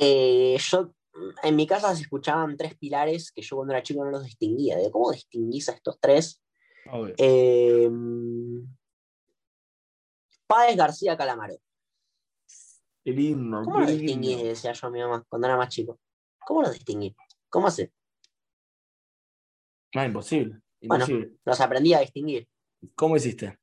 Eh, 0.00 0.56
yo, 0.58 0.94
en 1.42 1.56
mi 1.56 1.66
casa 1.66 1.94
se 1.94 2.02
escuchaban 2.02 2.56
tres 2.56 2.74
pilares 2.76 3.30
que 3.30 3.42
yo 3.42 3.56
cuando 3.56 3.74
era 3.74 3.82
chico 3.82 4.02
no 4.02 4.10
los 4.10 4.24
distinguía. 4.24 4.78
Digo, 4.78 4.92
¿Cómo 4.92 5.12
distinguís 5.12 5.68
a 5.68 5.72
estos 5.72 6.00
tres? 6.00 6.42
Eh, 7.18 7.90
Páez 10.46 10.76
García 10.76 11.16
Calamaro. 11.16 11.54
Qué 13.04 13.12
lindo. 13.12 13.62
¿Cómo 13.62 13.80
los 13.80 13.90
distinguí? 13.90 14.42
Decía 14.42 14.72
yo 14.72 14.86
a 14.86 14.90
mi 14.90 15.00
mamá 15.00 15.24
cuando 15.28 15.46
era 15.46 15.56
más 15.56 15.68
chico. 15.68 16.00
¿Cómo 16.46 16.62
los 16.62 16.72
distinguí? 16.72 17.14
¿Cómo 17.50 17.66
hace? 17.66 17.92
No, 19.94 20.04
imposible. 20.04 20.60
Bueno. 20.82 21.06
Los 21.44 21.60
aprendí 21.60 21.92
a 21.92 22.00
distinguir. 22.00 22.48
¿Cómo 22.94 23.16
hiciste? 23.16 23.58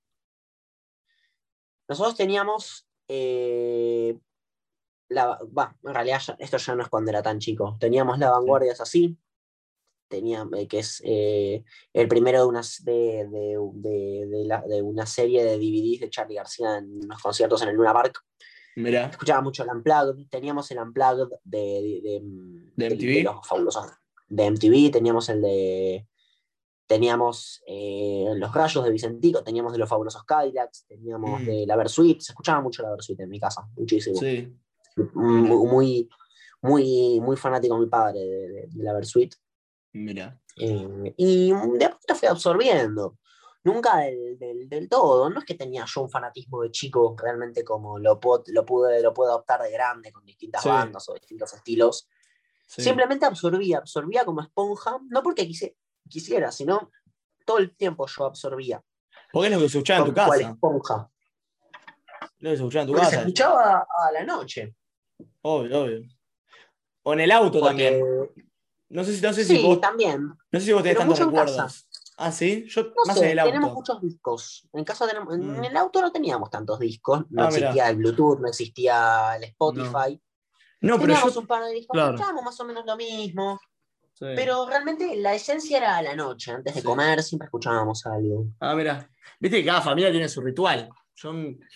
Nosotros 1.88 2.16
teníamos. 2.16 2.88
eh, 3.08 4.20
la, 5.10 5.40
va, 5.58 5.76
en 5.84 5.94
realidad 5.94 6.20
ya- 6.26 6.36
esto 6.40 6.58
ya 6.58 6.76
no 6.76 6.84
es 6.84 6.90
cuando 6.90 7.12
era 7.12 7.22
tan 7.24 7.40
chico. 7.40 7.78
Teníamos 7.80 8.20
la 8.20 8.32
vanguardia 8.32 8.72
es 8.74 8.82
así. 8.82 9.18
Tenía, 10.10 10.48
eh, 10.56 10.68
que 10.68 10.80
es 10.80 11.02
eh, 11.06 11.64
el 11.94 12.08
primero 12.08 12.40
de, 12.40 12.46
unas, 12.46 12.84
de, 12.86 13.28
de, 13.30 13.58
de- 13.74 14.26
de 14.28 14.46
la- 14.46 14.62
de 14.62 14.82
una 14.82 15.06
serie 15.06 15.44
de 15.44 15.58
DVDs 15.58 16.00
de 16.02 16.10
Charlie 16.10 16.36
García 16.36 16.78
en 16.78 17.04
unos 17.04 17.22
conciertos 17.22 17.62
en 17.62 17.70
el 17.70 17.76
Luna 17.76 17.94
Park. 17.94 18.24
Mirá. 18.78 19.08
Escuchaba 19.08 19.42
mucho 19.42 19.64
el 19.64 19.70
Unplugged. 19.70 20.28
Teníamos 20.30 20.70
el 20.72 20.80
Unplugged 20.80 21.28
de, 21.44 21.58
de, 22.04 22.22
¿De 22.76 22.90
de- 22.90 22.96
MTV? 22.96 23.14
de 23.18 23.24
los 23.24 23.48
fabulosos. 23.48 23.86
de 24.30 24.46
MTV, 24.52 24.92
teníamos 24.92 25.30
el 25.30 25.42
de. 25.42 26.08
Teníamos 26.86 27.62
eh, 27.68 28.28
los 28.36 28.54
rayos 28.54 28.82
de 28.86 28.92
Vicentico, 28.92 29.44
teníamos 29.44 29.74
de 29.74 29.80
los 29.80 29.90
fabulosos 29.90 30.24
Cadillacs, 30.24 30.86
teníamos 30.88 31.42
Mm. 31.42 31.46
de 31.46 31.66
la 31.68 31.76
Versuit, 31.76 32.22
se 32.22 32.32
escuchaba 32.32 32.62
mucho 32.62 32.82
la 32.82 32.92
Versuit 32.92 33.20
en 33.20 33.30
mi 33.30 33.40
casa, 33.42 33.68
muchísimo. 33.76 34.16
Sí. 34.18 34.56
Muy, 35.14 36.10
muy, 36.62 37.20
muy 37.22 37.38
fanático 37.38 37.78
mi 37.78 37.88
padre 37.88 38.20
de, 38.20 38.48
de- 38.50 38.68
de 38.70 38.84
la 38.84 38.94
Versuit. 38.94 39.34
Mira. 39.94 40.40
Eh, 40.60 41.14
y 41.18 41.52
de 41.78 41.86
a 41.86 41.92
poquito 41.92 42.16
fui 42.16 42.28
absorbiendo. 42.28 43.18
Nunca 43.64 43.98
del, 43.98 44.38
del- 44.40 44.70
del 44.70 44.88
todo. 44.90 45.30
No 45.30 45.40
es 45.40 45.46
que 45.46 45.56
tenía 45.56 45.86
yo 45.86 46.02
un 46.02 46.10
fanatismo 46.10 46.62
de 46.64 46.72
chico 46.72 47.16
realmente 47.22 47.64
como 47.64 48.00
lo, 48.00 48.20
lo, 48.48 48.66
pude, 48.66 49.02
lo 49.02 49.14
puedo 49.14 49.32
adoptar 49.32 49.62
de 49.62 49.72
grande 49.72 50.12
con 50.12 50.26
distintas 50.26 50.64
Sí. 50.64 50.70
bandas 50.70 51.08
o 51.10 51.14
distintos 51.14 51.54
estilos. 51.54 52.08
Sí. 52.66 52.82
Simplemente 52.82 53.26
absorbía, 53.26 53.78
absorbía 53.80 54.26
como 54.26 54.42
esponja, 54.42 54.98
no 55.10 55.22
porque 55.24 55.48
quise- 55.48 55.76
quisiera, 56.10 56.52
sino 56.52 56.92
todo 57.46 57.58
el 57.60 57.76
tiempo 57.76 58.06
yo 58.08 58.26
absorbía. 58.26 58.84
Porque 59.32 59.48
es 59.48 59.54
lo 59.54 59.60
que 59.60 59.70
se 59.70 59.78
escuchaba 59.78 60.00
en 60.00 60.06
tu 60.06 60.14
casa. 60.14 60.42
esponja. 60.42 61.10
Lo 62.40 62.50
que 62.52 62.56
se 62.58 62.62
escuchaba 62.64 62.82
en 62.84 62.88
tu 62.88 62.94
Porque 62.94 63.06
se 63.06 63.12
casa. 63.12 63.22
escuchaba 63.22 63.88
a 64.08 64.12
la 64.12 64.24
noche. 64.24 64.76
Obvio, 65.42 65.84
obvio. 65.84 66.02
O 67.04 67.14
en 67.14 67.20
el 67.22 67.32
auto 67.32 67.60
Porque, 67.60 67.68
también. 67.68 68.02
No 68.90 69.04
sé 69.04 69.16
si, 69.16 69.22
no 69.22 69.34
sé 69.34 69.44
si 69.44 69.58
sí, 69.58 69.64
vos, 69.64 69.82
también. 69.82 70.28
no 70.52 70.60
sé 70.60 70.66
si 70.66 70.74
vos 70.74 70.82
tenés 70.84 70.98
pero 70.98 71.10
tantos 71.14 71.26
recuerdos. 71.28 71.88
Ah, 72.18 72.32
sí. 72.32 72.66
Yo 72.68 72.84
No 72.84 72.92
más 73.06 73.18
sé, 73.20 73.26
en 73.26 73.32
el 73.32 73.40
auto. 73.40 73.52
tenemos 73.52 73.74
muchos 73.74 74.02
discos. 74.02 74.68
En 74.74 74.84
casa 74.84 75.08
tenemos, 75.08 75.34
en 75.36 75.60
Mm. 75.60 75.64
el 75.66 75.78
auto 75.78 76.02
no 76.02 76.12
teníamos 76.12 76.50
tantos 76.50 76.80
discos, 76.80 77.20
no 77.30 77.44
Ah, 77.44 77.48
mirá. 77.52 77.68
existía 77.70 77.90
el 77.90 77.98
Bluetooth, 77.98 78.40
no 78.40 78.48
existía 78.48 79.36
el 79.36 79.44
Spotify. 79.44 80.20
No, 80.82 80.96
pero 80.96 81.00
teníamos 81.14 81.34
yo. 81.34 81.40
un 81.42 81.48
par 81.48 81.64
de 81.66 81.72
discos, 81.74 81.94
claro. 81.94 82.14
escuchábamos 82.16 82.44
más 82.44 82.60
o 82.60 82.66
menos 82.66 82.86
lo 82.86 82.96
mismo. 82.98 83.60
Sí. 84.14 84.26
Pero 84.36 84.66
realmente 84.68 85.16
la 85.18 85.36
esencia 85.36 85.78
era 85.78 85.98
a 85.98 86.02
la 86.02 86.16
noche, 86.16 86.52
antes 86.52 86.74
de 86.74 86.82
Sí. 86.82 86.86
comer 86.86 87.22
siempre 87.22 87.46
escuchábamos 87.46 88.04
algo. 88.08 88.48
Ah, 88.60 88.74
mira. 88.74 89.10
Viste 89.40 89.60
que 89.60 89.66
cada 89.66 89.82
familia 89.82 90.10
tiene 90.12 90.28
su 90.28 90.42
ritual. 90.42 90.90
Yo, 91.20 91.34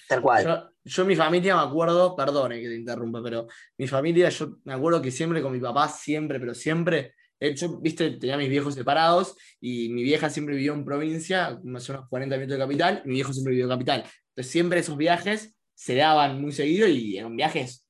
Tal 0.07 0.22
cual. 0.22 0.45
yo, 0.45 0.69
yo 0.84 1.05
mi 1.05 1.15
familia 1.15 1.55
me 1.55 1.63
acuerdo, 1.63 2.15
perdone 2.15 2.61
que 2.61 2.68
te 2.68 2.76
interrumpa, 2.76 3.22
pero 3.23 3.47
mi 3.77 3.88
familia, 3.88 4.30
yo 4.30 4.57
me 4.65 4.73
acuerdo 4.73 5.01
que 5.01 5.09
siempre 5.09 5.41
con 5.41 5.51
mi 5.51 5.59
papá, 5.59 5.89
siempre, 5.89 6.39
pero 6.39 6.53
siempre, 6.53 7.15
yo, 7.39 7.80
viste, 7.80 8.11
tenía 8.11 8.35
a 8.35 8.38
mis 8.38 8.49
viejos 8.49 8.76
separados 8.76 9.35
y 9.59 9.89
mi 9.89 10.03
vieja 10.03 10.30
siempre 10.30 10.55
vivió 10.55 10.73
en 10.73 10.85
provincia, 10.85 11.59
más 11.63 11.89
o 11.89 11.93
menos 11.93 12.09
40 12.09 12.35
minutos 12.38 12.57
de 12.57 12.63
capital, 12.63 13.01
y 13.03 13.07
mi 13.07 13.13
viejo 13.15 13.34
siempre 13.34 13.51
vivió 13.51 13.65
en 13.65 13.72
capital. 13.72 14.03
Entonces 14.30 14.51
siempre 14.51 14.80
esos 14.80 14.95
viajes 14.95 15.57
se 15.73 15.95
daban 15.95 16.39
muy 16.39 16.51
seguido 16.51 16.88
y 16.88 17.18
eran 17.18 17.35
viajes 17.35 17.88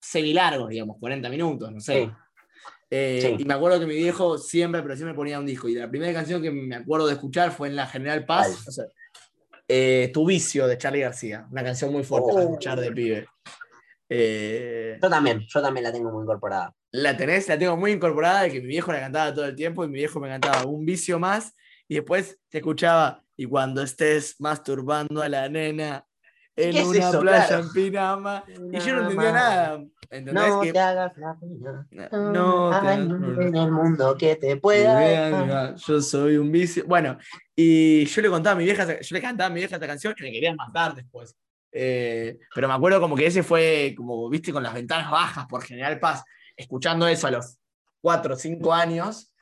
semi-largos, 0.00 0.70
digamos, 0.70 0.96
40 0.98 1.28
minutos, 1.28 1.70
no 1.70 1.80
sé. 1.80 2.04
Sí. 2.04 2.10
Eh, 2.90 3.20
Sí. 3.36 3.42
Y 3.42 3.44
me 3.44 3.54
acuerdo 3.54 3.80
que 3.80 3.86
mi 3.86 3.96
viejo 3.96 4.38
siempre, 4.38 4.82
pero 4.82 4.94
siempre 4.96 5.14
ponía 5.14 5.38
un 5.38 5.46
disco. 5.46 5.68
Y 5.68 5.74
la 5.74 5.90
primera 5.90 6.12
canción 6.12 6.40
que 6.40 6.50
me 6.50 6.76
acuerdo 6.76 7.06
de 7.06 7.14
escuchar 7.14 7.50
fue 7.50 7.68
en 7.68 7.76
la 7.76 7.86
General 7.86 8.24
Paz. 8.24 8.66
O 8.68 8.70
sea, 8.70 8.84
eh, 9.68 10.10
tu 10.12 10.26
vicio 10.26 10.66
de 10.66 10.76
Charlie 10.78 11.00
García. 11.00 11.46
Una 11.50 11.62
canción 11.64 11.92
muy 11.92 12.04
fuerte 12.04 12.32
para 12.32 12.44
Oh. 12.44 12.48
escuchar 12.50 12.80
de 12.80 12.92
pibe. 12.92 13.26
Eh, 14.08 14.98
Yo 15.02 15.08
también, 15.10 15.40
yo 15.48 15.62
también 15.62 15.84
la 15.84 15.92
tengo 15.92 16.12
muy 16.12 16.22
incorporada. 16.22 16.72
la 16.92 17.16
tenés, 17.16 17.48
la 17.48 17.58
tengo 17.58 17.76
muy 17.76 17.90
incorporada, 17.92 18.42
de 18.42 18.52
que 18.52 18.60
mi 18.60 18.68
viejo 18.68 18.92
la 18.92 19.00
cantaba 19.00 19.34
todo 19.34 19.46
el 19.46 19.56
tiempo 19.56 19.84
y 19.84 19.88
mi 19.88 19.94
viejo 19.94 20.20
me 20.20 20.28
cantaba 20.28 20.64
un 20.66 20.84
vicio 20.84 21.18
más. 21.18 21.52
Y 21.88 21.96
después 21.96 22.38
te 22.48 22.58
escuchaba, 22.58 23.22
y 23.36 23.46
cuando 23.46 23.82
estés 23.82 24.36
masturbando 24.38 25.20
a 25.22 25.28
la 25.28 25.48
nena 25.48 26.06
en 26.56 26.70
¿Qué 26.72 26.80
es 26.80 26.86
una 26.86 27.08
eso? 27.08 27.20
playa 27.20 27.46
Claro. 27.48 27.62
en 27.64 27.72
Pinama. 27.72 28.44
Y 28.48 28.78
yo 28.78 28.94
no 28.94 29.02
entendía 29.02 29.32
nada. 29.32 29.84
¿Entendés? 30.10 30.48
No 30.48 30.60
Que- 30.60 30.72
te 30.72 30.78
hagas 30.78 31.16
la 31.16 31.36
pena. 31.38 31.86
no 32.12 32.70
te 32.80 32.86
Hay 32.86 33.08
nadie 33.08 33.46
en 33.48 33.56
el 33.56 33.72
mundo 33.72 34.16
que 34.16 34.36
te 34.36 34.56
pueda. 34.56 34.98
Mira, 35.44 35.74
yo 35.76 36.00
soy 36.00 36.36
un 36.36 36.50
vicio. 36.52 36.84
Bueno, 36.86 37.16
y 37.56 38.04
yo 38.06 38.22
le 38.22 38.28
contaba 38.28 38.54
a 38.54 38.58
mi 38.58 38.64
vieja, 38.64 39.00
yo 39.00 39.14
le 39.14 39.20
cantaba 39.20 39.46
a 39.46 39.50
mi 39.50 39.60
vieja 39.60 39.76
esta 39.76 39.86
canción 39.86 40.14
y 40.18 40.22
me 40.22 40.32
querían 40.32 40.56
matar 40.56 40.94
después. 40.94 41.36
Eh, 41.72 42.38
pero 42.54 42.68
me 42.68 42.74
acuerdo 42.74 43.00
como 43.00 43.16
que 43.16 43.26
ese 43.26 43.42
fue, 43.42 43.94
como 43.96 44.28
viste, 44.28 44.52
con 44.52 44.62
las 44.62 44.74
ventanas 44.74 45.10
bajas 45.10 45.46
por 45.46 45.62
General 45.62 45.98
Paz, 45.98 46.22
escuchando 46.56 47.08
eso 47.08 47.26
a 47.26 47.32
los 47.32 47.58
4 48.00 48.34
o 48.34 48.36
5 48.36 48.72
años, 48.72 49.32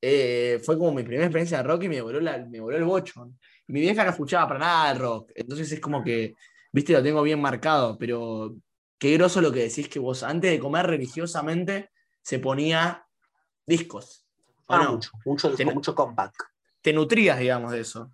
eh, 0.00 0.60
fue 0.64 0.78
como 0.78 0.92
mi 0.92 1.02
primera 1.02 1.24
experiencia 1.24 1.58
de 1.58 1.62
rock 1.64 1.84
y 1.84 1.88
me 1.88 2.00
voló, 2.00 2.20
la- 2.20 2.38
me 2.38 2.60
voló 2.60 2.76
el 2.76 2.84
bocho. 2.84 3.30
Mi 3.66 3.80
vieja 3.80 4.04
no 4.04 4.10
escuchaba 4.10 4.46
para 4.48 4.60
nada 4.60 4.92
el 4.92 4.98
rock, 4.98 5.32
entonces 5.34 5.70
es 5.72 5.80
como 5.80 6.02
que, 6.04 6.34
viste, 6.72 6.92
lo 6.92 7.02
tengo 7.02 7.22
bien 7.22 7.40
marcado, 7.40 7.96
pero 7.98 8.54
qué 8.98 9.12
groso 9.14 9.40
lo 9.40 9.52
que 9.52 9.60
decís 9.60 9.88
que 9.88 9.98
vos 9.98 10.22
antes 10.22 10.50
de 10.50 10.58
comer 10.58 10.86
religiosamente 10.86 11.90
se 12.22 12.38
ponía 12.38 13.06
discos. 13.66 14.26
¿o 14.66 14.74
Ah, 14.74 14.84
no? 14.84 14.92
mucho, 14.92 15.10
mucho, 15.24 15.50
disco, 15.50 15.74
mucho 15.74 15.94
compact. 15.94 16.36
Te 16.80 16.92
nutrías, 16.92 17.38
digamos, 17.38 17.72
de 17.72 17.80
eso. 17.80 18.10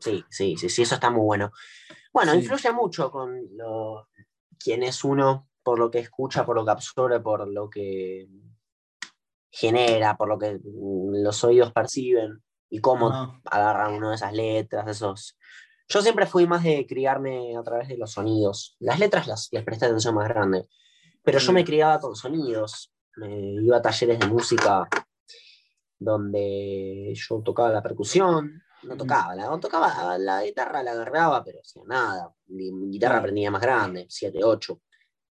Sí, 0.00 0.24
sí, 0.28 0.56
sí, 0.56 0.68
sí, 0.68 0.82
eso 0.82 0.94
está 0.94 1.10
muy 1.10 1.22
bueno. 1.22 1.52
Bueno, 2.12 2.32
Sí. 2.32 2.38
influye 2.38 2.72
mucho 2.72 3.10
con 3.10 3.40
lo, 3.56 4.08
quién 4.58 4.82
es 4.82 5.04
uno, 5.04 5.48
por 5.62 5.78
lo 5.78 5.90
que 5.90 6.00
escucha, 6.00 6.44
por 6.44 6.56
lo 6.56 6.64
que 6.64 6.70
absorbe, 6.70 7.20
por 7.20 7.46
lo 7.48 7.68
que 7.68 8.28
genera, 9.50 10.16
por 10.16 10.28
lo 10.28 10.38
que 10.38 10.54
mm, 10.62 11.22
los 11.22 11.42
oídos 11.44 11.72
perciben 11.72 12.42
y 12.70 12.80
cómo 12.80 13.10
Ajá. 13.10 13.40
agarran 13.44 13.94
uno 13.94 14.10
de 14.10 14.16
esas 14.16 14.32
letras, 14.32 14.88
esos. 14.88 15.36
Yo 15.90 16.02
siempre 16.02 16.26
fui 16.26 16.46
más 16.46 16.62
de 16.62 16.86
criarme 16.86 17.56
a 17.56 17.62
través 17.62 17.88
de 17.88 17.96
los 17.96 18.12
sonidos. 18.12 18.76
Las 18.78 18.98
letras 18.98 19.26
las, 19.26 19.48
les 19.52 19.64
presté 19.64 19.86
atención 19.86 20.14
más 20.14 20.28
grande, 20.28 20.68
pero 21.22 21.38
yo 21.38 21.52
Mm. 21.52 21.54
me 21.54 21.64
criaba 21.64 21.98
con 21.98 22.14
sonidos. 22.14 22.92
Me 23.16 23.52
iba 23.62 23.78
a 23.78 23.82
talleres 23.82 24.18
de 24.20 24.26
música 24.26 24.86
donde 25.98 27.12
yo 27.14 27.42
tocaba 27.42 27.70
la 27.70 27.82
percusión, 27.82 28.62
no 28.82 28.94
Mm. 28.94 28.98
tocaba, 28.98 29.34
la, 29.34 29.58
tocaba 29.60 30.18
la 30.18 30.44
guitarra, 30.44 30.82
la 30.82 30.92
agarraba, 30.92 31.42
pero 31.42 31.58
hacía 31.60 31.82
nada. 31.86 32.32
Mi, 32.46 32.70
mi 32.70 32.90
guitarra 32.90 33.18
aprendía 33.18 33.50
más 33.50 33.62
grande, 33.62 34.06
7, 34.08 34.44
8. 34.44 34.80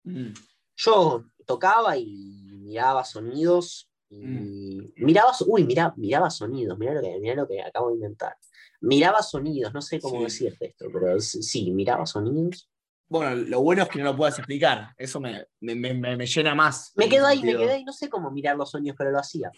Mm. 0.04 0.32
Yo 0.76 1.24
tocaba 1.46 1.96
y 1.96 2.58
miraba 2.60 3.04
sonidos 3.04 3.88
y 4.10 4.16
Mm. 4.16 5.04
miraba, 5.04 5.32
uy, 5.46 5.64
mira, 5.64 5.94
miraba 5.96 6.28
sonidos, 6.28 6.76
mira 6.78 6.94
lo, 6.94 7.00
que, 7.00 7.18
mirá 7.20 7.34
lo 7.36 7.46
que 7.46 7.62
acabo 7.62 7.88
de 7.88 7.94
inventar. 7.94 8.36
Miraba 8.82 9.22
sonidos, 9.22 9.72
no 9.74 9.82
sé 9.82 10.00
cómo 10.00 10.18
Sí. 10.18 10.24
decirte 10.24 10.66
esto, 10.68 10.86
pero 10.92 11.20
sí, 11.20 11.70
miraba 11.70 12.06
sonidos. 12.06 12.70
Bueno, 13.08 13.34
lo 13.34 13.60
bueno 13.60 13.82
es 13.82 13.88
que 13.88 13.98
no 13.98 14.04
lo 14.06 14.16
puedas 14.16 14.38
explicar. 14.38 14.94
Eso 14.96 15.20
me, 15.20 15.44
me, 15.60 15.74
me- 15.74 15.94
me- 16.16 16.26
llena 16.26 16.54
más. 16.54 16.92
Me 16.94 17.08
quedo 17.08 17.26
ahí, 17.26 17.42
me 17.42 17.52
quedé 17.56 17.72
ahí, 17.72 17.84
no 17.84 17.92
sé 17.92 18.08
cómo 18.08 18.30
mirar 18.30 18.56
los 18.56 18.70
sonidos, 18.70 18.96
pero 18.96 19.10
lo 19.10 19.18
hacía. 19.18 19.50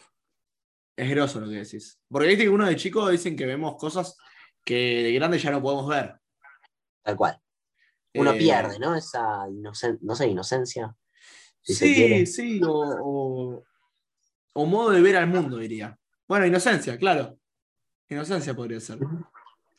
Es 0.97 1.11
groso 1.11 1.39
lo 1.40 1.49
que 1.49 1.57
decís. 1.57 1.99
Porque 2.09 2.28
viste 2.28 2.44
que 2.44 2.51
uno 2.51 2.66
de 2.66 2.77
chico 2.77 3.09
dicen 3.11 3.36
que 3.36 3.47
vemos 3.47 3.77
cosas 3.77 4.16
que 4.65 5.03
de 5.03 5.12
grande 5.12 5.39
ya 5.39 5.51
no 5.51 5.62
podemos 5.62 5.86
ver. 5.89 6.15
Tal 7.03 7.16
cual. 7.16 7.39
Uno 8.15 8.32
Eh, 8.32 8.39
pierde, 8.39 8.78
¿no? 8.78 8.94
Esa 8.94 9.47
inocen- 9.49 9.99
no 10.01 10.15
sé, 10.16 10.28
inocencia. 10.28 10.94
si 11.61 11.74
Sí, 11.74 12.27
sí, 12.27 12.61
o, 12.65 12.70
o, 12.73 13.65
o 14.55 14.66
modo 14.66 14.90
de 14.90 15.01
ver 15.01 15.16
al 15.16 15.28
mundo, 15.28 15.59
diría. 15.59 15.97
Bueno, 16.27 16.44
inocencia, 16.47 16.97
claro. 16.99 17.39
Inocencia 18.12 18.55
podría 18.55 18.80
ser 18.80 18.98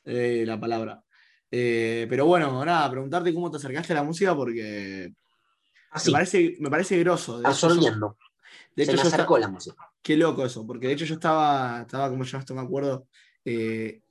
eh, 0.06 0.44
la 0.46 0.60
palabra. 0.60 1.04
Eh, 1.50 2.08
pero 2.10 2.26
bueno, 2.26 2.64
nada, 2.66 2.90
preguntarte 2.90 3.34
cómo 3.34 3.52
te 3.52 3.58
acercaste 3.58 3.94
a 3.94 3.98
la 3.98 4.04
música 4.04 4.36
porque 4.36 5.14
Así, 5.92 6.10
me, 6.10 6.14
parece, 6.14 6.58
me 6.60 6.70
parece 6.70 7.00
groso. 7.00 7.40
De 7.40 7.50
hecho, 7.50 7.68
yo- 7.68 7.68
absorbiendo. 7.68 8.18
de 8.76 8.86
Se 8.86 8.92
hecho, 8.92 9.02
me 9.04 9.08
acercó 9.08 9.38
la 9.38 9.48
música. 9.48 9.76
Qué 10.02 10.18
loco 10.18 10.46
eso, 10.46 10.66
porque 10.66 10.88
de 10.88 10.94
hecho 10.94 11.06
yo 11.06 11.14
estaba, 11.14 11.82
estaba 11.82 12.10
como 12.10 12.24
yo 12.24 12.38
esto 12.38 12.54
me 12.56 12.62
acuerdo, 12.62 13.08
eh, 13.46 14.02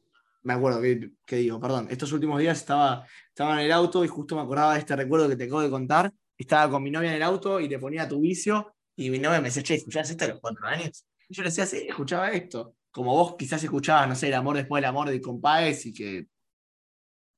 me 0.42 0.54
acuerdo, 0.54 0.80
que, 0.80 1.10
que 1.26 1.36
digo, 1.36 1.60
perdón, 1.60 1.88
estos 1.90 2.12
últimos 2.12 2.40
días 2.40 2.58
estaba, 2.58 3.06
estaba 3.28 3.60
en 3.60 3.66
el 3.66 3.72
auto 3.72 4.04
y 4.04 4.08
justo 4.08 4.34
me 4.34 4.42
acordaba 4.42 4.74
de 4.74 4.78
este 4.80 4.96
recuerdo 4.96 5.28
que 5.28 5.36
te 5.36 5.44
acabo 5.44 5.60
de 5.60 5.70
contar, 5.70 6.12
estaba 6.38 6.70
con 6.70 6.82
mi 6.82 6.90
novia 6.90 7.10
en 7.10 7.16
el 7.16 7.22
auto 7.22 7.60
y 7.60 7.68
le 7.68 7.78
ponía 7.78 8.08
tu 8.08 8.20
vicio 8.20 8.74
y 8.96 9.10
mi 9.10 9.18
novia 9.18 9.40
me 9.40 9.48
decía, 9.48 9.62
che, 9.62 9.74
¿escuchabas 9.74 10.10
esto 10.10 10.24
a 10.24 10.28
los 10.28 10.40
cuatro 10.40 10.66
años? 10.66 11.04
Y 11.28 11.34
yo 11.34 11.42
le 11.42 11.48
decía, 11.50 11.66
sí, 11.66 11.86
escuchaba 11.88 12.30
esto. 12.30 12.74
Como 12.92 13.12
vos 13.12 13.36
quizás 13.36 13.64
escuchabas, 13.64 14.08
no 14.08 14.14
sé, 14.14 14.28
el 14.28 14.34
amor 14.34 14.56
después 14.56 14.80
del 14.80 14.90
amor 14.90 15.08
de 15.08 15.20
Compaes 15.20 15.86
y 15.86 15.94
que, 15.94 16.28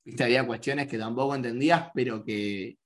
viste, 0.03 0.23
había 0.23 0.45
cuestiones 0.45 0.87
que 0.87 0.97
tampoco 0.97 1.33
entendías, 1.33 1.89
pero 1.93 2.23
que, 2.23 2.77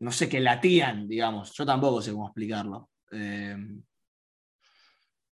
no 0.00 0.12
sé, 0.12 0.28
que 0.28 0.40
latían, 0.40 1.08
digamos. 1.08 1.52
Yo 1.52 1.64
tampoco 1.64 2.02
sé 2.02 2.12
cómo 2.12 2.26
explicarlo. 2.26 2.90
Eh, 3.10 3.56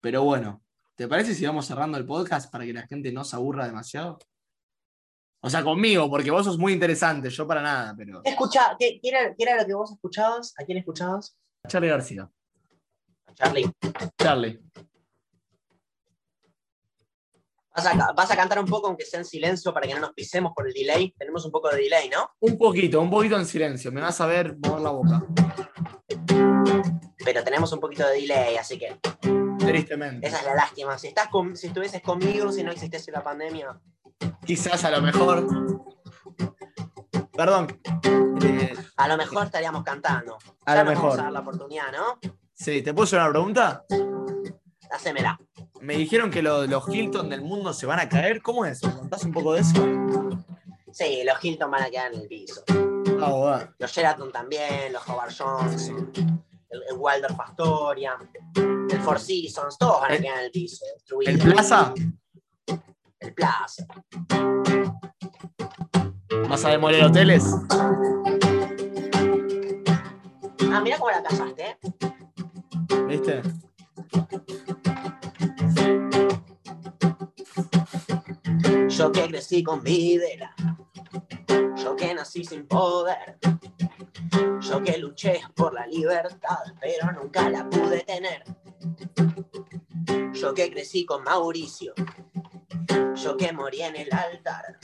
pero 0.00 0.22
bueno, 0.22 0.62
¿te 0.94 1.08
parece 1.08 1.34
si 1.34 1.44
vamos 1.44 1.66
cerrando 1.66 1.98
el 1.98 2.06
podcast 2.06 2.50
para 2.50 2.64
que 2.64 2.72
la 2.72 2.86
gente 2.86 3.12
no 3.12 3.24
se 3.24 3.36
aburra 3.36 3.66
demasiado? 3.66 4.18
O 5.42 5.50
sea, 5.50 5.64
conmigo, 5.64 6.08
porque 6.08 6.30
vos 6.30 6.44
sos 6.44 6.58
muy 6.58 6.72
interesante, 6.72 7.30
yo 7.30 7.46
para 7.46 7.62
nada, 7.62 7.94
pero. 7.96 8.20
Escucha, 8.24 8.76
¿qué, 8.78 9.00
qué 9.02 9.08
era, 9.08 9.34
qué 9.34 9.42
era 9.42 9.56
lo 9.56 9.66
que 9.66 9.74
vos 9.74 9.90
escuchabas? 9.90 10.54
¿A 10.58 10.64
quién 10.64 10.78
escuchabas? 10.78 11.36
Charlie 11.66 11.88
García. 11.88 12.30
A 13.26 13.34
Charlie. 13.34 13.70
Charlie. 14.18 14.60
Vas 17.74 17.86
a, 17.86 18.12
vas 18.12 18.30
a 18.30 18.36
cantar 18.36 18.58
un 18.58 18.66
poco, 18.66 18.88
aunque 18.88 19.04
sea 19.04 19.20
en 19.20 19.24
silencio, 19.24 19.72
para 19.72 19.86
que 19.86 19.94
no 19.94 20.00
nos 20.00 20.12
pisemos 20.12 20.52
por 20.54 20.66
el 20.66 20.72
delay. 20.74 21.14
Tenemos 21.16 21.44
un 21.44 21.52
poco 21.52 21.68
de 21.70 21.76
delay, 21.82 22.08
¿no? 22.08 22.30
Un 22.40 22.58
poquito, 22.58 23.00
un 23.00 23.08
poquito 23.10 23.36
en 23.36 23.46
silencio. 23.46 23.92
Me 23.92 24.00
vas 24.00 24.20
a 24.20 24.26
ver 24.26 24.56
mover 24.58 24.80
la 24.82 24.90
boca. 24.90 25.24
pero 27.24 27.44
tenemos 27.44 27.72
un 27.72 27.80
poquito 27.80 28.06
de 28.08 28.14
delay, 28.20 28.56
así 28.56 28.78
que 28.78 28.98
Tristemente. 29.58 30.26
esa 30.26 30.38
es 30.38 30.44
la 30.46 30.54
lástima. 30.54 30.98
Si, 30.98 31.08
estás 31.08 31.28
con- 31.28 31.56
si 31.56 31.68
estuvieses 31.68 32.02
conmigo, 32.02 32.50
si 32.50 32.62
no 32.64 32.72
existiese 32.72 33.10
la 33.12 33.22
pandemia, 33.22 33.78
Quizás 34.44 34.84
a 34.84 34.90
lo 34.90 35.00
mejor. 35.00 35.46
Perdón. 37.36 37.80
Eh, 38.42 38.74
a 38.96 39.08
lo 39.08 39.16
mejor 39.16 39.46
estaríamos 39.46 39.84
cantando. 39.84 40.36
A 40.66 40.74
ya 40.74 40.82
lo 40.84 40.90
nos 40.90 40.94
vamos 40.98 41.04
mejor. 41.04 41.20
a 41.20 41.22
dar 41.24 41.32
la 41.32 41.40
oportunidad, 41.40 41.92
¿no? 41.92 42.18
sí, 42.52 42.82
¿te 42.82 42.92
puedo 42.92 43.04
hacer 43.04 43.20
una 43.20 43.30
pregunta? 43.30 43.84
Hacémela. 44.90 45.38
Me 45.80 45.96
dijeron 45.96 46.30
que 46.30 46.42
lo- 46.42 46.66
los 46.66 46.88
Hilton 46.88 47.28
del 47.30 47.42
mundo 47.42 47.72
se 47.72 47.86
van 47.86 48.00
a 48.00 48.08
caer. 48.08 48.42
¿Cómo 48.42 48.64
es? 48.64 48.82
¿Me 48.84 48.92
contás 48.92 49.24
un 49.24 49.32
poco 49.32 49.52
de 49.54 49.60
eso? 49.60 49.82
Sí, 50.92 51.22
los 51.24 51.42
Hilton 51.44 51.70
van 51.70 51.82
a 51.84 51.90
quedar 51.90 52.12
en 52.12 52.20
el 52.20 52.26
piso. 52.28 52.62
Ah, 53.22 53.30
bueno. 53.32 53.74
Los 53.78 53.92
Sheraton 53.92 54.32
también, 54.32 54.92
los 54.92 55.06
Howard 55.08 55.32
Johnson, 55.36 56.10
el, 56.70 56.82
el 56.90 56.96
Waldorf 56.96 57.38
Astoria, 57.38 58.16
el 58.56 59.00
Four 59.00 59.20
Seasons, 59.20 59.78
todos 59.78 60.00
van 60.00 60.12
a 60.12 60.18
quedar 60.18 60.38
en 60.38 60.44
el 60.46 60.50
piso. 60.50 60.84
¿El. 61.24 61.38
Plaza? 61.38 61.94
El 63.20 63.34
Plaza. 63.34 63.86
¿Vas 66.48 66.64
a 66.64 66.70
demoler 66.70 67.04
hoteles? 67.04 67.44
Ah, 70.72 70.80
mira 70.82 70.98
cómo 70.98 71.10
la 71.10 71.22
casaste, 71.22 71.62
¿eh? 71.70 71.78
¿Viste? 73.06 73.42
Yo 78.90 79.12
que 79.12 79.28
crecí 79.28 79.62
con 79.62 79.82
videla, 79.82 80.54
yo 81.76 81.94
que 81.96 82.12
nací 82.12 82.44
sin 82.44 82.66
poder, 82.66 83.38
yo 84.60 84.82
que 84.82 84.98
luché 84.98 85.40
por 85.54 85.72
la 85.72 85.86
libertad, 85.86 86.58
pero 86.80 87.12
nunca 87.12 87.48
la 87.48 87.70
pude 87.70 88.00
tener. 88.00 88.42
Yo 90.32 90.52
que 90.52 90.70
crecí 90.70 91.06
con 91.06 91.22
Mauricio, 91.22 91.94
yo 93.14 93.36
que 93.36 93.52
morí 93.52 93.82
en 93.82 93.94
el 93.94 94.12
altar, 94.12 94.78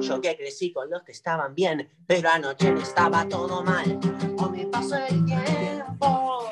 yo 0.00 0.20
que 0.20 0.36
crecí 0.36 0.72
con 0.72 0.88
los 0.88 1.02
que 1.02 1.12
estaban 1.12 1.54
bien, 1.54 1.90
pero 2.06 2.30
anoche 2.30 2.72
estaba 2.74 3.28
todo 3.28 3.62
mal. 3.64 3.98
O 4.38 4.48
me 4.48 4.66
pasó 4.66 4.96
el 4.96 5.24
tiempo 5.24 6.44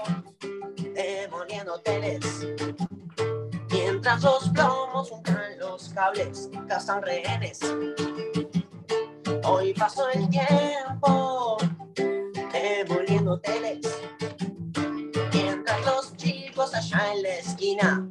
demoliendo 0.92 1.74
hoteles. 1.74 2.46
Mientras 3.70 4.22
los 4.22 4.48
plomos 4.50 5.10
untan 5.12 5.51
los 5.72 5.88
cables, 5.88 6.50
cazan 6.68 7.00
rehenes. 7.00 7.58
Hoy 9.44 9.72
pasó 9.72 10.06
el 10.10 10.28
tiempo 10.28 11.56
demoliendo 12.52 13.32
hoteles. 13.32 13.80
Mientras 15.32 15.86
los 15.86 16.14
chicos 16.18 16.74
allá 16.74 17.14
en 17.14 17.22
la 17.22 17.36
esquina 17.36 18.08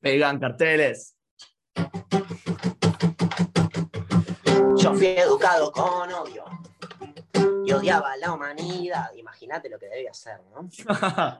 Pegan 0.00 0.38
carteles. 0.38 1.16
Yo 4.76 4.94
fui 4.94 5.06
educado 5.06 5.72
con 5.72 6.12
odio 6.12 6.44
y 7.66 7.72
odiaba 7.72 8.12
a 8.12 8.16
la 8.16 8.32
humanidad. 8.32 9.12
Imagínate 9.16 9.68
lo 9.68 9.76
que 9.80 9.88
debía 9.88 10.14
ser, 10.14 10.40
¿no? 10.54 10.68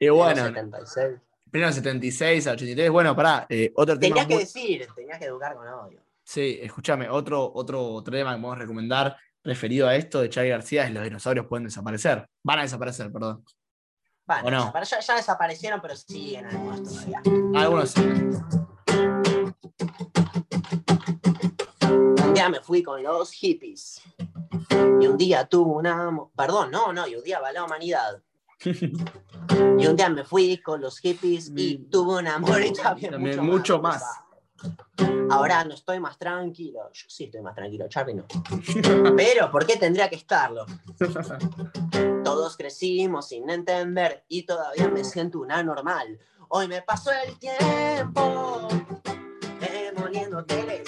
y 0.00 0.08
bueno, 0.08 0.46
En 0.46 0.68
los 0.72 0.90
76. 0.90 1.31
Primero 1.52 1.70
76 1.72 2.46
a 2.48 2.52
83. 2.52 2.90
Bueno, 2.90 3.14
pará. 3.14 3.46
eh, 3.48 3.70
otro 3.76 3.96
tema. 3.98 4.16
Tenías 4.16 4.26
que 4.26 4.38
decir, 4.38 4.88
tenías 4.96 5.18
que 5.18 5.26
educar 5.26 5.54
con 5.54 5.68
odio. 5.68 6.02
Sí, 6.24 6.58
escúchame, 6.62 7.08
otro, 7.08 7.52
otro 7.54 8.02
tema 8.02 8.34
que 8.34 8.40
podemos 8.40 8.58
recomendar 8.58 9.16
referido 9.44 9.86
a 9.88 9.94
esto 9.96 10.20
de 10.20 10.30
Charlie 10.30 10.50
García 10.50 10.84
es 10.86 10.92
los 10.92 11.04
dinosaurios 11.04 11.46
pueden 11.46 11.64
desaparecer. 11.64 12.26
Van 12.42 12.58
a 12.60 12.62
desaparecer, 12.62 13.12
perdón. 13.12 13.44
Bueno, 14.24 14.46
¿O 14.46 14.50
no? 14.50 14.72
desapare- 14.72 14.84
ya, 14.88 15.00
ya 15.00 15.16
desaparecieron, 15.16 15.80
pero 15.82 15.94
siguen 15.96 16.46
algunos 16.46 16.82
todavía. 16.84 17.20
Algunos 17.54 17.90
sí. 17.90 18.00
Un 22.24 22.34
día 22.34 22.48
me 22.48 22.60
fui 22.60 22.82
con 22.82 23.02
los 23.02 23.32
hippies. 23.32 24.00
Y 25.00 25.06
un 25.06 25.16
día 25.18 25.44
tuve 25.46 25.72
una... 25.72 26.10
Perdón, 26.36 26.70
no, 26.70 26.92
no, 26.92 27.06
y 27.06 27.16
odiaba 27.16 27.48
a 27.48 27.52
la 27.52 27.64
humanidad. 27.64 28.22
Y 28.64 29.86
un 29.86 29.96
día 29.96 30.08
me 30.08 30.24
fui 30.24 30.58
con 30.58 30.80
los 30.80 30.98
hippies 30.98 31.50
y 31.56 31.78
Mm. 31.78 31.90
tuve 31.90 32.18
un 32.20 32.28
amor 32.28 32.62
y 32.62 32.72
también, 32.72 33.12
También 33.12 33.36
mucho, 33.40 33.52
mucho 33.52 33.82
más. 33.82 34.02
más. 34.02 34.18
Ahora 35.30 35.64
no 35.64 35.74
estoy 35.74 35.98
más 35.98 36.18
tranquilo. 36.18 36.80
Yo 36.92 37.04
sí 37.08 37.24
estoy 37.24 37.40
más 37.42 37.54
tranquilo, 37.54 37.88
Charlie 37.88 38.14
no. 38.14 38.24
Pero, 39.16 39.50
¿por 39.50 39.66
qué 39.66 39.76
tendría 39.76 40.08
que 40.08 40.16
estarlo? 40.16 40.66
Todos 42.24 42.56
crecimos 42.56 43.28
sin 43.28 43.48
entender 43.50 44.24
y 44.28 44.44
todavía 44.44 44.88
me 44.88 45.02
siento 45.04 45.40
un 45.40 45.50
anormal. 45.50 46.18
Hoy 46.48 46.68
me 46.68 46.82
pasó 46.82 47.10
el 47.26 47.36
tiempo 47.38 48.68
demoliendo 49.60 50.38
hoteles. 50.38 50.82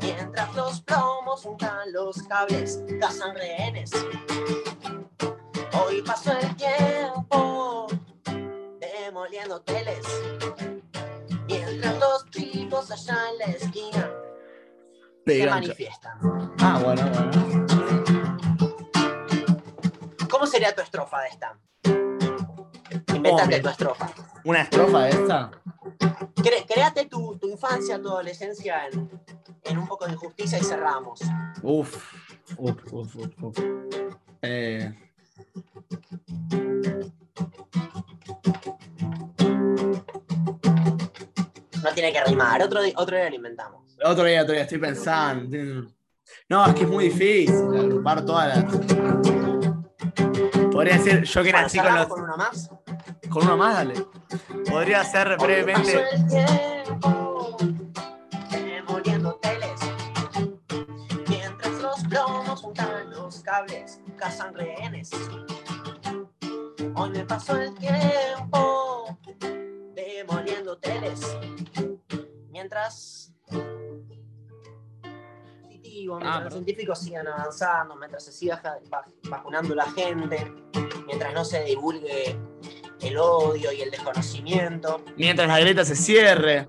Mientras 0.00 0.54
los 0.54 0.80
plomos 0.82 1.44
untan 1.44 1.92
los 1.92 2.22
cables, 2.22 2.82
cazan 3.00 3.34
rehenes. 3.34 3.90
Hoy 5.72 6.02
pasó 6.02 6.32
el 6.38 6.56
tiempo 6.56 7.86
demoliendo 8.80 9.56
hoteles. 9.56 10.04
Mientras 11.46 11.98
los 11.98 12.30
chicos 12.30 12.90
allá 12.90 13.18
en 13.32 13.38
la 13.38 13.44
esquina 13.56 14.10
se 15.26 15.46
manifiestan. 15.46 16.18
Ah, 16.60 16.80
bueno, 16.82 17.02
bueno. 17.10 17.66
¿Cómo 20.30 20.46
sería 20.46 20.74
tu 20.74 20.80
estrofa 20.82 21.20
de 21.22 21.28
esta? 21.28 21.58
Inventate 23.14 23.60
tu 23.60 23.68
estrofa. 23.68 24.10
Una 24.44 24.62
estrofa 24.62 25.02
de 25.04 25.10
esta. 25.10 25.50
Cre- 26.36 26.66
créate 26.66 27.06
tu, 27.06 27.38
tu 27.38 27.48
infancia, 27.48 28.00
tu 28.00 28.08
adolescencia 28.08 28.88
en, 28.88 29.08
en 29.64 29.78
un 29.78 29.86
poco 29.86 30.06
de 30.06 30.12
injusticia 30.12 30.58
y 30.58 30.62
cerramos. 30.64 31.20
Uf, 31.62 32.12
uf, 32.56 32.92
uf, 32.92 33.16
uf, 33.16 33.42
uf. 33.42 33.58
Eh, 34.42 34.92
No 41.82 41.90
tiene 41.94 42.12
que 42.12 42.24
rimar. 42.24 42.62
Otro, 42.62 42.80
otro 42.96 43.16
día 43.16 43.28
lo 43.28 43.36
inventamos. 43.36 43.96
otro 44.04 44.24
día, 44.24 44.42
otro 44.42 44.54
día, 44.54 44.62
estoy 44.62 44.78
pensando. 44.78 45.90
No, 46.48 46.66
es 46.66 46.74
que 46.74 46.82
es 46.82 46.88
muy 46.88 47.04
difícil 47.08 47.54
agrupar 47.76 48.24
todas 48.24 48.56
las. 48.56 48.76
Podría 50.70 50.98
ser, 50.98 51.24
yo 51.24 51.42
que 51.42 51.50
Bueno, 51.50 51.62
nací 51.66 51.78
con 51.78 51.86
cerramos 51.86 52.08
los. 52.08 52.08
con 52.08 52.22
uno 52.24 52.36
más. 52.36 52.70
Con 53.28 53.42
uno 53.44 53.56
más, 53.56 53.74
dale. 53.74 53.94
Podría 54.70 55.04
ser 55.04 55.36
brevemente. 55.38 56.04
Cazan 64.22 64.54
rehenes. 64.54 65.10
Hoy 66.94 67.10
me 67.10 67.24
pasó 67.24 67.60
el 67.60 67.74
tiempo 67.74 69.18
demoliendo 69.96 70.74
hoteles. 70.74 71.36
Mientras 72.48 73.32
mientras 73.32 73.32
Ah, 76.22 76.40
los 76.44 76.52
científicos 76.54 77.00
sigan 77.00 77.26
avanzando, 77.26 77.96
mientras 77.96 78.24
se 78.24 78.32
siga 78.32 78.62
vacunando 79.28 79.74
la 79.74 79.90
gente, 79.90 80.52
mientras 81.06 81.34
no 81.34 81.44
se 81.44 81.64
divulgue 81.64 82.38
el 83.00 83.18
odio 83.18 83.72
y 83.72 83.82
el 83.82 83.90
desconocimiento. 83.90 85.04
Mientras 85.16 85.48
la 85.48 85.58
grieta 85.58 85.84
se 85.84 85.96
cierre. 85.96 86.68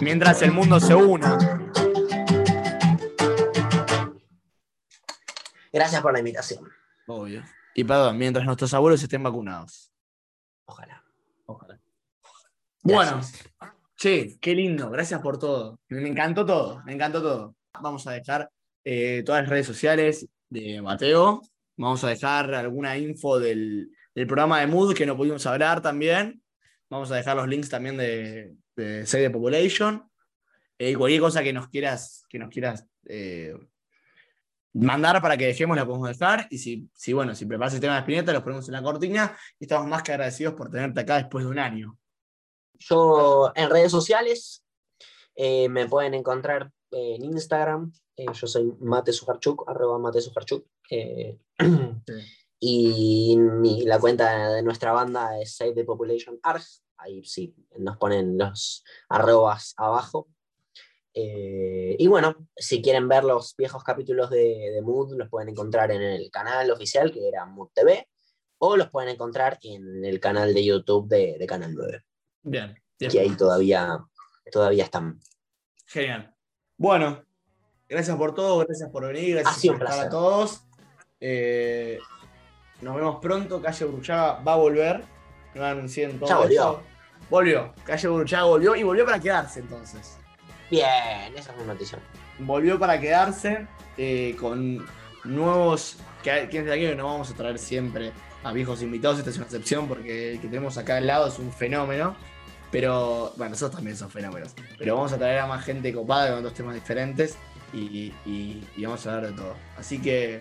Mientras 0.00 0.40
el 0.40 0.52
mundo 0.52 0.80
se 0.80 0.94
una. 0.94 1.59
Gracias 5.72 6.02
por 6.02 6.12
la 6.12 6.18
invitación. 6.18 6.68
Obvio. 7.06 7.42
Y 7.74 7.84
perdón, 7.84 8.18
mientras 8.18 8.44
nuestros 8.44 8.74
abuelos 8.74 9.02
estén 9.02 9.22
vacunados. 9.22 9.92
Ojalá. 10.64 11.04
Ojalá. 11.46 11.80
Bueno, 12.82 13.20
che, 13.96 14.38
qué 14.40 14.54
lindo. 14.54 14.90
Gracias 14.90 15.20
por 15.20 15.38
todo. 15.38 15.78
Me 15.88 16.08
encantó 16.08 16.44
todo. 16.44 16.82
Me 16.84 16.94
encantó 16.94 17.22
todo. 17.22 17.56
Vamos 17.80 18.06
a 18.06 18.12
dejar 18.12 18.50
eh, 18.84 19.22
todas 19.24 19.42
las 19.42 19.50
redes 19.50 19.66
sociales 19.66 20.26
de 20.48 20.82
Mateo. 20.82 21.42
Vamos 21.76 22.02
a 22.04 22.08
dejar 22.08 22.54
alguna 22.54 22.96
info 22.98 23.38
del, 23.38 23.90
del 24.14 24.26
programa 24.26 24.60
de 24.60 24.66
Mood 24.66 24.94
que 24.94 25.06
no 25.06 25.16
pudimos 25.16 25.46
hablar 25.46 25.80
también. 25.80 26.42
Vamos 26.88 27.10
a 27.12 27.16
dejar 27.16 27.36
los 27.36 27.48
links 27.48 27.68
también 27.68 27.96
de, 27.96 28.54
de 28.76 29.06
Save 29.06 29.24
the 29.24 29.30
Population. 29.30 30.10
Eh, 30.78 30.96
cualquier 30.96 31.20
cosa 31.20 31.42
que 31.42 31.52
nos 31.52 31.68
quieras, 31.68 32.24
que 32.28 32.38
nos 32.38 32.48
quieras 32.48 32.86
eh, 33.06 33.54
mandar 34.72 35.20
para 35.20 35.36
que 35.36 35.46
dejemos, 35.46 35.76
la 35.76 35.86
podemos 35.86 36.08
dejar. 36.08 36.46
Y 36.50 36.58
si, 36.58 36.88
si, 36.94 37.12
bueno, 37.12 37.34
si 37.34 37.46
preparas 37.46 37.74
el 37.74 37.80
tema 37.80 37.94
de 37.94 38.00
Spinetta, 38.00 38.32
los 38.32 38.42
ponemos 38.42 38.66
en 38.68 38.74
la 38.74 38.82
cortina. 38.82 39.36
Y 39.58 39.64
estamos 39.64 39.86
más 39.88 40.02
que 40.02 40.12
agradecidos 40.12 40.54
por 40.54 40.70
tenerte 40.70 41.00
acá 41.00 41.16
después 41.16 41.44
de 41.44 41.50
un 41.50 41.58
año. 41.58 41.98
Yo 42.78 43.52
en 43.54 43.68
redes 43.68 43.90
sociales 43.90 44.64
eh, 45.34 45.68
me 45.68 45.86
pueden 45.86 46.14
encontrar 46.14 46.70
en 46.90 47.24
Instagram, 47.24 47.92
Eh, 48.16 48.26
yo 48.34 48.46
soy 48.46 48.72
Mate 48.80 49.12
Sujarchuk, 49.12 49.68
arroba 49.68 49.98
Mate 49.98 50.20
Sujarchuk. 50.20 50.66
eh, 50.90 51.38
y 52.60 53.36
la 53.86 53.98
cuenta 53.98 54.52
de 54.52 54.62
nuestra 54.62 54.92
banda 54.92 55.40
es 55.40 55.56
Save 55.56 55.72
the 55.74 55.84
Population 55.84 56.38
Arg. 56.42 56.62
Ahí 56.98 57.24
sí, 57.24 57.54
nos 57.78 57.96
ponen 57.96 58.36
los 58.36 58.84
arrobas 59.08 59.72
abajo. 59.78 60.28
Eh, 61.14 61.96
y 61.98 62.06
bueno, 62.06 62.46
si 62.56 62.80
quieren 62.80 63.08
ver 63.08 63.24
los 63.24 63.56
viejos 63.56 63.82
capítulos 63.82 64.30
de, 64.30 64.70
de 64.72 64.82
Mood, 64.82 65.16
los 65.16 65.28
pueden 65.28 65.48
encontrar 65.48 65.90
en 65.90 66.02
el 66.02 66.30
canal 66.30 66.70
oficial, 66.70 67.10
que 67.12 67.26
era 67.28 67.44
Mood 67.46 67.70
TV, 67.74 68.08
o 68.58 68.76
los 68.76 68.90
pueden 68.90 69.08
encontrar 69.10 69.58
en 69.62 70.04
el 70.04 70.20
canal 70.20 70.54
de 70.54 70.64
YouTube 70.64 71.08
de, 71.08 71.36
de 71.38 71.46
Canal 71.46 71.74
9, 71.74 72.04
Bien. 72.42 72.74
bien. 72.98 73.10
que 73.10 73.20
ahí 73.20 73.30
todavía, 73.30 73.98
todavía 74.52 74.84
están. 74.84 75.18
Genial. 75.86 76.34
Bueno, 76.76 77.24
gracias 77.88 78.16
por 78.16 78.34
todo, 78.34 78.58
gracias 78.64 78.88
por 78.90 79.06
venir, 79.06 79.36
gracias 79.40 79.74
por 79.74 79.82
estar 79.82 80.06
a 80.06 80.08
todos. 80.10 80.62
Eh, 81.18 81.98
nos 82.82 82.94
vemos 82.96 83.18
pronto. 83.20 83.60
Calle 83.60 83.84
Bruchaga 83.86 84.42
va 84.42 84.52
a 84.54 84.56
volver. 84.56 85.02
No 85.54 85.64
anuncié 85.64 86.08
todo 86.10 86.28
Ya 86.28 86.36
volvió. 86.38 86.60
eso. 86.60 86.82
Volvió. 87.28 87.74
Calle 87.84 88.08
Bruchaga 88.08 88.44
volvió 88.44 88.76
y 88.76 88.82
volvió 88.82 89.04
para 89.04 89.18
quedarse 89.20 89.60
entonces. 89.60 90.16
Bien, 90.70 91.34
esa 91.36 91.50
es 91.52 91.56
una 91.58 91.72
noticia. 91.74 91.98
Volvió 92.38 92.78
para 92.78 93.00
quedarse 93.00 93.66
eh, 93.96 94.36
con 94.38 94.86
nuevos. 95.24 95.96
Que, 96.22 96.48
que 96.50 96.62
de 96.62 96.72
aquí 96.72 96.82
que 96.82 96.94
no 96.94 97.06
vamos 97.06 97.30
a 97.30 97.34
traer 97.34 97.58
siempre 97.58 98.12
a 98.44 98.52
viejos 98.52 98.82
invitados. 98.82 99.18
Esta 99.18 99.30
es 99.30 99.36
una 99.36 99.46
excepción 99.46 99.88
porque 99.88 100.32
el 100.32 100.40
que 100.40 100.48
tenemos 100.48 100.78
acá 100.78 100.96
al 100.98 101.06
lado 101.06 101.26
es 101.28 101.38
un 101.38 101.52
fenómeno. 101.52 102.14
Pero, 102.70 103.32
bueno, 103.36 103.50
nosotros 103.50 103.76
también 103.76 103.96
son 103.96 104.10
fenómenos. 104.10 104.54
Pero 104.78 104.94
vamos 104.94 105.12
a 105.12 105.18
traer 105.18 105.40
a 105.40 105.46
más 105.46 105.64
gente 105.64 105.92
copada 105.92 106.32
con 106.32 106.42
dos 106.44 106.54
temas 106.54 106.74
diferentes 106.74 107.36
y, 107.72 108.12
y- 108.24 108.64
y 108.76 108.84
vamos 108.84 109.04
a 109.06 109.14
hablar 109.16 109.30
de 109.32 109.36
todo. 109.36 109.56
Así 109.76 110.00
que, 110.00 110.40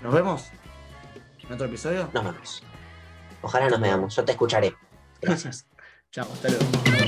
¿nos 0.00 0.14
vemos 0.14 0.46
en 1.46 1.52
otro 1.52 1.66
episodio? 1.66 2.08
Nos 2.14 2.24
vemos. 2.24 2.62
Ojalá 3.42 3.68
nos 3.68 3.80
veamos. 3.80 4.16
Yo 4.16 4.24
te 4.24 4.32
escucharé. 4.32 4.74
Gracias. 5.20 5.66
Chao, 6.10 6.26
hasta 6.32 6.48
luego. 6.48 7.05